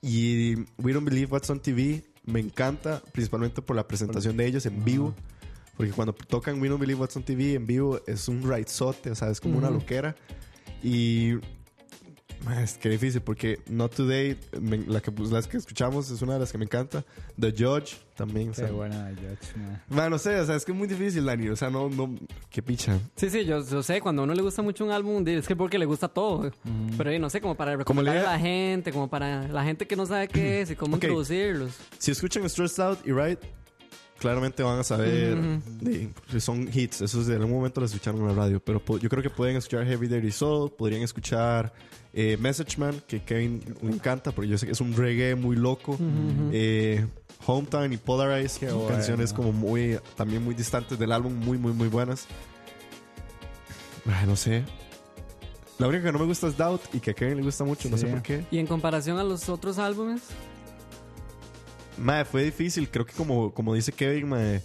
Y 0.00 0.56
We 0.78 0.92
Don't 0.92 1.06
Believe 1.08 1.32
What's 1.32 1.48
on 1.50 1.60
TV 1.60 2.04
me 2.24 2.40
encanta, 2.40 3.02
principalmente 3.12 3.62
por 3.62 3.74
la 3.74 3.88
presentación 3.88 4.36
de 4.36 4.46
ellos 4.46 4.66
en 4.66 4.84
vivo. 4.84 5.14
Porque 5.76 5.92
cuando 5.92 6.12
tocan 6.12 6.60
We 6.60 6.68
Don't 6.68 6.80
Believe 6.80 7.00
What's 7.00 7.16
on 7.16 7.22
TV 7.22 7.54
en 7.54 7.66
vivo 7.66 8.00
es 8.06 8.28
un 8.28 8.42
ridezote, 8.42 9.10
o 9.10 9.14
sea, 9.14 9.30
es 9.30 9.40
como 9.40 9.58
una 9.58 9.68
Ujú. 9.68 9.78
loquera. 9.78 10.14
Y. 10.82 11.34
Es 12.60 12.76
que 12.76 12.88
difícil 12.88 13.20
porque 13.20 13.60
Not 13.68 13.94
Today, 13.94 14.36
me- 14.60 14.78
la, 14.78 15.00
que, 15.00 15.12
pues, 15.12 15.30
las 15.30 15.46
que 15.46 15.58
escuchamos, 15.58 16.10
es 16.10 16.22
una 16.22 16.32
de 16.34 16.40
las 16.40 16.50
que 16.50 16.58
me 16.58 16.64
encanta. 16.64 17.04
The 17.38 17.52
Judge 17.56 17.98
también. 18.16 18.48
O 18.48 18.50
Qué 18.50 18.56
sea, 18.62 18.72
buena 18.72 19.10
Judge, 19.10 19.56
man. 19.56 19.82
man, 19.88 20.10
no 20.10 20.18
sé, 20.18 20.40
o 20.40 20.44
sea, 20.44 20.56
es 20.56 20.64
que 20.64 20.72
es 20.72 20.78
muy 20.78 20.88
difícil, 20.88 21.24
Dani. 21.24 21.50
O 21.50 21.54
sea, 21.56 21.70
no, 21.70 21.88
no. 21.88 22.16
Qué 22.50 22.60
picha. 22.60 22.98
Sí, 23.14 23.30
sí, 23.30 23.44
yo, 23.44 23.64
yo 23.64 23.80
sé, 23.84 24.00
cuando 24.00 24.22
a 24.22 24.24
uno 24.24 24.34
le 24.34 24.42
gusta 24.42 24.60
mucho 24.60 24.84
un 24.84 24.90
álbum, 24.90 25.22
es 25.28 25.46
que 25.46 25.54
porque 25.54 25.78
le 25.78 25.84
gusta 25.86 26.08
todo. 26.08 26.50
Pero 26.98 27.10
eh, 27.10 27.18
no 27.20 27.30
sé, 27.30 27.40
como 27.40 27.54
para 27.54 27.76
recomendar 27.76 28.16
a 28.16 28.22
la 28.32 28.38
gente, 28.40 28.90
como 28.90 29.08
para 29.08 29.46
la 29.46 29.62
gente 29.62 29.86
que 29.86 29.94
no 29.94 30.04
sabe 30.04 30.26
qué 30.26 30.62
es 30.62 30.70
y 30.72 30.74
cómo 30.74 30.96
Ok. 30.96 31.04
introducirlos. 31.04 31.76
Si 31.98 32.10
escuchan 32.10 32.50
Stressed 32.50 32.82
Out 32.82 33.06
y 33.06 33.12
Right, 33.12 33.38
claramente 34.22 34.62
van 34.62 34.78
a 34.78 34.84
saber. 34.84 35.38
Ujú. 35.38 35.60
de- 35.80 36.10
que 36.30 36.40
son 36.40 36.68
hits. 36.72 37.00
Esos 37.02 37.26
de 37.26 37.34
algún 37.36 37.50
momento 37.52 37.80
lo 37.80 37.86
escucharon 37.86 38.20
en 38.22 38.28
la 38.28 38.34
radio. 38.34 38.60
Pero 38.64 38.80
yo 38.98 39.08
creo 39.08 39.22
que 39.22 39.30
pueden 39.30 39.56
escuchar 39.56 39.84
Heavy 39.86 40.06
Dirty 40.08 40.30
Soul. 40.30 40.70
Podrían 40.72 41.02
escuchar 41.02 41.72
eh, 42.14 42.36
Message 42.40 42.78
Man, 42.78 43.02
que 43.06 43.22
Kevin 43.22 43.62
le 43.82 43.90
encanta, 43.92 44.32
porque 44.32 44.48
yo 44.48 44.56
sé 44.58 44.66
que 44.66 44.72
es 44.72 44.80
un 44.80 44.94
reggae 44.94 45.34
muy 45.34 45.56
loco. 45.56 45.98
Eh, 46.52 47.04
Hometown 47.46 47.92
y 47.92 47.96
Polarize, 47.96 48.58
que 48.60 48.68
son 48.68 48.78
bueno. 48.80 48.94
canciones 48.96 49.32
como 49.32 49.52
muy. 49.52 49.98
También 50.16 50.42
muy 50.44 50.54
distantes 50.54 50.98
del 50.98 51.10
álbum, 51.12 51.34
muy, 51.34 51.58
muy, 51.58 51.72
muy 51.72 51.88
buenas. 51.88 52.26
Ay, 54.06 54.26
no 54.26 54.36
sé. 54.36 54.64
La 55.78 55.88
única 55.88 56.04
que 56.04 56.12
no 56.12 56.18
me 56.18 56.26
gusta 56.26 56.46
es 56.48 56.56
Doubt 56.56 56.82
y 56.92 57.00
que 57.00 57.10
a 57.10 57.14
Kevin 57.14 57.38
le 57.38 57.42
gusta 57.42 57.64
mucho, 57.64 57.88
no 57.88 57.96
sé 57.96 58.06
por 58.06 58.22
qué. 58.22 58.44
Y 58.50 58.58
en 58.58 58.66
comparación 58.66 59.18
a 59.18 59.24
los 59.24 59.48
otros 59.48 59.78
álbumes, 59.78 60.20
Mae, 61.98 62.24
fue 62.24 62.44
difícil. 62.44 62.88
Creo 62.88 63.06
que 63.06 63.12
como, 63.12 63.52
como 63.52 63.74
dice 63.74 63.92
Kevin, 63.92 64.28
mae, 64.28 64.62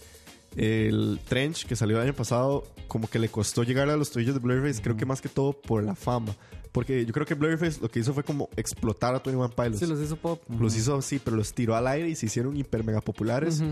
el 0.55 1.19
Trench 1.28 1.65
que 1.65 1.75
salió 1.75 1.97
el 1.97 2.03
año 2.03 2.13
pasado, 2.13 2.63
como 2.88 3.09
que 3.09 3.19
le 3.19 3.30
costó 3.30 3.63
llegar 3.63 3.89
a 3.89 3.97
los 3.97 4.11
tobillos 4.11 4.34
de 4.34 4.39
Blurface. 4.39 4.82
Creo 4.82 4.97
que 4.97 5.05
más 5.05 5.21
que 5.21 5.30
todo 5.30 5.53
por 5.53 5.84
la 5.84 5.95
fama. 5.95 6.36
Porque 6.71 7.05
yo 7.05 7.13
creo 7.13 7.25
que 7.25 7.34
Blurface 7.34 7.80
lo 7.82 7.89
que 7.89 7.99
hizo 7.99 8.13
fue 8.13 8.23
como 8.23 8.49
explotar 8.55 9.15
a 9.15 9.19
21 9.19 9.49
Pilots. 9.49 9.80
sí 9.80 9.88
los 9.88 9.99
hizo 9.99 10.15
pop. 10.15 10.41
Los 10.59 10.75
hizo 10.75 10.95
así, 10.95 11.19
pero 11.19 11.36
los 11.36 11.53
tiró 11.53 11.75
al 11.75 11.88
aire 11.88 12.09
y 12.09 12.15
se 12.15 12.28
hicieron 12.28 12.55
hiper 12.55 12.84
mega 12.84 13.01
populares. 13.01 13.63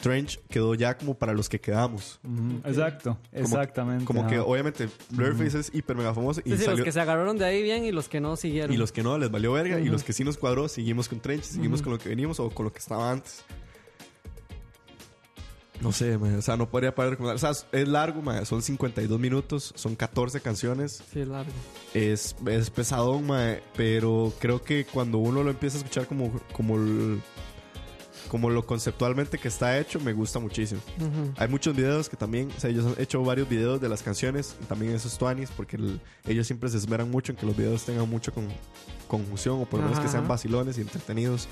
Trench 0.00 0.40
quedó 0.48 0.74
ya 0.74 0.96
como 0.96 1.14
para 1.14 1.32
los 1.34 1.48
que 1.48 1.60
quedamos. 1.60 2.20
Exacto, 2.64 3.18
exactamente. 3.32 4.04
Como 4.04 4.26
que 4.26 4.38
obviamente 4.38 4.88
Blurface 5.10 5.58
es 5.60 5.70
hiper 5.74 5.96
mega 5.96 6.14
famoso 6.14 6.40
y, 6.44 6.50
Sí, 6.52 6.56
sí, 6.58 6.64
salió- 6.64 6.78
los 6.78 6.84
que 6.84 6.92
se 6.92 7.00
agarraron 7.00 7.36
de 7.38 7.44
ahí 7.44 7.62
bien 7.62 7.84
y 7.84 7.92
los 7.92 8.08
que 8.08 8.20
no 8.20 8.36
siguieron. 8.36 8.72
y 8.72 8.76
los 8.78 8.92
que 8.92 9.02
no 9.02 9.18
les 9.18 9.30
valió 9.30 9.52
verga 9.52 9.78
y 9.78 9.86
los 9.86 10.02
que 10.02 10.12
sí 10.12 10.24
nos 10.24 10.36
cuadró 10.38 10.68
seguimos 10.68 11.08
con 11.08 11.20
Trench, 11.20 11.44
seguimos 11.44 11.82
con 11.82 11.92
lo 11.92 11.98
que 11.98 12.08
venimos 12.08 12.40
o 12.40 12.48
con 12.50 12.64
lo 12.64 12.72
que 12.72 12.78
estaba 12.78 13.10
antes. 13.10 13.44
No 15.80 15.92
sé, 15.92 16.18
mae, 16.18 16.36
o 16.36 16.42
sea, 16.42 16.58
no 16.58 16.68
podría 16.68 16.94
parar 16.94 17.08
de 17.08 17.16
recomendar. 17.16 17.36
O 17.36 17.38
sea, 17.54 17.68
es 17.72 17.88
largo, 17.88 18.20
mae, 18.20 18.44
son 18.44 18.60
52 18.60 19.18
minutos, 19.18 19.72
son 19.76 19.96
14 19.96 20.40
canciones. 20.42 21.02
Sí, 21.10 21.20
es 21.20 21.28
largo. 21.28 21.50
Es, 21.94 22.36
es 22.46 22.68
pesadón, 22.68 23.28
pero 23.76 24.30
creo 24.38 24.62
que 24.62 24.84
cuando 24.84 25.16
uno 25.16 25.42
lo 25.42 25.48
empieza 25.50 25.76
a 25.76 25.80
escuchar 25.80 26.06
como, 26.06 26.38
como, 26.52 26.76
el- 26.76 27.22
como 28.30 28.48
lo 28.48 28.64
conceptualmente 28.64 29.38
que 29.38 29.48
está 29.48 29.76
hecho, 29.78 29.98
me 30.00 30.12
gusta 30.12 30.38
muchísimo. 30.38 30.80
Hay 31.36 31.48
muchos 31.48 31.74
videos 31.74 32.08
que 32.08 32.16
también, 32.16 32.48
o 32.56 32.60
sea, 32.60 32.70
ellos 32.70 32.86
han 32.86 32.94
hecho 33.02 33.22
varios 33.24 33.48
videos 33.48 33.80
de 33.80 33.88
las 33.88 34.02
canciones, 34.04 34.54
también 34.68 34.94
esos 34.94 35.18
tuanis, 35.18 35.50
porque 35.50 35.76
el- 35.76 36.00
ellos 36.26 36.46
siempre 36.46 36.68
se 36.70 36.76
esmeran 36.76 37.10
mucho 37.10 37.32
en 37.32 37.38
que 37.38 37.44
los 37.44 37.56
videos 37.56 37.84
tengan 37.84 38.08
mucho 38.08 38.32
con, 38.32 38.46
conjunción 39.08 39.60
o 39.60 39.64
por 39.64 39.80
lo 39.80 39.86
menos 39.86 40.00
que 40.00 40.08
sean 40.08 40.28
vacilones 40.28 40.78
y 40.78 40.82
entretenidos. 40.82 41.48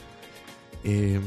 Eh, 0.84 1.20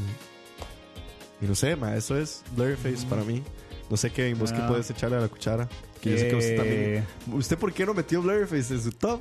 y 1.42 1.46
no 1.46 1.56
sé, 1.56 1.76
ma, 1.76 1.96
eso 1.96 2.18
es 2.18 2.44
Blurface 2.56 3.06
para 3.08 3.24
mí. 3.24 3.44
No 3.90 3.98
sé, 3.98 4.10
Kevin, 4.10 4.40
vos 4.40 4.54
qué 4.54 4.60
Ah. 4.62 4.68
puedes 4.70 4.90
echarle 4.90 5.18
a 5.18 5.20
la 5.20 5.28
cuchara. 5.28 5.68
Que 6.00 6.12
yo 6.12 6.18
sé 6.18 6.28
que 6.30 6.36
usted 6.38 6.56
también. 6.56 6.80
Eh, 6.80 7.04
¿Usted 7.34 7.58
por 7.58 7.74
qué 7.74 7.86
no 7.86 7.94
metió 7.94 8.22
Blurface 8.22 8.74
en 8.74 8.82
su 8.82 8.92
top? 8.92 9.20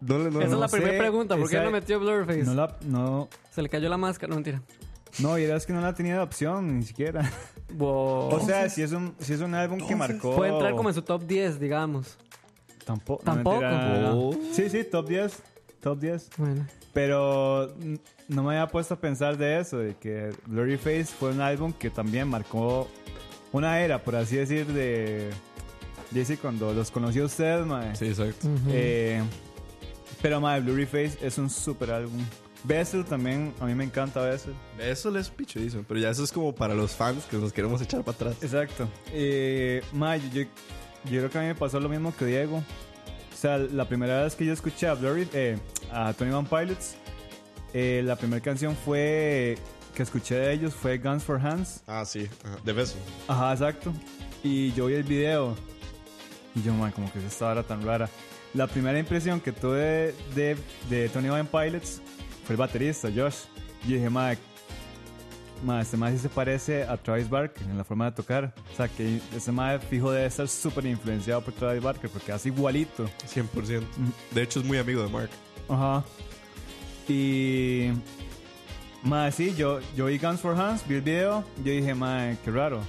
No, 0.00 0.18
le- 0.18 0.30
no, 0.30 0.40
Esa 0.40 0.54
es 0.54 0.58
la 0.58 0.68
sé, 0.68 0.76
primera 0.78 0.98
pregunta. 0.98 1.36
¿Por 1.36 1.48
qué 1.48 1.60
no 1.60 1.70
metió 1.70 2.00
Blurface? 2.00 2.42
No, 2.42 2.54
la, 2.54 2.76
no, 2.82 3.28
Se 3.52 3.62
le 3.62 3.68
cayó 3.68 3.88
la 3.88 3.96
máscara. 3.96 4.28
No, 4.30 4.34
mentira. 4.34 4.60
No, 5.18 5.38
y 5.38 5.44
es 5.44 5.66
que 5.66 5.72
no 5.72 5.80
la 5.80 5.94
tenía 5.94 6.14
de 6.14 6.20
opción, 6.20 6.78
ni 6.78 6.84
siquiera. 6.84 7.30
Wow. 7.74 8.34
O 8.34 8.40
sea, 8.44 8.68
si 8.68 8.82
es 8.82 8.92
un, 8.92 9.14
si 9.18 9.32
es 9.32 9.40
un 9.40 9.54
álbum 9.54 9.86
que 9.86 9.96
marcó. 9.96 10.36
Puede 10.36 10.52
entrar 10.52 10.74
como 10.74 10.90
en 10.90 10.94
su 10.94 11.02
top 11.02 11.26
10, 11.26 11.58
digamos. 11.58 12.18
Tampoco. 12.84 13.22
Tampoco. 13.24 13.60
Oh. 13.64 14.36
Sí, 14.52 14.68
sí, 14.68 14.84
top 14.84 15.08
10. 15.08 15.42
Top 15.80 15.98
10. 15.98 16.30
Bueno. 16.36 16.66
Pero 16.92 17.74
no 18.28 18.42
me 18.42 18.56
había 18.56 18.68
puesto 18.68 18.94
a 18.94 19.00
pensar 19.00 19.36
de 19.38 19.60
eso, 19.60 19.78
de 19.78 19.96
que 19.96 20.30
Blurry 20.46 20.76
Face 20.76 21.06
fue 21.06 21.30
un 21.30 21.40
álbum 21.40 21.72
que 21.72 21.90
también 21.90 22.28
marcó 22.28 22.88
una 23.52 23.80
era, 23.80 24.02
por 24.02 24.16
así 24.16 24.36
decir, 24.36 24.66
de. 24.66 25.30
Dice 26.10 26.36
cuando 26.36 26.74
los 26.74 26.90
conocí 26.90 27.20
a 27.20 27.24
ustedes, 27.24 27.64
mae. 27.66 27.96
Sí, 27.96 28.06
exacto. 28.06 28.48
Eh, 28.68 29.22
pero, 30.20 30.40
mae, 30.40 30.60
Blurry 30.60 30.86
Face 30.86 31.18
es 31.22 31.38
un 31.38 31.48
super 31.48 31.90
álbum. 31.90 32.20
Bessel 32.64 33.04
también, 33.04 33.52
a 33.60 33.66
mí 33.66 33.74
me 33.74 33.84
encanta 33.84 34.20
Bessel. 34.20 34.54
Eso 34.78 35.10
les 35.10 35.28
pichudísimo, 35.28 35.84
pero 35.86 35.98
ya 35.98 36.10
eso 36.10 36.22
es 36.22 36.30
como 36.32 36.54
para 36.54 36.74
los 36.74 36.92
fans 36.92 37.24
que 37.24 37.36
nos 37.36 37.52
queremos 37.52 37.82
echar 37.82 38.02
para 38.02 38.14
atrás. 38.14 38.36
Exacto. 38.42 38.88
Eh, 39.12 39.82
mae, 39.92 40.20
yo, 40.32 40.42
yo 40.42 41.18
creo 41.18 41.30
que 41.30 41.38
a 41.38 41.40
mí 41.40 41.46
me 41.48 41.54
pasó 41.54 41.80
lo 41.80 41.88
mismo 41.88 42.14
que 42.16 42.26
Diego. 42.26 42.58
O 42.58 43.36
sea, 43.36 43.58
la 43.58 43.86
primera 43.88 44.22
vez 44.22 44.36
que 44.36 44.44
yo 44.46 44.52
escuché 44.52 44.86
a 44.86 44.94
Blurry, 44.94 45.28
eh, 45.32 45.58
a 45.90 46.12
Tony 46.12 46.30
One 46.30 46.48
Pilots, 46.48 46.94
eh, 47.74 48.02
la 48.04 48.14
primera 48.14 48.40
canción 48.40 48.76
fue 48.76 49.58
que 49.94 50.02
escuché 50.02 50.36
de 50.36 50.52
ellos 50.52 50.74
fue 50.74 50.98
Guns 50.98 51.24
for 51.24 51.44
Hands. 51.44 51.82
Ah, 51.86 52.04
sí, 52.04 52.28
ajá, 52.44 52.58
de 52.64 52.72
beso. 52.72 52.96
Ajá, 53.26 53.52
exacto. 53.52 53.92
Y 54.44 54.72
yo 54.72 54.86
vi 54.86 54.94
el 54.94 55.02
video 55.02 55.56
y 56.54 56.62
yo, 56.62 56.72
man, 56.74 56.92
como 56.92 57.12
que 57.12 57.18
es 57.18 57.24
esta 57.24 57.48
hora 57.48 57.62
tan 57.62 57.82
rara. 57.82 58.08
La 58.54 58.66
primera 58.66 58.98
impresión 58.98 59.40
que 59.40 59.52
tuve 59.52 60.14
de, 60.34 60.56
de 60.90 61.08
Tony 61.08 61.28
One 61.30 61.44
Pilots 61.44 62.02
fue 62.44 62.54
el 62.54 62.58
baterista, 62.58 63.08
Josh. 63.14 63.36
Yo 63.86 63.96
dije, 63.96 64.10
man, 64.10 64.36
man, 65.64 65.80
este 65.80 65.96
man 65.96 66.12
sí 66.12 66.18
se 66.18 66.28
parece 66.28 66.84
a 66.84 66.96
Travis 66.96 67.28
Barker 67.28 67.62
en 67.68 67.76
la 67.78 67.84
forma 67.84 68.06
de 68.06 68.12
tocar. 68.12 68.54
O 68.72 68.76
sea, 68.76 68.88
que 68.88 69.20
ese 69.36 69.50
man 69.52 69.80
fijo 69.80 70.10
debe 70.12 70.26
estar 70.26 70.46
súper 70.48 70.86
influenciado 70.86 71.40
por 71.42 71.54
Travis 71.54 71.82
Barker 71.82 72.10
porque 72.10 72.32
hace 72.32 72.48
igualito. 72.48 73.08
100%. 73.26 73.82
De 74.32 74.42
hecho, 74.42 74.60
es 74.60 74.66
muy 74.66 74.78
amigo 74.78 75.02
de 75.02 75.08
Mark. 75.08 75.30
Ajá. 75.68 76.04
Y. 77.08 77.88
Madre, 79.02 79.32
sí, 79.32 79.54
yo, 79.56 79.80
yo 79.96 80.06
vi 80.06 80.16
Guns 80.18 80.40
for 80.40 80.56
Hands, 80.58 80.86
vi 80.86 80.94
el 80.94 81.00
video, 81.02 81.44
yo 81.64 81.72
dije, 81.72 81.92
madre, 81.92 82.36
qué 82.44 82.52
raro. 82.52 82.80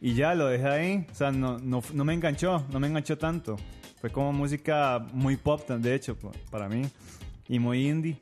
Y 0.00 0.14
ya 0.14 0.34
lo 0.34 0.46
dejé 0.48 0.66
ahí, 0.66 1.06
o 1.10 1.14
sea, 1.14 1.30
no, 1.30 1.58
no, 1.60 1.80
no 1.92 2.04
me 2.04 2.12
enganchó, 2.12 2.64
no 2.72 2.80
me 2.80 2.88
enganchó 2.88 3.16
tanto. 3.16 3.56
Fue 4.00 4.10
como 4.10 4.32
música 4.32 4.98
muy 5.12 5.36
pop, 5.36 5.66
de 5.70 5.94
hecho, 5.94 6.16
pa- 6.16 6.32
para 6.50 6.68
mí, 6.68 6.82
y 7.48 7.60
muy 7.60 7.88
indie. 7.88 8.20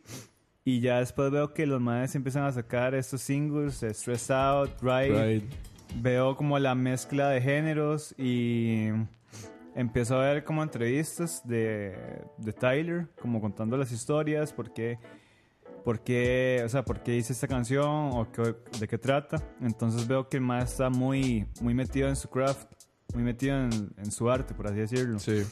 Y 0.64 0.80
ya 0.80 0.98
después 1.00 1.30
veo 1.32 1.52
que 1.54 1.66
los 1.66 1.80
madres 1.80 2.14
empiezan 2.14 2.44
a 2.44 2.52
sacar 2.52 2.94
estos 2.94 3.20
singles, 3.20 3.82
eh, 3.82 3.92
Stress 3.92 4.30
Out, 4.30 4.70
Ride. 4.80 5.38
Right. 5.40 5.52
Veo 6.00 6.36
como 6.36 6.58
la 6.58 6.74
mezcla 6.74 7.28
de 7.28 7.40
géneros 7.40 8.14
y 8.16 8.88
empiezo 9.74 10.16
a 10.20 10.24
ver 10.32 10.44
como 10.44 10.62
entrevistas 10.62 11.42
de, 11.46 12.22
de 12.38 12.52
Tyler, 12.52 13.08
como 13.20 13.40
contando 13.40 13.76
las 13.76 13.90
historias, 13.92 14.52
por 14.52 14.72
qué, 14.72 14.98
por 15.84 16.00
qué, 16.00 16.62
o 16.64 16.68
sea, 16.68 16.84
por 16.84 17.02
qué 17.02 17.16
hice 17.16 17.32
esta 17.32 17.48
canción 17.48 18.10
o 18.12 18.30
qué- 18.32 18.54
de 18.78 18.86
qué 18.88 18.98
trata. 18.98 19.42
Entonces 19.60 20.06
veo 20.06 20.28
que 20.28 20.36
el 20.36 20.42
mae 20.44 20.62
está 20.62 20.88
muy, 20.90 21.46
muy 21.60 21.74
metido 21.74 22.08
en 22.08 22.16
su 22.16 22.30
craft, 22.30 22.70
muy 23.14 23.24
metido 23.24 23.56
en, 23.64 23.70
en 23.98 24.12
su 24.12 24.30
arte, 24.30 24.54
por 24.54 24.68
así 24.68 24.76
decirlo. 24.76 25.18
Sí. 25.18 25.42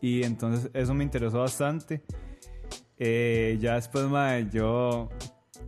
Y 0.00 0.24
entonces 0.24 0.70
eso 0.74 0.94
me 0.94 1.04
interesó 1.04 1.38
bastante. 1.40 2.02
Eh, 2.98 3.58
ya 3.60 3.74
después, 3.74 4.04
mae, 4.06 4.48
yo... 4.50 5.08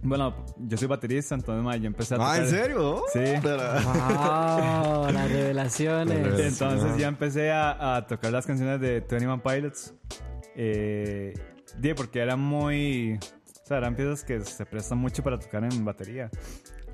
Bueno, 0.03 0.35
yo 0.59 0.77
soy 0.77 0.87
baterista, 0.89 1.35
entonces, 1.35 1.65
mae, 1.65 1.81
yo 1.81 1.87
empecé 1.87 2.15
a 2.15 2.19
tocar... 2.19 2.33
Ah, 2.35 2.39
¿en 2.45 2.49
serio? 2.49 3.03
Sí. 3.13 3.21
Pero- 3.43 3.63
Wow, 3.85 5.11
las 5.13 5.31
revelaciones. 5.31 6.39
Entonces 6.41 6.97
ya 6.99 7.09
empecé 7.09 7.51
a, 7.51 7.97
a 7.97 8.07
tocar 8.07 8.31
las 8.33 8.47
canciones 8.47 8.81
de 8.81 9.01
Twenty 9.01 9.27
One 9.27 9.43
Pilots. 9.43 9.95
Eh, 10.55 11.35
porque 11.97 12.21
eran 12.21 12.41
muy... 12.41 13.19
O 13.63 13.67
sea, 13.67 13.79
eran 13.79 13.97
piezas 13.97 14.23
que 14.23 14.41
se 14.45 14.65
prestan 14.65 14.99
mucho 14.99 15.23
para 15.25 15.39
tocar 15.39 15.65
en 15.65 15.85
batería. 15.85 16.31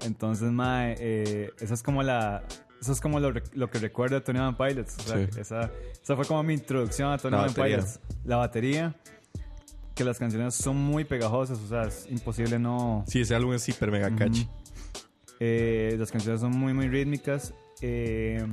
Entonces, 0.04 0.50
mae, 0.50 0.96
eh, 0.98 1.50
esa 1.60 1.74
es 1.74 1.82
como 1.82 2.02
la... 2.02 2.42
Eso 2.80 2.92
es 2.92 3.00
como 3.00 3.20
lo, 3.20 3.32
lo 3.52 3.70
que 3.70 3.78
recuerdo 3.78 4.16
de 4.16 4.22
Tony 4.22 4.40
One 4.40 4.56
Pilots. 4.58 4.96
O 4.98 5.02
sea, 5.02 5.16
Sí. 5.18 5.40
esa, 5.40 5.70
esa 6.02 6.16
fue 6.16 6.24
como 6.24 6.42
mi 6.42 6.54
introducción 6.54 7.12
a 7.12 7.18
Tony 7.18 7.36
batería. 7.36 7.76
Pilots. 7.76 8.00
La 8.24 8.36
batería. 8.38 8.94
Que 9.94 10.04
las 10.04 10.18
canciones 10.18 10.54
son 10.54 10.76
muy 10.76 11.04
pegajosas. 11.04 11.58
O 11.58 11.68
sea, 11.68 11.82
es 11.82 12.06
imposible 12.10 12.58
no... 12.58 13.04
Sí, 13.06 13.20
ese 13.20 13.34
álbum 13.34 13.54
es 13.54 13.68
hiper 13.68 13.90
mega 13.90 14.14
catchy. 14.14 14.48
Eh, 15.40 15.96
las 15.98 16.10
canciones 16.10 16.40
son 16.40 16.52
muy, 16.52 16.72
muy 16.72 16.88
rítmicas. 16.88 17.54
eh, 17.80 18.46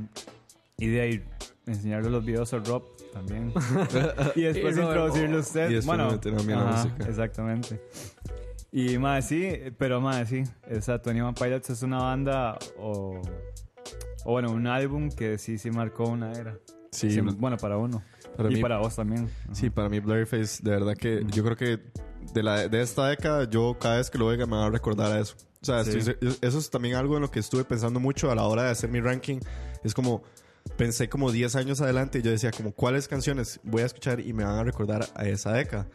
y 0.80 0.86
de 0.86 1.00
ahí 1.00 1.24
enseñarle 1.66 2.10
los 2.10 2.24
videos 2.24 2.52
a 2.54 2.58
Rob 2.58 2.82
también. 3.12 3.52
y 4.34 4.42
después 4.42 4.76
Y 4.76 4.80
introducirlo 4.80 5.36
a 5.36 5.40
usted. 5.40 5.70
Y 5.70 5.74
después 5.74 5.98
bueno, 5.98 6.20
me 6.44 6.52
la 6.54 6.70
ajá, 6.70 6.84
música. 6.84 7.08
Exactamente. 7.08 7.80
Y 8.72 8.98
más 8.98 9.26
sí, 9.28 9.52
pero 9.78 10.00
más 10.00 10.28
sí. 10.28 10.42
O 10.74 10.80
sea, 10.80 11.00
Tony 11.00 11.20
One 11.20 11.34
Pilots 11.38 11.70
es 11.70 11.82
una 11.82 11.98
banda 11.98 12.58
o, 12.78 13.20
o 14.24 14.32
bueno, 14.32 14.50
un 14.52 14.66
álbum 14.66 15.10
que 15.10 15.38
sí, 15.38 15.58
sí 15.58 15.70
marcó 15.70 16.04
una 16.08 16.32
era. 16.32 16.58
Sí, 16.92 17.10
Sí, 17.10 17.20
bueno, 17.20 17.56
para 17.56 17.76
uno. 17.76 18.02
para 18.36 18.50
y 18.50 18.54
mí- 18.56 18.60
para 18.62 18.78
vos 18.78 18.96
también. 18.96 19.28
Sí, 19.52 19.70
para 19.70 19.88
mí 19.88 20.00
Blurryface, 20.00 20.62
de 20.62 20.70
verdad 20.72 20.94
que 20.96 21.24
yo 21.28 21.44
creo 21.44 21.56
que 21.56 21.78
de, 22.34 22.42
la, 22.42 22.68
de 22.68 22.82
esta 22.82 23.06
década, 23.08 23.48
yo 23.48 23.76
cada 23.80 23.96
vez 23.98 24.10
que 24.10 24.18
lo 24.18 24.26
oiga 24.26 24.44
me 24.46 24.56
va 24.56 24.66
a 24.66 24.70
recordar 24.70 25.12
a 25.12 25.20
eso. 25.20 25.36
O 25.62 25.64
sea, 25.64 25.84
Sí. 25.84 25.98
estoy- 25.98 26.16
eso 26.40 26.58
es 26.58 26.70
también 26.70 26.96
algo 26.96 27.16
en 27.16 27.22
lo 27.22 27.30
que 27.30 27.38
estuve 27.38 27.64
pensando 27.64 28.00
mucho 28.00 28.30
a 28.30 28.34
la 28.34 28.44
hora 28.44 28.64
de 28.64 28.70
hacer 28.70 28.90
mi 28.90 29.00
ranking. 29.00 29.38
Es 29.84 29.94
como, 29.94 30.22
pensé 30.76 31.08
como 31.08 31.30
10 31.30 31.54
años 31.56 31.80
adelante 31.80 32.18
y 32.18 32.22
yo 32.22 32.30
decía 32.30 32.50
como, 32.50 32.72
¿cuáles 32.72 33.08
canciones 33.08 33.60
voy 33.62 33.82
a 33.82 33.86
escuchar 33.86 34.20
y 34.20 34.32
me 34.32 34.44
van 34.44 34.58
a 34.58 34.64
recordar 34.64 35.06
a 35.14 35.26
esa 35.26 35.52
década? 35.52 35.86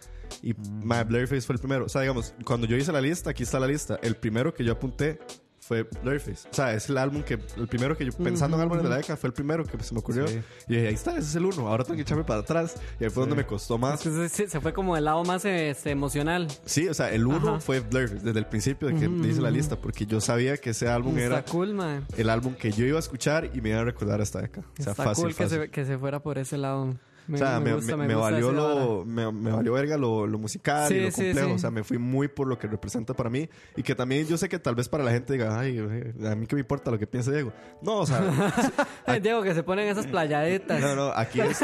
Y 0.41 0.53
My 0.83 1.03
Blurryface 1.05 1.41
fue 1.41 1.55
el 1.55 1.59
primero. 1.59 1.85
O 1.85 1.89
sea, 1.89 2.01
digamos, 2.01 2.33
cuando 2.45 2.67
yo 2.67 2.75
hice 2.77 2.91
la 2.91 3.01
lista, 3.01 3.31
aquí 3.31 3.43
está 3.43 3.59
la 3.59 3.67
lista. 3.67 3.99
El 4.01 4.15
primero 4.15 4.53
que 4.53 4.63
yo 4.63 4.71
apunté 4.73 5.19
fue 5.65 5.83
Blurryface. 6.03 6.47
O 6.51 6.53
sea, 6.53 6.73
es 6.75 6.89
el 6.89 6.97
álbum 6.99 7.23
que, 7.23 7.39
el 7.57 7.67
primero 7.67 7.97
que 7.97 8.05
yo, 8.05 8.11
pensando 8.11 8.55
en 8.55 8.61
álbumes 8.61 8.83
de 8.83 8.89
la 8.89 8.97
década, 8.97 9.17
fue 9.17 9.29
el 9.29 9.33
primero 9.33 9.63
que 9.65 9.81
se 9.81 9.93
me 9.95 9.99
ocurrió. 9.99 10.27
Sí. 10.27 10.39
Y 10.67 10.75
dije, 10.75 10.87
ahí 10.89 10.93
está, 10.93 11.11
ese 11.11 11.21
es 11.21 11.35
el 11.35 11.45
uno. 11.45 11.67
Ahora 11.67 11.83
tengo 11.83 11.95
que 11.95 12.03
echarme 12.03 12.23
para 12.23 12.41
atrás. 12.41 12.75
Y 12.99 13.03
ahí 13.03 13.09
fue 13.09 13.21
donde 13.21 13.35
me 13.35 13.47
costó 13.47 13.79
más. 13.79 13.99
Se, 14.01 14.29
se 14.47 14.61
fue 14.61 14.73
como 14.73 14.95
el 14.95 15.05
lado 15.05 15.23
más 15.23 15.43
este, 15.43 15.89
emocional. 15.89 16.47
Sí, 16.65 16.87
o 16.87 16.93
sea, 16.93 17.11
el 17.11 17.25
uno 17.25 17.49
Ajá. 17.49 17.59
fue 17.61 17.79
Blurface 17.79 18.23
desde 18.23 18.39
el 18.39 18.45
principio 18.45 18.89
de 18.89 18.95
que 18.95 19.05
hice 19.27 19.41
la 19.41 19.49
lista, 19.49 19.75
porque 19.75 20.05
yo 20.05 20.21
sabía 20.21 20.57
que 20.57 20.69
ese 20.69 20.87
álbum 20.87 21.17
Está 21.17 21.25
era 21.25 21.45
cool, 21.45 21.73
man. 21.73 22.05
el 22.15 22.29
álbum 22.29 22.53
que 22.53 22.71
yo 22.71 22.85
iba 22.85 22.97
a 22.97 22.99
escuchar 22.99 23.49
y 23.53 23.61
me 23.61 23.69
iba 23.69 23.79
a 23.79 23.83
recordar 23.85 24.21
esta 24.21 24.41
década. 24.41 24.67
O 24.79 24.83
sea, 24.83 24.91
Está 24.91 25.03
fácil, 25.03 25.23
cool 25.23 25.35
que 25.35 25.43
fácil. 25.43 25.61
se, 25.61 25.69
que 25.71 25.85
se 25.85 25.97
fuera 25.97 26.19
por 26.19 26.37
ese 26.37 26.57
lado. 26.57 26.95
Me, 27.27 27.35
o 27.35 27.37
sea, 27.39 27.59
me, 27.59 27.73
gusta, 27.73 27.97
me- 27.97 28.03
me 28.03 28.07
me 28.09 28.15
gusta 28.15 28.31
valió 28.31 28.51
lo, 28.51 29.05
me, 29.05 29.31
me 29.31 29.51
valió 29.51 29.73
verga 29.73 29.97
lo, 29.97 30.27
lo 30.27 30.37
musical 30.37 30.91
y 30.93 31.01
lo 31.01 31.11
sí, 31.11 31.23
complejo. 31.23 31.47
sí. 31.47 31.53
O 31.55 31.57
sea, 31.59 31.71
me 31.71 31.83
fui 31.83 31.97
muy 31.97 32.27
por 32.27 32.47
lo 32.47 32.57
que 32.59 32.67
representa 32.67 33.13
para 33.13 33.29
mí. 33.29 33.49
Y 33.75 33.83
que 33.83 33.95
también 33.95 34.27
yo 34.27 34.37
sé 34.37 34.47
que 34.49 34.59
tal 34.59 34.75
vez 34.75 34.87
para 34.89 35.03
la 35.03 35.11
gente 35.11 35.33
diga, 35.33 35.59
ay, 35.59 35.79
a 35.79 36.35
mí 36.35 36.45
qué 36.47 36.55
me 36.55 36.61
importa 36.61 36.91
lo 36.91 36.99
que 36.99 37.07
piense 37.07 37.31
Diego. 37.31 37.51
No, 37.81 37.97
o 37.99 38.05
sea, 38.05 38.21
Diego, 39.21 39.41
que 39.41 39.53
se 39.53 39.63
ponen 39.63 39.87
esas 39.87 40.07
playaditas. 40.07 40.79
no, 40.81 40.95
no, 40.95 41.07
aquí, 41.15 41.41
es, 41.41 41.61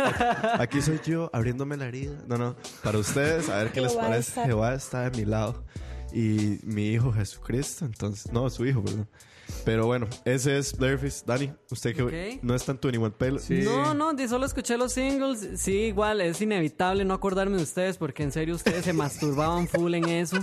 aquí 0.58 0.82
soy 0.82 1.00
yo 1.06 1.30
abriéndome 1.34 1.78
la 1.78 1.88
herida. 1.88 2.14
No, 2.28 2.38
no, 2.38 2.56
para 2.84 2.98
ustedes, 2.98 3.50
a 3.50 3.58
ver 3.58 3.72
qué 3.72 3.82
les 3.82 3.94
parece. 3.94 4.44
Jehová 4.46 4.74
está 4.74 5.10
de 5.10 5.18
mi 5.18 5.26
lado. 5.26 5.64
Y 6.14 6.60
mi 6.64 6.88
hijo 6.90 7.14
Jesucristo, 7.14 7.86
entonces, 7.86 8.32
no, 8.34 8.50
su 8.50 8.66
hijo, 8.66 8.84
perdón. 8.84 9.08
Pero 9.66 9.86
bueno, 9.86 10.08
ese 10.26 10.58
es 10.58 10.76
Blurface. 10.78 11.24
Dani, 11.26 11.52
usted 11.70 11.96
que 11.96 12.40
no 12.42 12.56
está 12.56 12.72
en 12.72 12.78
tu 12.80 12.88
Anyone 12.88 13.14
Pale. 13.18 13.40
Sí. 13.40 13.62
No, 13.64 13.94
no, 13.94 14.14
di- 14.14 14.28
solo 14.28 14.46
escuché 14.46 14.78
los 14.78 14.94
singles. 14.94 15.48
Sí, 15.62 15.74
igual, 15.88 16.22
es 16.22 16.42
inevitable 16.42 17.06
no 17.06 17.14
acordarme 17.14 17.58
de 17.58 17.64
ustedes 17.64 17.98
porque 17.98 18.24
en 18.24 18.32
serio 18.32 18.56
ustedes 18.56 18.86
se 18.86 18.94
masturbaban 18.94 19.68
full 19.68 19.94
en 19.94 20.06
eso. 20.10 20.38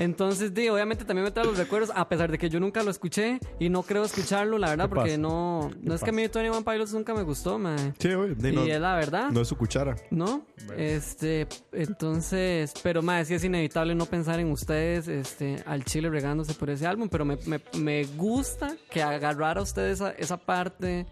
Entonces, 0.00 0.54
di, 0.54 0.66
obviamente 0.70 1.04
también 1.04 1.24
me 1.24 1.30
trae 1.30 1.44
los 1.44 1.58
recuerdos, 1.58 1.90
a 1.94 2.08
pesar 2.08 2.30
de 2.30 2.38
que 2.38 2.48
yo 2.48 2.58
nunca 2.58 2.82
lo 2.82 2.90
escuché 2.90 3.38
y 3.58 3.68
no 3.68 3.82
creo 3.82 4.02
escucharlo, 4.02 4.56
la 4.56 4.70
verdad, 4.70 4.86
¿Qué 4.86 4.94
porque 4.94 5.10
pasa? 5.10 5.20
no, 5.20 5.70
no 5.82 5.94
es 5.94 6.02
que 6.02 6.08
a 6.08 6.12
mí 6.14 6.26
Tony 6.30 6.48
One 6.48 6.62
Pilots 6.64 6.94
nunca 6.94 7.12
me 7.12 7.22
gustó, 7.22 7.58
man. 7.58 7.94
Sí, 7.98 8.14
güey. 8.14 8.32
Y 8.32 8.52
no, 8.52 8.62
es 8.64 8.80
la 8.80 8.94
verdad. 8.94 9.30
no 9.30 9.42
es 9.42 9.48
su 9.48 9.58
cuchara. 9.58 9.96
¿No? 10.10 10.46
Este, 10.74 11.46
entonces, 11.72 12.72
pero 12.82 13.02
más, 13.02 13.28
sí 13.28 13.34
es 13.34 13.44
inevitable 13.44 13.94
no 13.94 14.06
pensar 14.06 14.40
en 14.40 14.50
ustedes, 14.50 15.06
este, 15.06 15.62
al 15.66 15.84
chile 15.84 16.08
regándose 16.08 16.54
por 16.54 16.70
ese 16.70 16.86
álbum, 16.86 17.10
pero 17.10 17.26
me, 17.26 17.36
me, 17.44 17.60
me 17.78 18.04
gusta 18.16 18.74
que 18.90 19.02
agarrara 19.02 19.60
usted 19.60 19.90
esa, 19.90 20.12
esa 20.12 20.38
parte 20.38 21.04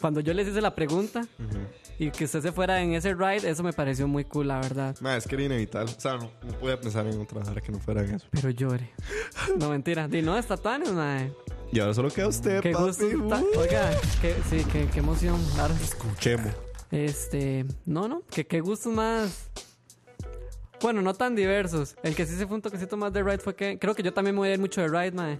cuando 0.00 0.18
yo 0.20 0.34
les 0.34 0.48
hice 0.48 0.60
la 0.60 0.74
pregunta 0.74 1.26
y 1.98 2.10
que 2.10 2.24
usted 2.24 2.40
se 2.42 2.52
fuera 2.52 2.80
en 2.80 2.94
ese 2.94 3.12
ride, 3.14 3.48
eso 3.50 3.62
me 3.62 3.72
pareció 3.72 4.06
muy 4.06 4.24
cool, 4.24 4.48
la 4.48 4.60
verdad. 4.60 4.96
Ma, 5.00 5.16
es 5.16 5.26
que 5.26 5.34
era 5.34 5.44
inevitable. 5.44 5.92
O 5.96 6.00
sea, 6.00 6.16
no, 6.16 6.30
no 6.46 6.52
podía 6.58 6.80
pensar 6.80 7.06
en 7.06 7.20
otra 7.20 7.40
hora 7.40 7.60
que 7.60 7.72
no 7.72 7.80
fuera 7.80 8.02
en 8.04 8.14
eso. 8.14 8.26
Pero 8.30 8.50
llore. 8.50 8.90
No, 9.58 9.70
mentira. 9.70 10.06
Di, 10.08 10.22
no, 10.22 10.36
está 10.38 10.56
Tuanes, 10.56 10.92
mae. 10.92 11.32
Y 11.72 11.80
ahora 11.80 11.94
solo 11.94 12.08
queda 12.10 12.28
usted, 12.28 12.60
Qué 12.60 12.70
papi. 12.72 12.84
gusto. 12.84 13.06
Uh, 13.06 13.58
Oiga, 13.58 13.90
qué, 14.22 14.34
sí, 14.48 14.64
qué, 14.72 14.86
qué 14.92 14.98
emoción. 15.00 15.36
Ahora, 15.58 15.74
Escuchemos. 15.74 16.52
Este, 16.90 17.66
no, 17.84 18.08
no, 18.08 18.22
que 18.30 18.46
qué 18.46 18.60
gustos 18.60 18.92
más. 18.92 19.50
Bueno, 20.80 21.02
no 21.02 21.12
tan 21.12 21.34
diversos. 21.34 21.96
El 22.02 22.14
que 22.14 22.24
sí 22.24 22.36
se 22.36 22.46
fue 22.46 22.54
un 22.56 22.62
toquecito 22.62 22.96
más 22.96 23.12
de 23.12 23.22
Ride 23.22 23.38
fue 23.38 23.54
que. 23.56 23.78
Creo 23.78 23.94
que 23.94 24.02
yo 24.02 24.12
también 24.14 24.34
me 24.36 24.38
voy 24.38 24.48
a 24.50 24.54
ir 24.54 24.60
mucho 24.60 24.80
de 24.80 24.88
Ride, 24.88 25.12
mae. 25.12 25.38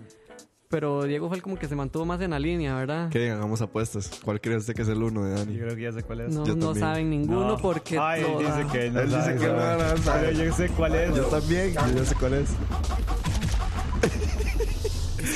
Pero 0.71 1.05
Diego 1.05 1.29
fue 1.29 1.39
el 1.39 1.43
como 1.43 1.59
que 1.59 1.67
se 1.67 1.75
mantuvo 1.75 2.05
más 2.05 2.21
en 2.21 2.31
la 2.31 2.39
línea, 2.39 2.75
¿verdad? 2.75 3.09
Que 3.09 3.31
hagamos 3.31 3.63
apuestas. 3.63 4.11
¿Cuál 4.23 4.39
cree 4.39 4.57
usted 4.59 4.75
que 4.75 4.83
es 4.83 4.89
el 4.89 5.03
uno 5.03 5.25
de 5.25 5.33
Dani? 5.35 5.55
Yo 5.55 5.63
creo 5.65 5.75
que 5.77 5.83
ya 5.83 5.93
sé 5.93 6.03
cuál 6.03 6.21
es. 6.21 6.35
No, 6.35 6.45
yo 6.45 6.55
no 6.57 6.67
también. 6.67 6.81
saben 6.87 7.11
ninguno 7.11 7.49
No. 7.49 7.57
porque. 7.57 7.99
Ay, 7.99 8.21
él 8.21 8.27
toda- 8.27 8.57
dice 8.59 8.69
que 8.79 8.91
no 8.91 9.01
Él 9.01 9.07
dice 9.09 9.21
sabe, 9.23 9.37
que 9.39 9.47
no, 9.47 9.59
sabe. 9.59 9.83
no 9.83 9.97
sabe. 10.03 10.29
Pero 10.29 10.45
yo 10.45 10.53
sé 10.53 10.69
cuál 10.69 10.95
es. 10.95 11.17
Yo 11.17 11.25
también, 11.25 11.73
yo 11.73 11.81
ya 11.97 12.05
sé 12.05 12.15
cuál 12.17 12.35
es. 12.35 12.51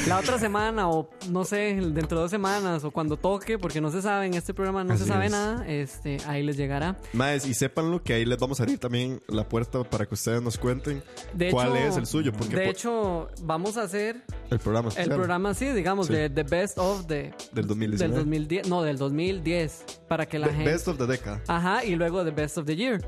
La 0.08 0.18
otra 0.18 0.36
semana, 0.38 0.88
o 0.90 1.08
no 1.30 1.44
sé, 1.44 1.74
dentro 1.80 2.18
de 2.18 2.22
dos 2.22 2.30
semanas, 2.30 2.82
o 2.82 2.90
cuando 2.90 3.16
toque, 3.16 3.56
porque 3.58 3.80
no 3.80 3.90
se 3.90 4.02
sabe, 4.02 4.26
en 4.26 4.34
este 4.34 4.52
programa 4.52 4.82
no 4.82 4.94
Así 4.94 5.04
se 5.04 5.08
sabe 5.08 5.26
es. 5.26 5.32
nada, 5.32 5.64
este, 5.68 6.16
ahí 6.26 6.42
les 6.42 6.56
llegará. 6.56 6.96
Más, 7.12 7.46
y 7.46 7.54
sépanlo 7.54 8.02
que 8.02 8.14
ahí 8.14 8.24
les 8.24 8.36
vamos 8.38 8.58
a 8.58 8.64
abrir 8.64 8.78
también 8.78 9.20
la 9.28 9.48
puerta 9.48 9.82
para 9.84 10.04
que 10.06 10.14
ustedes 10.14 10.42
nos 10.42 10.58
cuenten 10.58 11.02
De 11.34 11.50
cuál 11.52 11.76
hecho- 11.76 11.86
es 11.86 11.96
el 11.98 12.06
suyo. 12.06 12.32
Porque 12.32 12.56
De 12.56 12.64
po- 12.64 12.70
hecho, 12.70 13.28
vamos 13.42 13.76
a 13.76 13.82
hacer 13.82 14.24
el 14.50 14.58
programa 14.58 14.90
el 14.96 15.08
programa 15.08 15.50
así, 15.50 15.66
digamos, 15.66 16.08
Sí. 16.08 16.14
de 16.14 16.30
The 16.30 16.42
Best 16.42 16.78
of 16.78 17.06
the, 17.06 17.32
del 17.52 17.66
2019. 17.68 18.12
del 18.12 18.24
2010, 18.24 18.68
no, 18.68 18.82
del 18.82 18.98
2010, 18.98 19.84
para 20.08 20.26
que 20.26 20.38
la 20.40 20.48
Be- 20.48 20.54
gente... 20.54 20.70
Best 20.72 20.88
of 20.88 20.98
the 20.98 21.06
Decade. 21.06 21.40
Ajá, 21.46 21.84
y 21.84 21.94
luego 21.94 22.24
The 22.24 22.32
Best 22.32 22.58
of 22.58 22.66
the 22.66 22.74
Year. 22.74 23.00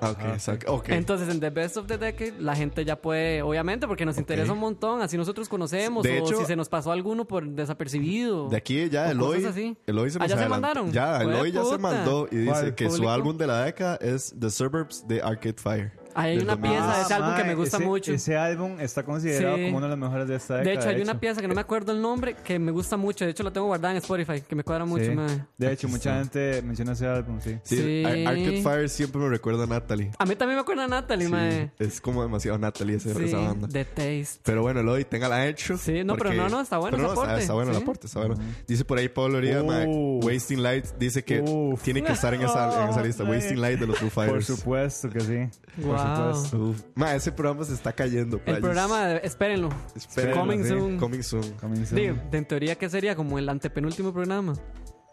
Ah, 0.00 0.10
ok, 0.10 0.18
exacto. 0.34 0.74
Ok. 0.74 0.90
Entonces, 0.90 1.28
en 1.28 1.40
The 1.40 1.50
Best 1.50 1.76
of 1.78 1.86
the 1.86 1.96
Decade, 1.96 2.34
la 2.38 2.54
gente 2.54 2.84
ya 2.84 2.96
puede, 3.00 3.40
obviamente, 3.42 3.86
porque 3.88 4.04
nos 4.04 4.18
interesa 4.18 4.52
un 4.52 4.58
montón, 4.58 5.00
así 5.00 5.16
nosotros 5.16 5.48
conocemos, 5.48 6.02
De 6.04 6.20
o 6.20 6.24
hecho- 6.26 6.36
si 6.38 6.44
se 6.44 6.54
nos 6.56 6.68
pasó 6.68 6.92
alguno 6.92 7.24
por 7.26 7.46
desapercibido. 7.48 8.48
de 8.48 8.56
aquí 8.56 8.88
ya 8.90 9.10
Eloy. 9.10 9.44
Eloy 9.86 10.10
se 10.10 10.18
¿Ah, 10.20 10.26
ya 10.26 10.36
se 10.36 10.48
mandaron? 10.48 10.92
Ya, 10.92 11.22
Eloy 11.22 11.52
ya 11.52 11.64
se 11.64 11.78
mandó 11.78 12.28
y 12.30 12.36
dice 12.36 12.74
que 12.74 12.90
su 12.90 13.08
álbum 13.08 13.36
de 13.36 13.46
la 13.46 13.64
década 13.64 13.96
es 14.00 14.34
The 14.38 14.50
Suburbs 14.50 15.06
de 15.08 15.22
Arcade 15.22 15.56
Fire. 15.56 15.92
Hay 16.16 16.38
una 16.38 16.56
2010. 16.56 16.72
pieza 16.82 16.96
de 16.96 17.02
ese 17.02 17.14
álbum 17.14 17.30
que 17.34 17.42
me 17.42 17.46
mae, 17.48 17.54
gusta 17.54 17.76
ese- 17.76 17.86
mucho. 17.86 18.12
Ese 18.12 18.36
álbum 18.36 18.80
está 18.80 19.02
considerado 19.02 19.56
Sí. 19.56 19.64
como 19.64 19.76
uno 19.78 19.86
de 19.86 19.90
los 19.90 19.98
mejores 19.98 20.28
de 20.28 20.36
esta 20.36 20.54
década. 20.56 20.70
De 20.70 20.80
hecho, 20.80 20.88
hay 20.96 21.02
una 21.02 21.20
pieza 21.20 21.40
que 21.40 21.48
no 21.48 21.54
me 21.54 21.60
acuerdo 21.60 21.92
el 21.92 22.00
nombre 22.02 22.34
que 22.44 22.58
me 22.58 22.72
gusta 22.72 22.96
mucho. 22.96 23.24
De 23.24 23.30
hecho, 23.32 23.42
la 23.42 23.50
tengo 23.52 23.66
guardada 23.66 23.92
en 23.92 23.98
Spotify, 23.98 24.40
que 24.40 24.54
me 24.56 24.64
cuadra 24.64 24.84
mucho. 24.84 25.04
Sí. 25.04 25.16
De 25.58 25.72
hecho, 25.72 25.88
mucha 25.88 26.18
gente 26.18 26.62
menciona 26.62 26.92
ese 26.92 27.06
álbum, 27.06 27.40
sí. 27.40 27.58
Sí, 27.62 27.76
Sí. 27.76 28.04
Ar- 28.04 28.28
Arcade 28.34 28.62
Fire 28.62 28.88
siempre 28.88 29.20
me 29.20 29.28
recuerda 29.28 29.64
a 29.64 29.66
Natalie. 29.66 30.10
A 30.18 30.24
mí 30.26 30.34
también 30.36 30.56
me 30.56 30.62
acuerda 30.62 30.84
a 30.84 30.88
Natalie, 30.88 31.26
Sí, 31.26 31.32
mae. 31.32 31.70
es 31.78 32.00
como 32.00 32.22
demasiado 32.22 32.58
Natalie 32.58 32.96
esa, 32.96 33.14
Sí, 33.14 33.24
esa 33.24 33.38
banda. 33.38 33.68
The 33.68 33.84
Taste. 33.84 34.40
Pero 34.42 34.62
bueno, 34.62 34.80
Eloy, 34.80 35.04
téngala 35.04 35.46
hecho. 35.46 35.76
Sí, 35.76 36.02
no, 36.04 36.16
pero 36.16 36.32
no, 36.32 36.48
no, 36.48 36.60
está 36.60 36.78
bueno 36.78 36.96
pero 36.96 37.08
ese 37.08 37.14
no, 37.14 37.20
está- 37.22 37.24
aporte, 37.32 37.42
Está, 37.42 37.52
bueno 37.54 37.70
el 37.72 37.76
aporte, 37.76 38.06
está 38.06 38.20
bueno. 38.20 38.34
Dice 38.66 38.84
por 38.84 38.98
ahí 38.98 39.08
Pablo 39.08 39.38
Origa, 39.38 39.60
Uf. 39.62 39.66
mae, 39.68 39.86
Wasting 39.86 40.62
Light, 40.62 40.86
dice 40.98 41.22
que 41.24 41.40
Uf. 41.40 41.82
tiene 41.82 42.02
que 42.02 42.12
estar 42.12 42.32
en 42.34 42.42
esa, 42.42 42.84
en 42.84 42.90
esa 42.90 43.02
lista. 43.02 43.24
Oh, 43.24 43.26
Wasting 43.30 43.60
Light 43.60 43.78
de 43.80 43.86
los 43.86 43.98
Foo 43.98 44.08
Por 44.08 44.24
Fighters. 44.24 44.46
supuesto 44.46 45.10
que 45.10 45.20
sí. 45.20 45.82
Por 45.82 45.96
Wow. 46.06 46.34
supuesto. 46.34 46.58
Uf. 46.58 46.82
Ma, 46.94 47.14
ese 47.14 47.32
programa 47.32 47.64
se 47.64 47.74
está 47.74 47.92
cayendo. 47.92 48.40
El 48.46 48.60
programa, 48.60 49.06
de- 49.06 49.20
espérenlo. 49.24 49.68
Espérenlo, 49.94 50.36
Coming 50.40 50.62
sí. 50.62 50.68
soon. 50.68 50.98
Coming 50.98 51.22
soon. 51.22 51.50
Coming 51.60 51.84
soon. 51.86 52.00
Digo, 52.00 52.16
en 52.32 52.44
teoría, 52.46 52.74
¿qué 52.76 52.88
sería? 52.90 53.14
Como 53.16 53.38
el 53.38 53.48
antepenúltimo 53.48 54.12
programa. 54.12 54.54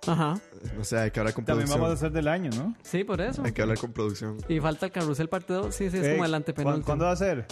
Ajá. 0.06 0.38
No 0.76 0.84
sé, 0.84 0.98
hay 0.98 1.12
que 1.12 1.20
hablar 1.22 1.34
con 1.34 1.46
También 1.46 1.68
producción. 1.68 1.82
vamos 1.82 1.92
a 1.92 1.94
hacer 1.98 2.12
del 2.12 2.28
año, 2.28 2.50
¿no? 2.58 2.76
Sí, 2.84 3.04
por 3.06 3.22
eso. 3.22 3.42
Hay 3.46 3.54
que 3.54 3.62
hablar 3.62 3.78
con 3.78 3.94
producción. 3.94 4.38
Y 4.50 4.60
falta 4.60 4.86
el 4.88 4.92
carrusel 4.92 5.30
parte 5.30 5.54
2. 5.54 5.74
Sí, 5.74 5.90
sí, 5.90 5.98
es 5.98 6.02
como 6.04 6.12
el 6.12 6.18
¿cuán- 6.18 6.34
antepenúltimo. 6.36 6.86
¿Cuándo 6.86 7.06
va 7.06 7.12
a 7.12 7.16
ser? 7.16 7.46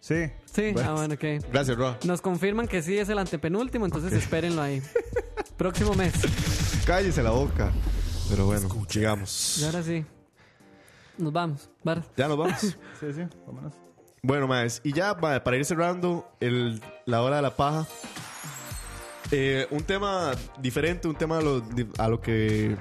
Sí. 0.00 0.30
Sí, 0.44 0.72
ah, 0.84 0.92
bueno, 0.92 1.14
ok. 1.14 1.44
Gracias, 1.50 1.76
Roa. 1.76 1.98
Nos 2.04 2.20
confirman 2.20 2.68
que 2.68 2.80
sí 2.80 2.96
es 2.96 3.08
el 3.08 3.18
antepenúltimo, 3.18 3.86
entonces 3.86 4.12
espérenlo 4.12 4.62
ahí. 4.62 4.80
Próximo 5.56 5.94
mes. 5.94 6.12
Cállese 6.86 7.24
la 7.24 7.30
boca. 7.30 7.72
Pero 8.30 8.46
bueno, 8.46 8.68
sigamos. 8.88 9.58
Y 9.60 9.64
ahora 9.64 9.82
sí. 9.82 10.04
Nos 11.18 11.32
vamos. 11.32 11.70
Bar. 11.84 12.02
Ya 12.16 12.28
nos 12.28 12.36
vamos. 12.38 12.60
Sí, 13.00 13.12
sí. 13.14 13.22
Vámonos. 13.46 13.72
Bueno, 14.22 14.46
más. 14.46 14.80
Y 14.84 14.92
ya 14.92 15.14
mae, 15.14 15.40
para 15.40 15.56
ir 15.56 15.64
cerrando 15.64 16.28
el, 16.40 16.80
la 17.04 17.22
hora 17.22 17.36
de 17.36 17.42
la 17.42 17.54
paja. 17.56 17.86
eh, 19.30 19.66
un 19.70 19.82
tema 19.82 20.32
diferente, 20.60 21.08
un 21.08 21.14
tema 21.16 21.38
a 21.38 21.40
lo, 21.42 21.62
a 21.98 22.08
lo 22.08 22.20
que. 22.20 22.76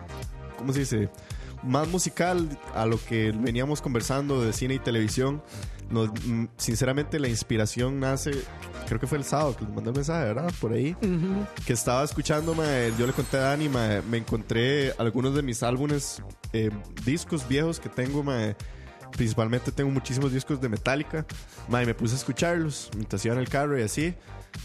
¿Cómo 0.57 0.74
se 0.74 0.80
dice? 0.80 1.10
Más 1.64 1.88
musical 1.88 2.48
a 2.74 2.86
lo 2.86 2.98
que 3.03 3.32
veníamos 3.32 3.82
conversando 3.82 4.41
de 4.41 4.53
cine 4.53 4.76
y 4.76 4.80
televisión. 4.80 5.41
Nos- 5.90 6.10
mm, 6.26 6.45
sinceramente, 6.57 7.20
la 7.20 7.28
inspiración 7.28 7.99
nace. 7.99 8.32
Creo 8.88 8.99
que 8.99 9.07
fue 9.07 9.18
el 9.18 9.24
sábado 9.24 9.56
que 9.56 9.66
les 9.66 9.74
mandé 9.74 9.90
el 9.91 9.95
mensaje, 9.95 10.26
¿verdad? 10.26 10.52
Por 10.60 10.74
ahí. 10.74 10.95
Que 11.66 11.74
estaba 11.74 12.03
escuchando, 12.03 12.53
mae, 12.56 12.91
yo 12.98 13.06
le 13.07 13.14
conté 13.14 13.38
a 13.38 13.41
Dani, 13.41 13.70
mae, 13.70 14.02
me 14.02 14.18
encontré 14.18 14.94
algunos 14.98 15.36
de 15.36 15.41
mis 15.41 15.62
álbumes, 15.64 16.22
eh, 16.53 16.70
discos 17.06 17.48
viejos 17.48 17.80
que 17.80 17.90
tengo, 17.90 18.24
mae, 18.24 18.56
principalmente 19.12 19.72
tengo 19.72 19.91
muchísimos 19.91 20.32
discos 20.34 20.60
de 20.60 20.70
Metallica, 20.70 21.26
mae, 21.70 21.86
me 21.86 21.94
puse 21.94 22.16
a 22.16 22.18
escucharlos 22.18 22.90
mientras 22.95 23.24
iba 23.26 23.34
en 23.36 23.40
el 23.41 23.48
carro 23.49 23.80
y 23.80 23.84
así, 23.84 24.14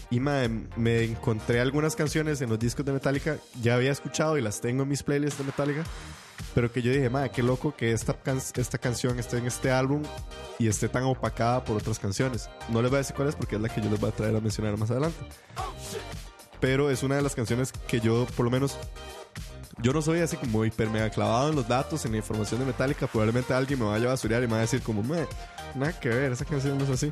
y 0.09 0.19
mae, 0.19 0.49
me 0.75 1.03
encontré 1.03 1.59
algunas 1.61 1.95
canciones 1.95 2.41
en 2.41 2.49
los 2.49 2.59
discos 2.59 2.85
de 2.85 2.91
Metallica, 2.93 3.37
ya 3.61 3.75
había 3.75 3.91
escuchado 3.91 4.37
y 4.37 4.41
las 4.41 4.59
tengo 4.61 4.83
en 4.83 4.89
mis 4.89 5.03
playlists 5.03 5.37
de 5.39 5.45
Metallica, 5.45 5.83
pero 6.53 6.71
que 6.71 6.81
yo 6.81 6.91
dije, 6.91 7.09
mae, 7.09 7.29
qué 7.31 7.41
loco 7.43 7.73
que 7.75 7.91
esta, 7.91 8.13
can- 8.13 8.41
esta 8.55 8.77
canción 8.77 9.17
esté 9.19 9.37
en 9.37 9.47
este 9.47 9.71
álbum 9.71 10.03
y 10.59 10.67
esté 10.67 10.89
tan 10.89 11.03
opacada 11.03 11.63
por 11.63 11.77
otras 11.77 11.97
canciones. 11.99 12.49
No 12.69 12.81
les 12.81 12.91
voy 12.91 12.97
a 12.97 12.99
decir 12.99 13.15
cuál 13.15 13.29
es 13.29 13.35
porque 13.35 13.55
es 13.55 13.61
la 13.61 13.69
que 13.69 13.81
yo 13.81 13.89
les 13.89 13.99
voy 13.99 14.09
a 14.09 14.13
traer 14.13 14.35
a 14.35 14.39
mencionar 14.41 14.77
más 14.77 14.91
adelante 14.91 15.17
pero 16.59 16.91
es 16.91 17.01
una 17.01 17.15
de 17.15 17.23
las 17.23 17.33
canciones 17.33 17.71
que 17.87 17.99
yo, 17.99 18.27
por 18.37 18.45
lo 18.45 18.51
menos, 18.51 18.77
yo 19.81 19.93
no 19.93 20.01
soy 20.03 20.19
así 20.19 20.37
como 20.37 20.63
hiper 20.63 20.91
mega 20.91 21.09
clavado 21.09 21.49
en 21.49 21.55
los 21.55 21.67
datos, 21.67 22.05
en 22.05 22.11
la 22.11 22.17
información 22.19 22.59
de 22.59 22.67
Metallica. 22.67 23.07
Probablemente 23.07 23.51
alguien 23.53 23.79
me 23.79 23.85
vaya 23.85 24.05
a 24.05 24.09
basurear 24.09 24.43
y 24.43 24.45
me 24.45 24.51
va 24.53 24.57
a 24.59 24.61
decir 24.61 24.81
como, 24.83 25.01
"Meh, 25.01 25.25
nada 25.73 25.99
que 25.99 26.09
ver, 26.09 26.31
esa 26.31 26.45
canción 26.45 26.77
no 26.77 26.83
es 26.83 26.89
así. 26.91 27.11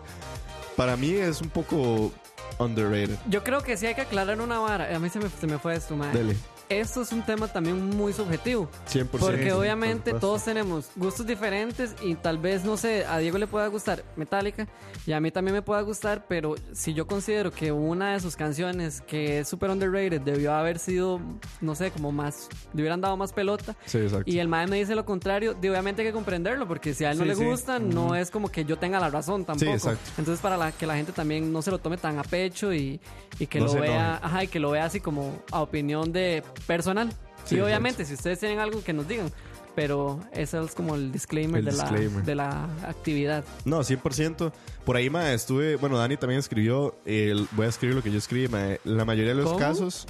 Para 0.75 0.95
mí 0.95 1.13
es 1.13 1.41
un 1.41 1.49
poco 1.49 2.11
underrated. 2.59 3.17
Yo 3.27 3.43
creo 3.43 3.63
que 3.63 3.75
sí 3.75 3.87
hay 3.87 3.95
que 3.95 4.01
aclarar 4.01 4.39
una 4.39 4.59
vara. 4.59 4.95
A 4.95 4.99
mí 4.99 5.09
se 5.09 5.17
me, 5.17 5.27
se 5.29 5.47
me 5.47 5.57
fue 5.57 5.75
esto, 5.75 5.95
madre. 5.95 6.19
Dele, 6.19 6.35
Esto 6.69 7.01
es 7.01 7.11
un 7.11 7.23
tema 7.23 7.47
también 7.47 7.89
muy 7.97 8.13
subjetivo. 8.13 8.69
100%. 8.91 9.07
Porque 9.07 9.51
obviamente 9.53 10.11
por 10.11 10.19
todos 10.19 10.43
tenemos 10.43 10.89
gustos 10.95 11.25
diferentes 11.25 11.95
y 12.03 12.13
tal 12.13 12.37
vez, 12.37 12.63
no 12.63 12.77
sé, 12.77 13.05
a 13.05 13.17
Diego 13.17 13.39
le 13.39 13.47
pueda 13.47 13.65
gustar 13.67 14.03
Metallica 14.15 14.67
y 15.07 15.13
a 15.13 15.19
mí 15.19 15.31
también 15.31 15.55
me 15.55 15.61
pueda 15.63 15.81
gustar, 15.81 16.25
pero 16.27 16.53
si 16.73 16.93
yo 16.93 17.07
considero 17.07 17.51
que 17.51 17.71
una 17.71 18.13
de 18.13 18.19
sus 18.19 18.35
canciones 18.35 19.01
que 19.01 19.39
es 19.39 19.47
super 19.47 19.71
underrated 19.71 20.21
debió 20.21 20.53
haber 20.53 20.77
sido, 20.77 21.19
no 21.59 21.73
sé, 21.73 21.89
como 21.89 22.11
más, 22.11 22.47
le 22.73 22.81
hubieran 22.83 23.01
dado 23.01 23.17
más 23.17 23.33
pelota 23.33 23.75
Sí, 23.87 23.97
exacto. 23.97 24.29
y 24.31 24.37
el 24.37 24.47
mae 24.47 24.67
me 24.67 24.77
dice 24.77 24.93
lo 24.93 25.05
contrario, 25.05 25.55
de 25.55 25.71
obviamente 25.71 26.03
hay 26.03 26.09
que 26.09 26.13
comprenderlo 26.13 26.67
porque 26.67 26.93
si 26.93 27.03
a 27.03 27.11
él 27.11 27.17
no 27.17 27.23
Sí, 27.23 27.29
le 27.29 27.35
sí. 27.35 27.43
gusta, 27.45 27.79
no 27.79 28.15
es 28.15 28.29
como 28.29 28.49
que 28.49 28.63
yo 28.63 28.77
tenga 28.77 28.99
la 28.99 29.09
razón 29.09 29.43
tampoco. 29.43 29.71
exacto. 29.71 30.11
Entonces 30.19 30.39
para 30.39 30.55
la, 30.55 30.71
que 30.71 30.85
la 30.85 30.95
gente 30.95 31.13
también 31.13 31.51
no 31.51 31.63
se 31.63 31.71
lo 31.71 31.79
tome 31.79 31.97
tan 31.97 32.19
a 32.19 32.23
pecho 32.23 32.71
y, 32.73 32.99
y 33.39 33.47
que 33.47 33.59
No 33.59 33.65
lo 33.65 33.73
vea, 33.73 34.19
ajá, 34.21 34.43
y 34.43 34.47
que 34.47 34.59
lo 34.59 34.69
vea 34.69 34.85
así 34.85 34.99
como 34.99 35.41
a 35.51 35.61
opinión 35.61 36.11
de 36.11 36.43
personal. 36.67 37.11
Sí, 37.45 37.55
y 37.55 37.59
obviamente, 37.61 38.05
si 38.05 38.13
ustedes 38.13 38.39
tienen 38.39 38.59
algo 38.59 38.83
que 38.83 38.93
nos 38.93 39.07
digan. 39.07 39.31
Pero 39.75 40.19
ese 40.33 40.61
es 40.61 40.73
como 40.73 40.95
el 40.95 41.11
disclaimer, 41.11 41.59
El 41.59 41.65
de, 41.65 41.71
disclaimer. 41.71 42.11
La, 42.19 42.21
de 42.25 42.35
la 42.35 42.63
actividad. 42.89 43.45
No, 43.65 43.79
100%. 43.81 44.51
Por 44.83 44.95
ahí, 44.97 45.09
ma, 45.09 45.31
estuve. 45.31 45.77
Bueno, 45.77 45.97
Dani 45.97 46.17
también 46.17 46.39
escribió. 46.39 46.95
el- 47.05 47.47
voy 47.51 47.65
a 47.67 47.69
escribir 47.69 47.95
lo 47.95 48.03
que 48.03 48.11
yo 48.11 48.17
escribí, 48.17 48.47
ma. 48.49 48.75
La 48.83 49.05
mayoría 49.05 49.31
de 49.31 49.37
los 49.37 49.45
¿Cómo? 49.45 49.59
casos. 49.59 50.05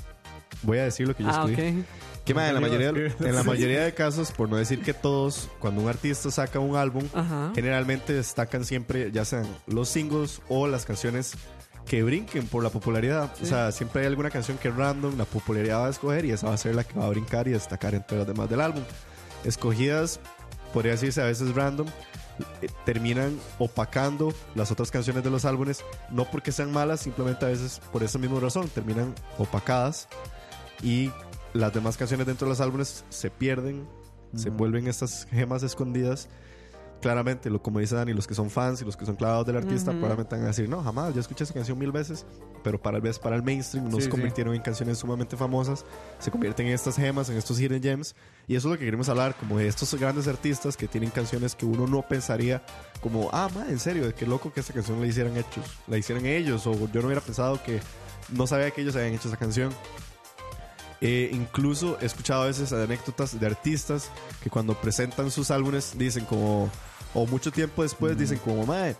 Voy 0.63 0.79
a 0.79 0.85
decir 0.85 1.07
lo 1.07 1.15
que 1.15 1.23
yo 1.23 1.29
Ah, 1.31 1.45
escribí. 1.47 1.81
ok. 1.81 1.85
Que, 2.25 2.33
ma, 2.33 2.47
en 2.47 2.55
la, 2.55 2.61
mayoría, 2.61 2.89
en 2.89 3.35
la 3.35 3.43
mayoría 3.43 3.83
de 3.83 3.93
casos, 3.93 4.31
por 4.31 4.49
no 4.49 4.55
decir 4.57 4.81
que 4.81 4.93
todos, 4.93 5.49
cuando 5.59 5.81
un 5.81 5.89
artista 5.89 6.29
saca 6.31 6.59
un 6.59 6.75
álbum, 6.75 7.03
Ajá. 7.13 7.51
generalmente 7.55 8.13
destacan 8.13 8.65
siempre, 8.65 9.11
ya 9.11 9.25
sean 9.25 9.45
los 9.67 9.89
singles 9.89 10.41
o 10.47 10.67
las 10.67 10.85
canciones 10.85 11.33
que 11.89 12.03
brinquen 12.03 12.45
por 12.45 12.63
la 12.63 12.69
popularidad. 12.69 13.33
O 13.41 13.45
sea, 13.45 13.71
siempre 13.71 14.01
hay 14.01 14.07
alguna 14.07 14.29
canción 14.29 14.59
que 14.59 14.67
es 14.67 14.75
random, 14.75 15.17
la 15.17 15.25
popularidad 15.25 15.81
va 15.81 15.87
a 15.87 15.89
escoger 15.89 16.23
y 16.23 16.31
esa 16.31 16.47
va 16.47 16.53
a 16.53 16.57
ser 16.57 16.75
la 16.75 16.83
que 16.83 16.97
va 16.97 17.07
a 17.07 17.09
brincar 17.09 17.47
y 17.47 17.51
destacar 17.51 17.95
entre 17.95 18.19
las 18.19 18.27
demás 18.27 18.47
del 18.47 18.61
álbum. 18.61 18.83
Escogidas, 19.43 20.19
podría 20.71 20.91
decirse 20.91 21.19
a 21.19 21.25
veces 21.25 21.55
random, 21.55 21.87
eh, 22.61 22.67
terminan 22.85 23.39
opacando 23.57 24.31
las 24.53 24.69
otras 24.71 24.91
canciones 24.91 25.23
de 25.23 25.31
los 25.31 25.45
álbumes, 25.45 25.83
no 26.11 26.25
porque 26.25 26.51
sean 26.51 26.71
malas, 26.71 26.99
simplemente 26.99 27.43
a 27.45 27.49
veces 27.49 27.81
por 27.91 28.03
esa 28.03 28.19
misma 28.19 28.39
razón, 28.39 28.69
terminan 28.69 29.15
opacadas 29.39 30.07
y 30.83 31.09
las 31.53 31.73
demás 31.73 31.97
canciones 31.97 32.27
dentro 32.27 32.45
de 32.45 32.49
los 32.49 32.61
álbumes 32.61 33.03
se 33.09 33.31
pierden, 33.31 33.87
se 34.35 34.51
vuelven 34.51 34.87
estas 34.87 35.25
gemas 35.31 35.63
escondidas. 35.63 36.29
Claramente, 37.01 37.49
lo, 37.49 37.61
como 37.61 37.79
dice 37.79 37.95
Dani, 37.95 38.13
los 38.13 38.27
que 38.27 38.35
son 38.35 38.49
fans 38.49 38.81
y 38.81 38.85
los 38.85 38.97
que 38.97 39.05
son 39.05 39.15
clavados 39.15 39.45
del 39.45 39.55
artista 39.55 39.91
Ujú. 39.91 39.99
probablemente 40.01 40.35
van 40.35 40.43
a 40.43 40.47
decir, 40.47 40.67
no, 40.67 40.83
jamás, 40.83 41.13
yo 41.13 41.21
escuché 41.21 41.45
esa 41.45 41.53
canción 41.53 41.77
mil 41.79 41.93
veces, 41.93 42.25
pero 42.61 42.81
para 42.81 42.97
el, 42.97 43.01
vez 43.01 43.17
para 43.17 43.37
el 43.37 43.43
mainstream 43.43 43.85
no 43.85 43.91
Sí, 43.91 43.97
se 43.97 44.03
sí. 44.03 44.09
convirtieron 44.09 44.53
en 44.53 44.61
canciones 44.61 44.97
sumamente 44.97 45.37
famosas, 45.37 45.85
se 46.19 46.29
convierten 46.29 46.67
en 46.67 46.73
estas 46.73 46.97
gemas, 46.97 47.29
en 47.29 47.37
estos 47.37 47.57
hidden 47.59 47.81
gems, 47.81 48.15
y 48.47 48.55
eso 48.55 48.67
es 48.67 48.73
lo 48.73 48.77
que 48.77 48.83
queremos 48.85 49.07
hablar, 49.07 49.35
como 49.37 49.57
de 49.57 49.67
estos 49.67 49.93
grandes 49.95 50.27
artistas 50.27 50.75
que 50.75 50.89
tienen 50.89 51.09
canciones 51.09 51.55
que 51.55 51.65
uno 51.65 51.87
no 51.87 52.01
pensaría 52.01 52.61
como, 52.99 53.29
ah, 53.31 53.47
ma, 53.55 53.65
en 53.69 53.79
serio, 53.79 54.13
qué 54.13 54.25
loco 54.25 54.51
que 54.51 54.59
esta 54.59 54.73
canción 54.73 54.99
la 54.99 55.07
hicieran 55.07 55.37
hechos, 55.37 55.63
la 55.87 55.97
hicieran 55.97 56.25
ellos, 56.25 56.67
o 56.67 56.73
yo 56.73 56.99
no 57.01 57.05
hubiera 57.07 57.21
pensado 57.21 57.63
que 57.63 57.79
no 58.33 58.45
sabía 58.45 58.71
que 58.71 58.81
ellos 58.81 58.95
habían 58.97 59.13
hecho 59.13 59.29
esa 59.29 59.37
canción. 59.37 59.71
Eh, 61.01 61.29
incluso 61.33 61.97
he 62.01 62.05
escuchado 62.05 62.43
a 62.43 62.47
veces 62.47 62.73
anécdotas 62.73 63.39
de 63.39 63.45
artistas 63.45 64.09
que 64.43 64.49
cuando 64.49 64.73
presentan 64.73 65.31
sus 65.31 65.49
álbumes 65.49 65.93
dicen 65.97 66.25
como, 66.25 66.69
o 67.13 67.25
mucho 67.25 67.51
tiempo 67.51 67.83
después 67.83 68.17
dicen 68.17 68.37
como, 68.39 68.65
mae, 68.65 68.95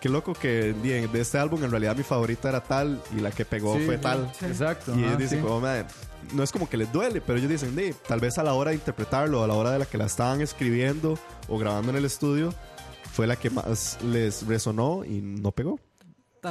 qué 0.00 0.08
loco 0.08 0.32
que 0.32 0.72
de 0.72 1.20
este 1.20 1.38
álbum 1.38 1.62
en 1.64 1.70
realidad 1.70 1.94
mi 1.96 2.02
favorita 2.04 2.48
era 2.48 2.62
tal 2.62 3.02
y 3.16 3.20
la 3.20 3.30
que 3.30 3.44
pegó 3.44 3.76
Sí, 3.76 3.84
fue 3.84 3.96
sí. 3.96 4.02
tal. 4.02 4.32
Exacto. 4.42 4.94
Y 4.98 5.04
ellos 5.04 5.18
dicen 5.18 5.40
sí. 5.40 5.44
como, 5.44 5.60
mae, 5.60 5.84
no 6.32 6.42
es 6.42 6.50
como 6.52 6.68
que 6.68 6.76
les 6.78 6.90
duele, 6.90 7.20
pero 7.20 7.38
ellos 7.38 7.50
dicen, 7.50 7.76
di, 7.76 7.92
tal 8.08 8.18
vez 8.20 8.38
a 8.38 8.42
la 8.42 8.54
hora 8.54 8.70
de 8.70 8.76
interpretarlo, 8.76 9.44
a 9.44 9.46
la 9.46 9.54
hora 9.54 9.72
de 9.72 9.78
la 9.80 9.86
que 9.86 9.98
la 9.98 10.06
estaban 10.06 10.40
escribiendo 10.40 11.18
o 11.48 11.58
grabando 11.58 11.90
en 11.90 11.96
el 11.98 12.04
estudio, 12.06 12.54
fue 13.12 13.26
la 13.26 13.36
que 13.36 13.50
más 13.50 13.98
les 14.02 14.46
resonó 14.46 15.04
y 15.04 15.20
no 15.20 15.52
pegó. 15.52 15.78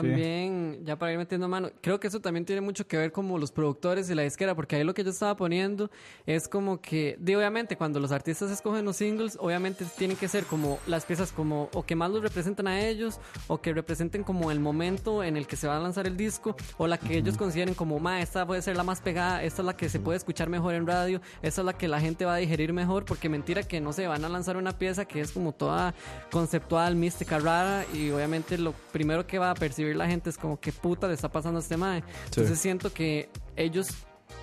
También, 0.02 0.82
ya 0.84 0.98
para 0.98 1.12
ir 1.12 1.18
metiendo 1.18 1.48
mano, 1.48 1.72
creo 1.82 2.00
que 2.00 2.08
eso 2.08 2.20
también 2.20 2.46
tiene 2.46 2.62
mucho 2.62 2.88
que 2.88 2.98
ver 2.98 3.12
como 3.12 3.38
los 3.38 3.52
productores 3.52 4.10
y 4.10 4.16
la 4.16 4.24
disquera, 4.24 4.56
porque 4.56 4.76
ahí 4.76 4.84
lo 4.84 4.94
que 4.94 5.04
yo 5.04 5.10
estaba 5.10 5.36
poniendo 5.36 5.90
es 6.26 6.48
como 6.48 6.82
que, 6.82 7.16
de, 7.20 7.38
obviamente, 7.38 7.78
cuando 7.78 8.00
los 8.00 8.12
artistas 8.12 8.52
escogen 8.52 8.86
los 8.86 8.98
singles, 8.98 9.38
obviamente 9.40 9.86
tienen 9.98 10.18
que 10.18 10.28
ser 10.28 10.46
como 10.46 10.80
las 10.88 11.06
piezas 11.06 11.32
como, 11.32 11.70
o 11.74 11.84
que 11.84 11.96
más 11.96 12.12
los 12.12 12.22
representan 12.22 12.68
a 12.68 12.86
ellos, 12.86 13.20
o 13.48 13.62
que 13.62 13.74
representen 13.74 14.24
como 14.24 14.52
el 14.52 14.60
momento 14.60 15.24
en 15.24 15.38
el 15.38 15.48
que 15.48 15.56
se 15.56 15.68
va 15.68 15.78
a 15.78 15.80
lanzar 15.80 16.08
el 16.08 16.18
disco, 16.18 16.56
o 16.78 16.88
la 16.88 16.98
que 16.98 17.18
ellos 17.18 17.38
consideren 17.38 17.74
como, 17.74 18.00
ma, 18.00 18.22
esta 18.22 18.46
puede 18.46 18.62
ser 18.62 18.76
la 18.76 18.84
más 18.84 19.02
pegada, 19.02 19.44
esta 19.44 19.62
es 19.62 19.66
la 19.66 19.78
que 19.78 19.90
se 19.90 20.00
puede 20.00 20.18
escuchar 20.18 20.50
mejor 20.50 20.74
en 20.74 20.88
radio, 20.88 21.22
esta 21.42 21.62
es 21.62 21.66
la 21.66 21.74
que 21.74 21.88
la 21.88 22.00
gente 22.00 22.26
va 22.26 22.36
a 22.36 22.38
digerir 22.38 22.74
mejor, 22.74 23.06
porque 23.06 23.30
mentira 23.30 23.64
que 23.64 23.80
no 23.80 23.94
se 23.94 24.08
van 24.08 24.26
a 24.26 24.30
lanzar 24.30 24.58
una 24.58 24.78
pieza 24.78 25.06
que 25.06 25.22
es 25.22 25.32
como 25.32 25.52
toda 25.52 25.94
conceptual, 26.32 26.96
mística, 26.96 27.40
rara, 27.40 27.86
y 27.94 28.10
obviamente 28.10 28.58
lo 28.58 28.74
primero 28.92 29.28
que 29.28 29.40
va 29.40 29.52
a 29.52 29.56
percibir 29.56 29.85
la 29.94 30.08
gente 30.08 30.30
es 30.30 30.38
como, 30.38 30.60
¿qué 30.60 30.72
puta 30.72 31.08
le 31.08 31.14
está 31.14 31.30
pasando 31.30 31.60
a 31.60 31.62
este 31.62 31.78
mae? 31.78 32.04
Entonces 32.26 32.58
siento 32.60 32.92
que 32.92 33.30
ellos 33.56 33.90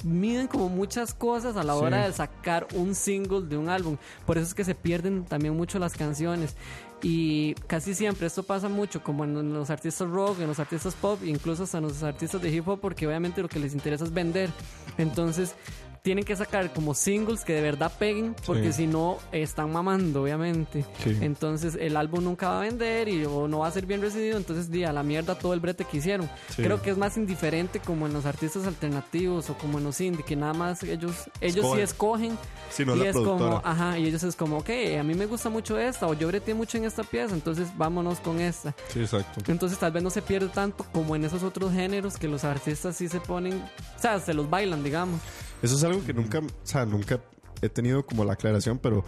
miden 0.04 0.48
como 0.48 0.68
muchas 0.68 1.14
cosas 1.14 1.56
a 1.56 1.62
la 1.62 1.74
hora 1.74 2.06
de 2.06 2.12
sacar 2.12 2.66
un 2.74 2.94
single 2.94 3.42
de 3.42 3.56
un 3.56 3.68
álbum. 3.68 3.96
Por 4.26 4.38
eso 4.38 4.48
es 4.48 4.54
que 4.54 4.64
se 4.64 4.74
pierden 4.74 5.24
también 5.24 5.56
mucho 5.56 5.78
las 5.78 5.94
canciones. 5.94 6.56
Y 7.02 7.54
casi 7.66 7.94
siempre 7.94 8.28
esto 8.28 8.44
pasa 8.44 8.68
mucho 8.68 9.02
como 9.02 9.24
en 9.24 9.52
los 9.52 9.70
artistas 9.70 10.08
rock, 10.08 10.40
en 10.40 10.46
los 10.46 10.60
artistas 10.60 10.94
pop, 10.94 11.20
incluso 11.24 11.64
hasta 11.64 11.78
en 11.78 11.84
los 11.84 12.02
artistas 12.02 12.40
de 12.40 12.50
hip 12.50 12.68
hop, 12.68 12.80
porque 12.80 13.06
obviamente 13.06 13.42
lo 13.42 13.48
que 13.48 13.58
les 13.58 13.74
interesa 13.74 14.04
es 14.04 14.12
vender. 14.12 14.50
Entonces 14.98 15.54
tienen 16.02 16.24
que 16.24 16.34
sacar 16.34 16.72
como 16.72 16.94
singles 16.94 17.44
que 17.44 17.52
de 17.54 17.60
verdad 17.62 17.92
peguen, 17.96 18.34
porque 18.44 18.72
Sí. 18.72 18.82
si 18.82 18.86
no 18.88 19.18
están 19.30 19.70
mamando, 19.72 20.22
obviamente. 20.24 20.84
Sí. 21.04 21.16
Entonces 21.20 21.76
el 21.80 21.96
álbum 21.96 22.24
nunca 22.24 22.48
va 22.48 22.58
a 22.58 22.60
vender 22.62 23.08
y 23.08 23.24
o 23.24 23.46
no 23.46 23.60
va 23.60 23.68
a 23.68 23.70
ser 23.70 23.86
bien 23.86 24.00
recibido, 24.00 24.36
entonces 24.36 24.68
di 24.68 24.82
a 24.82 24.92
la 24.92 25.04
mierda 25.04 25.36
todo 25.38 25.54
el 25.54 25.60
brete 25.60 25.84
que 25.84 25.98
hicieron. 25.98 26.28
Sí. 26.48 26.62
Creo 26.64 26.82
que 26.82 26.90
es 26.90 26.98
más 26.98 27.16
indiferente 27.16 27.78
como 27.78 28.06
en 28.08 28.12
los 28.14 28.26
artistas 28.26 28.66
alternativos 28.66 29.48
o 29.50 29.54
como 29.56 29.78
en 29.78 29.84
los 29.84 30.00
indie, 30.00 30.24
que 30.24 30.34
nada 30.34 30.54
más 30.54 30.82
ellos 30.82 31.14
ellos 31.40 31.66
sí 31.72 31.80
Escogen. 31.80 32.32
escogen 32.32 32.38
Si 32.70 32.84
no 32.84 32.96
y 32.96 32.98
la 32.98 33.04
es 33.06 33.12
productora. 33.12 33.50
como, 33.60 33.62
ajá, 33.64 33.96
y 33.98 34.06
ellos 34.06 34.24
es 34.24 34.34
como, 34.34 34.58
ok, 34.58 34.70
a 34.98 35.02
mí 35.04 35.14
me 35.14 35.26
gusta 35.26 35.50
mucho 35.50 35.78
esta 35.78 36.08
o 36.08 36.14
yo 36.14 36.26
breteé 36.26 36.54
mucho 36.54 36.78
en 36.78 36.84
esta 36.84 37.04
pieza, 37.04 37.32
entonces 37.32 37.68
vámonos 37.76 38.18
con 38.18 38.40
esta. 38.40 38.74
Sí, 38.88 39.00
exacto. 39.02 39.40
Entonces 39.52 39.78
tal 39.78 39.92
vez 39.92 40.02
no 40.02 40.10
se 40.10 40.20
pierde 40.20 40.48
tanto 40.48 40.84
como 40.92 41.14
en 41.14 41.24
esos 41.24 41.44
otros 41.44 41.72
géneros 41.72 42.16
que 42.18 42.26
los 42.26 42.42
artistas 42.42 42.96
sí 42.96 43.08
se 43.08 43.20
ponen, 43.20 43.54
o 43.96 44.00
sea, 44.00 44.18
se 44.18 44.34
los 44.34 44.50
bailan, 44.50 44.82
digamos. 44.82 45.20
Eso 45.62 45.76
es 45.76 45.84
algo 45.84 46.04
que 46.04 46.12
nunca, 46.12 46.40
o 46.40 46.44
sea, 46.62 46.84
nunca 46.84 47.20
he 47.60 47.68
tenido 47.68 48.04
como 48.04 48.24
la 48.24 48.32
aclaración, 48.34 48.78
pero, 48.78 49.04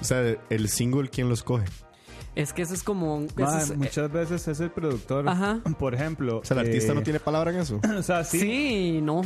o 0.00 0.04
sea, 0.04 0.20
el 0.50 0.68
single, 0.68 1.08
¿quién 1.08 1.28
lo 1.28 1.34
escoge? 1.34 1.64
Es 2.34 2.52
que 2.52 2.62
eso 2.62 2.74
es 2.74 2.82
como. 2.82 3.20
eso 3.22 3.32
Ma, 3.36 3.60
es- 3.62 3.76
muchas 3.76 4.10
veces 4.12 4.48
es 4.48 4.58
el 4.60 4.70
productor. 4.70 5.28
Ajá. 5.28 5.60
Por 5.78 5.94
ejemplo. 5.94 6.38
O 6.38 6.44
sea, 6.44 6.60
el 6.60 6.66
artista 6.66 6.92
eh, 6.92 6.94
no 6.96 7.02
tiene 7.02 7.20
palabra 7.20 7.52
en 7.52 7.58
eso. 7.58 7.80
O 7.96 8.02
sea, 8.02 8.24
sí. 8.24 8.40
sí. 8.40 9.00
no. 9.02 9.22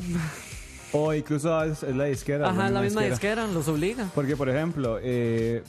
O 0.93 1.13
incluso 1.13 1.63
es 1.63 1.83
la 1.83 2.05
disquera. 2.05 2.49
Ajá, 2.49 2.71
la 2.71 2.81
misma 2.81 3.03
disquera. 3.03 3.43
disquera 3.43 3.47
los 3.47 3.69
obliga. 3.69 4.09
Porque, 4.15 4.37
por 4.37 4.49
ejemplo, 4.49 4.99
eh, 5.03 5.63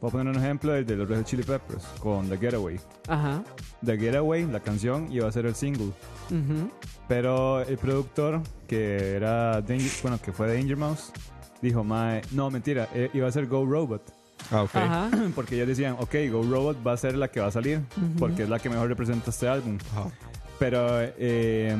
voy 0.00 0.08
a 0.08 0.12
poner 0.12 0.28
un 0.28 0.42
ejemplo 0.42 0.74
el 0.74 0.84
de 0.84 0.96
los 0.96 1.08
Red 1.08 1.18
Hot 1.18 1.26
Chili 1.26 1.42
Peppers 1.42 1.84
con 2.00 2.28
The 2.28 2.36
Getaway. 2.36 2.78
Ajá. 3.08 3.42
The 3.84 3.96
Getaway, 3.96 4.46
la 4.46 4.60
canción, 4.60 5.10
iba 5.10 5.28
a 5.28 5.32
ser 5.32 5.46
el 5.46 5.54
single. 5.54 5.92
Ujú. 6.30 6.70
Pero 7.08 7.62
el 7.62 7.78
productor, 7.78 8.42
que 8.66 9.12
era 9.14 9.60
Danger, 9.62 9.90
bueno, 10.02 10.20
que 10.20 10.32
fue 10.32 10.52
Danger 10.52 10.76
Mouse, 10.76 11.12
dijo, 11.62 11.82
Mae, 11.84 12.22
no, 12.32 12.50
mentira, 12.50 12.88
eh, 12.94 13.10
iba 13.14 13.28
a 13.28 13.32
ser 13.32 13.46
Go 13.46 13.64
Robot. 13.64 14.02
Ah, 14.50 14.62
ok. 14.62 14.76
Ajá. 14.76 15.10
Porque 15.34 15.54
ellos 15.54 15.68
decían, 15.68 15.96
ok, 15.98 16.14
Go 16.30 16.42
Robot 16.42 16.86
va 16.86 16.92
a 16.92 16.96
ser 16.96 17.16
la 17.16 17.28
que 17.28 17.40
va 17.40 17.46
a 17.46 17.50
salir, 17.52 17.80
porque 18.18 18.42
es 18.42 18.48
la 18.48 18.58
que 18.58 18.68
mejor 18.68 18.88
representa 18.88 19.30
este 19.30 19.48
álbum. 19.48 19.78
Ajá. 19.92 20.10
Pero, 20.58 20.86
eh, 21.00 21.76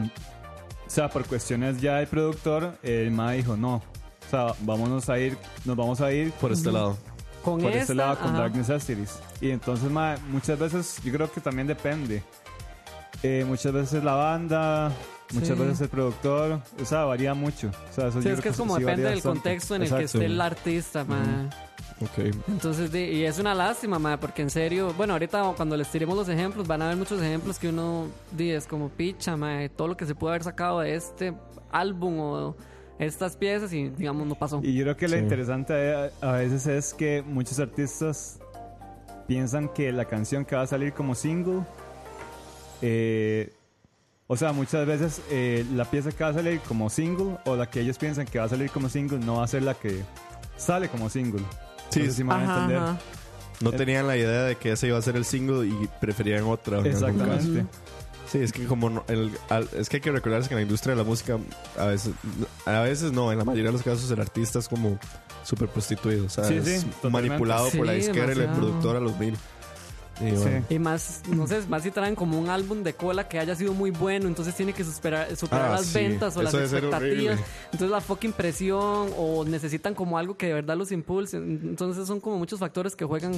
o 0.87 0.91
sea, 0.91 1.09
por 1.09 1.25
cuestiones 1.27 1.81
ya 1.81 1.97
del 1.97 2.07
productor, 2.07 2.79
el 2.83 3.11
Mae 3.11 3.39
dijo, 3.39 3.57
no. 3.57 3.77
O 3.77 4.31
sea, 4.31 4.55
vámonos 4.61 5.09
a 5.09 5.19
ir, 5.19 5.37
nos 5.65 5.77
vamos 5.77 6.01
a 6.01 6.13
ir 6.13 6.33
Por 6.33 6.53
este 6.53 6.73
lado. 6.73 6.97
Con 7.45 7.61
por 7.61 7.71
esta, 7.71 7.81
este 7.83 7.95
lado 7.95 8.19
con 8.19 8.31
ajá. 8.31 8.39
Dark 8.41 8.57
Necessities. 8.57 9.21
Y 9.41 9.51
entonces, 9.51 9.89
mae, 9.91 10.19
muchas 10.31 10.59
veces, 10.59 10.99
yo 11.05 11.13
creo 11.13 11.31
que 11.31 11.41
también 11.41 11.67
depende. 11.69 12.23
Eh, 13.23 13.45
muchas 13.47 13.73
veces 13.73 14.03
la 14.03 14.15
banda, 14.15 14.91
muchas 15.33 15.57
Sí. 15.57 15.63
veces 15.65 15.81
el 15.83 15.89
productor, 15.89 16.61
o 16.81 16.85
sea, 16.85 17.05
varía 17.05 17.35
mucho. 17.35 17.69
O 17.69 17.93
sea, 17.95 18.09
eso 18.09 18.21
Sí, 18.21 18.29
yo 18.29 18.35
es 18.35 18.41
creo 18.41 18.43
que 18.43 18.49
es 18.49 18.57
como 18.57 18.75
sí 18.77 18.83
depende 18.83 19.03
del 19.05 19.15
bastante. 19.15 19.39
contexto 19.41 19.75
en 19.77 19.83
el 19.83 19.89
que 19.89 19.95
Exacto. 19.95 20.19
esté 20.19 20.27
el 20.27 20.41
artista, 20.41 21.05
ma. 21.05 21.51
Ok. 22.01 22.27
Entonces, 22.49 22.93
di- 22.93 22.99
y 23.05 23.25
es 23.25 23.39
una 23.39 23.55
lástima, 23.55 23.99
ma, 23.99 24.19
porque 24.21 24.43
en 24.43 24.51
serio, 24.51 24.93
bueno, 24.97 25.15
ahorita 25.15 25.55
cuando 25.57 25.77
les 25.77 25.89
tiremos 25.91 26.15
los 26.17 26.29
ejemplos, 26.29 26.67
van 26.67 26.83
a 26.83 26.87
haber 26.87 26.97
muchos 26.99 27.21
ejemplos 27.23 27.59
que 27.59 27.71
uno 27.71 28.09
di, 28.33 28.51
es 28.51 28.67
como 28.67 28.91
picha, 28.91 29.37
ma, 29.37 29.67
todo 29.75 29.89
lo 29.89 29.97
que 29.97 30.05
se 30.05 30.15
puede 30.15 30.33
haber 30.35 30.45
sacado 30.45 30.81
de 30.81 30.95
este 30.95 31.33
álbum 31.73 32.19
o 32.21 32.57
estas 32.99 33.37
piezas 33.37 33.73
y 33.73 33.89
digamos 33.89 34.27
no 34.27 34.35
pasó. 34.35 34.61
Y 34.63 34.75
yo 34.75 34.85
creo 34.85 34.97
que 34.97 35.09
lo 35.09 35.17
Sí. 35.17 35.23
interesante 35.23 35.95
a, 35.95 36.11
a 36.21 36.33
veces 36.33 36.67
es 36.67 36.93
que 36.95 37.23
muchos 37.23 37.59
artistas 37.61 38.41
piensan 39.27 39.69
que 39.71 39.91
la 39.91 40.05
canción 40.05 40.45
que 40.45 40.55
va 40.55 40.63
a 40.63 40.67
salir 40.67 40.93
como 40.93 41.15
single, 41.15 41.63
eh, 42.83 43.53
o 44.27 44.37
sea, 44.37 44.53
muchas 44.53 44.87
veces 44.87 45.23
eh, 45.31 45.65
la 45.75 45.85
pieza 45.85 46.11
que 46.13 46.23
va 46.25 46.31
a 46.31 46.35
salir 46.35 46.61
como 46.61 46.91
single 46.91 47.39
o 47.47 47.57
la 47.57 47.71
que 47.71 47.81
ellos 47.81 47.97
piensan 47.99 48.27
que 48.27 48.39
va 48.39 48.45
a 48.45 48.49
salir 48.49 48.71
como 48.71 48.89
single 48.89 49.19
no 49.19 49.37
va 49.37 49.45
a 49.45 49.49
ser 49.49 49.63
la 49.63 49.75
que 49.75 50.03
sale 50.57 50.89
como 50.89 51.09
single. 51.09 51.43
Sí, 51.91 52.01
No 52.01 52.07
sé 52.07 52.13
si 52.13 52.25
me 52.25 52.31
van 52.35 52.49
a 52.51 52.55
entender. 52.55 52.77
ajá. 52.79 52.99
No 53.61 53.73
tenían 53.73 54.07
la 54.07 54.17
idea 54.17 54.43
de 54.43 54.57
que 54.57 54.73
ese 54.73 54.89
iba 54.89 54.99
a 54.99 55.03
ser 55.03 55.17
el 55.17 55.25
single 55.25 55.67
y 55.67 55.89
preferían 56.01 56.45
otra. 56.45 56.79
en 56.81 56.87
algún 56.87 57.01
caso. 57.21 57.33
Exactamente. 57.33 57.67
Sí, 58.31 58.39
es 58.39 58.53
que 58.53 58.65
como 58.67 58.91
no- 58.91 59.05
el- 59.09 59.31
al- 59.49 59.69
es 59.79 59.89
que 59.89 59.99
hay 59.99 60.01
que 60.01 60.11
recordarse 60.11 60.49
que 60.49 60.55
en 60.55 60.59
la 60.59 60.63
industria 60.63 60.95
de 60.97 61.03
la 61.03 61.09
música 61.09 61.39
a 61.79 61.85
veces 61.87 62.13
a 62.67 62.81
veces 62.81 63.13
no, 63.13 63.31
en 63.31 63.39
la 63.39 63.45
mayoría 63.45 63.67
de 63.69 63.73
los 63.73 63.83
casos 63.83 64.11
el 64.11 64.21
artista 64.21 64.59
es 64.59 64.69
como 64.69 64.99
súper 65.45 65.69
prostituido, 65.69 66.27
o 66.27 66.29
sea, 66.29 66.43
Sí, 66.45 66.55
es 66.57 66.81
sí, 66.81 66.87
manipulado 67.09 67.71
por 67.71 67.87
la 67.87 67.93
disquera 67.93 68.33
y 68.33 68.35
la 68.35 68.53
productora 68.53 68.99
a 68.99 69.01
los 69.01 69.17
mil. 69.19 69.37
Y 70.21 70.31
Sí. 70.31 70.37
bueno, 70.37 70.65
Y 70.71 70.79
más, 70.79 71.23
no 71.29 71.47
sé, 71.47 71.61
más 71.69 71.83
si 71.83 71.91
traen 71.91 72.15
como 72.15 72.39
un 72.39 72.49
álbum 72.49 72.83
de 72.83 72.95
cola 72.95 73.29
que 73.29 73.39
haya 73.39 73.55
sido 73.55 73.75
muy 73.75 73.91
bueno, 73.91 74.29
entonces 74.29 74.55
tiene 74.55 74.73
que 74.73 74.83
superar, 74.83 75.37
superar 75.37 75.67
Ah, 75.67 75.73
las 75.73 75.87
sí. 75.87 75.99
ventas 75.99 76.37
o 76.37 76.43
las 76.43 76.55
Eso 76.55 76.77
expectativas. 76.77 77.39
Entonces 77.67 77.91
la 77.91 78.01
fucking 78.01 78.33
presión 78.33 79.11
o 79.19 79.45
necesitan 79.47 79.95
como 79.95 80.17
algo 80.19 80.37
que 80.37 80.47
de 80.47 80.55
verdad 80.55 80.77
los 80.77 80.91
impulse. 80.93 81.37
Entonces 81.37 82.07
son 82.07 82.21
como 82.21 82.39
muchos 82.39 82.59
factores 82.61 82.97
que 82.97 83.05
juegan 83.05 83.33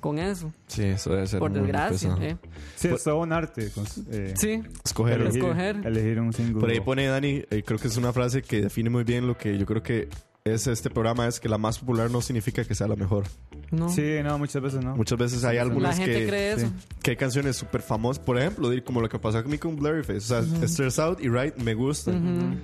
con 0.00 0.18
eso, 0.18 0.52
sí, 0.68 0.82
eso 0.84 1.10
debe 1.10 1.26
ser 1.26 1.40
por 1.40 1.50
muy 1.50 1.60
desgracia. 1.62 2.16
¿eh? 2.20 2.36
Sí, 2.76 2.88
es 2.88 3.02
todo 3.02 3.18
un 3.20 3.32
arte. 3.32 3.70
cons- 3.72 4.04
eh, 4.10 4.34
Sí, 4.36 4.62
Escoger. 4.84 5.20
Elegir, 5.20 5.42
escoger. 5.42 5.76
elegir 5.84 6.20
un 6.20 6.32
single. 6.32 6.60
Por 6.60 6.70
ahí 6.70 6.80
pone 6.80 7.06
Dani, 7.06 7.42
eh, 7.50 7.62
creo 7.64 7.78
que 7.78 7.88
es 7.88 7.96
una 7.96 8.12
frase 8.12 8.42
que 8.42 8.60
define 8.62 8.90
muy 8.90 9.04
bien 9.04 9.26
lo 9.26 9.36
que 9.38 9.56
yo 9.58 9.64
creo 9.66 9.82
que 9.82 10.08
es 10.46 10.66
este 10.66 10.90
programa, 10.90 11.26
es 11.26 11.40
que 11.40 11.48
la 11.48 11.58
más 11.58 11.78
popular 11.78 12.10
no 12.10 12.20
significa 12.20 12.64
que 12.64 12.74
sea 12.74 12.86
la 12.86 12.96
mejor. 12.96 13.24
no. 13.70 13.88
Sí, 13.88 14.16
no, 14.22 14.38
muchas 14.38 14.62
veces 14.62 14.84
no. 14.84 14.96
Muchas 14.96 15.18
veces 15.18 15.44
hay 15.44 15.56
la 15.56 15.62
álbumes 15.62 15.96
gente 15.96 16.12
que, 16.12 16.26
cree 16.26 16.52
eso. 16.52 16.66
sí. 16.66 16.72
que 17.02 17.10
hay 17.10 17.16
canciones 17.16 17.56
súper 17.56 17.82
famosas, 17.82 18.22
por 18.22 18.38
ejemplo, 18.38 18.70
como 18.84 19.00
lo 19.00 19.08
que 19.08 19.18
pasó 19.18 19.42
conmigo 19.42 19.68
con 19.68 19.76
Blurryface, 19.76 20.34
o 20.34 20.42
sea, 20.42 20.68
Stress 20.68 20.98
Out 20.98 21.20
y 21.20 21.28
Right 21.28 21.56
me 21.56 21.74
gustan. 21.74 22.60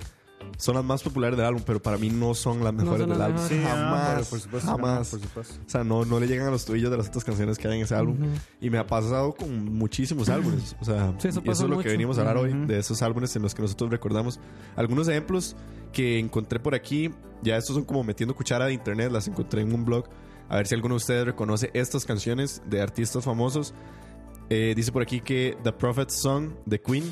Son 0.57 0.75
las 0.75 0.83
más 0.83 1.01
populares 1.03 1.35
del 1.37 1.45
álbum, 1.45 1.61
pero 1.65 1.81
para 1.81 1.97
mí 1.97 2.09
no 2.09 2.33
son 2.33 2.63
las 2.63 2.73
mejores 2.73 3.01
son 3.01 3.09
del 3.09 3.19
las 3.19 3.27
álbum. 3.27 3.41
mejores. 3.43 3.57
Sí, 3.57 3.63
no, 3.63 3.69
jamás, 3.69 4.09
pero 4.15 4.25
por 4.29 4.39
supuesto 4.39 4.71
no, 4.71 4.77
jamás. 4.77 5.09
por 5.09 5.19
supuesto. 5.19 5.53
O 5.65 5.69
sea, 5.69 5.83
no, 5.83 6.05
no 6.05 6.19
le 6.19 6.27
llegan 6.27 6.47
a 6.47 6.51
los 6.51 6.65
tobillos 6.65 6.91
de 6.91 6.97
las 6.97 7.07
otras 7.07 7.23
canciones 7.23 7.57
que 7.57 7.67
hay 7.67 7.77
en 7.77 7.83
ese 7.83 7.95
álbum. 7.95 8.17
Y 8.61 8.69
me 8.69 8.77
ha 8.77 8.87
pasado 8.87 9.33
con 9.33 9.65
muchísimos 9.73 10.29
álbumes. 10.29 10.75
O 10.79 10.85
sea, 10.85 11.13
Sí, 11.17 11.27
eso 11.29 11.41
y 11.43 11.49
eso 11.49 11.63
es 11.63 11.69
lo 11.69 11.75
mucho. 11.75 11.83
que 11.87 11.89
venimos 11.91 12.17
a 12.17 12.21
hablar 12.21 12.37
hoy, 12.37 12.51
Ujú. 12.51 12.67
de 12.67 12.79
esos 12.79 13.01
álbumes 13.01 13.35
en 13.35 13.41
los 13.41 13.53
que 13.55 13.61
nosotros 13.61 13.89
recordamos. 13.89 14.39
Algunos 14.75 15.07
ejemplos 15.07 15.55
que 15.91 16.19
encontré 16.19 16.59
por 16.59 16.75
aquí, 16.75 17.11
ya 17.41 17.57
estos 17.57 17.75
son 17.75 17.83
como 17.85 18.03
metiendo 18.03 18.35
cuchara 18.35 18.65
de 18.65 18.73
internet, 18.73 19.11
las 19.11 19.27
encontré 19.27 19.61
en 19.61 19.73
un 19.73 19.85
blog. 19.85 20.05
A 20.49 20.57
ver 20.57 20.67
si 20.67 20.75
alguno 20.75 20.93
de 20.95 20.97
ustedes 20.97 21.25
reconoce 21.25 21.71
estas 21.73 22.05
canciones 22.05 22.61
de 22.69 22.81
artistas 22.81 23.23
famosos. 23.23 23.73
Eh, 24.49 24.73
dice 24.75 24.91
por 24.91 25.01
aquí 25.01 25.19
que 25.21 25.57
The 25.63 25.71
Prophet's 25.71 26.21
Song 26.21 26.51
de 26.65 26.79
Queen. 26.79 27.03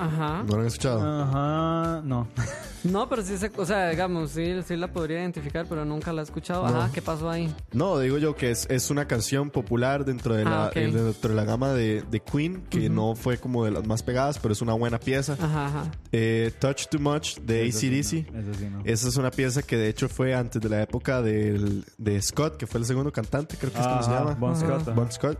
Ajá. 0.00 0.42
¿No 0.46 0.54
lo 0.54 0.60
han 0.60 0.66
escuchado? 0.66 1.00
Ajá, 1.22 2.02
no. 2.04 2.26
No, 2.82 3.10
pero 3.10 3.20
sí, 3.22 3.36
se, 3.36 3.52
o 3.58 3.66
sea, 3.66 3.90
digamos, 3.90 4.30
sí, 4.30 4.54
sí 4.66 4.74
la 4.74 4.90
podría 4.90 5.20
identificar, 5.20 5.66
pero 5.68 5.84
nunca 5.84 6.14
la 6.14 6.22
he 6.22 6.24
escuchado. 6.24 6.66
No. 6.66 6.80
Ajá, 6.80 6.90
¿qué 6.90 7.02
pasó 7.02 7.28
ahí? 7.28 7.54
No, 7.72 7.98
digo 7.98 8.16
yo 8.16 8.34
que 8.34 8.50
es, 8.50 8.66
es 8.70 8.88
una 8.90 9.04
canción 9.06 9.50
popular 9.50 10.06
dentro 10.06 10.34
de, 10.34 10.46
la, 10.46 10.64
Ah, 10.64 10.68
ok. 10.68 10.76
eh, 10.76 10.90
dentro 10.90 11.28
de 11.28 11.36
la 11.36 11.44
gama 11.44 11.74
de, 11.74 12.02
de 12.10 12.20
Queen, 12.20 12.62
que 12.70 12.88
no 12.88 13.14
fue 13.16 13.36
como 13.36 13.66
de 13.66 13.70
las 13.70 13.86
más 13.86 14.02
pegadas, 14.02 14.38
pero 14.38 14.52
es 14.54 14.62
una 14.62 14.72
buena 14.72 14.98
pieza. 14.98 15.34
Ajá, 15.34 15.66
ajá. 15.66 15.90
Eh, 16.10 16.52
Touch 16.58 16.86
Too 16.86 17.00
Much 17.00 17.36
de 17.40 17.70
sí, 17.70 17.88
ACDC. 17.88 18.32
no, 18.32 18.40
Eso 18.40 18.54
sí, 18.58 18.68
no. 18.70 18.80
Esa 18.86 19.08
es 19.08 19.16
una 19.18 19.30
pieza 19.30 19.60
que 19.60 19.76
de 19.76 19.90
hecho 19.90 20.08
fue 20.08 20.34
antes 20.34 20.62
de 20.62 20.68
la 20.70 20.80
época 20.80 21.20
del- 21.20 21.84
de 21.98 22.22
Scott, 22.22 22.56
que 22.56 22.66
fue 22.66 22.80
el 22.80 22.86
segundo 22.86 23.12
cantante, 23.12 23.58
creo 23.58 23.74
que 23.74 23.78
es 23.78 23.86
como 23.86 24.02
se 24.02 24.10
llama. 24.10 24.32
Bon 24.40 24.56
Scott. 24.56 24.94
Bon 24.94 25.12
Scott. 25.12 25.38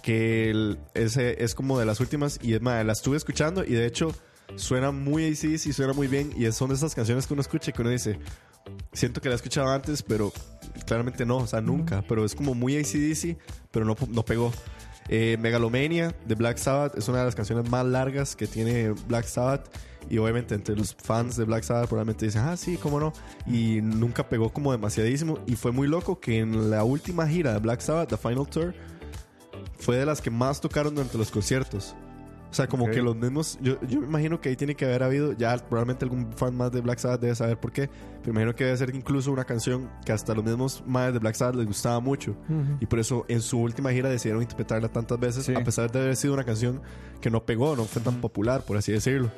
Que 0.00 0.48
el- 0.48 0.78
ese 0.94 1.44
es 1.44 1.54
como 1.54 1.78
de 1.78 1.84
las 1.84 2.00
últimas. 2.00 2.38
Y 2.42 2.54
es 2.54 2.62
más, 2.62 2.82
la 2.86 2.92
estuve 2.92 3.18
escuchando 3.18 3.62
y 3.62 3.72
de 3.74 3.84
hecho 3.84 3.97
suena 4.56 4.90
muy 4.90 5.26
ACDC 5.26 5.66
y 5.66 5.72
suena 5.72 5.92
muy 5.92 6.08
bien. 6.08 6.32
Y 6.36 6.50
son 6.52 6.68
de 6.68 6.74
esas 6.74 6.94
canciones 6.94 7.26
que 7.26 7.34
uno 7.34 7.42
escucha 7.42 7.70
y 7.70 7.72
que 7.72 7.82
uno 7.82 7.90
dice, 7.90 8.18
siento 8.92 9.20
que 9.20 9.28
la 9.28 9.34
he 9.34 9.36
escuchado 9.36 9.68
antes, 9.68 10.02
pero 10.02 10.32
claramente 10.86 11.24
no, 11.26 11.38
o 11.38 11.46
sea, 11.46 11.60
nunca. 11.60 12.02
Pero 12.08 12.24
es 12.24 12.34
como 12.34 12.54
muy 12.54 12.76
ACDC, 12.76 13.36
pero 13.70 13.84
no, 13.84 13.96
no 14.08 14.24
pegó. 14.24 14.52
Eh, 15.08 15.38
Megalomania 15.40 16.14
de 16.26 16.34
Black 16.34 16.58
Sabbath 16.58 16.96
es 16.96 17.08
una 17.08 17.20
de 17.20 17.24
las 17.24 17.34
canciones 17.34 17.68
más 17.70 17.86
largas 17.86 18.36
que 18.36 18.46
tiene 18.46 18.90
Black 19.06 19.26
Sabbath. 19.26 19.68
Y 20.10 20.16
obviamente 20.18 20.54
entre 20.54 20.74
los 20.74 20.94
fans 20.94 21.36
de 21.36 21.44
Black 21.44 21.64
Sabbath 21.64 21.88
probablemente 21.88 22.24
dicen, 22.24 22.42
ah, 22.42 22.56
sí, 22.56 22.76
cómo 22.76 22.98
no. 23.00 23.12
Y 23.46 23.80
nunca 23.82 24.28
pegó 24.28 24.50
como 24.50 24.72
demasiadísimo. 24.72 25.38
Y 25.46 25.56
fue 25.56 25.72
muy 25.72 25.88
loco 25.88 26.20
que 26.20 26.38
en 26.38 26.70
la 26.70 26.84
última 26.84 27.26
gira 27.26 27.52
de 27.52 27.58
Black 27.58 27.80
Sabbath, 27.80 28.08
The 28.08 28.16
Final 28.16 28.48
Tour, 28.48 28.74
fue 29.78 29.96
de 29.96 30.06
las 30.06 30.20
que 30.20 30.30
más 30.30 30.60
tocaron 30.60 30.94
durante 30.94 31.18
los 31.18 31.30
conciertos. 31.30 31.94
O 32.50 32.54
sea, 32.54 32.66
como 32.66 32.84
Ok. 32.86 32.92
que 32.92 33.02
los 33.02 33.14
mismos. 33.14 33.58
Yo, 33.60 33.78
yo 33.82 34.00
me 34.00 34.06
imagino 34.06 34.40
que 34.40 34.48
ahí 34.48 34.56
tiene 34.56 34.74
que 34.74 34.84
haber 34.86 35.02
habido. 35.02 35.32
Ya 35.32 35.54
probablemente 35.58 36.04
algún 36.06 36.32
fan 36.32 36.56
más 36.56 36.72
de 36.72 36.80
Black 36.80 36.98
Sabbath 36.98 37.20
debe 37.20 37.34
saber 37.34 37.58
por 37.60 37.72
qué. 37.72 37.88
Pero 38.22 38.32
me 38.32 38.40
imagino 38.40 38.54
que 38.56 38.64
debe 38.64 38.76
ser 38.76 38.94
incluso 38.94 39.30
una 39.32 39.44
canción 39.44 39.90
que 40.04 40.12
hasta 40.12 40.34
los 40.34 40.42
mismos 40.44 40.82
más 40.86 41.12
de 41.12 41.18
Black 41.18 41.34
Sabbath 41.34 41.56
les 41.56 41.66
gustaba 41.66 42.00
mucho. 42.00 42.34
Y 42.80 42.86
por 42.86 42.98
eso 43.00 43.26
en 43.28 43.42
su 43.42 43.58
última 43.60 43.92
gira 43.92 44.08
decidieron 44.08 44.40
interpretarla 44.42 44.88
tantas 44.88 45.20
veces. 45.20 45.44
Sí. 45.44 45.54
A 45.54 45.62
pesar 45.62 45.92
de 45.92 45.98
haber 46.00 46.16
sido 46.16 46.32
una 46.34 46.44
canción 46.44 46.80
que 47.20 47.30
no 47.30 47.44
pegó, 47.44 47.76
no 47.76 47.84
fue 47.84 48.00
tan 48.00 48.20
popular, 48.20 48.62
por 48.64 48.76
así 48.78 48.92
decirlo. 48.92 49.30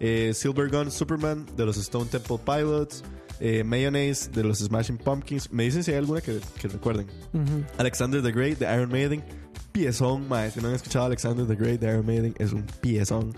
Eh, 0.00 0.32
Silver 0.34 0.70
Gun 0.70 0.90
Superman 0.90 1.46
de 1.56 1.66
los 1.66 1.76
Stone 1.76 2.06
Temple 2.06 2.38
Pilots. 2.44 3.04
Eh, 3.40 3.64
Mayonnaise 3.64 4.30
de 4.30 4.44
los 4.44 4.58
Smashing 4.60 4.96
Pumpkins. 4.96 5.52
Me 5.52 5.64
dicen 5.64 5.82
si 5.82 5.90
hay 5.90 5.98
alguna 5.98 6.20
que, 6.20 6.38
que 6.60 6.68
recuerden. 6.68 7.06
Ujú. 7.32 7.64
Alexander 7.78 8.22
the 8.22 8.30
Great 8.32 8.58
de 8.58 8.72
Iron 8.74 8.88
Maiden. 8.90 9.22
Piezón, 9.84 10.28
mae. 10.28 10.52
Si 10.52 10.60
no 10.60 10.68
han 10.68 10.74
escuchado 10.74 11.06
Alexander 11.06 11.44
the 11.48 11.56
Great 11.56 11.80
de 11.80 11.88
Iron 11.88 12.06
Maiden, 12.06 12.32
es 12.38 12.52
un 12.52 12.62
piezón. 12.80 13.34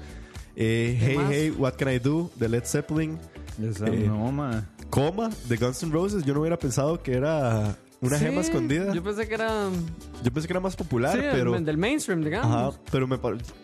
Eh, 0.54 0.94
¿Qué 1.00 1.06
hey, 1.06 1.16
más? 1.16 1.30
hey, 1.30 1.54
what 1.56 1.72
can 1.76 1.88
I 1.90 1.98
do 1.98 2.30
de 2.36 2.50
Led 2.50 2.64
Zeppelin. 2.66 3.18
Esa 3.62 3.86
Eh, 3.86 4.04
no, 4.06 4.30
ma. 4.32 4.62
Coma 4.90 5.30
de 5.48 5.56
Guns 5.56 5.82
N' 5.82 5.90
Roses. 5.92 6.24
Yo 6.26 6.34
no 6.34 6.40
hubiera 6.40 6.58
pensado 6.58 7.02
que 7.02 7.14
era 7.14 7.74
una 8.02 8.18
Sí, 8.18 8.26
gema 8.26 8.42
escondida. 8.42 8.88
Yo 8.88 8.96
Yo, 8.96 9.02
pensé 9.02 9.26
que 9.26 9.32
era. 9.32 9.70
pensé 10.30 10.46
que 10.46 10.52
era 10.52 10.60
más 10.60 10.76
popular, 10.76 11.14
sí, 11.16 11.20
pero. 11.32 11.56
el- 11.56 11.64
del 11.64 11.78
mainstream, 11.78 12.22
digamos. 12.22 12.54
Ajá, 12.74 12.80
pero, 12.92 13.06
me, 13.06 13.16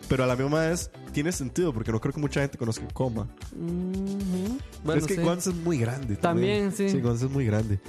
pero 0.09 0.23
a 0.23 0.27
la 0.27 0.35
misma 0.35 0.61
vez 0.61 0.89
tiene 1.11 1.31
sentido 1.31 1.73
porque 1.75 1.91
no 1.91 2.01
creo 2.01 2.11
que 2.11 2.19
mucha 2.19 2.41
gente 2.41 2.57
conozca 2.57 2.87
Coma. 2.91 3.27
Ujú. 3.55 4.57
Bueno, 4.83 4.99
es 4.99 5.05
que 5.05 5.13
sí. 5.13 5.21
Guns 5.21 5.45
es 5.45 5.53
muy 5.53 5.77
grande. 5.77 6.15
También, 6.15 6.71
sí. 6.71 6.89
Sí, 6.89 6.99
Guns 7.01 7.21
es 7.21 7.29
muy 7.29 7.45
grande. 7.45 7.79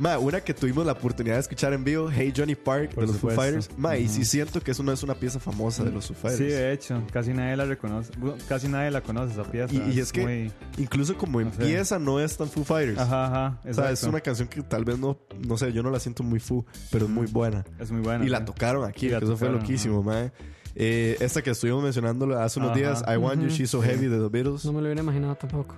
Ma, 0.00 0.18
una 0.18 0.40
que 0.40 0.54
tuvimos 0.54 0.86
la 0.86 0.92
oportunidad 0.92 1.34
de 1.34 1.40
escuchar 1.42 1.74
en 1.74 1.84
vivo, 1.84 2.10
Hey 2.10 2.32
Johnny 2.34 2.54
Park 2.54 2.94
Por 2.94 3.04
de 3.04 3.12
los 3.12 3.20
Foo. 3.20 3.30
Fighters. 3.30 3.68
Ma, 3.76 3.98
y 3.98 4.08
sí 4.08 4.24
siento 4.24 4.58
que 4.62 4.70
eso 4.70 4.82
no 4.82 4.92
es 4.92 5.02
una 5.02 5.14
pieza 5.14 5.38
famosa 5.38 5.84
de 5.84 5.90
los 5.92 6.06
Foo 6.06 6.16
Fighters. 6.16 6.38
Sí, 6.38 6.44
de 6.46 6.72
hecho, 6.72 7.02
casi 7.12 7.34
nadie 7.34 7.54
la 7.54 7.66
reconoce. 7.66 8.10
Casi 8.48 8.66
nadie 8.68 8.90
la 8.90 9.02
conoce 9.02 9.34
esa 9.34 9.44
pieza. 9.44 9.74
Y- 9.74 9.92
y 9.96 10.00
es 10.00 10.10
que- 10.10 10.22
muy- 10.22 10.52
Incluso 10.78 11.18
como 11.18 11.38
No 11.42 11.50
sé. 11.52 11.60
empieza, 11.62 11.98
no 11.98 12.18
es 12.18 12.34
tan 12.34 12.48
Foo 12.48 12.64
Fighters. 12.64 12.98
Ajá, 12.98 13.26
ajá. 13.26 13.60
O 13.68 13.74
sea, 13.74 13.90
es 13.90 14.02
una 14.04 14.20
canción 14.22 14.48
que 14.48 14.62
tal 14.62 14.86
vez 14.86 14.98
no, 14.98 15.18
no 15.46 15.58
sé, 15.58 15.70
yo 15.72 15.82
no 15.82 15.90
la 15.90 16.00
siento 16.00 16.22
muy 16.22 16.40
Foo, 16.40 16.64
pero 16.90 17.04
es 17.04 17.10
muy 17.10 17.26
buena. 17.26 17.62
Es 17.78 17.90
muy 17.90 18.00
buena. 18.00 18.24
Y 18.24 18.30
la 18.30 18.42
tocaron 18.42 18.88
aquí, 18.88 19.06
Y 19.06 19.10
la 19.10 19.18
que 19.18 19.26
eso 19.26 19.36
fue 19.36 19.50
loquísimo, 19.50 20.02
mae. 20.02 20.32
Eh, 20.76 21.18
esta 21.20 21.42
que 21.42 21.50
estuvimos 21.50 21.82
mencionando 21.82 22.38
hace 22.38 22.58
unos 22.58 22.70
Ajá. 22.70 22.78
días, 22.78 23.04
I 23.06 23.16
Want 23.18 23.42
You. 23.42 23.48
She's 23.48 23.68
So 23.68 23.82
Heavy 23.82 24.06
de 24.06 24.18
The 24.18 24.28
Beatles, 24.30 24.64
No 24.64 24.72
me 24.72 24.78
lo 24.80 24.86
hubiera 24.86 25.02
imaginado 25.02 25.34
tampoco. 25.34 25.74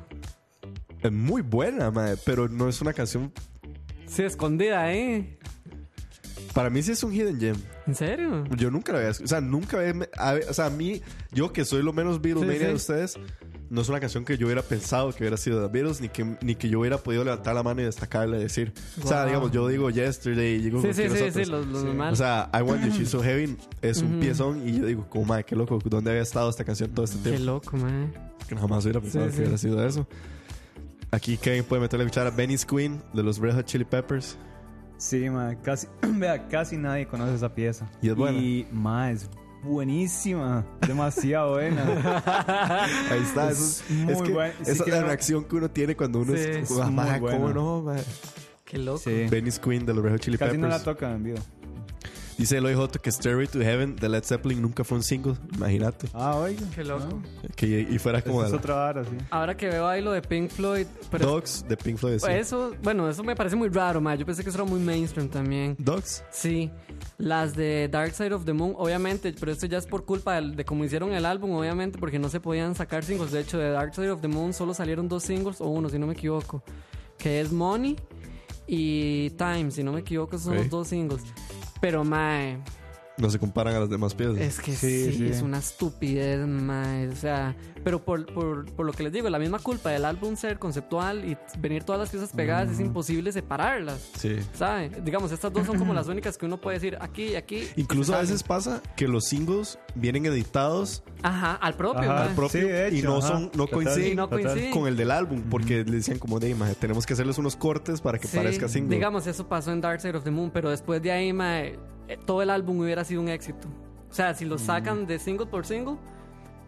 es 1.03 1.11
muy 1.11 1.43
buena, 1.43 1.91
mae, 1.91 2.17
pero 2.25 2.49
no 2.49 2.69
es 2.69 2.81
una 2.81 2.93
canción. 2.93 3.33
Sí, 4.07 4.23
escondida, 4.23 4.93
¿eh? 4.93 5.39
Para 6.55 6.69
mí 6.69 6.83
sí 6.83 6.93
es 6.93 7.03
un 7.03 7.13
hidden 7.15 7.41
gem. 7.41 7.57
¿En 7.87 7.95
serio? 7.95 8.45
Yo 8.57 8.71
nunca 8.71 8.93
la 8.93 8.99
había, 8.99 9.11
o 9.11 9.27
sea, 9.27 9.41
nunca 9.41 9.79
había, 9.79 9.95
a 10.19 10.35
o 10.49 10.53
sea, 10.53 10.67
a 10.67 10.71
mí, 10.71 11.01
yo 11.33 11.53
que 11.53 11.65
soy 11.65 11.83
lo 11.83 11.93
menos 11.93 12.21
Beatlemania 12.21 12.59
Sí, 12.59 12.65
sí. 12.65 12.69
de 12.69 12.75
ustedes, 12.75 13.19
no 13.71 13.81
es 13.81 13.89
una 13.89 14.01
canción 14.01 14.25
que 14.27 14.37
yo 14.37 14.47
hubiera 14.47 14.61
pensado 14.63 15.13
que 15.13 15.23
hubiera 15.23 15.39
sido 15.39 15.67
The 15.67 15.73
Beatles, 15.73 16.03
ni 16.03 16.11
que, 16.11 16.37
ni 16.43 16.55
que 16.55 16.69
yo 16.69 16.81
hubiera 16.81 16.99
podido 16.99 17.25
levantar 17.25 17.55
la 17.55 17.63
mano 17.63 17.81
y 17.81 17.85
destacarla 17.85 18.37
y 18.37 18.43
decir, 18.43 18.73
o 19.03 19.07
sea, 19.07 19.21
Wow. 19.21 19.27
digamos, 19.29 19.51
yo 19.53 19.67
digo 19.69 19.89
Yesterday, 19.89 20.59
digo 20.59 20.83
Sí, 20.83 20.93
sí, 20.93 21.09
sí, 21.09 21.31
sí, 21.33 21.45
lo, 21.47 21.65
lo 21.65 21.83
normal. 21.85 22.13
O 22.13 22.17
sea, 22.17 22.51
I 22.53 22.61
Want 22.61 22.85
You, 22.85 22.91
She's 22.93 23.09
So 23.09 23.21
Heavy 23.23 23.57
es 23.81 24.03
un 24.03 24.21
piezón 24.21 24.69
y 24.69 24.79
yo 24.79 24.85
digo, 24.87 25.07
como, 25.09 25.25
madre, 25.25 25.45
qué 25.45 25.57
loco, 25.57 25.79
¿dónde 25.83 26.11
había 26.11 26.23
estado 26.23 26.51
esta 26.51 26.65
canción 26.65 26.91
todo 26.91 27.07
este 27.07 27.17
Qué 27.23 27.31
tiempo? 27.37 27.47
loco, 27.47 27.77
man. 27.79 28.13
Que 28.47 28.55
jamás 28.57 28.85
hubiera 28.85 29.01
pensado 29.01 29.25
Sí, 29.25 29.31
que 29.31 29.37
sí. 29.37 29.41
hubiera 29.43 29.59
sido 29.59 29.87
eso. 29.87 30.07
Aquí 31.13 31.37
Kevin 31.37 31.65
puede 31.65 31.83
meterle 31.83 32.07
cuchara 32.07 32.29
a 32.29 32.33
Benny's 32.33 32.65
Queen 32.65 33.03
de 33.13 33.23
los 33.23 33.39
Red 33.39 33.55
Hot 33.57 33.67
Chili 33.67 33.85
Peppers. 33.85 34.37
Sí, 34.97 35.29
ma, 35.29 35.55
casi, 35.63 35.87
vea, 36.03 36.49
casi 36.49 36.77
nadie 36.77 37.07
conoce 37.07 37.35
esa 37.35 37.55
pieza. 37.55 37.91
Y 38.01 38.09
es 38.09 38.15
buena. 38.17 38.39
Y, 38.39 38.67
ma, 38.73 39.11
es 39.11 39.29
buenísima. 39.63 40.65
Demasiado 40.87 41.53
buena. 41.53 41.83
Ahí 43.11 43.21
está, 43.23 43.51
Es 43.51 43.59
eso 43.59 43.85
es, 43.85 43.91
muy 43.91 44.13
es 44.15 44.23
que 44.23 44.33
buen- 44.33 44.53
sí 44.53 44.63
esa 44.63 44.73
es 44.73 44.79
la 44.79 44.85
creo- 44.87 45.03
reacción 45.07 45.45
que 45.45 45.57
uno 45.57 45.71
tiene 45.71 45.97
cuando 45.97 46.21
uno 46.21 46.33
Sí, 46.35 46.39
es, 46.41 46.71
es 46.71 46.79
ah, 46.79 46.85
muy 46.87 46.95
maje, 46.95 47.21
¿cómo 47.21 47.49
no, 47.51 47.83
maje? 47.83 48.05
Qué 48.65 48.79
loco. 48.79 48.99
Sí. 48.99 49.27
Benny's 49.31 49.59
Queen 49.59 49.85
de 49.85 49.93
los 49.93 50.03
Red 50.03 50.13
Hot 50.13 50.21
Chili 50.21 50.39
Casi 50.39 50.57
no 50.57 50.67
la 50.69 50.79
Peppers. 50.79 50.97
tocan 50.97 51.13
en 51.17 51.25
vivo. 51.25 51.39
Dice 52.39 52.57
Eloy 52.57 52.75
J 52.75 52.99
que 52.99 53.13
Stairway 53.13 53.47
to 53.47 53.61
Heaven 53.61 53.95
de 53.95 54.09
Led 54.09 54.25
Zeppelin 54.25 54.61
nunca 54.63 54.83
fue 54.85 54.97
un 54.99 55.05
single, 55.05 55.35
imagínate. 55.55 56.09
Ah, 56.15 56.37
oiga. 56.37 56.63
Qué 56.75 56.83
loco. 56.83 57.21
Que, 57.55 57.87
y 57.89 57.99
fuera 57.99 58.23
como 58.23 58.43
es 58.43 58.51
de 58.51 58.57
otra 58.57 58.75
vara, 58.75 59.05
sí. 59.05 59.11
Ahora 59.31 59.57
que 59.57 59.69
veo 59.69 59.87
ahí 59.87 60.01
lo 60.03 60.13
de 60.13 60.23
Pink 60.23 60.51
Floyd, 60.51 60.87
pero 61.11 61.27
Dogs 61.27 61.65
de 61.69 61.77
Pink 61.77 61.99
Floyd. 61.99 62.19
sí. 62.19 62.31
eso, 62.31 62.73
bueno, 62.83 63.09
eso 63.09 63.23
me 63.23 63.37
parece 63.37 63.55
muy 63.55 63.69
raro, 63.69 64.01
man. 64.01 64.17
Yo 64.19 64.25
pensé 64.27 64.43
que 64.43 64.49
eso 64.49 64.59
era 64.59 64.69
muy 64.69 64.81
mainstream 64.81 65.29
también. 65.29 65.77
Dogs. 65.79 66.25
Sí, 66.31 66.71
las 67.19 67.55
de 67.55 67.89
Dark 67.89 68.13
Side 68.15 68.33
of 68.35 68.45
the 68.45 68.53
Moon, 68.55 68.75
obviamente, 68.77 69.33
pero 69.39 69.53
esto 69.53 69.67
ya 69.67 69.79
es 69.79 69.87
por 69.87 70.05
culpa 70.05 70.35
del- 70.37 70.57
de, 70.57 70.65
cómo 70.65 70.85
hicieron 70.85 71.13
el 71.13 71.27
álbum, 71.27 71.53
obviamente, 71.53 71.99
porque 71.99 72.19
no 72.19 72.29
se 72.29 72.41
podían 72.41 72.75
sacar 72.75 73.05
singles. 73.05 73.31
De 73.31 73.41
hecho, 73.41 73.59
de 73.59 73.71
Dark 73.71 73.95
Side 73.95 74.11
of 74.11 74.21
the 74.23 74.29
Moon 74.29 74.53
solo 74.53 74.73
salieron 74.75 75.07
dos 75.09 75.23
singles, 75.23 75.61
o 75.61 75.67
uno, 75.69 75.89
si 75.91 75.99
no 75.99 76.07
me 76.07 76.15
equivoco, 76.15 76.63
que 77.19 77.41
es 77.41 77.53
Money 77.53 77.97
y 78.67 79.31
Time, 79.31 79.71
si 79.71 79.83
no 79.85 79.93
me 79.93 80.01
equivoco, 80.01 80.37
esos 80.37 80.47
son 80.47 80.55
Ok. 80.55 80.61
los 80.61 80.71
dos 80.71 80.89
singles. 80.89 81.23
Pero, 81.83 82.05
mae, 82.05 82.59
No 83.23 83.31
se 83.31 83.39
comparan 83.39 83.75
a 83.75 83.81
las 83.81 83.89
demás 83.91 84.15
piezas. 84.15 84.37
es 84.39 84.61
que 84.61 84.73
Sí, 84.73 85.05
sí, 85.13 85.19
sí. 85.19 85.27
es 85.29 85.41
una 85.43 85.59
estupidez, 85.59 86.47
mae. 86.47 87.09
O 87.09 87.17
sea, 87.17 87.55
pero 87.85 88.05
por, 88.05 88.27
por, 88.35 88.67
por 88.73 88.85
lo 88.87 88.93
que 88.93 89.03
les 89.05 89.13
digo, 89.13 89.29
la 89.31 89.39
misma 89.39 89.59
culpa 89.59 89.91
del 89.91 90.05
álbum 90.05 90.37
ser 90.37 90.59
conceptual 90.59 91.25
y 91.25 91.37
venir 91.59 91.85
todas 91.85 92.01
las 92.01 92.11
piezas 92.11 92.31
pegadas, 92.31 92.71
es 92.71 92.81
imposible 92.81 93.33
separarlas. 93.33 94.11
Sí. 94.19 94.37
¿Sabe? 94.55 94.91
Digamos, 95.05 95.33
estas 95.33 95.53
dos 95.53 95.67
son 95.67 95.79
como 95.79 95.95
las 95.95 96.07
únicas 96.09 96.37
que 96.37 96.47
uno 96.47 96.61
puede 96.61 96.77
decir 96.79 96.99
aquí 97.01 97.29
y 97.29 97.35
aquí. 97.37 97.69
Incluso 97.77 98.15
a 98.15 98.21
veces 98.21 98.43
pasa 98.43 98.83
que 98.97 99.09
los 99.09 99.25
singles 99.25 99.79
vienen 99.95 100.27
editados 100.27 101.03
Ajá, 101.23 101.55
al 101.55 101.75
propio, 101.75 102.03
Ajá, 102.03 102.15
mae. 102.15 102.29
al 102.29 102.35
propio 102.35 102.61
Sí, 102.63 102.67
de 102.69 102.89
hecho, 102.89 102.97
y 102.97 103.03
no 103.03 103.19
ajá. 103.19 103.29
son 103.29 103.51
no 103.55 103.67
coinciden 103.67 104.17
no 104.17 104.29
con 104.29 104.87
el 104.89 104.97
del 104.97 105.11
álbum 105.11 105.43
porque 105.49 105.85
le 105.85 105.93
decían 105.99 106.19
como 106.19 106.41
de 106.41 106.55
"Maje, 106.55 106.75
tenemos 106.75 107.07
que 107.07 107.13
hacerles 107.15 107.39
unos 107.39 107.57
cortes 107.57 108.01
para 108.01 108.19
que 108.19 108.27
Sí, 108.29 108.37
parezca 108.37 108.69
single. 108.69 108.95
Digamos, 108.97 109.27
eso 109.27 109.47
pasó 109.49 109.73
en 109.73 109.81
Dark 109.81 110.01
Side 110.01 110.17
of 110.17 110.25
the 110.25 110.31
Moon, 110.31 110.51
pero 110.51 110.71
después 110.71 111.01
de 111.03 111.13
ahí, 111.13 111.33
mae, 111.33 111.79
todo 112.27 112.43
el 112.43 112.51
álbum 112.51 112.81
hubiera 112.81 113.05
sido 113.05 113.21
un 113.21 113.29
éxito. 113.29 113.69
O 114.11 114.15
sea, 114.15 114.35
si 114.35 114.45
lo 114.45 114.59
sacan 114.59 115.07
de 115.07 115.19
single 115.19 115.47
por 115.47 115.65
single, 115.67 115.97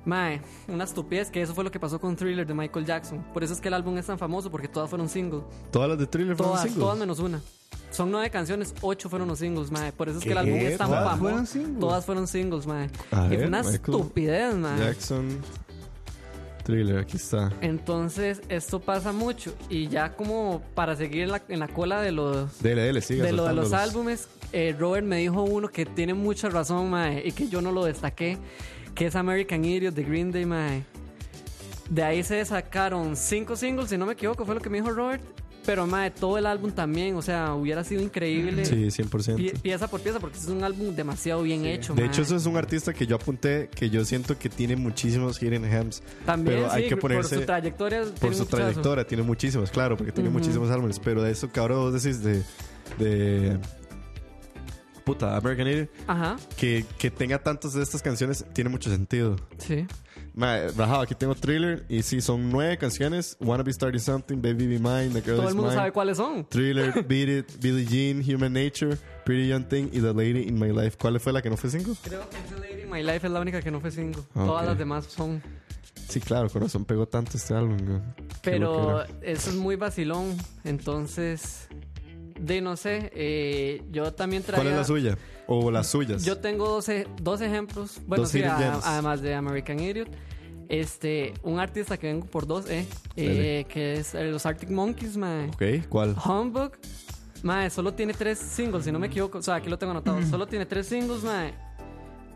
mae, 0.07 0.41
una 0.69 0.85
estupidez, 0.85 1.31
que 1.31 1.43
eso 1.43 1.55
fue 1.55 1.65
lo 1.65 1.71
que 1.71 1.79
pasó 1.81 2.01
con 2.01 2.17
Thriller 2.17 2.47
de 2.47 2.55
Michael 2.55 2.87
Jackson. 2.87 3.25
Por 3.33 3.45
eso 3.45 3.53
es 3.53 3.61
que 3.61 3.69
el 3.69 3.75
álbum 3.75 3.97
es 3.99 4.07
tan 4.07 4.19
famoso, 4.19 4.51
porque 4.51 4.69
todas 4.69 4.89
fueron 4.89 5.09
single. 5.09 5.43
Todas 5.71 5.89
las 5.91 5.99
de 5.99 6.07
Thriller 6.07 6.37
fueron 6.37 6.53
Todas, 6.55 6.63
singles. 6.63 6.81
todas 6.83 6.99
menos 6.99 7.19
una. 7.19 7.41
Son 7.91 8.11
nueve 8.11 8.29
canciones, 8.31 8.75
ocho 8.81 9.09
fueron 9.09 9.29
los 9.29 9.39
singles, 9.39 9.71
mae. 9.71 9.93
Por 9.93 10.09
eso 10.09 10.19
es 10.19 10.25
que 10.25 10.33
el 10.33 10.39
álbum 10.39 10.55
es 10.57 10.79
tan 10.79 10.89
¿Todas 10.89 11.05
famoso. 11.05 11.21
fueron 11.23 11.47
singles? 11.47 11.79
Todas 11.81 12.05
fueron 12.05 12.27
singles, 12.27 12.67
mae. 12.67 12.91
A 13.13 13.27
Y 13.27 13.29
ver, 13.29 13.39
fue 13.41 13.47
una 13.49 13.59
Michael 13.59 13.75
estupidez, 13.77 14.55
mae. 14.57 14.79
Jackson 14.81 15.39
Thriller, 16.65 16.99
aquí 16.99 17.19
está. 17.19 17.53
Entonces, 17.61 18.41
esto 18.49 18.81
pasa 18.81 19.13
mucho. 19.13 19.55
Y 19.69 19.89
ya 19.89 20.17
como 20.17 20.63
para 20.75 20.97
seguir 20.97 21.23
en 21.25 21.31
la, 21.33 21.43
en 21.49 21.61
la 21.61 21.69
cola 21.69 22.01
de 22.01 22.11
los, 22.11 22.61
Dele, 22.63 22.83
dele, 22.83 23.01
siga 23.03 23.25
de 23.27 23.33
lo 23.33 23.45
de 23.45 23.53
los 23.53 23.69
soltándolos. 23.69 23.95
álbumes, 23.95 24.29
eh, 24.55 24.75
Robert 24.79 25.05
me 25.07 25.19
dijo 25.19 25.43
uno 25.43 25.69
que 25.69 25.85
tiene 25.85 26.15
mucha 26.15 26.49
razón, 26.49 26.89
mae, 26.91 27.23
y 27.27 27.33
que 27.33 27.49
yo 27.49 27.61
no 27.61 27.73
lo 27.73 27.85
destaqué, 27.85 28.39
que 28.95 29.07
es 29.07 29.17
American 29.17 29.65
Idiot 29.65 29.95
de 29.95 30.03
Green 30.05 30.31
Day, 30.33 30.47
mae. 30.47 30.85
De 31.91 32.03
ahí 32.03 32.23
se 32.23 32.43
sacaron 32.45 33.17
cinco 33.17 33.57
singles, 33.57 33.91
si 33.91 33.99
no 33.99 34.07
me 34.07 34.15
equivoco, 34.15 34.45
fue 34.47 34.55
lo 34.55 34.61
que 34.61 34.71
me 34.71 34.79
dijo 34.79 34.91
Robert. 34.91 35.23
Pero, 35.67 35.87
mae, 35.87 36.11
todo 36.11 36.37
el 36.37 36.45
álbum 36.45 36.73
también, 36.73 37.17
o 37.17 37.23
sea, 37.23 37.55
hubiera 37.55 37.83
sido 37.85 38.03
increíble. 38.03 38.67
Sí, 38.67 38.91
100%. 38.91 39.37
pie- 39.39 39.59
pieza 39.61 39.89
por 39.89 39.99
pieza, 40.03 40.21
porque 40.21 40.37
es 40.37 40.47
un 40.49 40.63
álbum 40.63 40.95
demasiado 40.95 41.43
bien 41.43 41.65
hecho, 41.65 41.95
De 41.95 42.03
mae. 42.03 42.11
hecho, 42.11 42.21
eso 42.21 42.37
es 42.37 42.45
un 42.45 42.59
artista 42.59 42.93
que 42.93 43.07
yo 43.07 43.17
apunté 43.17 43.71
que 43.75 43.89
yo 43.89 44.05
siento 44.05 44.39
que 44.39 44.51
tiene 44.51 44.77
muchísimos 44.77 45.43
hidden 45.43 45.65
gems. 45.65 46.03
También, 46.27 46.59
pero 46.59 46.71
hay 46.71 46.83
sí, 46.83 46.89
que 46.91 46.97
ponerse 46.99 47.31
por 47.37 47.39
su 47.41 47.47
trayectoria. 47.47 48.01
por 48.03 48.13
tiene 48.13 48.37
su 48.37 48.45
trayectoria. 48.47 49.07
Tiene 49.07 49.23
muchísimos, 49.23 49.71
claro, 49.71 49.97
porque 49.97 50.13
tiene 50.13 50.29
muchísimos 50.29 50.71
álbumes. 50.71 50.99
Pero 50.99 51.23
de 51.23 51.31
eso 51.33 51.51
que 51.51 51.59
ahora 51.61 51.77
vos 51.77 51.95
decís 52.03 52.23
de. 52.23 52.43
de 52.99 53.59
puta, 55.05 55.37
American 55.37 55.69
Idiot, 55.69 55.91
Ajá, 56.07 56.37
que, 56.57 56.85
que 56.99 57.11
tenga 57.11 57.39
tantas 57.43 57.75
de 57.75 57.83
estas 57.83 58.03
canciones 58.03 58.45
tiene 58.53 58.71
mucho 58.71 58.91
sentido. 58.91 59.37
sí. 59.59 59.87
Ma, 60.37 60.57
Rajado, 60.77 61.03
aquí 61.03 61.15
tengo 61.15 61.37
Thriller 61.37 61.85
y 61.89 62.03
sí, 62.03 62.21
son 62.21 62.51
nueve 62.51 62.77
canciones. 62.77 63.37
Wanna 63.41 63.63
Be 63.63 63.73
Starting 63.73 64.01
Something, 64.01 64.43
Baby 64.43 64.67
Be 64.67 64.79
Mine, 64.81 65.11
The 65.11 65.23
Girl 65.23 65.37
Todo 65.37 65.43
Is 65.45 65.49
el 65.51 65.55
mundo 65.55 65.69
Mine. 65.71 65.75
sabe 65.77 65.93
cuáles 65.93 66.17
son. 66.17 66.45
Thriller, 66.49 67.05
Beat 67.07 67.29
It, 67.29 67.61
Billie 67.61 67.87
Jean, 67.87 68.21
Human 68.21 68.53
Nature, 68.53 68.97
Pretty 69.25 69.47
Young 69.47 69.63
Thing 69.69 69.91
y 69.93 70.01
The 70.01 70.13
Lady 70.13 70.49
in 70.49 70.59
My 70.59 70.73
Life. 70.73 70.97
¿Cuál 71.01 71.21
fue 71.21 71.33
la 71.33 71.41
que 71.41 71.51
no 71.51 71.57
fue 71.57 71.71
cinco? 71.71 71.97
Creo 72.03 72.29
que 72.29 72.37
The 72.53 72.61
Lady 72.61 72.83
in 72.83 72.91
My 72.91 73.05
Life 73.05 73.25
es 73.29 73.33
la 73.33 73.41
única 73.41 73.63
que 73.63 73.71
no 73.71 73.81
fue 73.81 73.93
single. 73.93 74.23
Ah, 74.35 74.45
Todas 74.45 74.67
las 74.67 74.77
demás 74.77 75.05
son. 75.05 75.41
Sí, 76.09 76.19
claro, 76.21 76.51
Corazón 76.51 76.85
pegó 76.85 77.07
tanto 77.07 77.37
este 77.37 77.55
álbum. 77.55 77.79
Pero 78.43 79.05
eso 79.23 79.51
es 79.51 79.55
muy 79.57 79.77
vacilón. 79.77 80.37
Entonces, 80.65 81.69
de 82.47 82.61
no 82.61 82.77
sé, 82.77 83.11
eh, 83.15 83.83
yo 83.91 84.13
también 84.13 84.43
traía... 84.43 84.63
¿Cuál 84.63 84.73
es 84.73 84.79
la 84.79 84.85
suya? 84.85 85.19
O 85.47 85.71
las 85.71 85.87
suyas. 85.89 86.25
Yo 86.25 86.39
tengo 86.39 86.69
dos, 86.69 86.87
dos 87.21 87.41
ejemplos. 87.41 88.01
Bueno, 88.07 88.23
Dos 88.23 88.31
sí, 88.33 88.43
a- 88.43 88.81
además 88.83 89.21
de 89.21 89.35
American 89.35 89.79
Idiot. 89.81 90.09
Este, 90.69 91.35
un 91.43 91.59
artista 91.61 91.99
que 91.99 92.07
vengo 92.07 92.27
por 92.27 92.47
dos, 92.47 92.69
eh, 92.71 92.87
eh, 93.17 93.67
que 93.69 93.95
es 93.95 94.15
eh, 94.15 94.25
los 94.31 94.47
Arctic 94.47 94.71
Monkeys, 94.71 95.17
mae. 95.17 95.49
Ok, 95.49 95.87
¿cuál? 95.91 96.17
Humbug, 96.25 96.73
mae, 97.43 97.69
solo 97.69 97.93
tiene 97.93 98.15
tres 98.15 98.39
singles, 98.39 98.85
si 98.85 98.91
no 98.93 98.99
me 98.99 99.09
equivoco. 99.09 99.39
O 99.39 99.43
sea, 99.43 99.57
aquí 99.57 99.69
lo 99.69 99.79
tengo 99.79 99.91
anotado. 99.91 100.23
Solo 100.31 100.47
tiene 100.47 100.65
tres 100.65 100.87
singles, 100.87 101.23
mae. 101.23 101.53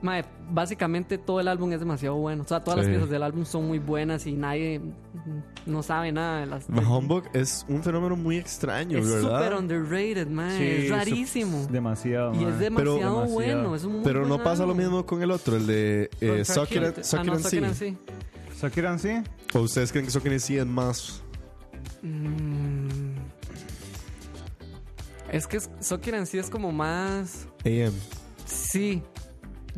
Mae, 0.00 0.24
básicamente 0.50 1.18
todo 1.18 1.40
el 1.40 1.48
álbum 1.48 1.72
es 1.72 1.80
demasiado 1.80 2.14
bueno. 2.16 2.44
O 2.44 2.46
sea, 2.46 2.60
todas 2.60 2.76
las 2.78 2.86
Sí. 2.86 2.92
piezas 2.92 3.10
del 3.10 3.22
álbum 3.22 3.44
son 3.44 3.66
muy 3.66 3.78
buenas 3.80 4.26
y 4.26 4.32
nadie 4.34 4.80
no 5.66 5.82
sabe 5.82 6.12
nada 6.12 6.40
de 6.40 6.46
las. 6.46 6.66
Humbug 6.68 7.24
es 7.32 7.66
un 7.68 7.82
fenómeno 7.82 8.14
muy 8.14 8.36
extraño, 8.36 8.98
es 8.98 9.08
¿verdad? 9.10 9.38
súper 9.44 9.54
underrated, 9.58 10.28
mae. 10.28 10.56
Sí, 10.56 10.64
es 10.82 10.88
su- 10.88 10.94
rarísimo. 10.94 11.66
Demasiado. 11.70 12.32
Y 12.34 12.44
es 12.44 12.58
demasiado, 12.58 12.94
Demasiado. 12.96 13.26
bueno. 13.26 13.74
Es 13.74 13.84
un 13.84 13.92
muy 13.94 14.04
Pero 14.04 14.20
buen 14.20 14.28
no 14.30 14.42
pasa 14.44 14.62
lo 14.64 14.70
álbum. 14.70 14.76
mismo 14.84 15.04
con 15.06 15.20
el 15.22 15.30
otro, 15.32 15.56
el 15.56 15.66
de 15.66 16.10
eh, 16.20 16.42
Tranquility. 16.46 16.86
and- 16.86 16.98
It 16.98 17.12
no, 17.12 17.20
and 17.32 17.64
and 17.64 17.74
See. 17.74 17.98
¿Sakiran 18.56 18.98
sí? 18.98 19.10
¿O 19.54 19.60
ustedes 19.60 19.90
creen 19.92 20.06
que 20.06 20.12
It 20.18 20.26
and 20.26 20.38
See 20.40 20.58
es 20.58 20.66
más 20.66 21.22
Mm. 22.02 22.88
Es 25.32 25.46
que 25.46 25.58
Soccer 25.80 26.14
en 26.14 26.26
sí 26.26 26.38
es 26.38 26.48
como 26.48 26.72
más. 26.72 27.46
AM? 27.64 27.92
Sí. 28.46 29.02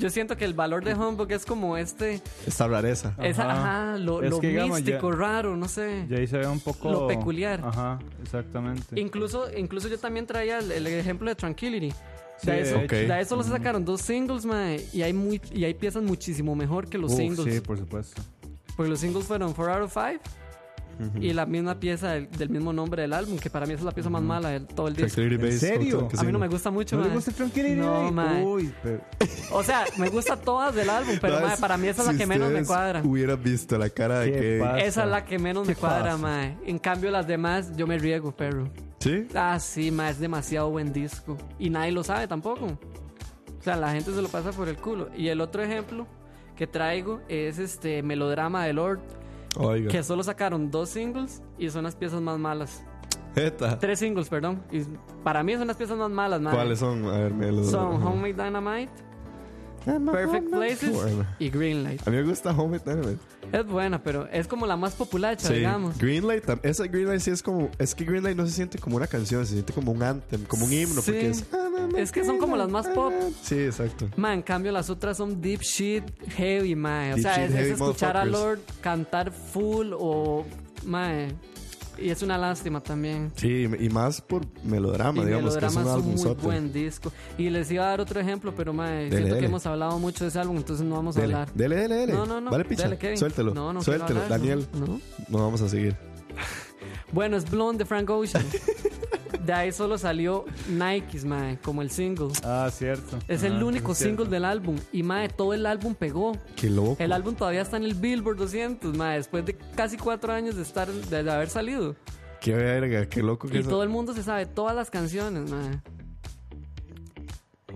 Yo 0.00 0.10
siento 0.10 0.36
que 0.36 0.44
el 0.44 0.54
valor 0.54 0.82
de 0.84 0.94
Humbug 0.94 1.30
es 1.32 1.44
como 1.44 1.76
este. 1.76 2.20
Esta 2.46 2.66
rareza. 2.66 3.14
Esa, 3.22 3.42
Ajá. 3.50 3.90
ajá, 3.92 3.98
lo, 3.98 4.22
Es 4.22 4.30
lo 4.30 4.40
que, 4.40 4.48
digamos, 4.48 4.78
místico, 4.80 5.10
ya- 5.10 5.16
raro, 5.16 5.56
no 5.56 5.68
sé. 5.68 6.06
Y 6.08 6.14
ahí 6.14 6.26
se 6.26 6.38
ve 6.38 6.46
un 6.46 6.60
poco... 6.60 6.90
Lo 6.90 7.06
peculiar. 7.06 7.60
Ajá, 7.64 7.98
exactamente. 8.22 8.98
Incluso, 9.00 9.46
incluso 9.56 9.88
yo 9.88 9.98
también 9.98 10.26
traía 10.26 10.58
el, 10.58 10.72
el 10.72 10.86
ejemplo 10.86 11.28
de 11.28 11.34
Tranquility. 11.34 11.90
Sí, 12.38 12.46
de, 12.50 12.60
eso, 12.62 12.78
de 12.78 12.84
Ok. 12.86 12.90
de 12.90 13.20
eso 13.20 13.36
lo 13.36 13.42
sacaron 13.42 13.84
dos 13.84 14.00
singles, 14.00 14.46
mae, 14.46 14.82
y 14.94 15.02
hay 15.02 15.12
muy 15.12 15.38
y 15.52 15.64
hay 15.64 15.74
piezas 15.74 16.02
muchísimo 16.02 16.54
mejor 16.56 16.88
que 16.88 16.96
los 16.96 17.12
Uf, 17.12 17.18
singles. 17.18 17.54
Sí, 17.54 17.60
por 17.60 17.76
supuesto. 17.78 18.22
Porque 18.76 18.88
los 18.88 18.98
singles 19.00 19.26
fueron 19.26 19.52
4 19.52 19.74
out 19.74 19.82
of 19.82 19.92
5 19.92 20.22
y 21.20 21.32
la 21.32 21.46
misma 21.46 21.80
pieza 21.80 22.12
del, 22.12 22.30
del 22.30 22.48
mismo 22.50 22.72
nombre 22.72 23.02
del 23.02 23.12
álbum, 23.12 23.38
que 23.38 23.48
para 23.50 23.64
mí 23.66 23.72
esa 23.72 23.80
es 23.80 23.84
la 23.86 23.92
pieza 23.92 24.10
más 24.10 24.22
mala 24.22 24.50
de 24.50 24.60
todo 24.60 24.88
el 24.88 24.96
disco. 24.96 25.20
¿En 25.20 25.58
serio? 25.58 26.08
A 26.18 26.22
mí 26.22 26.32
no 26.32 26.38
me 26.38 26.48
gusta 26.48 26.70
mucho, 26.70 26.96
¿No 26.96 27.04
le 27.04 27.10
gusta 27.10 27.32
Tranquility 27.32 27.74
No, 27.76 28.12
Base? 28.12 28.44
Uy, 28.44 28.72
pero... 28.82 29.00
O 29.52 29.62
sea, 29.62 29.84
me 29.98 30.08
gusta 30.08 30.36
todas 30.36 30.74
del 30.74 30.90
álbum, 30.90 31.16
pero 31.20 31.34
No, 31.40 31.46
mae, 31.46 31.54
es- 31.54 31.60
para 31.60 31.76
mí 31.76 31.88
esa 31.88 32.02
es 32.02 32.08
si 32.08 32.12
la 32.14 32.18
que 32.18 32.26
menos 32.26 32.50
me 32.52 32.64
cuadra. 32.64 33.02
Hubieran 33.04 33.42
visto 33.42 33.78
la 33.78 33.88
cara 33.90 34.20
de 34.20 34.32
¿Qué 34.32 34.38
que. 34.40 34.84
Esa 34.86 35.04
es 35.04 35.10
la 35.10 35.24
que 35.24 35.38
menos 35.38 35.66
me 35.66 35.74
¿Qué 35.74 35.80
cuadra, 35.80 36.16
mae. 36.16 36.56
En 36.66 36.78
cambio, 36.78 37.10
las 37.10 37.26
demás, 37.26 37.76
yo 37.76 37.86
me 37.86 37.98
riego, 37.98 38.32
perro. 38.36 38.68
¿Sí? 38.98 39.26
Ah, 39.34 39.58
sí, 39.58 39.90
mae, 39.90 40.10
es 40.10 40.18
demasiado 40.20 40.70
buen 40.70 40.92
disco. 40.92 41.36
Y 41.58 41.70
nadie 41.70 41.92
lo 41.92 42.04
sabe 42.04 42.28
tampoco. 42.28 42.66
O 42.66 43.62
sea, 43.62 43.76
la 43.76 43.92
gente 43.92 44.12
se 44.14 44.22
lo 44.22 44.28
pasa 44.28 44.52
por 44.52 44.68
el 44.68 44.76
culo. 44.76 45.08
Y 45.16 45.28
el 45.28 45.40
otro 45.40 45.62
ejemplo 45.62 46.06
que 46.56 46.66
traigo 46.66 47.20
es 47.28 47.58
este 47.58 48.02
Melodrama 48.02 48.64
de 48.64 48.72
Lord, 48.74 49.00
Oiga. 49.56 49.90
que 49.90 50.02
solo 50.02 50.22
sacaron 50.22 50.70
dos 50.70 50.90
singles 50.90 51.42
y 51.58 51.70
son 51.70 51.84
las 51.84 51.96
piezas 51.96 52.20
más 52.20 52.38
malas. 52.38 52.84
Jeta. 53.34 53.78
Tres 53.78 53.98
singles, 54.00 54.28
perdón. 54.28 54.62
Y 54.72 54.82
para 55.22 55.42
mí 55.42 55.54
son 55.54 55.68
las 55.68 55.76
piezas 55.76 55.96
más 55.96 56.10
malas, 56.10 56.40
mae. 56.40 56.54
¿Cuáles 56.54 56.78
son? 56.80 57.04
A 57.06 57.18
ver, 57.18 57.34
me 57.34 57.52
los. 57.52 57.70
Son 57.70 58.02
Homemade 58.02 58.34
Dynamite, 58.34 58.92
Perfect 59.84 60.50
Places 60.50 60.96
y 61.38 61.50
Greenlight. 61.50 62.06
A 62.06 62.10
mí 62.10 62.16
me 62.16 62.22
gusta 62.24 62.50
Homemade 62.50 62.82
Dynamite. 62.84 63.22
Es 63.52 63.66
buena, 63.66 64.02
pero 64.02 64.28
es 64.30 64.46
como 64.46 64.66
la 64.66 64.76
más 64.76 64.94
popular, 64.94 65.36
Sí. 65.40 65.54
digamos. 65.54 65.98
Greenlight, 65.98 66.44
esa 66.62 66.86
Greenlight 66.86 67.20
sí 67.20 67.30
es 67.30 67.42
como. 67.42 67.68
Es 67.78 67.94
que 67.94 68.04
Greenlight 68.04 68.36
no 68.36 68.46
se 68.46 68.52
siente 68.52 68.78
como 68.78 68.96
una 68.96 69.06
canción, 69.06 69.44
se 69.46 69.54
siente 69.54 69.72
como 69.72 69.92
un 69.92 70.02
anthem, 70.02 70.44
como 70.44 70.66
un 70.66 70.72
himno, 70.72 71.00
Sí. 71.02 71.10
porque 71.12 71.30
es. 71.30 71.44
Es 71.96 72.12
que 72.12 72.24
son 72.24 72.38
como 72.38 72.56
las 72.56 72.68
más 72.70 72.86
pop. 72.88 73.12
Sí, 73.42 73.58
exacto. 73.58 74.08
Ma, 74.16 74.32
en 74.34 74.42
cambio 74.42 74.70
las 74.70 74.90
otras 74.90 75.16
son 75.16 75.40
deep 75.40 75.60
shit, 75.62 76.04
heavy, 76.36 76.76
ma. 76.76 77.10
O 77.12 77.14
Deep 77.16 77.22
sea, 77.22 77.36
shit, 77.46 77.56
es, 77.56 77.66
es 77.66 77.72
escuchar 77.72 78.16
a. 78.16 78.24
Lord 78.24 78.60
cantar 78.80 79.32
full 79.32 79.92
o... 79.98 80.44
Ma, 80.84 81.10
y 82.00 82.10
es 82.10 82.22
una 82.22 82.38
lástima 82.38 82.82
también. 82.82 83.30
Sí, 83.36 83.68
y 83.78 83.88
más 83.90 84.20
por 84.20 84.42
melodrama, 84.64 85.22
y 85.22 85.26
digamos, 85.26 85.56
que 85.56 85.66
es 85.66 85.74
Melodrama 85.74 85.80
un 85.80 85.86
es 85.86 85.86
un 85.86 86.00
álbum 86.00 86.10
muy 86.14 86.22
sote. 86.22 86.42
buen 86.46 86.72
disco. 86.72 87.12
Y 87.38 87.50
les 87.50 87.70
iba 87.70 87.84
a 87.84 87.88
dar 87.88 88.00
otro 88.00 88.20
ejemplo, 88.20 88.54
pero 88.56 88.72
ma, 88.72 88.88
siento 88.88 89.16
dele. 89.16 89.38
que 89.38 89.44
hemos 89.46 89.66
hablado 89.66 89.98
mucho 89.98 90.24
de 90.24 90.28
ese 90.28 90.38
álbum, 90.38 90.56
entonces 90.56 90.84
no 90.86 90.96
vamos 90.96 91.16
a 91.16 91.20
Dele, 91.20 91.34
hablar. 91.34 91.52
dele, 91.54 91.76
dele, 91.76 91.94
dele. 91.96 92.12
No, 92.12 92.26
no, 92.26 92.40
no. 92.40 92.50
Vale, 92.50 92.64
picha. 92.64 92.88
Suéltelo. 93.16 93.54
No, 93.54 93.72
no 93.72 93.82
Suéltelo, 93.82 94.20
Daniel. 94.28 94.66
No. 94.74 95.00
No 95.28 95.38
vamos 95.38 95.60
a 95.62 95.68
seguir. 95.68 95.96
Bueno, 97.12 97.36
es 97.36 97.50
Blonde 97.50 97.84
de 97.84 97.84
Frank 97.86 98.08
Ocean. 98.10 98.44
de 99.44 99.52
ahí 99.52 99.72
solo 99.72 99.98
salió 99.98 100.44
Nikes, 100.68 101.24
ma, 101.24 101.56
como 101.62 101.82
el 101.82 101.90
single. 101.90 102.28
Ah, 102.44 102.68
cierto. 102.72 103.18
Es 103.28 103.42
Ah, 103.42 103.46
el 103.48 103.62
único 103.62 103.92
es 103.92 103.98
cierto. 103.98 104.22
single 104.24 104.34
del 104.34 104.44
álbum. 104.44 104.76
Y, 104.92 105.02
mae, 105.02 105.28
todo 105.28 105.54
el 105.54 105.66
álbum 105.66 105.94
pegó. 105.94 106.32
Qué 106.56 106.68
loco. 106.70 106.96
El 106.98 107.12
álbum 107.12 107.34
todavía 107.34 107.62
está 107.62 107.76
en 107.76 107.84
el 107.84 107.94
Billboard 107.94 108.36
200, 108.36 108.96
mae, 108.96 109.16
después 109.16 109.44
de 109.46 109.56
casi 109.74 109.96
cuatro 109.96 110.32
años 110.32 110.56
de 110.56 110.62
estar 110.62 110.88
de, 110.88 111.22
de 111.22 111.30
haber 111.30 111.48
salido. 111.48 111.96
Qué 112.40 112.54
verga, 112.54 113.06
qué 113.06 113.22
loco 113.22 113.48
que 113.48 113.56
Y 113.58 113.60
es. 113.60 113.68
todo 113.68 113.82
el 113.82 113.88
mundo 113.90 114.14
se 114.14 114.22
sabe 114.22 114.46
todas 114.46 114.74
las 114.74 114.90
canciones, 114.90 115.50
mae. 115.50 115.80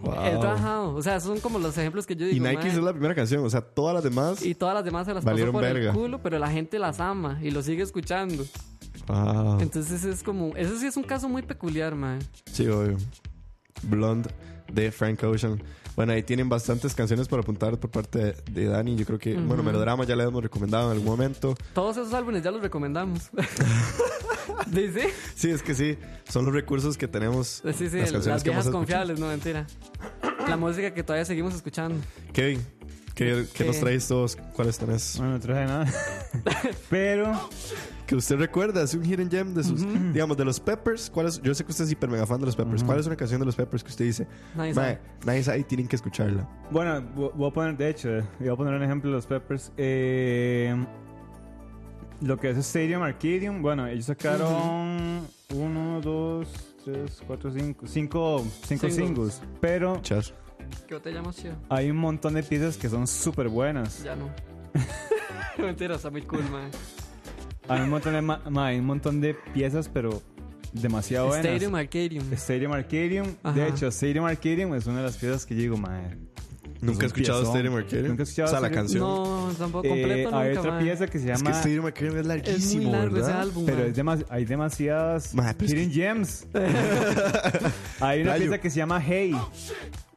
Wow. 0.03 0.13
He 0.27 0.31
trabajado. 0.39 0.95
O 0.95 1.03
sea, 1.03 1.17
esos 1.17 1.29
son 1.31 1.41
como 1.41 1.59
los 1.59 1.77
ejemplos 1.79 2.07
que 2.07 2.15
yo 2.15 2.27
Y 2.27 2.35
digo. 2.35 2.47
Nike 2.47 2.59
mae. 2.65 2.69
es 2.69 2.77
la 2.77 2.93
primera 2.93 3.15
canción, 3.15 3.45
o 3.45 3.49
sea, 3.51 3.63
todas 3.63 3.95
las 3.95 4.05
demás. 4.05 4.45
Y 4.45 4.55
todas 4.55 4.75
las 4.75 4.85
demás 4.85 5.07
se 5.07 5.15
las 5.15 5.25
Valieron 5.25 5.53
pasó 5.55 5.65
por 5.65 5.73
verga. 5.75 5.91
el 5.93 5.97
culo, 5.97 6.23
pero 6.23 6.39
la 6.39 6.51
gente 6.51 6.79
las 6.79 7.01
ama 7.01 7.39
y 7.43 7.51
lo 7.51 7.63
sigue 7.63 7.83
escuchando. 7.83 8.45
Wow. 9.07 9.61
Entonces 9.61 10.05
es 10.05 10.23
como, 10.23 10.57
eso 10.57 10.79
sí 10.79 10.87
es 10.87 10.97
un 10.97 11.05
caso 11.05 11.29
muy 11.29 11.43
peculiar, 11.43 11.95
mae. 11.95 12.19
Sí, 12.51 12.67
obvio. 12.69 12.97
Blonde 13.83 14.31
de 14.73 14.91
Frank 14.91 15.23
Ocean. 15.23 15.61
Bueno, 15.97 16.13
ahí 16.13 16.23
tienen 16.25 16.49
bastantes 16.49 16.93
canciones 16.95 17.29
para 17.29 17.43
apuntar 17.43 17.79
por 17.79 17.91
parte 17.91 18.35
de, 18.51 18.65
Dani. 18.65 18.97
Yo 18.97 19.07
creo 19.07 19.19
que, 19.19 19.35
bueno, 19.35 19.63
Melodrama 19.63 20.05
ya 20.05 20.17
le 20.17 20.25
hemos 20.25 20.43
recomendado 20.43 20.87
en 20.91 20.93
algún 20.99 21.07
momento. 21.07 21.55
Todos 21.73 21.97
esos 21.97 22.13
álbumes 22.15 22.43
ya 22.43 22.51
los 22.51 22.61
recomendamos. 22.63 23.31
Dice, 24.67 25.13
Sí, 25.37 25.51
es 25.51 25.63
que 25.63 25.75
sí, 25.75 25.97
son 26.29 26.47
los 26.47 26.55
recursos 26.55 26.97
que 26.97 27.07
tenemos. 27.07 27.63
sí, 27.65 27.89
sí, 27.89 27.99
las 27.99 28.11
canciones 28.11 28.27
las 28.27 28.43
viejas 28.45 28.69
confiables, 28.71 29.21
no 29.21 29.29
mentira. 29.29 29.67
La 30.49 30.57
música 30.57 30.93
que 30.93 31.03
todavía 31.05 31.25
seguimos 31.25 31.55
escuchando. 31.55 31.97
Kevin, 32.33 32.61
¿qué, 33.15 33.47
qué 33.47 33.47
¿Qué? 33.55 33.65
nos 33.65 33.79
traes 33.79 34.09
todos? 34.09 34.37
¿Cuáles 34.55 34.79
tenés? 34.79 35.17
Bueno, 35.19 35.35
no 35.35 35.41
traje 35.41 35.67
nada. 35.67 35.87
Pero 36.91 37.49
Que 38.07 38.15
usted 38.17 38.37
recuerda, 38.37 38.83
es 38.83 38.93
un 38.95 39.03
hidden 39.03 39.31
gem 39.31 39.55
de 39.55 39.65
sus, 39.65 39.81
digamos, 40.13 40.37
de 40.37 40.45
los 40.45 40.61
Peppers. 40.61 41.09
¿Cuál 41.09 41.27
es? 41.29 41.41
Yo 41.41 41.55
sé 41.55 41.65
que 41.65 41.71
usted 41.71 41.85
es 41.85 41.93
hiper 41.93 42.11
mega 42.11 42.27
fan 42.27 42.39
de 42.39 42.45
los 42.47 42.55
Peppers. 42.55 42.85
¿Cuál 42.85 43.01
es 43.01 43.07
una 43.07 43.17
canción 43.17 43.41
de 43.41 43.47
los 43.47 43.57
Peppers 43.57 43.83
que 43.83 43.89
usted 43.91 44.05
dice? 44.05 44.27
Nadie 44.55 44.75
"Mae, 45.25 45.43
sabe 45.43 45.61
y 45.61 45.65
tienen 45.65 45.89
que 45.89 45.97
escucharla. 45.97 46.47
Bueno, 46.71 47.01
vo- 47.17 47.33
voy 47.35 47.49
a 47.49 47.53
poner, 47.53 47.77
de 47.79 47.89
hecho, 47.89 48.11
eh, 48.11 48.25
voy 48.41 48.49
a 48.51 48.57
poner 48.57 48.75
un 48.75 48.83
ejemplo 48.83 49.09
de 49.11 49.17
los 49.17 49.27
Peppers. 49.27 49.73
Eh, 49.79 50.77
lo 52.21 52.37
que 52.39 52.51
es 52.51 52.59
Stadium 52.59 53.03
Arcadium, 53.03 53.63
bueno, 53.63 53.87
ellos 53.87 54.05
sacaron 54.05 55.27
uno, 55.55 56.01
dos, 56.03 56.49
tres, 56.85 57.23
cuatro, 57.27 57.51
cinco, 57.51 57.87
cinco, 57.87 58.45
cinco 58.67 58.89
Singles. 58.91 58.95
singles. 58.95 59.43
Pero 59.63 59.99
Char. 60.03 60.25
¿Qué 60.87 61.01
te 61.01 61.11
llamas, 61.11 61.37
chido? 61.37 61.55
hay 61.71 61.91
un 61.91 61.97
montón 61.97 62.35
de 62.35 62.43
piezas 62.43 62.77
que 62.77 62.89
son 62.91 63.07
súper 63.07 63.49
buenas. 63.49 64.03
Ya 64.03 64.15
no. 64.15 64.29
mentira, 65.59 65.97
está 65.97 66.11
muy 66.11 66.23
cool, 66.23 66.43
man. 66.51 66.71
Hay 67.69 67.81
un 67.81 67.91
montón 67.91 68.13
de, 68.15 68.21
ma- 68.23 68.43
ma, 68.51 68.67
hay 68.67 68.79
un 68.79 68.87
montón 68.87 69.21
de 69.21 69.35
piezas, 69.35 69.89
pero 69.89 70.23
demasiado 70.73 71.29
buenas. 71.29 71.47
Stadium 71.47 71.75
Arcadium. 71.75 72.33
Stadium 72.33 72.73
Arcadium. 72.73 73.27
Ajá. 73.43 73.59
De 73.59 73.69
hecho, 73.69 73.87
Stadium 73.89 74.25
Arcadium 74.27 74.75
es 74.75 74.87
una 74.87 74.99
de 74.99 75.03
las 75.05 75.17
piezas 75.17 75.47
que 75.47 75.55
yo 75.55 75.61
digo, 75.63 75.77
mae. 75.77 76.17
Nunca 76.81 77.05
he 77.05 77.07
es 77.07 77.13
escuchado 77.13 77.39
piezón. 77.41 77.57
Stadium 77.57 77.77
Arcadium. 77.77 78.09
Nunca 78.09 78.23
he 78.23 78.25
escuchado 78.25 78.49
O 78.49 78.51
sea, 78.51 78.61
la 78.61 78.71
canción. 78.71 79.01
No, 79.03 79.51
tampoco 79.57 79.87
Eh, 79.87 79.89
completo 79.89 80.37
hay 80.37 80.49
nunca, 80.49 80.61
otra 80.61 80.73
man. 80.73 80.85
pieza 80.85 81.07
que 81.07 81.19
se 81.19 81.33
Es 81.33 81.39
llama. 81.39 81.51
que 81.53 81.57
Stadium 81.59 81.87
Arcadium 81.87 82.13
es 82.15 82.21
Es 82.21 82.27
muy 82.27 82.29
larguísimo, 82.37 82.93
largo 82.93 83.17
ese 83.17 83.27
¿verdad? 83.27 83.41
álbum, 83.41 83.67
Pero 83.67 83.85
es 83.85 83.97
demas- 83.97 84.25
hay 84.29 84.45
demasiadas 84.45 85.35
Ma, 85.35 85.55
pero 85.57 85.65
es 85.65 85.73
hidden 85.73 85.93
gems. 85.93 86.47
hay 88.01 88.21
una 88.23 88.33
Playo. 88.33 88.45
pieza 88.51 88.59
que 88.61 88.71
se 88.71 88.77
llama 88.77 89.01
Hey. 89.01 89.35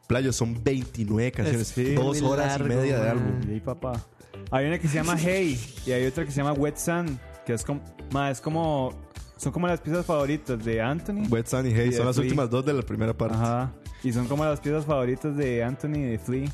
Playo, 0.08 0.34
son 0.34 0.62
29 0.64 1.32
canciones. 1.32 1.68
Sí. 1.68 1.94
dos 1.94 2.22
horas 2.22 2.48
largo, 2.60 2.66
y 2.66 2.78
media 2.78 3.00
de 3.00 3.14
man. 3.14 3.18
álbum. 3.40 3.56
Y 3.56 3.60
papá. 3.60 4.06
Hay 4.52 4.66
una 4.66 4.80
que 4.80 4.88
se 4.88 4.96
llama 4.96 5.18
Hey 5.18 5.60
y 5.86 5.92
hay 5.92 6.06
otra 6.06 6.24
que 6.26 6.32
se 6.32 6.38
llama 6.38 6.54
Wet 6.54 6.78
Sun, 6.78 7.20
que 7.48 7.54
es 7.54 7.64
como, 7.64 7.80
ma, 8.12 8.30
es 8.30 8.42
como 8.42 8.92
son 9.38 9.54
como 9.54 9.68
las 9.68 9.80
piezas 9.80 10.06
favoritas 10.06 10.64
de 10.66 10.82
Anthony. 10.82 11.28
Wet 11.30 11.48
Sun 11.48 11.66
y 11.66 11.72
Hey 11.72 11.94
son 11.94 12.06
las 12.06 12.18
Flea. 12.18 12.26
últimas 12.26 12.50
dos 12.50 12.66
de 12.66 12.74
la 12.74 12.82
primera 12.82 13.16
parte. 13.16 13.36
Ajá. 13.36 13.62
Ajá. 13.62 13.74
Y 14.04 14.12
son 14.12 14.28
como 14.28 14.44
las 14.44 14.60
piezas 14.60 14.86
favoritas 14.86 15.38
de 15.38 15.64
Anthony 15.64 15.96
y 15.96 16.04
de 16.04 16.20
Flea. 16.20 16.50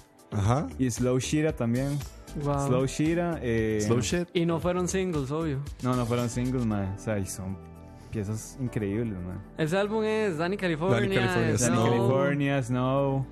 Y 0.78 0.92
Slow 0.92 1.18
Shira 1.20 1.52
también. 1.56 1.98
Wow. 2.44 2.68
Slow 2.68 2.86
Shira. 2.86 3.40
Eh, 3.42 3.80
Slow 3.82 4.02
Shit. 4.02 4.28
Y 4.36 4.46
no 4.46 4.60
fueron 4.60 4.88
singles, 4.88 5.32
obvio. 5.32 5.62
No, 5.82 5.96
no 5.96 6.06
fueron 6.06 6.30
singles, 6.30 6.66
man. 6.66 6.94
O 6.96 7.00
sea, 7.00 7.18
y 7.18 7.26
son 7.26 7.58
piezas 8.12 8.58
increíbles, 8.62 9.18
man. 9.20 9.42
Ese 9.58 9.76
álbum 9.78 10.04
es 10.04 10.38
Danny 10.38 10.58
California. 10.58 11.00
Danny 11.00 11.16
California, 11.16 11.50
es 11.50 11.62
Danny 11.62 11.76
Snow. 11.76 11.86
California, 11.90 12.64
Snow, 12.64 13.26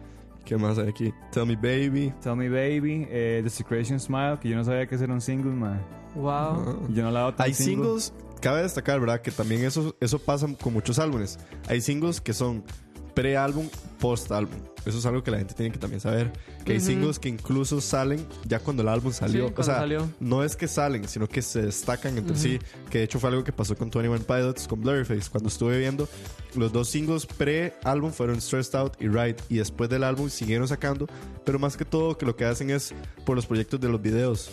¿Qué 0.45 0.57
más 0.57 0.77
hay 0.77 0.89
aquí? 0.89 1.13
Tell 1.31 1.45
Me 1.45 1.55
Baby. 1.55 2.13
Tell 2.21 2.35
Me 2.35 2.49
Baby, 2.49 3.07
eh, 3.09 3.41
The 3.43 3.49
Secretion 3.49 3.99
Smile, 3.99 4.37
que 4.41 4.49
yo 4.49 4.55
no 4.55 4.63
sabía 4.63 4.85
que 4.87 4.95
ese 4.95 5.03
era 5.05 5.13
un 5.13 5.21
single, 5.21 5.51
man. 5.51 5.81
Wow. 6.15 6.87
Y 6.89 6.93
Yo 6.93 7.03
no 7.03 7.11
la 7.11 7.21
hago 7.21 7.33
tan 7.35 7.45
Hay 7.47 7.53
single. 7.53 7.99
singles, 8.01 8.13
cabe 8.41 8.61
destacar, 8.63 8.99
¿verdad? 8.99 9.21
Que 9.21 9.31
también 9.31 9.63
eso, 9.63 9.95
eso 10.01 10.19
pasa 10.19 10.47
con 10.61 10.73
muchos 10.73 10.99
álbumes. 10.99 11.39
Hay 11.69 11.79
singles 11.81 12.19
que 12.19 12.33
son 12.33 12.63
pre-álbum, 13.13 13.67
post-álbum. 13.99 14.59
Eso 14.85 14.97
es 14.97 15.05
algo 15.05 15.23
que 15.23 15.29
la 15.29 15.37
gente 15.37 15.53
tiene 15.53 15.71
que 15.71 15.77
también 15.77 15.99
saber. 15.99 16.31
Que 16.65 16.73
hay 16.73 16.79
singles 16.79 17.19
que 17.19 17.29
incluso 17.29 17.81
salen 17.81 18.25
ya 18.47 18.59
cuando 18.59 18.81
el 18.81 18.89
álbum 18.89 19.13
salió. 19.13 19.47
Sí, 19.47 19.53
o 19.55 19.63
sea, 19.63 19.75
salió. 19.75 20.09
no 20.19 20.43
es 20.43 20.55
que 20.55 20.67
salen, 20.67 21.07
sino 21.07 21.27
que 21.27 21.41
se 21.41 21.61
destacan 21.61 22.17
entre 22.17 22.35
sí. 22.35 22.59
Que 22.89 22.99
de 22.99 23.03
hecho 23.03 23.19
fue 23.19 23.29
algo 23.29 23.43
que 23.43 23.51
pasó 23.51 23.75
con 23.75 23.89
21 23.91 24.25
Pilots, 24.25 24.67
con 24.67 24.81
Blurryface. 24.81 25.29
Cuando 25.29 25.49
estuve 25.49 25.77
viendo, 25.77 26.09
los 26.55 26.71
dos 26.71 26.89
singles 26.89 27.25
pre-álbum 27.27 28.11
fueron 28.11 28.41
Stressed 28.41 28.75
Out 28.75 28.99
y 28.99 29.07
Ride. 29.07 29.37
Y 29.49 29.57
después 29.57 29.89
del 29.89 30.03
álbum 30.03 30.29
siguieron 30.29 30.67
sacando. 30.67 31.07
Pero 31.45 31.59
más 31.59 31.77
que 31.77 31.85
todo, 31.85 32.17
que 32.17 32.25
lo 32.25 32.35
que 32.35 32.45
hacen 32.45 32.71
es 32.71 32.93
por 33.25 33.35
los 33.35 33.45
proyectos 33.45 33.79
de 33.79 33.89
los 33.89 34.01
videos. 34.01 34.49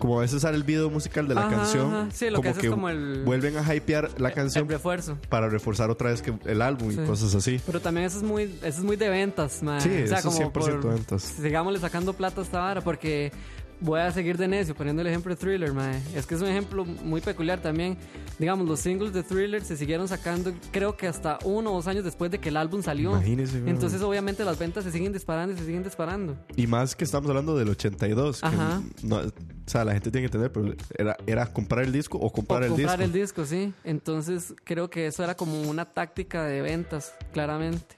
Como 0.00 0.18
a 0.18 0.22
veces 0.22 0.42
sale 0.42 0.56
el 0.56 0.64
video 0.64 0.90
musical 0.90 1.28
de 1.28 1.34
la 1.36 1.42
Ajá, 1.46 1.56
canción, 1.56 1.94
ajá. 1.94 2.08
Sí, 2.12 2.24
lo 2.30 2.36
como 2.36 2.42
que 2.42 2.48
hace 2.48 2.60
que 2.62 2.66
es 2.66 2.72
como 2.72 2.88
el- 2.88 3.22
vuelven 3.24 3.56
a 3.56 3.74
hypear 3.74 4.10
la 4.20 4.32
canción 4.32 4.68
refuerzo. 4.68 5.16
para 5.28 5.48
reforzar 5.48 5.90
otra 5.90 6.10
vez 6.10 6.22
que 6.22 6.34
el 6.46 6.62
álbum 6.62 6.90
Sí. 6.90 7.00
y 7.00 7.06
cosas 7.06 7.34
así. 7.34 7.60
Pero 7.66 7.80
también 7.80 8.06
eso 8.06 8.16
es 8.18 8.24
muy, 8.24 8.44
eso 8.44 8.58
es 8.78 8.82
muy 8.82 8.96
de 8.96 9.08
ventas, 9.10 9.62
man. 9.62 9.80
Sí, 9.80 9.88
o 9.90 10.06
sea, 10.08 10.18
eso 10.18 10.28
es 10.30 10.34
como 10.34 10.36
100% 10.50 10.80
por, 10.80 10.94
ventas. 10.94 11.22
Sigámosle 11.22 11.78
sacando 11.78 12.12
plata 12.14 12.40
a 12.40 12.44
esta 12.44 12.58
vara 12.60 12.80
porque 12.80 13.30
voy 13.80 14.00
a 14.00 14.10
seguir 14.12 14.36
de 14.36 14.46
necio 14.48 14.74
poniendo 14.74 15.02
el 15.02 15.08
ejemplo 15.08 15.34
de 15.34 15.40
Thriller, 15.40 15.72
man. 15.72 16.00
Es 16.14 16.26
que 16.26 16.34
es 16.34 16.40
un 16.42 16.48
ejemplo 16.48 16.84
muy 16.84 17.20
peculiar 17.20 17.60
también. 17.60 17.96
Digamos, 18.38 18.66
los 18.68 18.80
singles 18.80 19.12
de 19.12 19.22
Thriller 19.22 19.62
se 19.64 19.76
siguieron 19.76 20.08
sacando, 20.08 20.52
creo 20.70 20.96
que 20.96 21.06
hasta 21.06 21.38
uno 21.44 21.72
o 21.72 21.74
dos 21.76 21.86
años 21.86 22.04
después 22.04 22.30
de 22.30 22.38
que 22.38 22.48
el 22.50 22.56
álbum 22.56 22.82
salió. 22.82 23.10
Imagínese. 23.10 23.58
Entonces, 23.66 24.02
obviamente, 24.02 24.44
las 24.44 24.58
ventas 24.58 24.84
se 24.84 24.92
siguen 24.92 25.12
disparando 25.12 25.54
y 25.54 25.58
se 25.58 25.64
siguen 25.64 25.82
disparando. 25.82 26.36
Y 26.56 26.66
más 26.66 26.94
que 26.96 27.04
estamos 27.04 27.28
hablando 27.28 27.56
del 27.56 27.68
82. 27.70 28.40
que 28.40 28.46
Ajá. 28.46 28.82
no- 29.02 29.18
o 29.18 29.72
sea, 29.72 29.84
la 29.84 29.92
gente 29.92 30.10
tiene 30.10 30.28
que 30.28 30.36
entender, 30.36 30.50
pero 30.52 30.74
era, 30.98 31.16
era 31.26 31.46
comprar 31.46 31.84
el 31.84 31.92
disco 31.92 32.18
o 32.18 32.30
comprar 32.32 32.62
o 32.62 32.64
el 32.64 32.70
comprar 32.72 32.98
disco. 32.98 33.04
el 33.04 33.12
disco, 33.12 33.44
sí. 33.46 33.72
Entonces, 33.84 34.54
creo 34.64 34.90
que 34.90 35.06
eso 35.06 35.22
era 35.22 35.36
como 35.36 35.62
una 35.62 35.84
táctica 35.84 36.44
de 36.44 36.60
ventas, 36.60 37.14
claramente. 37.32 37.96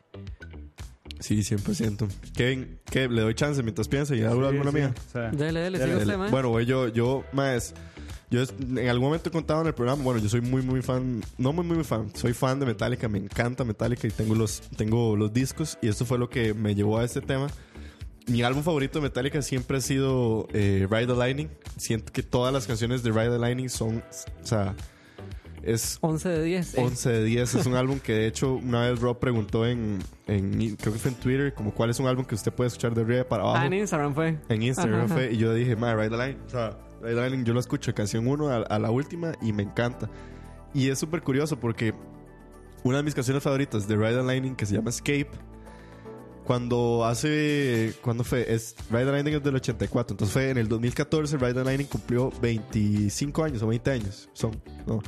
Sí, 1.22 1.38
100%. 1.42 2.08
Kevin, 2.34 2.78
¿qué? 2.90 3.08
¿Le 3.08 3.22
doy 3.22 3.34
chance 3.34 3.62
mientras 3.62 3.88
piensa 3.88 4.14
y 4.14 4.22
hago 4.22 4.40
Sí, 4.42 4.46
alguna 4.48 4.70
sí, 4.70 4.76
mía? 4.76 4.94
o 5.08 5.12
sea, 5.12 5.30
usted, 6.02 6.18
man. 6.18 6.30
Bueno, 6.30 6.60
yo, 6.60 6.88
yo, 6.88 7.24
más. 7.32 7.74
Yo 8.30 8.42
es- 8.42 8.54
en 8.60 8.88
algún 8.88 9.08
momento 9.08 9.28
he 9.28 9.32
contado 9.32 9.60
en 9.60 9.66
el 9.68 9.74
programa, 9.74 10.02
bueno, 10.02 10.18
yo 10.20 10.28
soy 10.28 10.40
muy, 10.40 10.62
muy 10.62 10.80
fan, 10.82 11.22
no 11.38 11.52
muy, 11.52 11.64
muy 11.66 11.84
fan, 11.84 12.10
soy 12.14 12.32
fan 12.32 12.58
de 12.60 12.66
Metallica, 12.66 13.06
me 13.08 13.18
encanta 13.18 13.62
Metallica 13.62 14.06
y 14.08 14.10
tengo 14.10 14.34
los, 14.34 14.62
tengo 14.76 15.16
los 15.16 15.32
discos 15.34 15.76
y 15.82 15.88
esto 15.88 16.06
fue 16.06 16.18
lo 16.18 16.30
que 16.30 16.54
me 16.54 16.74
llevó 16.74 16.98
a 16.98 17.04
este 17.04 17.20
tema. 17.20 17.48
Mi 18.26 18.42
álbum 18.42 18.62
favorito 18.62 18.98
de 19.00 19.02
Metallica 19.02 19.42
siempre 19.42 19.76
ha 19.76 19.80
sido 19.80 20.48
eh, 20.54 20.86
Ride 20.90 21.08
the 21.08 21.14
Lightning. 21.16 21.48
Siento 21.76 22.12
que 22.12 22.22
todas 22.22 22.54
las 22.54 22.66
canciones 22.66 23.02
de 23.02 23.10
Ride 23.10 23.30
the 23.32 23.38
Lightning 23.38 23.68
son, 23.68 24.02
o 24.42 24.46
sea, 24.46 24.74
es 25.62 25.98
11 26.00 26.28
de 26.28 26.42
10. 26.44 26.74
eh. 26.74 26.80
11 26.82 27.10
de 27.10 27.24
10. 27.24 27.54
Es 27.54 27.66
un 27.66 27.74
álbum 27.74 27.98
que 27.98 28.12
de 28.12 28.26
hecho 28.26 28.54
una 28.54 28.88
vez 28.88 29.00
Rob 29.00 29.18
preguntó 29.18 29.66
en, 29.66 29.98
en 30.26 30.76
creo 30.76 30.92
que 30.92 30.98
fue 30.98 31.10
en 31.10 31.16
Twitter, 31.18 31.54
como 31.54 31.72
cuál 31.72 31.90
es 31.90 31.98
un 32.00 32.06
álbum 32.06 32.24
que 32.24 32.34
usted 32.34 32.52
puede 32.52 32.68
escuchar 32.68 32.94
de 32.94 33.02
arriba 33.02 33.24
para 33.24 33.42
abajo. 33.42 33.58
Ah, 33.58 33.66
en 33.66 33.72
Instagram 33.74 34.14
fue. 34.14 34.38
En 34.48 34.62
Instagram 34.62 35.04
Ajá, 35.06 35.14
fue, 35.14 35.32
y 35.32 35.36
yo 35.36 35.52
dije, 35.54 35.76
man, 35.76 35.96
Ride 35.98 36.10
the 36.10 36.16
Line. 36.16 36.38
O 36.46 36.50
sea, 36.50 36.78
Ride 37.02 37.14
the 37.14 37.30
Line 37.30 37.44
yo 37.44 37.54
lo 37.54 37.60
escucho 37.60 37.90
de 37.90 37.94
canción 37.94 38.26
1 38.26 38.48
a, 38.48 38.56
a 38.56 38.78
la 38.78 38.90
última 38.90 39.32
y 39.40 39.52
me 39.52 39.62
encanta. 39.62 40.08
Y 40.74 40.88
es 40.88 40.98
súper 40.98 41.22
curioso 41.22 41.58
porque 41.58 41.92
una 42.84 42.96
de 42.98 43.02
mis 43.02 43.14
canciones 43.14 43.42
favoritas 43.42 43.86
de 43.86 43.96
Ride 43.96 44.16
the 44.16 44.22
Lightning 44.22 44.54
que 44.56 44.66
se 44.66 44.74
llama 44.74 44.90
Escape, 44.90 45.28
cuando 46.44 47.04
hace. 47.04 47.94
¿Cuándo 48.02 48.24
fue? 48.24 48.52
Es, 48.52 48.74
Ride 48.90 49.04
the 49.04 49.12
Lightning 49.12 49.34
es 49.36 49.42
del 49.42 49.54
84. 49.56 50.14
Entonces 50.14 50.32
fue 50.32 50.50
en 50.50 50.58
el 50.58 50.68
2014. 50.68 51.36
Ride 51.36 51.54
the 51.54 51.64
Lightning 51.64 51.86
cumplió 51.86 52.30
25 52.40 53.44
años 53.44 53.62
o 53.62 53.68
20 53.68 53.90
años. 53.90 54.28
Son, 54.32 54.50
no, 54.86 55.00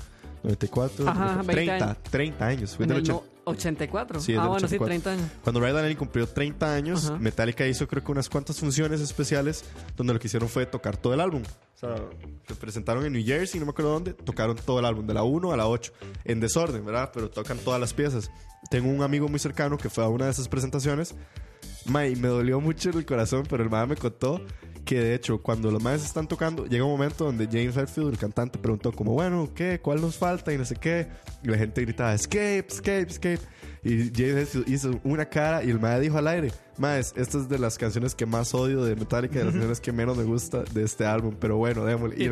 94. 0.44 1.08
Ajá, 1.08 1.34
20 1.42 1.52
30, 1.52 1.74
años. 1.84 1.96
30 2.10 2.46
años. 2.46 2.76
Fue 2.76 2.84
En 2.84 2.88
del 2.90 2.98
el 2.98 3.02
80. 3.04 3.20
no- 3.26 3.34
84. 3.46 4.20
Sí, 4.20 4.32
ah, 4.34 4.46
bueno, 4.46 4.52
84. 4.54 4.68
sí, 4.86 4.88
30 5.02 5.12
años. 5.12 5.30
Cuando 5.42 5.60
the 5.60 5.72
Lightning 5.72 5.96
cumplió 5.96 6.26
30 6.26 6.74
años, 6.74 7.06
Ajá. 7.06 7.18
Metallica 7.18 7.66
hizo 7.66 7.86
creo 7.86 8.02
que 8.02 8.10
unas 8.10 8.28
cuantas 8.30 8.58
funciones 8.58 9.00
especiales 9.02 9.64
donde 9.96 10.14
lo 10.14 10.18
que 10.20 10.28
hicieron 10.28 10.48
fue 10.48 10.64
tocar 10.64 10.96
todo 10.96 11.12
el 11.12 11.20
álbum. 11.20 11.42
O 11.42 11.78
sea, 11.78 11.96
se 12.48 12.54
presentaron 12.54 13.04
en 13.04 13.12
New 13.12 13.22
Jersey, 13.24 13.60
no 13.60 13.66
me 13.66 13.70
acuerdo 13.70 13.92
dónde, 13.92 14.14
tocaron 14.14 14.56
todo 14.56 14.78
el 14.78 14.86
álbum, 14.86 15.06
de 15.06 15.12
la 15.12 15.24
1 15.24 15.52
a 15.52 15.56
la 15.58 15.66
8, 15.68 15.92
en 16.24 16.40
desorden, 16.40 16.86
¿verdad? 16.86 17.10
Pero 17.12 17.28
tocan 17.28 17.58
todas 17.58 17.78
las 17.80 17.92
piezas. 17.92 18.30
Tengo 18.70 18.88
un 18.88 19.02
amigo 19.02 19.28
muy 19.28 19.38
cercano 19.38 19.76
que 19.76 19.90
fue 19.90 20.04
a 20.04 20.08
una 20.08 20.24
de 20.24 20.30
esas 20.30 20.48
presentaciones. 20.48 21.14
Ma, 21.84 22.06
y 22.06 22.16
me 22.16 22.28
dolió 22.28 22.60
mucho 22.62 22.88
en 22.90 22.96
el 22.96 23.04
corazón, 23.04 23.42
pero 23.48 23.62
el 23.62 23.68
mae 23.68 23.86
me 23.86 23.96
contó 23.96 24.40
que 24.84 25.00
de 25.00 25.14
hecho 25.14 25.38
cuando 25.42 25.70
los 25.70 25.82
maes 25.82 26.04
están 26.04 26.26
tocando, 26.28 26.66
llega 26.66 26.84
un 26.84 26.90
momento 26.90 27.24
donde 27.24 27.46
James 27.46 27.76
Hetfield, 27.76 28.10
el 28.10 28.18
cantante, 28.18 28.58
preguntó 28.58 28.92
como, 28.92 29.12
bueno, 29.12 29.48
¿qué? 29.54 29.80
¿Cuál 29.80 30.00
nos 30.00 30.16
falta? 30.16 30.52
Y 30.52 30.58
no 30.58 30.64
sé 30.64 30.76
qué. 30.76 31.08
Y 31.42 31.48
la 31.48 31.58
gente 31.58 31.80
gritaba, 31.80 32.14
escape, 32.14 32.66
escape, 32.68 33.06
escape. 33.08 33.40
Y 33.82 34.10
James 34.14 34.36
Hetfield 34.54 34.68
hizo 34.68 35.00
una 35.04 35.26
cara 35.26 35.62
y 35.62 35.70
el 35.70 35.78
mae 35.78 36.00
dijo 36.00 36.16
al 36.16 36.26
aire, 36.28 36.52
maes, 36.78 37.12
esta 37.16 37.36
es 37.38 37.48
de 37.50 37.58
las 37.58 37.76
canciones 37.76 38.14
que 38.14 38.24
más 38.24 38.54
odio 38.54 38.82
de 38.84 38.96
Metallica, 38.96 39.38
de 39.38 39.44
las 39.44 39.52
canciones 39.52 39.80
que 39.80 39.92
menos 39.92 40.16
me 40.16 40.24
gusta 40.24 40.62
de 40.72 40.84
este 40.84 41.04
álbum, 41.04 41.34
pero 41.38 41.56
bueno, 41.58 41.84
démosle. 41.84 42.16
Y 42.16 42.22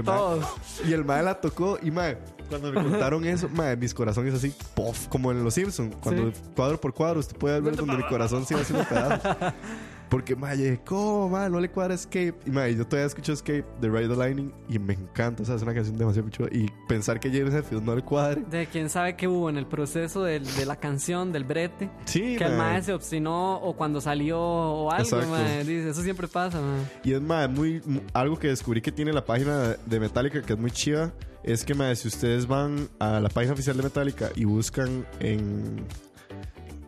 y 0.89 0.93
el 0.93 1.05
mae 1.05 1.23
la 1.23 1.41
tocó 1.41 1.79
y 1.83 1.91
mae, 1.91 2.17
cuando 2.49 2.73
me 2.73 2.83
contaron 2.83 3.27
eso, 3.27 3.51
mae, 3.51 3.77
mis 3.77 3.93
corazones 3.93 4.33
así, 4.35 4.55
puff, 4.75 5.09
como 5.09 5.31
en 5.31 5.45
Los 5.45 5.55
Simpsons, 5.55 5.95
cuando 6.03 6.31
Sí. 6.33 6.41
cuadro 6.57 6.81
por 6.81 6.95
cuadro 6.95 7.21
usted 7.21 7.37
puede 7.37 7.61
ver 7.61 7.77
donde 7.77 7.97
mi 7.99 8.03
corazón 8.05 8.47
se 8.47 8.55
iba 8.55 8.63
haciendo 8.63 8.89
pedazos. 8.89 9.37
Porque, 10.13 10.37
mae, 10.37 10.59
yo 10.59 10.65
dije, 10.65 10.81
¿cómo, 10.85 11.31
mae? 11.31 11.49
No 11.49 11.59
le 11.59 11.71
cuadra 11.71 11.95
Escape. 11.95 12.35
Y, 12.45 12.51
mae, 12.51 12.77
yo 12.77 12.87
todavía 12.87 13.07
escucho 13.07 13.33
Escape 13.33 13.65
de 13.81 13.89
Ride 13.89 14.09
the 14.09 14.15
Lightning 14.17 14.53
y 14.69 14.79
me 14.79 14.93
encanta. 14.93 15.43
O 15.43 15.47
sea, 15.47 15.55
es 15.55 15.63
una 15.63 15.73
canción 15.73 15.97
demasiado 15.97 16.29
chula. 16.29 16.51
Y 16.53 16.69
pensar 16.87 17.19
que 17.19 17.31
James 17.31 17.55
Hetfield 17.55 17.83
no 17.83 17.97
le 17.97 18.03
cuadre. 18.03 18.43
De 18.51 18.67
quién 18.67 18.91
sabe 18.91 19.17
qué 19.17 19.27
hubo 19.27 19.49
en 19.49 19.57
el 19.57 19.67
proceso 19.67 20.23
del- 20.23 20.45
de 20.55 20.67
la 20.67 20.77
canción, 20.77 21.33
del 21.33 21.45
brete. 21.45 21.89
Sí, 22.05 22.37
que 22.37 22.45
el 22.45 22.51
mae. 22.59 22.73
mae 22.75 22.83
se 22.83 22.93
obstinó 22.93 23.55
o 23.57 23.75
cuando 23.75 24.03
salió 24.03 24.39
o 24.39 24.91
algo, 24.91 25.17
mae. 25.31 25.65
Dice, 25.65 25.89
eso 25.89 26.03
siempre 26.03 26.29
pasa, 26.29 26.61
mae. 26.61 26.83
Y 27.05 27.15
es 27.15 27.23
mae, 27.23 27.49
muy, 27.49 27.81
mu- 27.87 28.03
algo 28.13 28.39
que 28.39 28.49
descubrí 28.49 28.83
que 28.83 28.93
tiene 28.93 29.15
la 29.15 29.25
página 29.25 29.59
de- 29.61 29.77
de 29.87 29.99
Metallica 29.99 30.43
que 30.43 30.53
es 30.53 30.59
muy 30.59 30.71
chiva. 30.71 31.11
Es 31.43 31.65
que 31.65 31.75
mae, 31.75 31.97
si 31.97 32.07
ustedes 32.09 32.47
van 32.47 32.89
a 32.99 33.19
la 33.19 33.31
página 33.31 33.55
oficial 33.55 33.77
de 33.79 33.83
Metallica 33.83 34.29
y 34.37 34.45
buscan 34.45 35.07
en. 35.21 35.87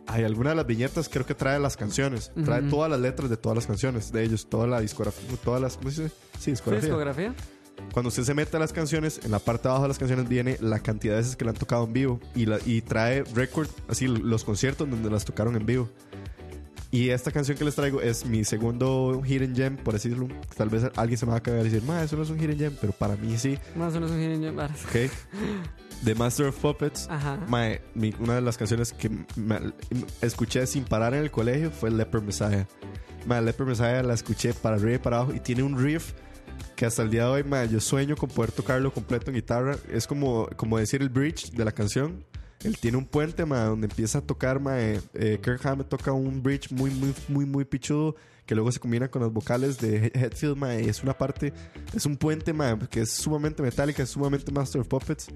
Hay 0.07 0.23
alguna 0.23 0.51
de 0.51 0.55
las 0.57 0.67
viñetas, 0.67 1.09
creo 1.09 1.25
que 1.25 1.33
trae 1.35 1.59
las 1.59 1.75
canciones. 1.77 2.31
Trae 2.43 2.61
Ujú. 2.61 2.69
todas 2.69 2.91
las 2.91 2.99
letras 2.99 3.29
de 3.29 3.37
todas 3.37 3.55
las 3.55 3.65
canciones 3.65 4.11
de 4.11 4.23
ellos, 4.23 4.47
toda 4.49 4.67
la 4.67 4.79
discografía, 4.79 5.27
todas 5.43 5.61
las. 5.61 5.77
¿Cómo 5.77 5.89
se 5.91 6.03
dice? 6.03 6.15
Sí, 6.39 6.55
¿Fue 6.55 6.79
discografía. 6.79 6.89
discografía? 6.89 7.33
Cuando 7.91 8.07
usted 8.09 8.23
se 8.23 8.33
mete 8.33 8.55
a 8.55 8.59
las 8.59 8.71
canciones, 8.71 9.19
en 9.25 9.31
la 9.31 9.39
parte 9.39 9.63
de 9.63 9.69
abajo 9.69 9.83
de 9.83 9.87
las 9.89 9.97
canciones 9.99 10.29
viene 10.29 10.57
la 10.61 10.79
cantidad 10.79 11.15
de 11.15 11.21
veces 11.21 11.35
que 11.35 11.43
la 11.43 11.51
han 11.51 11.57
tocado 11.57 11.83
en 11.85 11.91
vivo 11.93 12.19
y, 12.33 12.45
la, 12.45 12.57
y 12.65 12.81
trae 12.81 13.23
record, 13.33 13.67
así 13.89 14.07
los 14.07 14.43
conciertos 14.45 14.89
donde 14.89 15.09
las 15.09 15.25
tocaron 15.25 15.55
en 15.57 15.65
vivo. 15.65 15.89
Y 16.91 17.09
esta 17.09 17.31
canción 17.31 17.57
que 17.57 17.65
les 17.65 17.75
traigo 17.75 17.99
es 18.01 18.25
mi 18.25 18.45
segundo 18.45 19.21
hidden 19.25 19.53
gem, 19.55 19.75
por 19.75 19.95
así 19.95 20.07
decirlo. 20.07 20.33
Tal 20.55 20.69
vez 20.69 20.83
alguien 20.95 21.17
se 21.17 21.25
me 21.25 21.33
va 21.33 21.39
a 21.39 21.43
cagar 21.43 21.61
y 21.61 21.63
decir, 21.69 21.83
ma, 21.83 22.01
eso 22.01 22.15
no 22.15 22.23
es 22.23 22.29
un 22.29 22.39
hidden 22.39 22.57
gem, 22.57 22.77
pero 22.79 22.93
para 22.93 23.17
mí 23.17 23.37
sí, 23.37 23.57
Más 23.75 23.91
o 23.91 23.95
menos 23.95 24.11
un 24.11 24.21
hidden 24.21 24.41
gem. 24.41 24.57
¿ok? 24.57 25.11
The 26.05 26.15
Master 26.15 26.47
of 26.47 26.57
Puppets. 26.59 27.07
Mae, 27.49 27.81
mi- 27.95 28.13
una 28.19 28.35
de 28.35 28.41
las 28.41 28.57
canciones 28.57 28.93
que 28.93 29.09
me- 29.35 29.73
escuché 30.21 30.65
sin 30.67 30.83
parar 30.85 31.13
en 31.13 31.23
el 31.23 31.31
colegio 31.31 31.71
fue 31.71 31.91
Leper 31.91 32.21
Messiah. 32.21 32.67
Mae, 33.25 33.41
Leper 33.41 33.65
Messiah 33.65 34.03
la 34.03 34.13
escuché 34.13 34.53
para 34.53 34.75
arriba 34.75 34.95
y 34.95 34.99
para 34.99 35.17
abajo 35.17 35.33
y 35.33 35.39
tiene 35.39 35.63
un 35.63 35.77
riff 35.81 36.13
que 36.75 36.85
hasta 36.85 37.01
el 37.01 37.09
día 37.09 37.23
de 37.23 37.29
hoy 37.29 37.43
mae, 37.43 37.67
yo 37.69 37.79
sueño 37.79 38.15
con 38.15 38.29
poder 38.29 38.51
tocarlo 38.51 38.93
completo 38.93 39.31
en 39.31 39.35
guitarra. 39.35 39.75
Es 39.91 40.05
como, 40.07 40.47
como 40.55 40.77
decir 40.77 41.01
el 41.01 41.09
bridge 41.09 41.51
de 41.51 41.65
la 41.65 41.71
canción. 41.71 42.23
Él 42.63 42.77
tiene 42.79 42.97
un 42.97 43.05
puente 43.05 43.45
mae, 43.45 43.65
donde 43.65 43.87
empieza 43.87 44.19
a 44.19 44.21
tocar. 44.21 44.59
Mae, 44.59 44.99
eh, 45.13 45.39
Kirk 45.43 45.65
Hammett 45.65 45.89
toca 45.89 46.11
un 46.11 46.41
bridge 46.43 46.71
muy, 46.71 46.91
muy, 46.91 47.13
muy, 47.27 47.45
muy 47.45 47.65
pichudo 47.65 48.15
que 48.45 48.55
luego 48.55 48.71
se 48.71 48.79
combina 48.79 49.07
con 49.09 49.21
las 49.21 49.31
vocales 49.31 49.77
de 49.79 50.07
He- 50.13 50.19
Hetfield. 50.25 50.55
Mae, 50.57 50.87
es 50.89 51.01
una 51.03 51.17
parte, 51.17 51.53
es 51.93 52.05
un 52.05 52.15
puente 52.17 52.53
mae, 52.53 52.77
que 52.89 53.01
es 53.01 53.11
sumamente 53.11 53.61
metálica, 53.63 54.03
es 54.03 54.09
sumamente 54.09 54.51
Master 54.51 54.81
of 54.81 54.87
Puppets. 54.87 55.27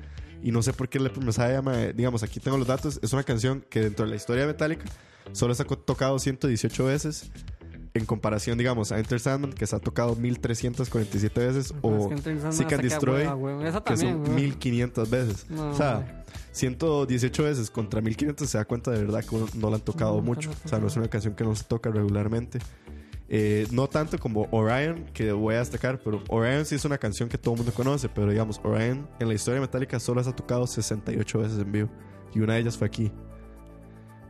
Y 0.42 0.52
no 0.52 0.62
sé 0.62 0.72
por 0.74 0.88
qué 0.88 1.00
Leper 1.00 1.24
Messiah, 1.24 1.62
mae, 1.62 1.92
digamos, 1.94 2.24
aquí 2.24 2.40
tengo 2.40 2.58
los 2.58 2.68
datos. 2.68 3.00
Es 3.04 3.12
una 3.14 3.24
canción 3.24 3.66
que 3.70 3.82
dentro 3.82 4.06
de 4.06 4.12
la 4.12 4.16
historia 4.16 4.44
de 4.44 4.48
Metallica 4.54 4.86
solo 5.34 5.54
se 5.54 5.64
ha 5.64 5.66
tocado 5.66 6.18
118 6.20 6.86
veces. 6.86 7.32
En 7.96 8.06
comparación, 8.06 8.56
digamos, 8.60 8.92
a 8.92 9.00
Enter 9.00 9.20
Sandman, 9.20 9.52
que 9.52 9.66
se 9.66 9.76
ha 9.76 9.80
tocado 9.80 10.16
1347 10.16 11.40
veces. 11.48 11.66
Es 11.66 11.74
o 11.82 12.10
Seek 12.52 12.72
and 12.74 12.84
Destroy, 12.84 13.22
hueva, 13.24 13.34
güey. 13.34 13.68
Esa 13.68 13.84
que 13.84 13.98
son 13.98 14.20
güey. 14.24 14.32
1500 14.44 15.10
veces. 15.10 15.46
No, 15.50 15.72
o 15.72 15.74
sea, 15.76 15.96
güey. 15.96 16.20
118 16.52 17.44
veces 17.44 17.70
contra 17.72 18.00
1500 18.02 18.48
se 18.50 18.58
da 18.60 18.66
cuenta 18.66 18.92
de 18.92 19.00
verdad 19.00 19.24
que 19.26 19.36
no 19.58 19.70
la 19.72 19.78
han 19.78 19.82
tocado 19.82 20.18
No, 20.18 20.22
mucho. 20.22 20.50
no, 20.52 20.56
O 20.66 20.68
sea, 20.68 20.78
no 20.80 20.88
es 20.88 20.96
una 20.98 21.08
canción 21.08 21.34
que 21.36 21.44
no 21.44 21.56
se 21.56 21.64
toca 21.64 21.90
regularmente. 21.90 22.60
Eh, 23.32 23.68
no 23.72 23.88
tanto 23.88 24.18
como 24.18 24.48
Orion, 24.50 25.06
que 25.14 25.32
voy 25.32 25.54
a 25.56 25.60
destacar, 25.60 26.00
pero 26.04 26.24
Orion 26.30 26.66
sí 26.66 26.76
es 26.76 26.86
una 26.86 26.98
canción 26.98 27.30
que 27.30 27.38
todo 27.38 27.54
el 27.54 27.60
mundo 27.60 27.74
conoce, 27.74 28.10
pero 28.10 28.30
digamos, 28.32 28.60
Orion 28.64 29.08
en 29.20 29.28
la 29.28 29.36
historia 29.36 29.62
metálica 29.62 30.00
solo 30.00 30.24
se 30.24 30.32
ha 30.32 30.36
tocado 30.36 30.66
68 30.66 31.40
veces 31.40 31.60
en 31.60 31.72
vivo. 31.72 31.90
Y 32.34 32.40
una 32.40 32.56
de 32.56 32.62
ellas 32.62 32.78
fue 32.78 32.88
aquí. 32.88 33.12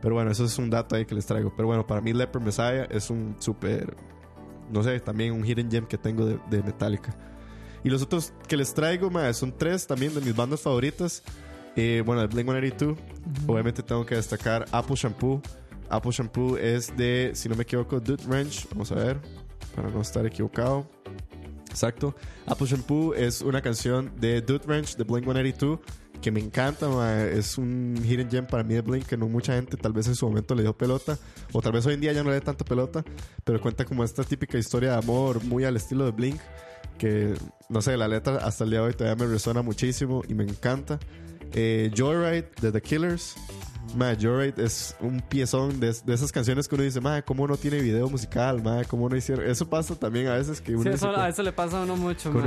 Pero 0.02 0.14
bueno, 0.14 0.30
eso 0.30 0.44
es 0.44 0.58
un 0.58 0.70
dato 0.70 0.96
ahí 0.96 1.04
que 1.06 1.14
les 1.14 1.26
traigo. 1.26 1.52
Pero 1.56 1.68
bueno, 1.68 1.86
para 1.86 2.00
mí 2.00 2.12
Leper 2.12 2.40
Messiah 2.40 2.84
es 2.84 3.10
un 3.10 3.36
súper, 3.38 3.96
no 4.70 4.82
sé, 4.82 5.00
también 5.00 5.32
un 5.32 5.44
hidden 5.44 5.70
gem 5.70 5.86
que 5.86 5.98
tengo 5.98 6.26
de, 6.26 6.38
de 6.50 6.62
Metallica. 6.62 7.16
Y 7.82 7.88
los 7.88 8.02
otros 8.02 8.32
que 8.46 8.56
les 8.56 8.74
traigo, 8.74 9.10
mae, 9.10 9.32
son 9.32 9.56
tres 9.56 9.86
también 9.86 10.14
de 10.14 10.20
mis 10.20 10.36
bandas 10.36 10.60
favoritas. 10.60 11.22
Eh, 11.76 12.02
bueno, 12.04 12.22
de 12.22 12.28
Blink 12.28 12.46
182. 12.46 12.98
Obviamente 13.46 13.82
tengo 13.82 14.04
que 14.04 14.16
destacar 14.16 14.66
Apple 14.72 14.96
Shampoo. 14.96 15.40
Apple 15.90 16.12
Shampoo 16.12 16.56
es 16.56 16.96
de, 16.96 17.32
si 17.34 17.48
no 17.48 17.56
me 17.56 17.62
equivoco, 17.62 18.00
Dude 18.00 18.24
Ranch. 18.28 18.68
Vamos 18.70 18.90
a 18.92 18.94
ver, 18.94 19.20
para 19.74 19.90
no 19.90 20.00
estar 20.00 20.24
equivocado. 20.26 20.88
Exacto. 21.68 22.14
Apple 22.46 22.66
Shampoo 22.66 23.14
es 23.14 23.42
una 23.42 23.60
canción 23.60 24.12
de 24.18 24.40
Dude 24.40 24.64
Ranch 24.66 24.96
de 24.96 25.04
Blink 25.04 25.24
182 25.24 25.80
que 26.20 26.30
me 26.30 26.40
encanta. 26.40 27.26
Es 27.28 27.58
un 27.58 27.96
hidden 28.04 28.30
gem 28.30 28.46
para 28.46 28.62
mí 28.62 28.74
de 28.74 28.82
Blink 28.82 29.06
que 29.06 29.16
no 29.16 29.28
mucha 29.28 29.54
gente 29.54 29.76
tal 29.76 29.92
vez 29.92 30.06
en 30.08 30.14
su 30.14 30.26
momento 30.26 30.54
le 30.54 30.62
dio 30.62 30.76
pelota 30.76 31.18
o 31.52 31.62
tal 31.62 31.72
vez 31.72 31.86
hoy 31.86 31.94
en 31.94 32.00
día 32.00 32.12
ya 32.12 32.22
no 32.22 32.30
le 32.30 32.36
dé 32.36 32.40
tanta 32.40 32.64
pelota, 32.64 33.04
pero 33.44 33.60
cuenta 33.60 33.84
como 33.84 34.04
esta 34.04 34.24
típica 34.24 34.58
historia 34.58 34.92
de 34.92 34.98
amor 34.98 35.42
muy 35.44 35.64
al 35.64 35.76
estilo 35.76 36.04
de 36.04 36.10
Blink 36.10 36.40
que 36.98 37.34
no 37.70 37.80
sé, 37.80 37.96
la 37.96 38.08
letra 38.08 38.36
hasta 38.36 38.64
el 38.64 38.70
día 38.70 38.80
de 38.80 38.86
hoy 38.86 38.92
todavía 38.92 39.24
me 39.24 39.30
resuena 39.30 39.62
muchísimo 39.62 40.22
y 40.28 40.34
me 40.34 40.44
encanta. 40.44 40.98
Eh, 41.52 41.90
Joyride 41.96 42.50
de 42.60 42.72
The 42.72 42.80
Killers. 42.82 43.36
Ma, 43.96 44.14
Joyride 44.14 44.64
es 44.64 44.94
un 45.00 45.20
piezón 45.20 45.80
de, 45.80 45.92
de 46.04 46.14
esas 46.14 46.30
canciones 46.30 46.68
que 46.68 46.74
uno 46.76 46.84
dice, 46.84 47.00
ma, 47.00 47.22
¿cómo 47.22 47.46
no 47.48 47.56
tiene 47.56 47.80
video 47.80 48.08
musical? 48.08 48.62
Ma, 48.62 48.84
¿cómo 48.84 49.08
no 49.08 49.16
hicieron? 49.16 49.44
Eso 49.48 49.68
pasa 49.68 49.94
también 49.96 50.28
a 50.28 50.34
veces 50.34 50.60
que 50.60 50.72
uno 50.74 50.82
Sí, 50.84 50.90
dice, 50.90 51.06
eso, 51.08 51.16
a 51.18 51.28
eso 51.28 51.42
le 51.42 51.52
pasa 51.52 51.80
a 51.80 51.82
uno 51.82 51.96
mucho, 51.96 52.30
mae. 52.32 52.42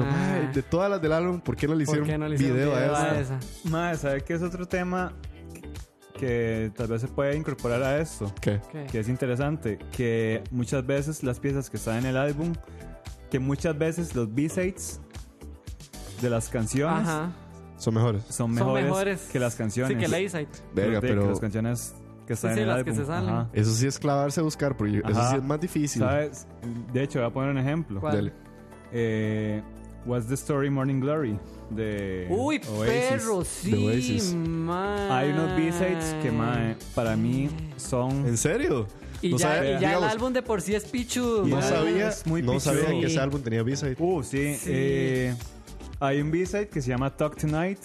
"Ma, 0.46 0.52
de 0.54 0.64
todas 0.64 0.90
las 0.90 1.02
del 1.02 1.12
álbum, 1.12 1.42
¿por 1.42 1.56
qué 1.58 1.68
no 1.68 1.76
le 1.76 1.86
¿Por 1.86 1.98
hicieron, 1.98 2.20
no 2.22 2.28
le 2.30 2.36
hicieron 2.36 2.58
video, 2.58 2.72
video 2.72 2.96
a 2.96 3.20
esa? 3.20 3.38
esa? 3.38 3.70
Madre, 3.70 3.98
¿sabe 3.98 4.22
qué 4.22 4.34
es 4.36 4.42
otro 4.42 4.66
tema 4.68 5.14
que 6.18 6.72
tal 6.76 6.88
vez 6.88 7.02
se 7.02 7.08
puede 7.10 7.36
incorporar 7.36 7.84
a 7.84 7.98
esto? 8.00 8.32
¿Qué? 8.40 8.62
¿Qué? 8.72 8.86
Que 8.86 9.00
es 9.00 9.10
interesante, 9.10 9.80
que 9.92 10.44
muchas 10.52 10.86
veces 10.86 11.24
las 11.24 11.40
piezas 11.40 11.70
que 11.70 11.78
están 11.78 11.98
en 12.00 12.06
el 12.06 12.18
álbum, 12.18 12.54
que 13.30 13.40
muchas 13.40 13.78
veces 13.78 14.16
los 14.16 14.34
B-sides 14.34 15.02
de 16.22 16.30
las 16.30 16.48
canciones 16.50 17.08
Ajá. 17.08 17.32
Son 17.84 17.94
mejores. 17.94 18.24
son, 18.24 18.34
Son 18.34 18.52
mejores 18.54 18.84
mejores. 18.86 19.22
que 19.32 19.40
las 19.40 19.56
canciones. 19.56 19.94
Sí, 19.98 20.00
que 20.02 20.08
la 20.08 20.18
A-side. 20.18 20.48
Verga, 20.74 20.96
De- 20.96 21.02
que 21.02 21.08
pero 21.14 21.30
las 21.30 21.40
canciones 21.40 21.94
que 22.26 22.34
están 22.34 22.52
sí, 22.54 22.58
en 22.58 22.62
el 22.64 22.68
las 22.70 22.78
álbum. 22.78 22.94
que 22.94 23.00
se 23.02 23.06
salen. 23.06 23.30
Ajá. 23.30 23.50
eso 23.54 23.72
sí 23.74 23.88
es 23.88 24.00
clavarse 24.00 24.40
a 24.40 24.44
buscar, 24.44 24.78
porque 24.78 25.00
eso 25.06 25.30
sí 25.30 25.36
es 25.36 25.44
más 25.44 25.60
difícil. 25.60 26.02
¿Sabes? 26.02 26.48
De 26.94 27.04
hecho, 27.04 27.20
voy 27.20 27.28
a 27.28 27.34
poner 27.34 27.50
un 27.50 27.58
ejemplo. 27.58 28.00
¿Cuál? 28.00 28.16
Dale. 28.16 28.34
Eh, 28.94 29.62
What's 30.06 30.28
the 30.28 30.34
Story 30.36 30.70
Morning 30.70 31.00
Glory 31.00 31.38
de 31.70 32.28
Uy, 32.30 32.62
Oasis. 32.78 32.94
perro, 33.10 33.44
sí, 33.46 33.88
Oasis. 33.88 34.34
man. 34.36 35.12
Hay 35.12 35.30
unos 35.32 35.56
B-sides 35.56 36.16
que 36.22 36.76
para 36.94 37.16
mí 37.16 37.50
son 37.78 38.26
¿En 38.28 38.38
serio? 38.38 38.86
Y 39.22 39.30
no 39.30 39.38
ya, 39.38 39.56
sabía, 39.56 39.78
y 39.78 39.82
ya 39.82 39.98
el 39.98 40.04
álbum 40.04 40.34
de 40.34 40.42
por 40.42 40.62
sí 40.62 40.76
es 40.76 40.84
pichudo. 40.84 41.48
Y 41.48 41.52
no 41.52 41.62
sabía, 41.62 42.10
es 42.10 42.28
muy 42.28 42.42
no 42.42 42.60
sabía 42.60 42.82
pichudo. 42.82 43.00
que 43.00 43.06
ese 43.08 43.20
álbum 43.22 43.42
tenía 43.42 43.64
B-side. 43.64 43.96
Uh, 43.98 44.22
sí. 44.24 44.56
Sí. 44.56 44.66
eh, 44.70 45.36
hay 46.04 46.20
un 46.20 46.32
B-side 46.32 46.68
que 46.68 46.82
se 46.82 46.90
llama 46.90 47.16
Talk 47.16 47.38
Tonight, 47.38 47.80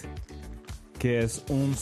que 0.99 1.20
es 1.20 1.45
un... 1.49 1.74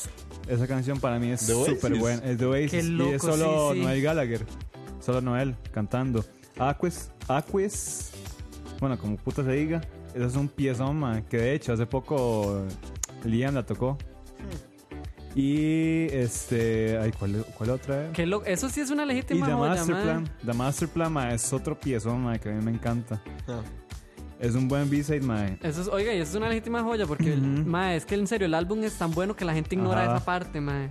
Esa 0.46 0.66
canción 0.66 1.00
para 1.00 1.18
mí 1.18 1.30
es 1.30 1.40
súper 1.40 1.94
buena. 1.96 2.22
Es 2.24 2.38
de 2.38 2.46
Oasis. 2.46 2.70
Qué 2.70 2.78
y 2.80 2.88
loco, 2.90 3.12
es 3.14 3.22
solo 3.22 3.72
sí, 3.72 3.78
sí. 3.78 3.84
Noel 3.84 4.02
Gallagher. 4.02 4.46
Solo 5.00 5.20
Noel 5.22 5.56
cantando. 5.72 6.24
Aquis... 6.58 7.10
Aquis... 7.26 8.10
Bueno, 8.80 8.98
como 8.98 9.16
puta 9.16 9.42
se 9.42 9.52
diga. 9.52 9.80
Eso 10.14 10.26
es 10.26 10.36
un 10.36 10.48
piezón, 10.48 10.98
man, 11.00 11.22
que 11.24 11.38
de 11.38 11.54
hecho 11.54 11.72
hace 11.72 11.86
poco 11.86 12.64
Liam 13.24 13.54
la 13.54 13.64
tocó. 13.64 13.96
Y 15.34 16.04
este... 16.10 16.98
Ay, 16.98 17.12
¿cuál, 17.18 17.46
cuál 17.56 17.70
otra 17.70 18.06
es? 18.06 18.12
Qué 18.12 18.26
loco. 18.26 18.44
Eso 18.44 18.68
sí 18.68 18.80
es 18.82 18.90
una 18.90 19.04
Y 19.04 19.08
legítima 19.08 19.46
The 19.46 19.52
joya, 19.52 19.70
Master 19.70 19.94
man. 19.94 20.02
Plan. 20.02 20.36
The 20.44 20.52
Master 20.52 20.88
Plan, 20.88 21.12
ma, 21.12 21.32
es 21.32 21.52
otro 21.52 21.80
piezón, 21.80 22.24
ma, 22.24 22.38
que 22.38 22.50
a 22.50 22.52
mí 22.52 22.62
me 22.62 22.72
encanta. 22.72 23.22
Ah. 23.48 23.62
Es 24.38 24.54
un 24.54 24.68
buen 24.68 24.88
B-side, 24.90 25.20
ma. 25.22 25.46
Eso 25.62 25.80
es, 25.82 25.88
oiga, 25.88 26.12
y 26.12 26.18
eso 26.18 26.30
es 26.32 26.36
una 26.36 26.48
legítima 26.48 26.82
joya 26.82 27.06
porque, 27.06 27.32
Ujú. 27.32 27.40
ma, 27.66 27.94
es 27.94 28.04
que 28.04 28.14
en 28.16 28.26
serio 28.26 28.46
el 28.46 28.54
álbum 28.54 28.82
es 28.84 28.94
tan 28.98 29.10
bueno 29.12 29.34
que 29.34 29.44
la 29.44 29.54
gente 29.54 29.74
ignora 29.74 30.02
Ajá. 30.04 30.16
esa 30.16 30.24
parte, 30.24 30.60
ma. 30.60 30.88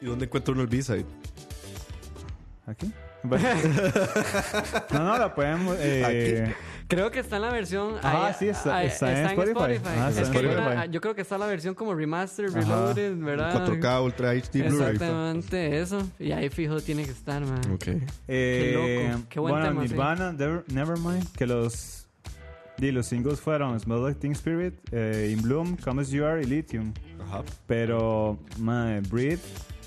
¿Y 0.00 0.06
dónde 0.06 0.24
encuentra 0.24 0.52
uno 0.52 0.62
el 0.62 0.68
B-side? 0.68 1.04
¿Aquí? 2.66 2.92
Bueno. 3.22 3.48
no, 4.92 5.04
no, 5.04 5.18
la 5.18 5.32
podemos... 5.34 5.76
Eh, 5.78 6.52
Creo 6.88 7.10
que 7.10 7.20
está 7.20 7.36
en 7.36 7.42
la 7.42 7.52
versión. 7.52 7.94
Ah, 8.02 8.26
ahí- 8.26 8.34
sí, 8.38 8.48
está- 8.48 8.76
ahí- 8.78 8.88
está 8.88 9.18
en 9.18 9.26
Spotify. 9.38 9.80
Ah, 9.86 10.08
Es 10.10 10.18
está 10.18 10.20
en 10.20 10.34
Spotify. 10.36 10.60
una- 10.60 10.86
yo 10.86 11.00
creo 11.00 11.14
que 11.14 11.22
está 11.22 11.38
la 11.38 11.46
versión 11.46 11.74
como 11.74 11.94
remaster, 11.94 12.46
Ajá. 12.46 12.60
reloaded, 12.60 13.16
¿verdad? 13.16 13.54
4K 13.66 14.02
Ultra 14.02 14.30
HD 14.32 14.62
Blu-ray. 14.68 14.92
Exactamente, 14.94 15.80
eso. 15.80 16.06
Y 16.18 16.32
ahí 16.32 16.50
fijo 16.50 16.80
tiene 16.80 17.04
que 17.04 17.12
estar, 17.12 17.40
man. 17.46 17.60
Ok. 17.72 17.86
eh, 18.28 19.08
loco. 19.14 19.24
Qué 19.30 19.40
buen 19.40 19.54
bueno, 19.54 19.68
tema, 19.68 19.82
sí. 19.84 19.88
Nirvana, 19.90 20.32
Never- 20.32 20.64
Nevermind, 20.66 21.28
que 21.32 21.46
los... 21.46 22.01
Di, 22.78 22.90
los 22.90 23.06
singles 23.06 23.40
fueron 23.40 23.78
Smell 23.78 24.02
Like 24.02 24.18
Teen 24.20 24.32
Spirit, 24.32 24.74
eh, 24.92 25.30
In 25.32 25.42
Bloom, 25.42 25.76
Come 25.76 26.02
As 26.02 26.10
You 26.10 26.24
Are 26.24 26.40
y 26.42 26.44
Lithium. 26.44 26.92
Ajá. 27.20 27.42
Pero, 27.66 28.38
ma, 28.58 29.00
Breathe, 29.08 29.38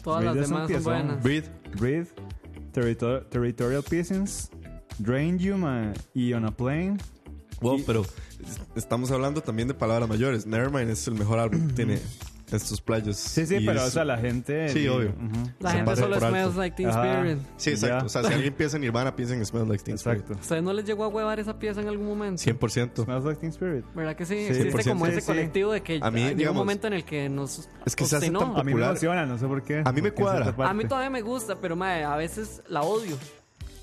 Todas 0.03 0.21
Breathe 0.23 0.39
las 0.39 0.49
demás 0.49 0.71
son 0.71 0.83
buenas. 0.83 1.23
Breathe. 1.23 1.49
Breathe, 1.77 2.07
Territor- 2.71 3.27
Territorial 3.29 3.83
Pieces, 3.83 4.49
Drain 4.99 5.37
You, 5.39 5.57
ma, 5.57 5.93
y 6.13 6.31
On 6.33 6.45
a 6.45 6.51
Plane. 6.51 6.97
Wow, 7.61 7.79
Y- 7.79 7.83
pero 7.83 8.01
es- 8.03 8.61
estamos 8.75 9.11
hablando 9.11 9.41
también 9.41 9.67
de 9.67 9.73
palabras 9.73 10.07
mayores. 10.07 10.45
Nevermind 10.45 10.89
es 10.89 11.07
el 11.07 11.15
mejor 11.15 11.39
álbum 11.39 11.69
que 11.75 11.85
tiene 12.45 12.63
estos 12.63 12.80
playos. 12.81 13.17
Sí, 13.17 13.45
sí, 13.45 13.55
Y 13.55 13.65
pero 13.65 13.80
es- 13.81 13.88
o 13.88 13.89
sea, 13.91 14.05
la 14.05 14.17
gente... 14.17 14.69
Sí, 14.69 14.88
obvio. 14.88 15.09
Ujú. 15.09 15.49
La 15.59 15.72
Se 15.72 15.77
gente 15.77 15.95
solo 15.95 16.19
smells 16.19 16.55
like 16.55 16.76
Teen 16.77 16.89
Ajá. 16.89 17.03
Spirit. 17.19 17.39
Sí, 17.57 17.69
exacto. 17.72 17.97
Ya. 17.99 18.05
O 18.05 18.09
sea, 18.09 18.23
si 18.23 18.34
alguien 18.34 18.53
piensa 18.53 18.77
en 18.77 18.81
Nirvana, 18.81 19.15
piensa 19.15 19.34
en 19.35 19.45
Smell 19.45 19.67
Like 19.67 19.84
Teen 19.84 19.95
Spirit. 19.95 20.19
Exacto. 20.22 20.41
¿Ustedes 20.41 20.63
no 20.63 20.73
les 20.73 20.85
llegó 20.85 21.03
a 21.03 21.07
huevar 21.07 21.39
esa 21.39 21.57
pieza 21.59 21.81
en 21.81 21.88
algún 21.88 22.07
momento? 22.07 22.41
100%. 22.41 23.03
Smells 23.03 23.26
Like 23.26 23.39
Teen 23.41 23.51
Spirit. 23.51 23.85
¿Verdad 23.95 24.15
que 24.15 24.26
sí? 24.26 24.35
Sí, 24.35 24.45
Existe 24.45 24.72
100%. 24.72 24.89
como 24.89 25.07
ese 25.07 25.22
Sí, 25.22 25.27
colectivo 25.27 25.72
de 25.72 25.81
que 25.81 25.99
A 26.01 26.11
mí, 26.11 26.19
llega 26.19 26.31
un 26.31 26.38
digamos, 26.38 26.57
momento 26.61 26.88
en 26.88 26.93
el 26.93 27.03
que 27.05 27.27
nos 27.30 27.67
es 27.85 27.95
que 27.95 28.05
se 28.05 28.15
hace 28.17 28.27
tan 28.31 28.35
A 28.35 28.39
mí 28.45 28.47
me 28.47 28.72
Popular. 28.72 28.89
emociona, 28.91 29.26
no 29.26 29.38
sé 29.38 29.47
por 29.47 29.63
qué. 29.63 29.81
A 29.84 29.91
mí 29.91 30.01
me 30.01 30.11
cuadra. 30.11 30.53
A 30.57 30.73
mí 30.73 30.85
todavía 30.85 31.09
me 31.09 31.22
gusta, 31.22 31.55
pero 31.59 31.76
mae, 31.76 32.03
a 32.03 32.15
veces 32.15 32.61
la 32.69 32.81
odio. 32.84 33.17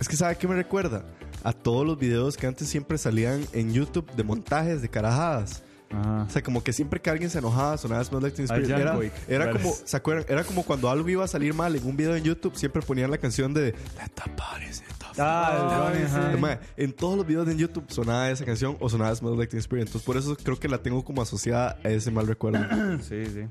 Es 0.00 0.08
que 0.08 0.16
¿sabe 0.16 0.36
qué 0.36 0.48
me 0.48 0.54
recuerda? 0.56 1.04
A 1.44 1.52
todos 1.52 1.84
los 1.86 1.98
videos 1.98 2.36
que 2.36 2.46
antes 2.46 2.68
siempre 2.68 2.98
salían 2.98 3.44
en 3.52 3.72
YouTube 3.72 4.10
de 4.14 4.22
montajes, 4.24 4.80
de 4.82 4.88
carajadas. 4.88 5.62
Ajá. 5.92 6.26
O 6.28 6.30
sea, 6.30 6.42
como 6.42 6.62
que 6.64 6.72
siempre 6.72 7.00
que 7.00 7.10
alguien 7.10 7.30
se 7.30 7.38
enojaba 7.38 7.76
sonaba 7.76 8.02
Smell 8.04 8.22
Like 8.22 8.36
Teen 8.36 8.44
Spirit. 8.46 8.70
Era, 8.70 8.98
era 9.28 9.46
Vale. 9.46 9.58
como, 9.60 9.74
¿se 9.84 9.96
acuerdan? 9.96 10.24
Era 10.28 10.44
como 10.44 10.62
cuando 10.64 10.88
algo 10.90 11.08
iba 11.08 11.24
a 11.24 11.28
salir 11.28 11.54
mal 11.54 11.74
en 11.76 11.84
un 11.86 11.96
video 11.96 12.16
en 12.16 12.24
YouTube, 12.24 12.56
siempre 12.56 12.82
ponían 12.82 13.10
la 13.10 13.18
canción 13.18 13.52
de 13.54 13.72
Let 13.72 14.12
the 14.14 14.30
party 14.36 14.72
set 14.72 14.86
off. 15.08 15.18
Ah, 15.18 15.92
el 15.92 16.08
Ronnie, 16.08 16.48
sí. 16.58 16.58
en 16.78 16.92
todos 16.92 17.16
los 17.16 17.26
videos 17.26 17.46
de 17.46 17.56
YouTube 17.56 17.84
sonaba 17.88 18.30
esa 18.30 18.44
canción 18.44 18.76
o 18.80 18.88
sonaba 18.88 19.14
Smell 19.14 19.36
Like 19.36 19.50
Teen 19.50 19.60
Spirit. 19.60 19.86
Entonces, 19.86 20.06
por 20.06 20.16
eso 20.16 20.36
creo 20.36 20.58
que 20.58 20.68
la 20.68 20.78
tengo 20.78 21.04
como 21.04 21.20
asociada 21.22 21.76
a 21.84 21.88
ese 21.90 22.10
mal 22.10 22.26
recuerdo. 22.26 22.60
Sí, 23.02 23.24
sí. 23.26 23.46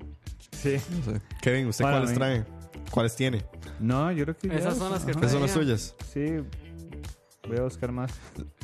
Sí. 0.52 0.78
No 1.06 1.14
sé. 1.14 1.22
Kevin, 1.42 1.68
¿usted 1.68 1.86
Bueno, 1.86 2.00
cuáles 2.00 2.14
trae? 2.16 2.46
¿Cuáles 2.92 3.16
tiene? 3.16 3.46
No, 3.80 4.12
yo 4.12 4.24
creo 4.26 4.38
que. 4.38 4.48
Esas 4.56 4.74
es- 4.74 4.80
son 4.80 4.92
las 4.92 5.06
que. 5.06 5.12
Esas 5.12 5.32
son 5.32 5.42
las 5.42 5.52
ya. 5.52 5.56
suyas. 5.62 5.96
Sí. 6.12 6.40
Voy 7.48 7.58
a 7.58 7.64
buscar 7.64 7.92
más. 7.92 8.12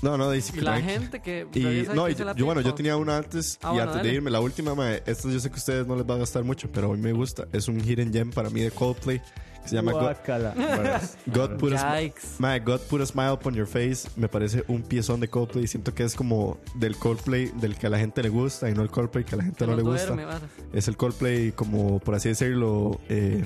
No, 0.04 0.18
no, 0.18 0.30
dice 0.30 0.54
que 0.54 0.60
Y 0.60 0.62
la 0.62 0.74
tranqui. 0.76 0.90
gente 0.90 1.20
que. 1.22 1.48
Y 1.54 1.88
no, 1.96 2.08
y 2.10 2.14
yo, 2.16 2.46
bueno, 2.46 2.62
yo 2.62 2.76
tenía 2.76 2.96
una 2.96 3.18
antes 3.18 3.58
Ah, 3.64 3.70
y 3.70 3.76
bueno, 3.76 3.82
antes 3.84 3.96
dale. 3.98 4.10
de 4.10 4.16
irme, 4.16 4.30
la 4.30 4.40
última, 4.40 4.76
mae, 4.76 5.02
esta 5.08 5.30
yo 5.30 5.40
sé 5.40 5.50
que 5.50 5.56
a 5.56 5.58
ustedes 5.58 5.88
no 5.88 5.96
les 5.96 6.06
va 6.08 6.14
a 6.16 6.18
gastar 6.20 6.44
mucho, 6.44 6.70
pero 6.72 6.92
a 6.92 6.96
mí 6.96 7.02
me 7.02 7.12
gusta. 7.12 7.48
Es 7.52 7.68
un 7.68 7.80
hidden 7.84 8.14
gem 8.14 8.32
para 8.32 8.52
mí 8.52 8.62
de 8.62 8.70
Coldplay 8.70 9.20
que 9.64 9.68
se 9.70 9.76
llama 9.76 9.94
God. 9.94 10.16
Bueno, 10.28 11.00
God 11.26 11.58
Put 11.58 11.74
a. 11.74 12.00
Mae, 12.38 12.60
God 12.60 12.82
Put 12.82 13.02
a 13.02 13.06
Smile 13.08 13.32
Upon 13.32 13.56
Your 13.56 13.66
Face 13.68 14.08
me 14.16 14.30
parece 14.30 14.64
un 14.68 14.84
piezón 14.84 15.20
de 15.22 15.28
Coldplay. 15.28 15.66
Siento 15.66 15.96
que 15.96 16.04
es 16.04 16.14
como 16.14 16.60
del 16.76 16.96
Coldplay 16.98 17.52
del 17.60 17.76
que 17.76 17.88
a 17.88 17.90
la 17.90 17.98
gente 17.98 18.22
le 18.22 18.30
gusta 18.30 18.70
y 18.70 18.76
no 18.76 18.84
el 18.84 18.90
Coldplay 18.90 19.26
que 19.26 19.34
a 19.34 19.38
la 19.40 19.44
gente 19.44 19.58
Que 19.58 19.66
no 19.66 19.72
no 19.72 19.78
le 19.78 19.84
gusta. 19.84 20.16
Es 20.72 20.88
el 20.88 20.96
Coldplay 20.98 21.52
como, 21.52 21.98
por 22.00 22.14
así 22.14 22.30
decirlo, 22.30 23.02
eh, 23.10 23.44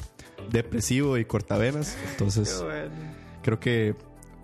depresivo 0.51 1.17
y 1.17 1.23
cortavenas. 1.23 1.95
Entonces, 2.11 2.61
creo 3.43 3.59
que 3.61 3.95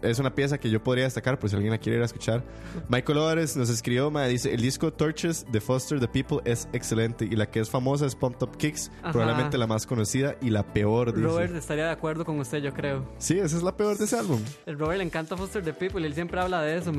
es 0.02 0.20
una 0.20 0.34
pieza 0.36 0.58
que 0.58 0.70
yo 0.70 0.84
podría 0.84 1.06
destacar 1.06 1.40
por 1.40 1.50
si 1.50 1.56
alguien 1.56 1.72
la 1.72 1.78
quiere 1.78 1.98
ir 1.98 2.02
a 2.02 2.06
escuchar. 2.06 2.44
Michael 2.90 3.18
Ores 3.18 3.58
nos 3.58 3.70
escribió, 3.70 4.12
me 4.12 4.28
dice, 4.28 4.54
el 4.54 4.62
disco 4.62 4.92
Torches 4.94 5.46
de 5.52 5.60
Foster 5.62 6.00
the 6.00 6.08
People 6.08 6.40
es 6.46 6.68
excelente 6.74 7.26
y 7.26 7.36
la 7.36 7.50
que 7.50 7.60
es 7.60 7.70
famosa 7.70 8.06
es 8.06 8.16
Pumped 8.16 8.44
Up 8.48 8.58
Kicks, 8.58 8.92
Ajá. 9.02 9.12
probablemente 9.12 9.58
la 9.58 9.68
más 9.68 9.86
conocida 9.86 10.36
y 10.42 10.50
la 10.50 10.64
peor, 10.64 11.14
dice. 11.14 11.28
Robert 11.28 11.56
estaría 11.56 11.86
de 11.86 11.92
acuerdo 11.92 12.26
con 12.26 12.40
usted, 12.40 12.60
yo 12.60 12.74
creo. 12.74 13.06
Sí, 13.18 13.40
esa 13.40 13.58
es 13.58 13.64
la 13.64 13.76
peor 13.76 13.98
de 13.98 14.06
ese 14.06 14.18
álbum. 14.18 14.40
El 14.66 14.78
Robert 14.78 14.98
le 15.00 15.04
encanta 15.06 15.36
Foster 15.38 15.64
the 15.64 15.74
People 15.74 16.02
y 16.02 16.06
él 16.06 16.14
siempre 16.14 16.40
habla 16.40 16.62
de 16.62 16.78
eso. 16.78 16.92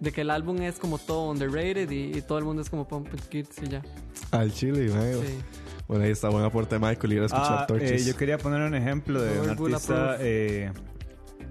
De 0.00 0.12
que 0.12 0.20
el 0.22 0.30
álbum 0.30 0.60
es 0.62 0.78
como 0.78 0.98
todo 0.98 1.30
underrated 1.30 1.90
y, 1.90 2.16
y 2.18 2.22
todo 2.22 2.38
el 2.38 2.44
mundo 2.44 2.62
es 2.62 2.68
como 2.70 2.86
Pump 2.88 3.12
It 3.14 3.20
Kids 3.28 3.62
y 3.62 3.68
ya. 3.68 3.82
Al 4.32 4.52
chile, 4.52 4.90
mae. 4.92 5.14
Sí. 5.14 5.38
Bueno, 5.88 6.04
ahí 6.04 6.10
está, 6.10 6.28
buen 6.30 6.44
aporte 6.44 6.74
de 6.74 6.80
Michael 6.84 7.12
ir 7.12 7.22
a 7.22 7.26
escuchar 7.26 7.58
Ah, 7.60 7.66
Torches. 7.66 8.02
eh, 8.02 8.10
yo 8.10 8.16
quería 8.16 8.38
poner 8.38 8.60
un 8.62 8.74
ejemplo 8.74 9.22
de 9.22 9.40
un 9.40 9.56
Robert 9.56 9.74
artista. 9.74 10.16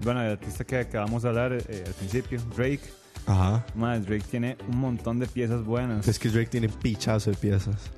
Bueno, 0.02 0.22
el 0.22 0.32
artista 0.32 0.64
que 0.64 0.78
acabamos 0.78 1.22
de 1.22 1.28
hablar 1.28 1.52
eh, 1.52 1.84
al 1.86 1.92
principio, 1.94 2.40
Drake. 2.56 2.82
Ajá. 3.26 3.64
Más, 3.74 4.06
Drake 4.06 4.24
tiene 4.30 4.56
un 4.68 4.78
montón 4.78 5.18
de 5.18 5.26
piezas 5.26 5.64
buenas. 5.64 6.06
Es 6.06 6.18
que 6.18 6.28
Drake 6.28 6.48
tiene 6.48 6.68
pichazo 6.68 7.30
de 7.30 7.36
piezas. 7.36 7.90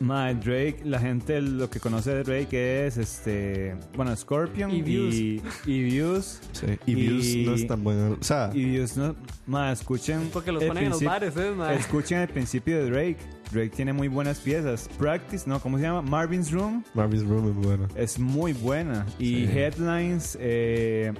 Mae, 0.00 0.34
Drake, 0.34 0.80
la 0.84 0.98
gente 1.00 1.40
lo 1.42 1.68
que 1.70 1.80
conoce 1.80 2.14
de 2.14 2.22
Drake 2.22 2.86
es 2.86 2.96
este, 2.96 3.76
bueno, 3.96 4.14
Scorpion 4.16 4.70
Y 4.70 4.82
Views. 4.82 5.14
y, 5.14 5.42
y 5.66 5.82
Views. 5.84 6.40
Sí. 6.52 6.66
Y, 6.86 6.92
Y- 6.92 6.94
Views 6.94 7.46
no 7.46 7.54
es 7.54 7.66
tan 7.66 7.82
bueno. 7.82 8.16
O 8.20 8.24
sea, 8.24 8.50
Y 8.54 8.64
Views 8.64 8.96
no, 8.96 9.16
mae, 9.46 9.72
escuchen 9.72 10.30
Porque 10.32 10.52
los 10.52 10.62
el 10.62 10.68
ponen 10.68 10.84
en 10.84 10.90
los 10.90 11.02
bares, 11.02 11.36
¿eh, 11.36 11.50
mae? 11.56 11.76
Escuchen 11.76 12.18
el 12.20 12.28
principio 12.28 12.78
de 12.78 12.90
Drake. 12.90 13.16
Drake 13.50 13.70
tiene 13.70 13.92
muy 13.92 14.08
buenas 14.08 14.38
piezas. 14.40 14.88
Practice, 14.98 15.44
¿no? 15.48 15.58
¿Cómo 15.60 15.78
se 15.78 15.84
llama? 15.84 16.02
Marvin's 16.02 16.50
Room 16.52 16.84
Marvin's 16.94 17.24
Room 17.24 17.48
es 17.48 17.54
bueno. 17.66 17.88
es 17.96 18.18
muy 18.18 18.52
buena. 18.52 19.06
Y 19.18 19.46
Sí. 19.46 19.48
Headlines, 19.52 20.36
eh, 20.40 21.12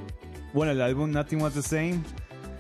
bueno, 0.53 0.73
el 0.73 0.81
álbum 0.83 1.11
Nothing 1.11 1.41
Was 1.41 1.55
the 1.55 1.63
Same. 1.63 2.01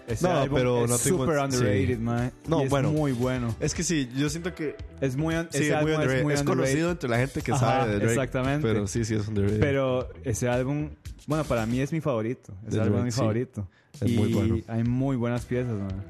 Ese 0.08 0.26
No, 0.26 0.34
álbum 0.38 0.58
pero 0.58 0.84
es 0.84 0.90
Nothing 0.90 1.12
super 1.12 1.36
Was- 1.36 1.54
underrated, 1.54 1.96
sí. 1.96 2.02
mae. 2.02 2.30
No, 2.48 2.60
Y 2.60 2.64
es 2.64 2.70
bueno. 2.70 2.90
muy 2.90 3.12
bueno. 3.12 3.54
Es 3.60 3.74
que 3.74 3.82
sí, 3.84 4.08
yo 4.16 4.28
siento 4.30 4.54
que 4.54 4.74
Es 5.00 5.16
muy, 5.16 5.34
un- 5.34 5.48
sí, 5.50 5.58
ese 5.58 5.64
es 5.64 5.70
muy 5.82 5.92
álbum 5.92 5.92
underrated. 5.94 6.18
es 6.18 6.24
muy 6.24 6.32
Es 6.34 6.40
underrated. 6.40 6.62
conocido 6.66 6.90
entre 6.90 7.08
la 7.10 7.18
gente 7.18 7.42
que 7.42 7.52
Ajá, 7.52 7.60
sabe 7.60 7.90
de 7.90 7.96
Drake. 7.98 8.12
exactamente. 8.14 8.66
Pero 8.66 8.86
sí, 8.86 9.04
sí 9.04 9.14
es 9.14 9.28
underrated. 9.28 9.60
Pero 9.60 10.08
ese 10.24 10.48
álbum, 10.48 10.90
bueno, 11.26 11.44
para 11.44 11.66
mí 11.66 11.80
es 11.80 11.92
mi 11.92 12.00
favorito. 12.00 12.54
Ese 12.66 12.76
De 12.76 12.82
álbum 12.82 12.96
Drake, 13.00 13.00
es 13.00 13.04
mi 13.04 13.12
sí. 13.12 13.18
favorito. 13.18 13.68
Es 14.00 14.10
y 14.10 14.16
muy 14.16 14.32
bueno. 14.32 14.56
hay 14.68 14.84
muy 14.84 15.16
buenas 15.16 15.44
piezas, 15.44 15.72
man. 15.74 16.04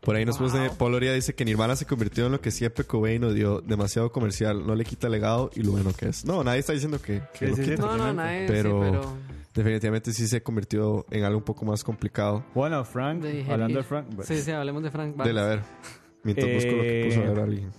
Por 0.00 0.16
ahí 0.16 0.24
nos 0.24 0.38
Wow. 0.38 0.50
pone 0.50 0.70
Paul 0.70 0.94
Oria 0.94 1.12
dice 1.12 1.34
que 1.34 1.44
Nirvana 1.44 1.76
se 1.76 1.84
convirtió 1.84 2.24
en 2.26 2.32
lo 2.32 2.40
que 2.40 2.50
siempre 2.50 2.84
Cobain 2.84 3.22
odió, 3.22 3.60
demasiado 3.60 4.10
comercial, 4.10 4.66
no 4.66 4.74
le 4.74 4.84
quita 4.86 5.10
legado 5.10 5.50
y 5.54 5.62
lo 5.62 5.72
bueno 5.72 5.92
que 5.92 6.08
es. 6.08 6.24
No, 6.24 6.42
nadie 6.42 6.60
está 6.60 6.72
diciendo 6.72 7.00
que, 7.02 7.20
que 7.38 7.44
Sí, 7.44 7.46
lo 7.50 7.56
sí, 7.56 7.64
sí. 7.64 7.70
quita. 7.72 7.82
No, 7.82 7.96
no, 7.98 8.12
nadie, 8.14 8.46
Pero- 8.46 8.82
sí, 8.82 8.90
pero... 8.90 9.14
Definitivamente 9.54 10.12
sí 10.12 10.28
se 10.28 10.42
convirtió 10.42 11.04
en 11.10 11.24
algo 11.24 11.38
un 11.38 11.44
poco 11.44 11.64
más 11.64 11.82
complicado. 11.82 12.44
Bueno, 12.54 12.84
Frank, 12.84 13.20
de 13.22 13.44
hablando 13.50 13.78
de. 13.78 13.82
Frank. 13.84 14.06
Sí, 14.22 14.38
sí, 14.38 14.50
hablemos 14.52 14.82
de 14.82 14.90
Frank. 14.90 15.16
Dele, 15.16 15.40
a 15.40 15.44
ver. 15.46 15.62
Mientras 16.22 16.52
busco 16.54 16.72
lo 16.76 16.82
que 16.82 17.04
puso 17.08 17.20
a 17.20 17.24
ver 17.24 17.38
Eh, 17.38 17.42
alguien. 17.42 17.70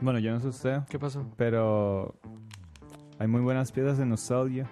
Bueno, 0.00 0.18
yo 0.18 0.32
no 0.32 0.40
sé 0.40 0.48
usted, 0.48 0.80
¿Qué 0.90 0.98
pasó? 0.98 1.24
pero 1.36 2.14
hay 3.18 3.26
muy 3.26 3.40
buenas 3.40 3.72
piezas 3.72 3.96
de 3.96 4.04
nostalgia. 4.04 4.68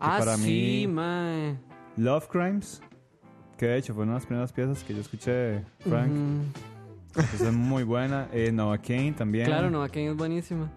Ah, 0.00 0.16
para 0.18 0.36
sí, 0.36 0.84
mí- 0.86 0.92
mae. 0.92 1.56
Love 1.96 2.28
Crimes, 2.28 2.82
que 3.56 3.66
de 3.66 3.78
hecho 3.78 3.94
fue 3.94 4.02
una 4.02 4.12
de 4.12 4.16
las 4.18 4.26
primeras 4.26 4.52
piezas 4.52 4.84
que 4.84 4.94
yo 4.94 5.00
escuché 5.00 5.30
de 5.32 5.64
Frank. 5.80 6.12
Es 7.16 7.52
muy 7.52 7.82
buena. 7.82 8.28
Eh, 8.32 8.52
Noah 8.52 8.78
Kane 8.78 9.12
también. 9.12 9.46
Claro, 9.46 9.70
Nova 9.70 9.88
King 9.88 10.08
es 10.10 10.16
buenísima. 10.16 10.70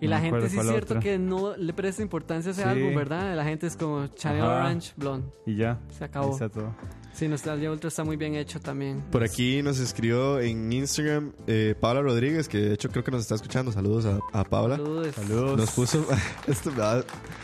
Y 0.00 0.06
No 0.06 0.10
la 0.10 0.20
gente 0.20 0.48
sí 0.48 0.58
es 0.58 0.66
cierto 0.66 0.94
otra. 0.94 1.00
que 1.00 1.18
no 1.18 1.56
le 1.56 1.72
presta 1.72 2.02
importancia 2.02 2.50
a 2.50 2.52
ese 2.52 2.62
Sí. 2.62 2.68
álbum, 2.68 2.94
¿verdad? 2.94 3.34
La 3.36 3.44
gente 3.44 3.66
es 3.66 3.76
como 3.76 4.06
Channel 4.08 4.42
Ajá. 4.42 4.54
Orange, 4.56 4.92
Blonde. 4.96 5.28
Y 5.46 5.56
ya. 5.56 5.78
Se 5.90 6.04
Ahí 6.04 6.08
acabó. 6.08 6.32
está 6.32 6.48
todo. 6.48 6.74
Sí, 7.14 7.28
Nostalgia 7.28 7.70
Ultra 7.70 7.88
está 7.88 8.02
muy 8.02 8.16
bien 8.16 8.34
hecho 8.34 8.60
también. 8.60 9.00
Por 9.12 9.22
aquí 9.22 9.62
nos 9.62 9.78
escribió 9.78 10.40
en 10.40 10.72
Instagram 10.72 11.32
eh, 11.46 11.74
Paula 11.80 12.02
Rodríguez, 12.02 12.48
que 12.48 12.58
de 12.58 12.74
hecho 12.74 12.88
creo 12.90 13.04
que 13.04 13.12
nos 13.12 13.20
está 13.22 13.36
escuchando. 13.36 13.70
Saludos 13.70 14.04
a, 14.04 14.18
a 14.38 14.42
Paula. 14.44 14.76
Saludos. 14.76 15.14
Saludos. 15.14 15.56
Nos 15.56 15.70
puso. 15.70 16.06
esto 16.48 16.72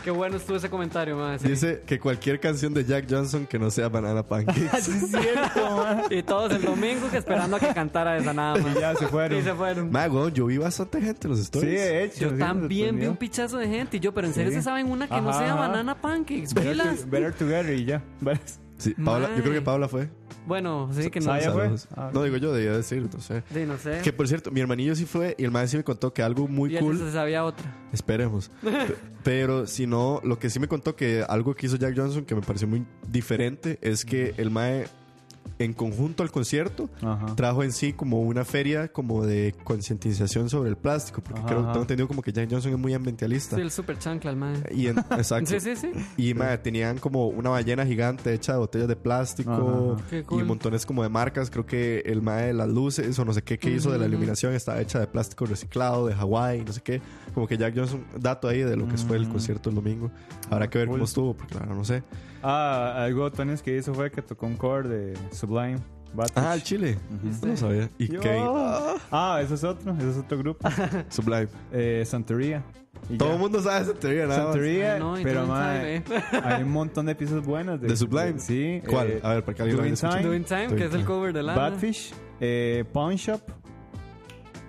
Qué 0.03 0.11
bueno 0.11 0.35
estuvo 0.37 0.57
ese 0.57 0.69
comentario, 0.69 1.17
sí. 1.39 1.47
Dice 1.47 1.83
que 1.85 1.99
cualquier 1.99 2.39
canción 2.41 2.73
de 2.73 2.83
Jack 2.83 3.05
Johnson 3.09 3.45
que 3.47 3.57
no 3.57 3.71
sea 3.71 3.87
Banana 3.89 4.23
Pancakes. 4.23 4.61
Sí, 4.81 4.91
es 4.91 5.09
cierto, 5.09 5.77
man. 5.77 6.03
Y 6.09 6.21
todos 6.23 6.51
el 6.51 6.63
domingo 6.63 7.09
que 7.09 7.17
esperando 7.17 7.55
a 7.55 7.59
que 7.59 7.73
cantara 7.73 8.17
esa 8.17 8.33
nada 8.33 8.55
más. 8.57 8.75
Y 8.75 8.79
ya 8.79 8.95
se 8.95 9.07
fueron. 9.07 9.39
Y 9.39 9.41
se 9.43 9.53
fueron. 9.53 9.89
Ma, 9.91 10.07
weón, 10.07 10.33
yo 10.33 10.47
vi 10.47 10.57
bastante 10.57 10.99
gente 11.01 11.27
en 11.27 11.31
los 11.31 11.39
Sí, 11.39 11.43
stories. 11.45 11.79
de 11.79 12.03
hecho. 12.03 12.19
Yo 12.21 12.29
sí, 12.31 12.37
también 12.37 12.99
vi 12.99 13.05
un 13.05 13.15
pichazo 13.15 13.57
de 13.57 13.67
gente. 13.67 13.97
Y 13.97 13.99
yo, 14.01 14.13
pero 14.13 14.27
en 14.27 14.33
serio 14.33 14.49
Sí. 14.51 14.57
se 14.57 14.63
saben 14.63 14.87
una 14.91 15.07
que 15.07 15.21
no 15.21 15.31
sea 15.31 15.53
ajá. 15.53 15.67
banana 15.67 16.01
pancakes. 16.01 16.53
Better, 16.53 16.77
to- 16.77 17.07
better 17.07 17.33
Together 17.33 17.73
y 17.73 17.85
ya. 17.85 18.03
Yo 18.89 19.41
creo 19.43 19.53
que. 19.53 19.61
Paula 19.61 19.87
fue. 19.87 20.09
Bueno, 20.47 20.89
sí 20.91 21.09
que 21.11 21.19
no. 21.19 21.31
Ah, 21.31 21.39
ya 21.39 21.51
fue. 21.51 21.69
Ah, 21.95 22.09
No 22.13 22.23
digo 22.23 22.37
yo, 22.37 22.51
debía 22.51 22.71
decir, 22.71 23.07
no 23.13 23.21
sé. 23.21 23.43
Sí, 23.53 23.65
no 23.65 23.77
sé. 23.77 23.99
Que 24.03 24.11
por 24.11 24.27
cierto, 24.27 24.49
mi 24.51 24.59
hermanillo 24.59 24.95
sí 24.95 25.05
fue 25.05 25.35
y 25.37 25.43
el 25.43 25.51
maestro 25.51 25.71
sí 25.71 25.77
me 25.77 25.83
contó 25.83 26.13
que 26.13 26.23
algo 26.23 26.47
muy 26.47 26.75
y 26.75 26.79
cool. 26.79 26.97
se 26.97 27.11
sabía 27.11 27.45
otra. 27.45 27.65
Esperemos. 27.93 28.49
P- 28.61 28.95
Pero 29.23 29.67
si 29.67 29.85
no, 29.85 30.19
lo 30.23 30.39
que 30.39 30.49
sí 30.49 30.59
me 30.59 30.67
contó 30.67 30.95
que 30.95 31.23
algo 31.27 31.53
que 31.55 31.67
hizo 31.67 31.75
Jack 31.77 31.95
Johnson 31.95 32.25
que 32.25 32.33
me 32.35 32.41
pareció 32.41 32.67
muy 32.67 32.85
diferente 33.07 33.77
es 33.81 34.03
que 34.03 34.33
el 34.37 34.49
Mae, 34.49 34.85
en 35.63 35.73
conjunto 35.73 36.23
al 36.23 36.31
concierto, 36.31 36.89
Ajá. 37.01 37.35
trajo 37.35 37.63
en 37.63 37.71
sí 37.71 37.93
como 37.93 38.21
una 38.21 38.45
feria 38.45 38.87
como 38.89 39.25
de 39.25 39.55
concientización 39.63 40.49
sobre 40.49 40.69
el 40.69 40.77
plástico. 40.77 41.21
Porque 41.21 41.39
Ajá, 41.39 41.47
creo, 41.47 41.59
ajá. 41.61 41.71
tengo 41.73 41.81
entendido 41.83 42.07
como 42.07 42.21
que 42.21 42.31
Jack 42.31 42.49
Johnson 42.51 42.71
es 42.73 42.77
muy 42.79 42.93
ambientalista. 42.93 43.55
Sí, 43.55 43.61
el 43.61 43.71
super 43.71 43.97
chancla, 43.99 44.31
el 44.31 44.37
man. 44.37 44.63
Y 44.71 44.87
en- 44.87 44.97
exacto. 45.11 45.49
Sí, 45.51 45.59
sí, 45.59 45.75
sí. 45.75 45.91
Y 46.17 46.33
tenían 46.63 46.97
como 46.99 47.27
una 47.27 47.49
ballena 47.49 47.85
gigante 47.85 48.33
hecha 48.33 48.53
de 48.53 48.59
botellas 48.59 48.87
de 48.87 48.95
plástico 48.95 49.51
Ajá, 49.51 49.93
ajá. 49.95 50.09
Qué 50.09 50.23
cool. 50.23 50.41
y 50.41 50.45
montones 50.45 50.85
como 50.85 51.03
de 51.03 51.09
marcas. 51.09 51.49
Creo 51.49 51.65
que 51.65 51.99
el 52.05 52.21
mae 52.21 52.47
de 52.47 52.53
las 52.53 52.67
luces 52.69 53.17
o 53.19 53.25
no 53.25 53.33
sé 53.33 53.41
qué 53.43 53.57
que 53.59 53.69
hizo 53.71 53.91
de 53.91 53.97
la 53.99 54.05
iluminación 54.05 54.53
estaba 54.53 54.79
hecha 54.81 54.99
de 54.99 55.07
plástico 55.07 55.45
reciclado 55.45 56.07
de 56.07 56.13
Hawái, 56.15 56.63
no 56.65 56.73
sé 56.73 56.81
qué. 56.81 57.01
Como 57.33 57.47
que 57.47 57.57
Jack 57.57 57.73
Johnson, 57.75 58.03
dato 58.17 58.47
ahí 58.47 58.59
de 58.61 58.75
lo 58.75 58.87
que 58.87 58.97
fue 58.97 59.17
el 59.17 59.27
concierto 59.29 59.69
el 59.69 59.75
domingo. 59.75 60.11
Habrá 60.49 60.69
que 60.69 60.77
ver 60.79 60.87
Cool. 60.87 60.97
cómo 60.97 61.05
estuvo, 61.05 61.33
porque 61.35 61.55
claro, 61.55 61.73
no 61.75 61.85
sé. 61.85 62.03
Ah, 62.43 63.03
algo 63.03 63.31
Tony 63.31 63.55
que 63.63 63.77
hizo 63.77 63.93
fue 63.93 64.09
que 64.09 64.21
tocó 64.23 64.47
un 64.47 64.55
cover 64.57 64.87
de 64.87 65.13
Sublime. 65.51 65.79
Batfish. 66.13 66.43
Ah, 66.43 66.53
el 66.55 66.63
Chile. 66.63 66.97
Ujú. 67.09 67.47
No 67.47 67.57
sabía. 67.57 67.89
Y 67.97 68.07
Yo- 68.11 68.19
Kane. 68.21 68.99
Ah, 69.11 69.39
ese 69.43 69.53
es 69.55 69.63
otro, 69.63 69.93
ese 69.93 70.09
es 70.11 70.17
otro 70.17 70.37
grupo. 70.37 70.69
Sublime. 71.09 71.47
eh, 71.71 72.03
Santería. 72.05 72.63
Y 73.09 73.17
Todo 73.17 73.29
ya. 73.29 73.35
el 73.35 73.39
mundo 73.41 73.61
sabe 73.61 73.81
esa 73.83 73.93
teoría, 73.93 74.27
nada 74.27 74.43
más. 74.45 74.53
Santería, 74.53 74.93
Ay, 74.93 74.99
no, 74.99 75.13
pero 75.23 75.47
sabes. 75.47 76.03
hay 76.43 76.63
un 76.63 76.71
montón 76.71 77.05
de 77.05 77.15
piezas 77.15 77.43
buenas 77.45 77.81
de, 77.81 77.87
¿De 77.87 77.97
Sublime? 77.97 78.39
sí. 78.39 78.81
¿Cuál? 78.87 79.07
eh, 79.11 79.19
A 79.23 79.33
ver, 79.35 79.43
para 79.45 79.55
que 79.55 79.61
alguien 79.63 79.77
lo 79.77 79.83
Doing. 79.83 79.95
Time. 79.95 80.21
Doing 80.21 80.43
Time, 80.43 80.67
que 80.75 80.85
es 80.85 80.93
el 80.93 81.03
cover 81.05 81.33
de 81.33 81.43
Lana. 81.43 81.59
Badfish, 81.69 82.13
eh, 82.39 82.83
Pawn 82.93 83.15
Shop, 83.15 83.41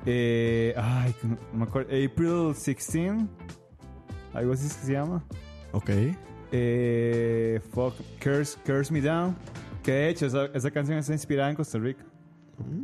eh, 0.07 0.75
ay, 0.77 1.15
no 1.23 1.29
no 1.53 1.59
me 1.59 1.65
acuerdo, 1.65 1.91
April 1.91 2.55
16, 2.55 3.13
algo 4.33 4.53
así 4.53 4.67
es 4.67 4.75
que 4.75 4.87
se 4.87 4.93
llama. 4.93 5.23
Ok. 5.73 5.91
Eh, 6.53 7.61
fuck, 7.73 7.95
Curse, 8.23 8.59
Curse 8.65 8.93
Me 8.93 9.01
Down, 9.01 9.37
que 9.83 9.93
de 9.93 10.09
hecho 10.09 10.27
esa, 10.27 10.47
esa 10.47 10.71
canción 10.71 10.99
está 10.99 11.13
inspirada 11.13 11.51
en 11.51 11.57
Costa 11.57 11.79
Rica. 11.79 12.05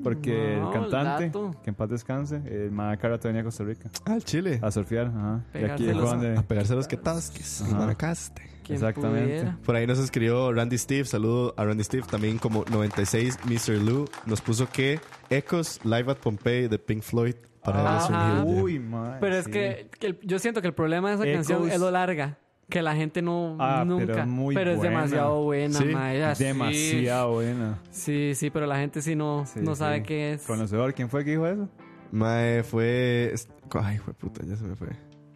Porque 0.03 0.59
Wow, 0.61 0.73
el 0.73 0.81
cantante, 0.91 1.27
dato. 1.27 1.55
que 1.63 1.71
en 1.71 1.77
paz 1.77 1.89
descanse, 1.91 2.37
el 2.47 2.71
Madacara 2.73 3.19
venía 3.19 3.43
a 3.43 3.45
Costa 3.45 3.65
Rica 3.65 3.89
Ah, 4.07 4.17
el 4.17 4.25
Chile. 4.25 4.59
a 4.63 4.71
surfear. 4.71 5.07
Ajá. 5.07 5.45
Y 5.55 5.65
aquí 5.65 5.87
donde- 5.87 6.37
A 6.37 6.43
pegarse 6.43 6.75
los 6.75 6.89
que 6.89 6.97
tasques. 6.97 7.63
Ajá. 7.63 7.77
Manacaste. 7.77 8.43
Quien 8.65 8.77
Exactamente. 8.77 9.25
pudiera. 9.27 9.59
Por 9.65 9.77
ahí 9.77 9.87
nos 9.87 9.99
escribió 9.99 10.53
Randy 10.53 10.77
Steve. 10.79 11.05
Saludo 11.05 11.55
a 11.57 11.65
Randy 11.65 11.85
Steve. 11.85 12.05
También 12.11 12.39
como 12.39 12.65
96 12.71 13.39
Mr. 13.45 13.79
Lou. 13.81 14.07
Nos 14.27 14.41
puso 14.41 14.69
que 14.69 15.01
Echoes 15.31 15.81
Live 15.85 16.11
at 16.11 16.17
Pompeii 16.19 16.69
de 16.69 16.79
Pink 16.79 17.03
Floyd 17.03 17.35
para 17.63 17.81
él 17.81 17.99
es 18.03 18.09
un 18.09 18.15
Ajá. 18.17 18.45
hit. 18.47 18.63
Uy, 18.63 18.79
man. 18.79 19.17
Pero 19.21 19.37
es 19.37 19.45
sí. 19.45 19.51
que, 19.53 19.91
que 19.99 20.07
el- 20.09 20.21
yo 20.23 20.39
siento 20.39 20.61
que 20.61 20.67
el 20.69 20.75
problema 20.75 21.09
de 21.11 21.15
esa 21.15 21.25
Echoes. 21.25 21.47
canción 21.49 21.71
es 21.71 21.79
lo 21.81 21.91
larga. 21.91 22.39
Que 22.69 22.83
la 22.83 22.95
gente 22.95 23.23
no 23.23 23.57
Ah, 23.59 23.83
pero 23.87 23.99
nunca. 24.07 24.27
muy 24.27 24.55
es 24.57 24.65
buena. 24.77 24.83
demasiado 24.83 25.43
buena, 25.43 25.79
Sí, 25.79 25.85
mae, 25.87 26.23
así. 26.25 26.45
Demasiado 26.45 27.33
buena. 27.33 27.79
Sí, 27.91 28.33
sí, 28.35 28.51
pero 28.51 28.67
la 28.67 28.77
gente 28.77 29.01
sí 29.01 29.15
no, 29.17 29.45
Sí, 29.47 29.61
no 29.63 29.75
sí. 29.75 29.79
sabe 29.79 30.03
qué 30.03 30.35
es. 30.35 30.43
Conocedor, 30.47 30.93
¿quién 30.95 31.09
fue 31.09 31.25
que 31.25 31.31
dijo 31.31 31.47
eso? 31.47 31.69
Mae, 32.13 32.63
fue. 32.63 33.35
Ay, 33.83 33.99
fue 33.99 34.13
puta, 34.15 34.43
ya 34.45 34.57
se 34.57 34.65
me 34.65 34.77
fue. 34.77 34.89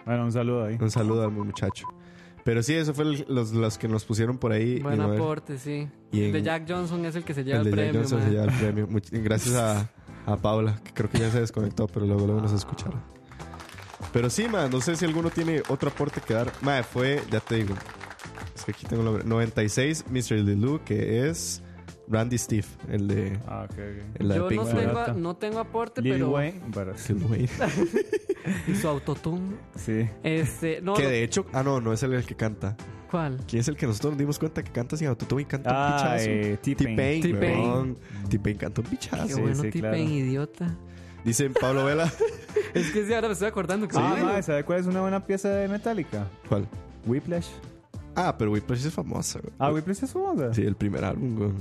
Bueno, 0.05 0.25
un 0.25 0.33
saludo 0.33 0.65
ahí. 0.67 0.77
Un 0.81 0.91
saludo 0.91 1.23
al 1.25 1.31
muchacho. 1.33 1.87
Pero 2.45 2.63
sí, 2.63 2.75
eso 2.75 2.93
fue 2.93 3.05
el- 3.05 3.25
los, 3.29 3.53
los 3.53 3.79
que 3.79 3.87
nos 3.89 4.05
pusieron 4.05 4.37
por 4.37 4.53
ahí. 4.53 4.81
Buen 4.81 4.99
Y, 5.01 5.03
aporte, 5.05 5.59
sí. 5.59 5.89
y 6.11 6.19
El 6.21 6.25
en- 6.27 6.33
de 6.33 6.43
Jack 6.43 6.65
Johnson 6.69 7.05
es 7.07 7.15
el 7.15 7.23
que 7.25 7.35
se 7.35 7.45
lleva 7.45 7.61
el 7.61 7.69
el, 7.69 7.71
de 7.71 7.77
Jack 7.77 7.85
premio, 7.93 8.01
Johnson 8.01 8.23
se 8.23 8.31
lleva 8.31 8.45
el 8.45 8.51
premio. 8.59 8.89
Much- 8.89 9.11
gracias 9.23 9.55
a, 9.55 9.89
a 10.27 10.37
Paula, 10.37 10.81
que 10.83 10.93
creo 10.93 11.09
que 11.09 11.19
ya 11.19 11.31
se 11.31 11.41
desconectó, 11.41 11.87
pero 11.87 12.05
luego, 12.05 12.27
luego 12.27 12.41
nos 12.41 12.53
escucharon. 12.53 13.01
Pero 14.13 14.29
sí, 14.31 14.47
man, 14.49 14.71
no 14.71 14.81
sé 14.81 14.95
si 14.97 15.05
alguno 15.05 15.31
tiene 15.31 15.63
otro 15.69 15.89
aporte 15.91 16.21
que 16.21 16.35
dar. 16.35 16.53
Mae, 16.61 16.83
fue, 16.83 17.23
ya 17.31 17.41
te 17.41 17.57
digo. 17.57 17.75
Es 18.55 18.65
que 18.65 18.73
aquí 18.73 18.87
tengo 18.87 19.03
el 19.03 19.07
nombre. 19.07 19.25
96 19.25 20.05
Mr. 20.11 20.33
Lulu, 20.41 20.81
que 20.85 21.29
es 21.29 21.63
Randy 22.09 22.37
Steve, 22.37 22.67
el 22.91 23.09
de, 23.09 23.39
Ah, 23.47 23.63
ok, 23.65 23.71
ok. 23.73 24.21
el 24.21 24.29
de 24.29 24.35
Yo 24.35 24.49
Pink 24.49 24.61
no 24.61 24.67
Floyd. 24.67 24.85
tengo, 24.85 25.19
no 25.19 25.37
tengo 25.37 25.59
aporte, 25.61 26.03
Lil 26.03 26.13
pero. 26.15 26.31
Wayne, 26.31 26.61
pero 26.75 26.93
Lil 27.09 27.25
Wayne. 27.25 27.49
Y 28.67 28.75
su 28.75 28.89
autotune. 28.89 29.55
sí. 29.77 30.05
Este, 30.25 30.81
no. 30.83 30.95
que 30.95 31.05
lo- 31.05 31.09
de 31.11 31.23
hecho, 31.23 31.47
ah, 31.53 31.63
no, 31.63 31.81
no 31.81 31.93
es 31.93 32.03
el, 32.03 32.13
el 32.13 32.25
que 32.27 32.35
canta. 32.35 32.77
¿Cuál? 33.09 33.39
¿Quién 33.47 33.61
es 33.61 33.69
el 33.69 33.77
que 33.77 33.87
nosotros 33.87 34.13
nos 34.15 34.19
dimos 34.19 34.39
cuenta 34.39 34.63
que 34.65 34.73
canta 34.73 34.97
sin 34.97 35.07
autotune 35.07 35.43
y 35.43 35.45
canta 35.45 35.71
un 35.71 35.77
Ah, 35.79 35.97
pichazo? 35.97 36.29
eh, 36.29 36.59
T-Pain. 36.61 36.97
T-Pain, 36.97 37.23
T-Pain. 37.23 37.61
weón. 37.61 37.99
T-Pain 38.29 38.57
canta 38.57 38.81
un 38.81 38.87
pichazo. 38.89 39.27
Qué 39.29 39.33
sí, 39.35 39.41
bueno, 39.41 39.63
sí, 39.63 39.71
tipo 39.71 39.83
claro. 39.87 39.97
idiota. 39.97 40.77
Dice 41.25 41.51
Pablo 41.51 41.85
Vela. 41.85 42.13
Es 42.75 42.91
que 42.91 43.05
sí, 43.07 43.13
ahora 43.13 43.29
me 43.29 43.35
estoy 43.35 43.49
acordando 43.49 43.87
que 43.87 43.97
Ah, 43.99 44.15
sí. 44.19 44.25
mae, 44.25 44.43
¿sabe 44.43 44.65
cuál 44.65 44.81
es 44.81 44.87
una 44.87 45.03
buena 45.03 45.25
pieza 45.25 45.51
de 45.51 45.69
Metallica? 45.69 46.27
¿Cuál? 46.49 46.67
Whiplash. 47.07 47.49
Ah, 48.15 48.35
pero 48.39 48.51
Whiplash 48.53 48.87
es 48.87 48.93
famosa, 48.95 49.41
güey. 49.41 49.53
Ah, 49.59 49.71
Whiplash 49.73 50.05
es 50.05 50.11
famosa. 50.13 50.55
Sí, 50.55 50.63
el 50.63 50.75
primer 50.75 51.05
álbum, 51.05 51.37
güey. 51.37 51.53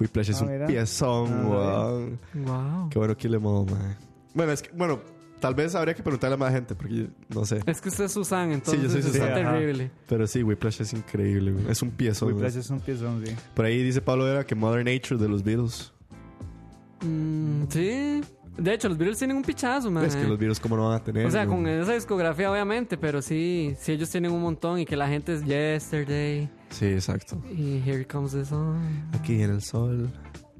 Whiplash 0.00 0.30
es 0.30 0.40
Ah, 0.42 0.44
un 0.44 0.52
mira. 0.52 0.66
piezón, 0.66 1.28
Ah, 1.32 1.48
weón. 1.92 2.18
Wow. 2.34 2.88
Qué 2.90 2.98
bueno 2.98 3.16
que 3.16 3.28
le 3.28 3.38
modo, 3.38 3.64
man. 3.66 3.96
Bueno, 4.34 4.50
es 4.52 4.62
que, 4.62 4.70
bueno, 4.76 5.00
tal 5.40 5.54
vez 5.54 5.74
habría 5.76 5.94
que 5.94 6.02
preguntarle 6.02 6.34
a 6.34 6.38
más 6.38 6.52
gente, 6.52 6.74
porque 6.74 6.94
yo 6.94 7.04
no 7.28 7.44
sé. 7.44 7.60
Es 7.66 7.80
que 7.80 7.88
usted 7.90 8.04
es 8.04 8.12
Susan, 8.12 8.50
entonces 8.52 8.82
yo 8.82 8.90
soy 8.90 9.02
Susan. 9.02 9.22
Ajá. 9.32 9.34
terrible. 9.34 9.90
Pero 10.08 10.26
sí, 10.26 10.42
Whiplash 10.42 10.80
es 10.80 10.92
increíble, 10.92 11.52
güey. 11.52 11.70
Es 11.70 11.82
un 11.82 11.90
piezón. 11.90 12.28
Whiplash 12.32 12.52
güey. 12.52 12.60
es 12.60 12.70
un 12.70 12.80
piezón, 12.80 13.24
sí. 13.24 13.32
Por 13.54 13.64
ahí 13.64 13.80
dice 13.82 14.00
Pablo 14.00 14.24
Vera 14.24 14.44
que 14.44 14.54
Mother 14.56 14.84
Nature 14.84 15.20
de 15.20 15.28
los 15.28 15.42
Beatles. 15.44 15.92
Mm, 17.02 17.62
sí. 17.68 18.20
De 18.58 18.74
hecho, 18.74 18.88
los 18.88 18.98
Beatles 18.98 19.18
tienen 19.18 19.36
un 19.36 19.44
pichazo, 19.44 19.90
man. 19.90 20.04
Es 20.04 20.16
que 20.16 20.24
los 20.24 20.36
Beatles, 20.36 20.58
¿cómo 20.58 20.76
no 20.76 20.88
van 20.88 20.96
a 20.96 21.04
tener? 21.04 21.24
O 21.26 21.30
sea, 21.30 21.46
con 21.46 21.66
esa 21.66 21.94
discografía, 21.94 22.50
obviamente, 22.50 22.98
pero 22.98 23.22
sí, 23.22 23.74
sí, 23.78 23.92
ellos 23.92 24.10
tienen 24.10 24.32
un 24.32 24.42
montón 24.42 24.80
y 24.80 24.84
que 24.84 24.96
la 24.96 25.06
gente 25.08 25.32
es 25.34 25.44
Yesterday 25.44 26.50
Sí, 26.70 26.86
exacto. 26.86 27.40
y 27.50 27.80
Here 27.86 28.04
Comes 28.06 28.32
the 28.32 28.44
Sun. 28.44 28.78
Aquí 29.12 29.40
en 29.42 29.50
el 29.52 29.62
sol. 29.62 30.10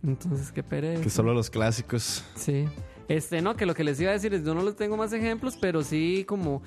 Entonces, 0.04 0.52
qué 0.52 0.62
pereza. 0.62 1.02
Que 1.02 1.10
solo 1.10 1.34
los 1.34 1.50
clásicos. 1.50 2.24
Sí. 2.36 2.66
Este, 3.08 3.42
no, 3.42 3.56
que 3.56 3.66
lo 3.66 3.74
que 3.74 3.82
les 3.82 4.00
iba 4.00 4.10
a 4.10 4.14
decir 4.14 4.32
es, 4.32 4.44
yo 4.44 4.54
no 4.54 4.62
les 4.62 4.76
tengo 4.76 4.96
más 4.96 5.12
ejemplos, 5.12 5.56
pero 5.60 5.82
sí 5.82 6.24
como 6.28 6.62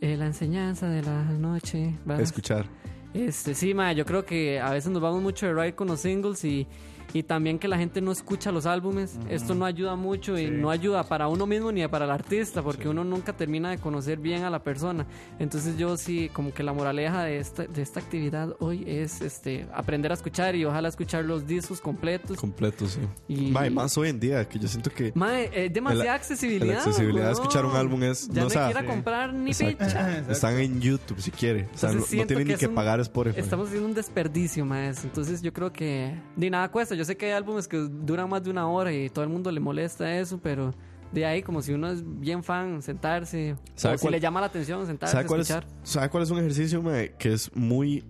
eh, 0.00 0.16
la 0.16 0.26
enseñanza 0.26 0.88
de 0.88 1.02
la 1.02 1.24
noche. 1.24 1.94
¿verdad? 2.04 2.22
Escuchar. 2.22 2.66
Este, 3.14 3.54
sí, 3.54 3.74
ma, 3.74 3.92
yo 3.94 4.04
creo 4.04 4.24
que 4.24 4.60
a 4.60 4.70
veces 4.70 4.92
nos 4.92 5.02
vamos 5.02 5.22
mucho 5.22 5.46
de 5.46 5.54
ride 5.54 5.74
con 5.74 5.88
los 5.88 6.00
singles 6.00 6.44
y, 6.44 6.66
y 7.12 7.22
también 7.22 7.58
que 7.58 7.68
la 7.68 7.78
gente 7.78 8.00
no 8.00 8.12
escucha 8.12 8.52
los 8.52 8.66
álbumes. 8.66 9.18
Esto 9.28 9.54
no 9.54 9.64
ayuda 9.64 9.96
mucho 9.96 10.38
y 10.38 10.46
Sí. 10.46 10.50
no 10.50 10.70
ayuda 10.70 11.04
para 11.04 11.28
uno 11.28 11.46
mismo 11.46 11.72
ni 11.72 11.86
para 11.88 12.04
el 12.04 12.10
artista, 12.10 12.62
porque 12.62 12.88
uno 12.88 13.04
nunca 13.04 13.32
termina 13.32 13.70
de 13.70 13.78
conocer 13.78 14.18
bien 14.18 14.44
a 14.44 14.50
la 14.50 14.62
persona. 14.62 15.06
Entonces 15.38 15.76
yo 15.78 15.96
sí, 15.96 16.30
como 16.32 16.52
que 16.52 16.62
la 16.62 16.72
moraleja 16.72 17.24
de 17.24 17.38
esta, 17.38 17.64
de 17.66 17.82
esta 17.82 18.00
actividad 18.00 18.54
hoy 18.60 18.84
es 18.86 19.20
este 19.20 19.66
aprender 19.74 20.10
a 20.10 20.14
escuchar 20.14 20.54
y 20.56 20.64
ojalá 20.64 20.88
escuchar 20.88 21.24
los 21.24 21.46
discos 21.46 21.80
completos. 21.80 22.36
Completo, 22.38 22.86
sí. 22.86 23.00
Y- 23.28 23.50
Mae, 23.50 23.70
más 23.70 23.96
hoy 23.96 24.08
en 24.10 24.20
día, 24.20 24.46
que 24.48 24.58
yo 24.58 24.68
siento 24.68 24.90
que 24.90 25.12
Mae, 25.14 25.50
es 25.52 25.72
demasiada 25.72 26.04
La- 26.04 26.14
accesibilidad. 26.14 26.74
la 26.74 26.80
accesibilidad 26.82 27.26
de 27.26 27.32
escuchar 27.32 27.64
un 27.64 27.76
álbum 27.76 28.02
es- 28.02 28.28
Ya 28.28 28.34
no, 28.34 28.40
no, 28.42 28.46
o 28.46 28.50
sea, 28.50 28.66
hay 28.66 28.72
que 28.74 28.78
ir 28.80 28.84
a 28.84 28.88
sí. 28.88 28.94
comprar 28.94 29.32
ni 29.34 29.50
Exacto. 29.50 29.84
picha. 29.86 30.18
están 30.30 30.58
en 30.58 30.80
YouTube 30.80 31.20
si 31.20 31.30
quiere. 31.30 31.68
O 31.74 31.78
sea, 31.78 31.92
no, 31.92 32.02
tienen 32.02 32.26
que 32.38 32.44
ni 32.44 32.52
es 32.52 32.58
que 32.58 32.66
un- 32.66 32.74
pagar 32.74 33.00
Spotify. 33.00 33.40
Estamos 33.40 33.68
haciendo 33.68 33.88
un 33.88 33.94
desperdicio, 33.94 34.64
maes. 34.66 35.04
Entonces 35.04 35.40
yo 35.42 35.52
creo 35.52 35.72
que 35.72 36.14
ni 36.36 36.50
nada 36.50 36.68
cuesta. 36.70 36.94
Yo 36.98 37.04
sé 37.04 37.16
que 37.16 37.26
hay 37.26 37.32
álbumes 37.32 37.68
que 37.68 37.76
duran 37.78 38.28
más 38.28 38.42
de 38.42 38.50
una 38.50 38.68
hora 38.68 38.92
y 38.92 39.08
todo 39.08 39.22
el 39.24 39.30
mundo 39.30 39.52
le 39.52 39.60
molesta 39.60 40.18
eso, 40.18 40.38
pero 40.42 40.74
de 41.12 41.24
ahí 41.24 41.42
como 41.42 41.62
si 41.62 41.72
uno 41.72 41.88
es 41.90 42.02
bien 42.04 42.42
fan, 42.42 42.82
sentarse. 42.82 43.56
¿Sabe 43.76 43.94
o 43.94 43.98
si 43.98 44.08
le 44.08 44.18
llama 44.18 44.40
la 44.40 44.46
atención, 44.48 44.84
sentarse, 44.84 45.12
¿Sabe 45.12 45.26
cuál, 45.26 45.40
es, 45.40 45.48
escuchar. 45.48 45.68
¿Sabe 45.84 46.08
cuál 46.10 46.24
es 46.24 46.30
un 46.30 46.38
ejercicio 46.40 46.82
mae, 46.82 47.14
que 47.16 47.32
es 47.32 47.54
muy 47.54 48.02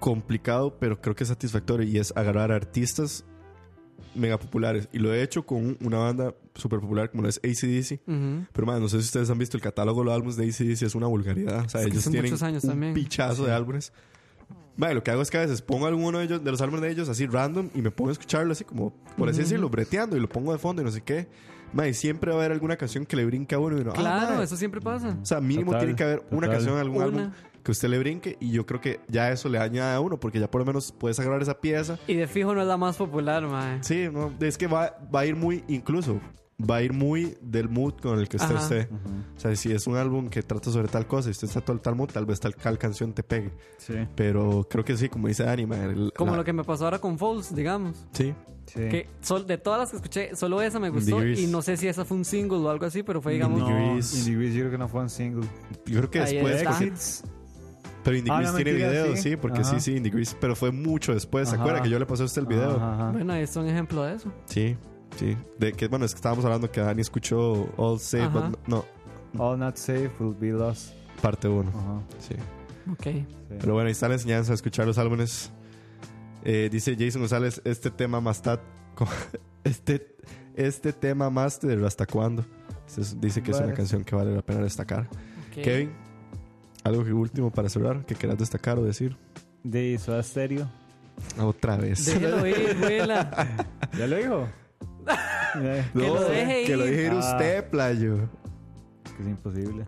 complicado, 0.00 0.76
pero 0.78 1.00
creo 1.00 1.14
que 1.14 1.22
es 1.22 1.28
satisfactorio? 1.28 1.86
Y 1.88 1.98
es 1.98 2.12
agarrar 2.16 2.50
artistas 2.50 3.24
mega 4.14 4.38
populares. 4.38 4.88
Y 4.92 4.98
lo 4.98 5.14
he 5.14 5.22
hecho 5.22 5.46
con 5.46 5.78
una 5.80 5.98
banda 5.98 6.34
súper 6.54 6.80
popular 6.80 7.10
como 7.10 7.26
es 7.26 7.38
ACDC. 7.38 8.00
Ujú. 8.06 8.46
Pero, 8.52 8.66
man, 8.66 8.80
no 8.82 8.88
sé 8.88 8.98
si 8.98 9.04
ustedes 9.06 9.30
han 9.30 9.38
visto 9.38 9.56
el 9.56 9.62
catálogo 9.62 10.00
de 10.00 10.06
los 10.06 10.14
álbumes 10.14 10.36
de 10.36 10.44
ACDC, 10.44 10.82
es 10.82 10.94
una 10.94 11.06
vulgaridad. 11.06 11.64
O 11.64 11.68
sea, 11.68 11.80
Es 11.82 11.86
ellos 11.86 12.04
tienen 12.10 12.34
años 12.42 12.64
un 12.64 12.70
también. 12.70 12.94
pichazo 12.94 13.46
de 13.46 13.52
álbumes. 13.52 13.92
Man, 14.76 14.94
lo 14.94 15.02
que 15.02 15.10
hago 15.10 15.20
es 15.22 15.30
que 15.30 15.36
a 15.38 15.42
veces 15.42 15.60
pongo 15.60 15.86
alguno 15.86 16.18
de, 16.18 16.24
ellos, 16.24 16.42
de 16.42 16.50
los 16.50 16.60
álbumes 16.62 16.82
de 16.82 16.90
ellos 16.90 17.08
así 17.08 17.26
random 17.26 17.68
y 17.74 17.82
me 17.82 17.90
pongo 17.90 18.08
a 18.10 18.12
escucharlo 18.12 18.52
así 18.52 18.64
como, 18.64 18.92
por 19.18 19.28
así 19.28 19.40
decirlo, 19.40 19.68
breteando 19.68 20.16
y 20.16 20.20
lo 20.20 20.28
pongo 20.28 20.52
de 20.52 20.58
fondo 20.58 20.80
y 20.82 20.84
no 20.84 20.90
sé 20.90 21.02
qué. 21.02 21.28
Y 21.88 21.94
siempre 21.94 22.30
va 22.30 22.36
a 22.36 22.40
haber 22.40 22.52
alguna 22.52 22.76
canción 22.76 23.06
que 23.06 23.16
le 23.16 23.24
brinque 23.24 23.54
a 23.54 23.58
uno 23.58 23.76
y 23.78 23.80
uno, 23.80 23.92
ah, 23.94 23.98
Claro, 23.98 24.42
eso 24.42 24.56
siempre 24.56 24.80
pasa. 24.80 25.16
O 25.20 25.24
sea, 25.24 25.40
mínimo 25.40 25.72
Total, 25.72 25.80
tiene 25.80 25.96
que 25.96 26.02
haber 26.04 26.18
una 26.30 26.46
total. 26.46 26.50
canción 26.50 26.74
en 26.74 26.80
algún 26.80 26.96
Una. 26.96 27.04
álbum 27.06 27.30
que 27.62 27.70
usted 27.70 27.88
le 27.88 27.98
brinque 27.98 28.36
y 28.40 28.50
yo 28.50 28.66
creo 28.66 28.80
que 28.80 29.00
ya 29.08 29.30
eso 29.30 29.48
le 29.48 29.58
añade 29.58 29.94
a 29.94 30.00
uno 30.00 30.18
porque 30.18 30.40
ya 30.40 30.50
por 30.50 30.60
lo 30.60 30.64
menos 30.66 30.92
puedes 30.92 31.18
agarrar 31.20 31.40
esa 31.42 31.60
pieza. 31.60 31.98
Y 32.06 32.14
de 32.14 32.26
fijo 32.26 32.54
no 32.54 32.60
es 32.60 32.66
la 32.66 32.76
más 32.76 32.96
popular, 32.96 33.46
mae. 33.46 33.82
Sí, 33.82 34.08
no, 34.12 34.32
es 34.40 34.58
que 34.58 34.66
va, 34.66 34.98
va 35.14 35.20
a 35.20 35.26
ir 35.26 35.36
muy, 35.36 35.64
incluso, 35.68 36.20
va 36.60 36.76
a 36.76 36.82
ir 36.82 36.92
muy 36.92 37.36
del 37.40 37.68
mood 37.68 37.94
con 37.94 38.18
el 38.18 38.28
que 38.28 38.36
esté 38.36 38.52
Ajá. 38.54 38.62
usted. 38.62 38.88
O 39.36 39.40
sea, 39.40 39.54
si 39.56 39.72
es 39.72 39.86
un 39.86 39.96
álbum 39.96 40.28
que 40.28 40.42
trata 40.42 40.70
sobre 40.70 40.88
tal 40.88 41.06
cosa 41.06 41.28
y 41.28 41.32
usted 41.32 41.48
está 41.48 41.60
todo 41.60 41.74
el 41.74 41.80
tal 41.82 41.96
mood, 41.96 42.10
tal 42.10 42.24
vez 42.26 42.38
tal, 42.40 42.54
tal 42.54 42.78
canción 42.78 43.12
te 43.12 43.22
pegue. 43.22 43.50
Sí, 43.78 43.94
Pero 44.14 44.66
creo 44.70 44.84
que 44.84 44.96
sí, 44.96 45.08
como 45.08 45.28
dice 45.28 45.42
Dani, 45.44 45.66
man, 45.66 45.80
el- 45.90 46.12
Como 46.16 46.32
la- 46.32 46.38
lo 46.38 46.44
que 46.44 46.52
me 46.52 46.62
pasó 46.64 46.84
ahora 46.84 46.98
con 47.00 47.18
Falls, 47.18 47.54
digamos. 47.54 48.06
Sí, 48.12 48.32
sí. 48.66 48.74
Que 48.88 49.08
sol- 49.20 49.46
de 49.46 49.58
todas 49.58 49.80
las 49.80 49.90
que 49.90 49.96
escuché, 49.96 50.36
solo 50.36 50.62
esa 50.62 50.78
me 50.78 50.90
gustó. 50.90 51.16
Degrees. 51.16 51.40
Y 51.40 51.46
no 51.48 51.62
sé 51.62 51.76
si 51.76 51.88
esa 51.88 52.04
fue 52.04 52.16
un 52.16 52.24
single 52.24 52.58
o 52.58 52.70
algo 52.70 52.86
así, 52.86 53.02
pero 53.02 53.20
fue, 53.20 53.32
digamos. 53.32 53.58
no, 53.60 53.66
Degrees. 53.66 54.24
Yo 54.26 54.34
creo 54.38 54.70
que 54.70 54.78
no 54.78 54.88
fue 54.88 55.00
un 55.02 55.10
single. 55.10 55.46
yo 55.86 55.98
creo 55.98 56.10
que 56.10 56.20
Ahí 56.20 56.34
después... 56.34 56.54
está. 56.56 56.70
porque- 56.78 57.42
pero 58.04 58.16
Indie 58.16 58.32
Ah, 58.32 58.42
no, 58.42 58.54
tiene 58.56 58.72
mentira, 58.72 58.90
video, 58.90 59.16
sí, 59.16 59.22
sí. 59.30 59.36
porque 59.36 59.60
Ajá. 59.60 59.70
sí, 59.74 59.80
sí, 59.80 59.96
Indie 59.96 60.10
Grease, 60.12 60.36
pero 60.40 60.56
fue 60.56 60.70
mucho 60.72 61.14
después. 61.14 61.48
¿Se 61.48 61.54
acuerda 61.56 61.82
que 61.82 61.88
yo 61.88 61.98
le 62.00 62.06
pasé 62.06 62.22
a 62.22 62.26
usted 62.26 62.42
el 62.42 62.48
video? 62.48 62.70
Ajá, 62.76 62.94
ajá. 62.94 63.10
Bueno, 63.12 63.32
ahí 63.32 63.42
es 63.42 63.54
un 63.56 63.66
ejemplo 63.68 64.02
de 64.04 64.14
eso. 64.16 64.32
Sí, 64.46 64.76
sí. 65.16 65.36
De 65.58 65.72
que, 65.72 65.88
bueno, 65.88 66.04
es 66.04 66.12
que 66.12 66.16
estábamos 66.18 66.44
hablando 66.44 66.70
que 66.70 66.80
Dani 66.80 67.00
escuchó 67.00 67.68
All 67.76 67.98
Safe, 68.00 68.24
Ajá. 68.24 68.48
but 68.50 68.58
no, 68.66 68.84
All 69.38 69.58
Not 69.58 69.76
Safe 69.76 70.10
Will 70.20 70.36
Be 70.38 70.50
Lost. 70.50 70.92
parte 71.20 71.48
1. 71.48 71.68
Ajá, 71.70 72.00
Sí. 72.18 72.34
Ok. 72.90 73.02
sí. 73.04 73.26
Pero 73.60 73.74
bueno, 73.74 73.86
ahí 73.86 73.92
está 73.92 74.08
la 74.08 74.14
enseñanza 74.14 74.50
de 74.52 74.56
escuchar 74.56 74.86
los 74.86 74.98
álbumes. 74.98 75.50
Eh, 76.44 76.68
dice 76.72 76.96
Jason 76.98 77.22
González, 77.22 77.60
este 77.64 77.90
tema 77.90 78.20
más 78.20 78.42
tat- 78.42 78.60
este, 79.64 80.16
este 80.56 80.92
tema 80.92 81.30
master, 81.30 81.82
¿hasta 81.84 82.06
cuándo? 82.06 82.44
Este 82.86 83.16
dice 83.20 83.42
que 83.42 83.52
es 83.52 83.56
una 83.58 83.66
Vale. 83.66 83.76
canción 83.76 84.04
que 84.04 84.14
vale 84.16 84.34
la 84.34 84.42
pena 84.42 84.60
destacar. 84.60 85.08
ok. 85.56 85.62
Kevin, 85.62 85.92
algo 86.84 87.04
que 87.04 87.12
último 87.12 87.50
para 87.52 87.68
cerrar, 87.68 88.04
que 88.04 88.14
quieras 88.16 88.38
destacar 88.38 88.78
o 88.78 88.82
decir. 88.82 89.16
De 89.62 89.96
Soda 89.98 90.22
Stereo. 90.22 90.68
Otra 91.40 91.76
vez. 91.76 92.04
Déjelo 92.06 92.44
ir. 92.46 92.56
¿Ya 93.98 94.06
lo 94.08 94.16
dijo? 94.16 94.48
Que 95.94 96.06
lo 96.06 96.24
deje 96.24 96.64
que 96.64 96.76
lo 96.76 96.86
ir. 96.88 97.10
Ah. 97.12 97.18
usted, 97.18 97.68
playo. 97.70 98.28
que 99.16 99.22
es 99.22 99.28
imposible. 99.28 99.84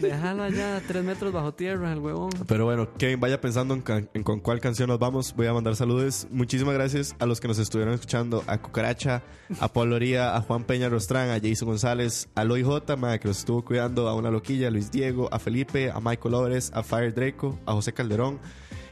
Déjalo 0.00 0.44
allá, 0.44 0.80
tres 0.86 1.02
metros 1.02 1.32
bajo 1.32 1.52
tierra, 1.52 1.92
el 1.92 1.98
huevón. 1.98 2.30
Pero 2.46 2.64
bueno, 2.64 2.88
Kevin, 2.96 3.18
vaya 3.18 3.40
pensando 3.40 3.74
en, 3.74 3.80
can- 3.82 4.08
en 4.14 4.22
con 4.22 4.38
cuál 4.40 4.60
canción 4.60 4.88
nos 4.88 4.98
vamos. 5.00 5.34
Voy 5.34 5.46
a 5.48 5.52
mandar 5.52 5.74
saludos. 5.74 6.28
Muchísimas 6.30 6.74
gracias 6.74 7.16
a 7.18 7.26
los 7.26 7.40
que 7.40 7.48
nos 7.48 7.58
estuvieron 7.58 7.94
escuchando. 7.94 8.44
A 8.46 8.58
Cucaracha, 8.58 9.22
a 9.58 9.68
Pablo 9.72 9.96
Oría, 9.96 10.36
a 10.36 10.40
Juan 10.42 10.62
Peña 10.64 10.88
Rostrán, 10.88 11.30
a 11.30 11.40
Jason 11.40 11.66
González, 11.68 12.28
a 12.36 12.44
Loy 12.44 12.62
J, 12.62 12.94
ma, 12.96 13.18
que 13.18 13.26
nos 13.28 13.38
estuvo 13.38 13.64
cuidando, 13.64 14.08
a 14.08 14.14
Una 14.14 14.30
Loquilla, 14.30 14.68
a 14.68 14.70
Luis 14.70 14.90
Diego, 14.92 15.28
a 15.32 15.38
Felipe, 15.40 15.90
a 15.90 15.98
Michael 16.00 16.32
López, 16.32 16.70
a 16.72 16.82
Fire 16.84 17.12
Draco, 17.12 17.58
a 17.66 17.72
José 17.72 17.92
Calderón 17.92 18.38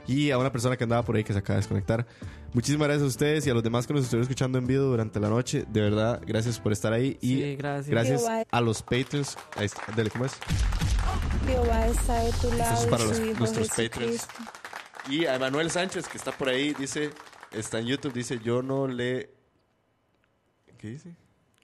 y 0.06 0.30
a 0.30 0.38
una 0.38 0.50
persona 0.52 0.76
que 0.76 0.84
andaba 0.84 1.04
por 1.04 1.16
ahí 1.16 1.24
que 1.24 1.32
se 1.32 1.38
acaba 1.38 1.54
de 1.56 1.60
desconectar. 1.62 2.06
Muchísimas 2.52 2.86
gracias 2.88 3.04
a 3.04 3.06
ustedes 3.08 3.46
y 3.46 3.50
a 3.50 3.54
los 3.54 3.62
demás 3.62 3.86
que 3.86 3.92
nos 3.92 4.04
estuvieron 4.04 4.22
escuchando 4.22 4.58
en 4.58 4.66
vivo 4.66 4.84
durante 4.84 5.20
la 5.20 5.28
noche. 5.28 5.64
De 5.68 5.80
verdad, 5.80 6.20
gracias 6.26 6.58
por 6.58 6.72
estar 6.72 6.92
ahí. 6.92 7.18
Y 7.20 7.36
Sí, 7.36 7.56
gracias. 7.56 7.88
gracias 7.88 8.24
a 8.50 8.60
los 8.60 8.82
Patreons. 8.82 9.36
Ahí 9.56 9.66
está, 9.66 9.82
dele, 9.94 10.10
¿cómo 10.10 10.24
es? 10.26 10.32
Jehová 11.46 11.86
está 11.86 12.20
de 12.20 12.32
tu 12.32 12.52
lado. 12.54 12.74
Esto 12.74 12.84
es 12.84 12.86
para 12.90 13.04
los- 13.04 13.18
Hijo 13.20 13.38
nuestros 13.38 13.70
Jesucristo. 13.72 14.34
Y 15.08 15.26
a 15.26 15.36
Emanuel 15.36 15.70
Sánchez, 15.70 16.08
que 16.08 16.18
está 16.18 16.32
por 16.32 16.48
ahí, 16.48 16.74
dice, 16.74 17.10
está 17.52 17.78
en 17.78 17.86
YouTube, 17.86 18.12
dice, 18.12 18.40
yo 18.42 18.62
no 18.62 18.88
le... 18.88 19.30
¿Qué 20.78 20.88
dice? 20.90 21.14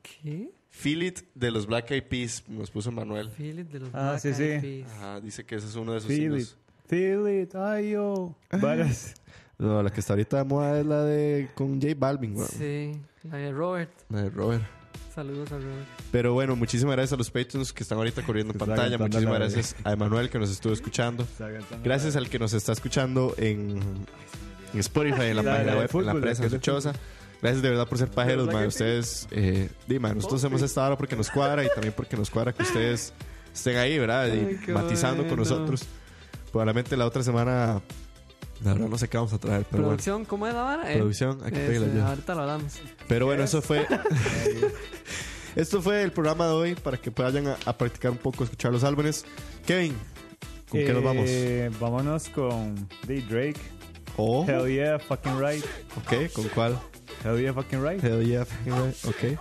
¿Qué? 0.03 0.51
Feel 0.71 1.03
It 1.03 1.21
de 1.35 1.51
los 1.51 1.67
Black 1.67 1.91
Eyed 1.91 2.05
Peas, 2.05 2.45
nos 2.49 2.71
puso 2.71 2.91
Manuel. 2.93 3.29
Feel 3.31 3.59
it 3.59 3.69
de 3.69 3.81
los 3.81 3.91
Ah, 3.93 4.11
Black 4.13 4.21
sí, 4.21 4.29
Eyed 4.29 4.35
sí. 4.61 4.61
Peas. 4.85 4.93
Ajá, 4.93 5.21
dice 5.21 5.45
que 5.45 5.57
ese 5.57 5.67
es 5.67 5.75
uno 5.75 5.93
de 5.93 6.01
sus 6.01 6.09
Feel 6.09 6.21
singles. 6.21 6.57
Feel 6.93 7.27
it. 7.41 7.55
Ay, 7.55 7.93
yo. 7.93 8.35
Varas. 8.61 9.15
No, 9.57 9.83
la 9.83 9.89
que 9.89 10.01
está 10.01 10.13
ahorita 10.13 10.37
de 10.37 10.45
moda 10.45 10.79
es 10.79 10.85
la 10.85 11.03
de 11.05 11.49
con 11.55 11.81
J 11.81 11.95
Balvin, 11.97 12.37
weón. 12.37 12.49
Sí, 12.51 13.01
la 13.23 13.39
de 13.39 13.51
Robert. 13.51 13.91
La 14.11 14.25
de 14.25 14.29
Robert. 14.29 14.63
Saludos 15.15 15.51
a 15.53 15.57
Robert. 15.57 15.87
Pero 16.11 16.35
bueno, 16.35 16.55
muchísimas 16.55 16.95
gracias 16.97 17.15
a 17.15 17.17
los 17.17 17.31
Patreons 17.31 17.73
que 17.73 17.83
están 17.83 17.97
ahorita 17.97 18.21
corriendo 18.27 18.53
en 18.53 18.59
pantalla. 18.59 18.99
Muchísimas 18.99 19.39
gracias 19.39 19.75
a 19.85 19.93
Emanuel 19.95 20.29
que 20.29 20.39
nos 20.39 20.51
estuvo 20.51 20.75
escuchando. 20.75 21.27
Gracias 21.83 22.15
al 22.15 22.29
que 22.29 22.39
nos 22.39 22.53
está 22.53 22.73
escuchando 22.73 23.35
en, 23.39 23.81
en 24.75 24.81
Spotify, 24.81 25.29
en 25.29 25.37
la 25.37 25.43
página 25.45 25.77
web, 25.77 25.91
en 25.95 26.07
la 26.07 26.35
de 26.35 26.61
Choza. 26.61 26.93
Gracias 27.41 27.63
de 27.63 27.71
verdad 27.71 27.89
por 27.89 27.97
ser 27.97 28.11
pajeros, 28.11 28.53
man. 28.53 28.67
Ustedes, 28.67 29.29
eh, 29.31 29.71
di, 29.89 29.99
man, 29.99 30.17
nosotros 30.17 30.45
hemos 30.45 30.61
estado 30.61 30.89
ahora 30.89 30.99
porque 30.99 31.17
nos 31.17 31.31
cuadra 31.31 31.65
y 31.65 31.69
también 31.69 31.95
porque 31.97 32.19
nos 32.19 32.29
cuadra 32.29 32.53
que 32.53 32.63
ustedes 32.63 33.15
estén 33.55 33.79
ahí, 33.79 33.99
¿verdad? 33.99 34.29
Y 34.29 34.71
matizando 34.73 35.27
con 35.27 35.39
nosotros. 35.39 35.87
Probablemente 36.53 36.97
la 36.97 37.07
otra 37.07 37.23
semana, 37.23 37.81
la 38.63 38.73
verdad 38.75 38.89
no 38.89 38.99
sé 38.99 39.09
qué 39.09 39.17
vamos 39.17 39.33
a 39.33 39.39
traer, 39.39 39.65
pero 39.65 39.85
bueno. 39.85 39.89
Producción, 39.89 40.25
¿cómo 40.27 40.47
es 40.47 40.55
la 40.55 40.63
vara? 40.63 40.93
Eh, 40.93 40.99
Producción, 40.99 41.41
hay 41.43 41.51
que 41.51 41.59
ese, 41.65 41.67
pedirla 41.81 41.95
yo. 41.95 42.07
Ahorita 42.07 42.35
lo 42.35 42.41
hablamos. 42.43 42.81
Pero 43.09 43.27
bueno, 43.27 43.43
eso 43.43 43.63
fue. 43.63 43.87
Esto 45.57 45.83
fue 45.83 46.03
el 46.03 46.13
programa 46.13 46.47
de 46.47 46.53
hoy 46.53 46.75
para 46.75 46.97
que 46.97 47.11
vayan 47.11 47.49
a, 47.49 47.57
a 47.67 47.77
practicar 47.77 48.11
un 48.11 48.19
poco, 48.19 48.45
escuchar 48.45 48.73
los 48.73 48.85
álbumes. 48.85 49.25
Kevin, 49.67 49.95
¿con 50.71 50.81
qué 50.81 50.93
nos 50.93 51.03
vamos? 51.05 51.25
Eh, 51.29 51.71
vámonos 51.81 52.29
con 52.29 52.89
The 53.07 53.21
Drake. 53.23 53.61
Oh, 54.17 54.45
Hell 54.47 54.67
yeah, 54.69 54.99
fucking 54.99 55.39
right. 55.39 55.65
ok, 55.97 56.33
¿con 56.33 56.49
cuál? 56.49 56.79
Hell 57.25 57.39
yeah, 57.41 57.53
fucking 57.55 57.83
right. 57.83 58.03
Hell 58.03 58.23
yeah, 58.27 58.45
fucking 58.45 58.73
right. 58.73 59.05
Ok. 59.07 59.39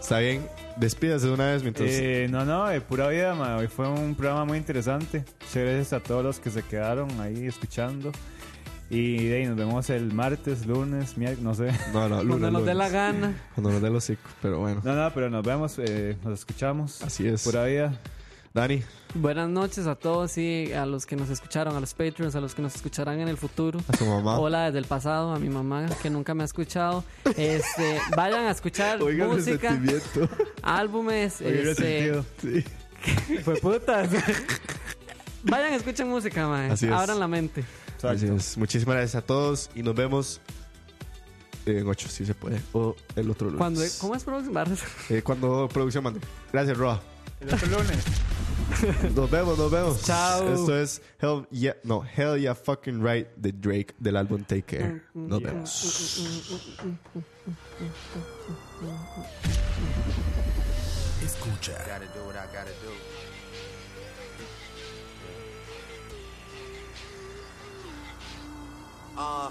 Está 0.00 0.18
bien. 0.18 0.46
Despídase 0.76 1.26
de 1.26 1.32
una 1.32 1.52
vez 1.52 1.62
mientras. 1.62 1.88
Eh, 1.90 2.26
no, 2.30 2.44
no, 2.44 2.66
de 2.66 2.80
pura 2.80 3.08
vida, 3.08 3.34
ma. 3.34 3.58
Hoy 3.58 3.68
fue 3.68 3.86
un 3.86 4.14
programa 4.14 4.46
muy 4.46 4.58
interesante. 4.58 5.24
Muchas 5.40 5.54
gracias 5.54 5.92
a 5.92 6.00
todos 6.00 6.24
los 6.24 6.40
que 6.40 6.50
se 6.50 6.62
quedaron 6.62 7.20
ahí 7.20 7.46
escuchando. 7.46 8.10
Y 8.88 9.28
de 9.28 9.36
ahí 9.36 9.46
nos 9.46 9.56
vemos 9.56 9.88
el 9.90 10.12
martes, 10.12 10.66
lunes, 10.66 11.16
miércoles, 11.16 11.44
no 11.44 11.54
sé. 11.54 11.70
no, 11.92 12.08
no, 12.08 12.24
lunes, 12.24 12.28
Cuando 12.28 12.50
nos 12.50 12.64
dé 12.64 12.74
la 12.74 12.88
gana. 12.88 13.34
Cuando 13.54 13.70
nos 13.70 13.82
dé 13.82 13.90
los 13.90 14.02
hocico, 14.04 14.28
pero 14.42 14.58
bueno. 14.58 14.80
No, 14.82 14.94
no, 14.96 15.12
pero 15.14 15.30
nos 15.30 15.44
vemos, 15.44 15.78
eh, 15.78 16.16
nos 16.24 16.40
escuchamos. 16.40 17.02
Así 17.02 17.28
es. 17.28 17.44
Pura 17.44 17.66
vida. 17.66 18.00
Dani, 18.52 18.82
Buenas 19.14 19.48
noches 19.48 19.86
a 19.86 19.94
todos 19.94 20.36
y 20.36 20.72
a 20.72 20.84
los 20.84 21.06
que 21.06 21.14
nos 21.14 21.30
escucharon, 21.30 21.76
a 21.76 21.80
los 21.80 21.94
Patreons, 21.94 22.34
a 22.34 22.40
los 22.40 22.52
que 22.52 22.62
nos 22.62 22.74
escucharán 22.74 23.20
en 23.20 23.28
el 23.28 23.36
futuro. 23.36 23.80
a 23.86 23.96
su 23.96 24.04
mamá. 24.04 24.40
Hola 24.40 24.66
desde 24.66 24.78
el 24.78 24.86
pasado, 24.86 25.32
a 25.32 25.38
mi 25.38 25.48
mamá 25.48 25.86
que 26.02 26.10
nunca 26.10 26.34
me 26.34 26.42
ha 26.42 26.46
escuchado. 26.46 27.04
Este, 27.36 28.00
vayan 28.16 28.46
a 28.46 28.50
escuchar 28.50 29.00
Oiga 29.02 29.26
el 29.26 29.30
música, 29.30 29.80
álbumes, 30.62 31.40
Oye, 31.40 31.70
este. 31.70 32.22
Sí. 32.40 32.64
fue 33.44 33.54
putas. 33.56 34.10
vayan, 35.44 35.74
escuchen 35.74 36.08
música, 36.08 36.48
man. 36.48 36.72
Así 36.72 36.86
es. 36.86 36.92
Abran 36.92 37.20
la 37.20 37.28
mente. 37.28 37.64
Así 38.02 38.26
es. 38.26 38.58
Muchísimas 38.58 38.96
gracias 38.96 39.22
a 39.22 39.24
todos 39.24 39.70
y 39.76 39.84
nos 39.84 39.94
vemos 39.94 40.40
en 41.66 41.86
8, 41.86 42.08
si 42.08 42.26
se 42.26 42.34
puede. 42.34 42.60
O 42.72 42.96
el 43.14 43.30
otro 43.30 43.46
lunes. 43.46 43.58
Cuando, 43.58 43.80
¿Cómo 44.00 44.16
es 44.16 44.24
producción? 44.24 44.54
Barras. 44.54 44.80
Eh, 45.08 45.22
cuando 45.22 45.68
producción 45.68 46.02
mande. 46.02 46.20
Gracias, 46.52 46.76
Roa. 46.76 47.00
El 47.40 47.54
otro 47.54 47.68
lunes. 47.68 48.04
Nos 49.16 49.30
vemos, 49.30 49.58
nos 49.58 49.70
vemos. 49.70 50.02
Chao. 50.04 50.48
Esto 50.52 50.78
es 50.78 51.02
Hell 51.20 51.46
Yeah, 51.50 51.76
no, 51.82 52.04
Hell 52.04 52.38
Yeah 52.40 52.54
Fucking 52.54 53.02
Right 53.02 53.26
de 53.36 53.52
Drake 53.52 53.94
del 53.98 54.16
álbum 54.16 54.44
Take 54.44 54.62
Care. 54.62 55.02
Nos 55.12 55.42
vemos. 55.42 56.20
Escucha. 61.24 61.72
Gotta 61.86 62.06
do 62.14 62.24
what 62.26 62.36
I 62.36 62.46
gotta 62.46 62.72
do. 62.82 62.92
Uh, 69.16 69.50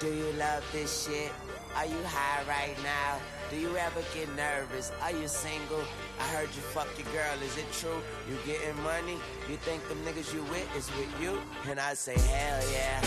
Do 0.00 0.06
you 0.06 0.32
love 0.38 0.64
this 0.72 1.06
shit? 1.06 1.30
Are 1.76 1.84
you 1.84 2.02
high 2.06 2.42
right 2.48 2.74
now? 2.82 3.18
Do 3.50 3.56
you 3.60 3.76
ever 3.76 4.00
get 4.14 4.34
nervous? 4.34 4.90
Are 5.02 5.10
you 5.10 5.28
single? 5.28 5.82
I 6.18 6.22
heard 6.28 6.48
you 6.56 6.62
fuck 6.72 6.88
your 6.96 7.06
girl, 7.12 7.36
is 7.44 7.58
it 7.58 7.70
true? 7.70 8.00
You 8.26 8.38
getting 8.46 8.82
money? 8.82 9.18
You 9.46 9.56
think 9.56 9.86
them 9.88 9.98
niggas 9.98 10.32
you 10.32 10.42
with 10.44 10.74
is 10.74 10.90
with 10.96 11.20
you? 11.20 11.38
And 11.68 11.78
I 11.78 11.92
say, 11.92 12.14
hell 12.18 12.62
yeah, 12.72 13.00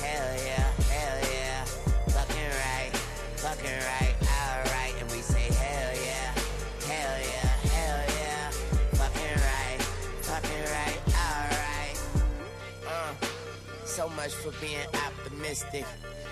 hell 0.00 0.36
yeah, 0.42 0.72
hell 0.88 1.32
yeah. 1.34 1.64
Fucking 2.16 2.50
right, 2.64 2.96
fucking 3.36 3.78
right, 3.84 4.14
alright. 4.40 4.87
So 13.98 14.08
much 14.10 14.32
for 14.32 14.52
being 14.64 14.86
optimistic. 14.94 15.84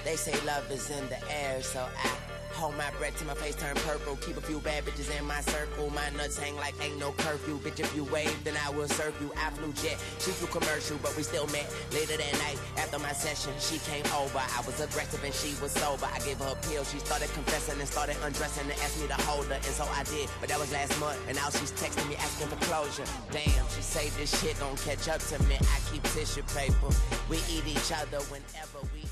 They 0.05 0.14
say 0.14 0.32
love 0.47 0.70
is 0.70 0.88
in 0.88 1.09
the 1.09 1.18
air, 1.28 1.60
so 1.64 1.80
I 1.80 2.36
hold 2.57 2.77
my 2.77 2.91
breath 2.99 3.16
till 3.19 3.28
my 3.28 3.35
face 3.35 3.55
turn 3.55 3.77
purple. 3.85 4.16
Keep 4.16 4.39
a 4.39 4.41
few 4.41 4.59
bad 4.61 4.85
bitches 4.85 5.12
in 5.12 5.24
my 5.27 5.41
circle. 5.43 5.91
My 5.91 6.09
nuts 6.16 6.39
hang 6.39 6.57
like 6.57 6.74
ain't 6.83 6.99
no 6.99 7.12
curfew. 7.12 7.59
Bitch, 7.61 7.81
if 7.81 7.95
you 7.95 8.05
wave, 8.05 8.33
then 8.45 8.57
I 8.66 8.70
will 8.70 8.89
serve 8.89 9.15
you. 9.20 9.31
I 9.37 9.51
flew 9.51 9.73
jet, 9.74 10.01
she 10.19 10.33
flew 10.33 10.49
commercial, 10.49 10.97
but 11.03 11.15
we 11.16 11.23
still 11.23 11.47
met. 11.49 11.69
Later 11.93 12.16
that 12.16 12.35
night, 12.41 12.59
after 12.78 12.99
my 12.99 13.12
session, 13.12 13.53
she 13.61 13.78
came 13.85 14.05
over. 14.16 14.41
I 14.41 14.61
was 14.65 14.81
aggressive 14.81 15.23
and 15.23 15.35
she 15.35 15.53
was 15.61 15.73
sober. 15.73 16.09
I 16.09 16.19
gave 16.24 16.39
her 16.39 16.57
a 16.57 16.59
pill. 16.66 16.85
She 16.85 16.99
started 16.99 17.31
confessing 17.37 17.78
and 17.78 17.89
started 17.89 18.16
undressing 18.24 18.65
and 18.65 18.78
asked 18.81 19.01
me 19.01 19.07
to 19.09 19.20
hold 19.28 19.47
her, 19.47 19.61
and 19.61 19.74
so 19.77 19.85
I 19.93 20.03
did. 20.05 20.28
But 20.41 20.49
that 20.49 20.59
was 20.59 20.73
last 20.73 20.99
month, 20.99 21.20
and 21.28 21.37
now 21.37 21.51
she's 21.53 21.73
texting 21.77 22.09
me 22.09 22.16
asking 22.16 22.49
for 22.49 22.59
closure. 22.65 23.05
Damn, 23.31 23.69
she 23.77 23.83
say 23.85 24.09
this 24.16 24.33
shit 24.41 24.59
gon' 24.59 24.77
catch 24.81 25.09
up 25.09 25.20
to 25.31 25.37
me. 25.45 25.57
I 25.61 25.78
keep 25.93 26.03
tissue 26.16 26.43
paper. 26.57 26.89
We 27.28 27.37
eat 27.53 27.69
each 27.69 27.93
other 27.93 28.24
whenever 28.33 28.81
we 28.97 29.05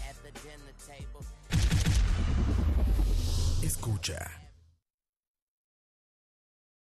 Escucha. 3.85 4.44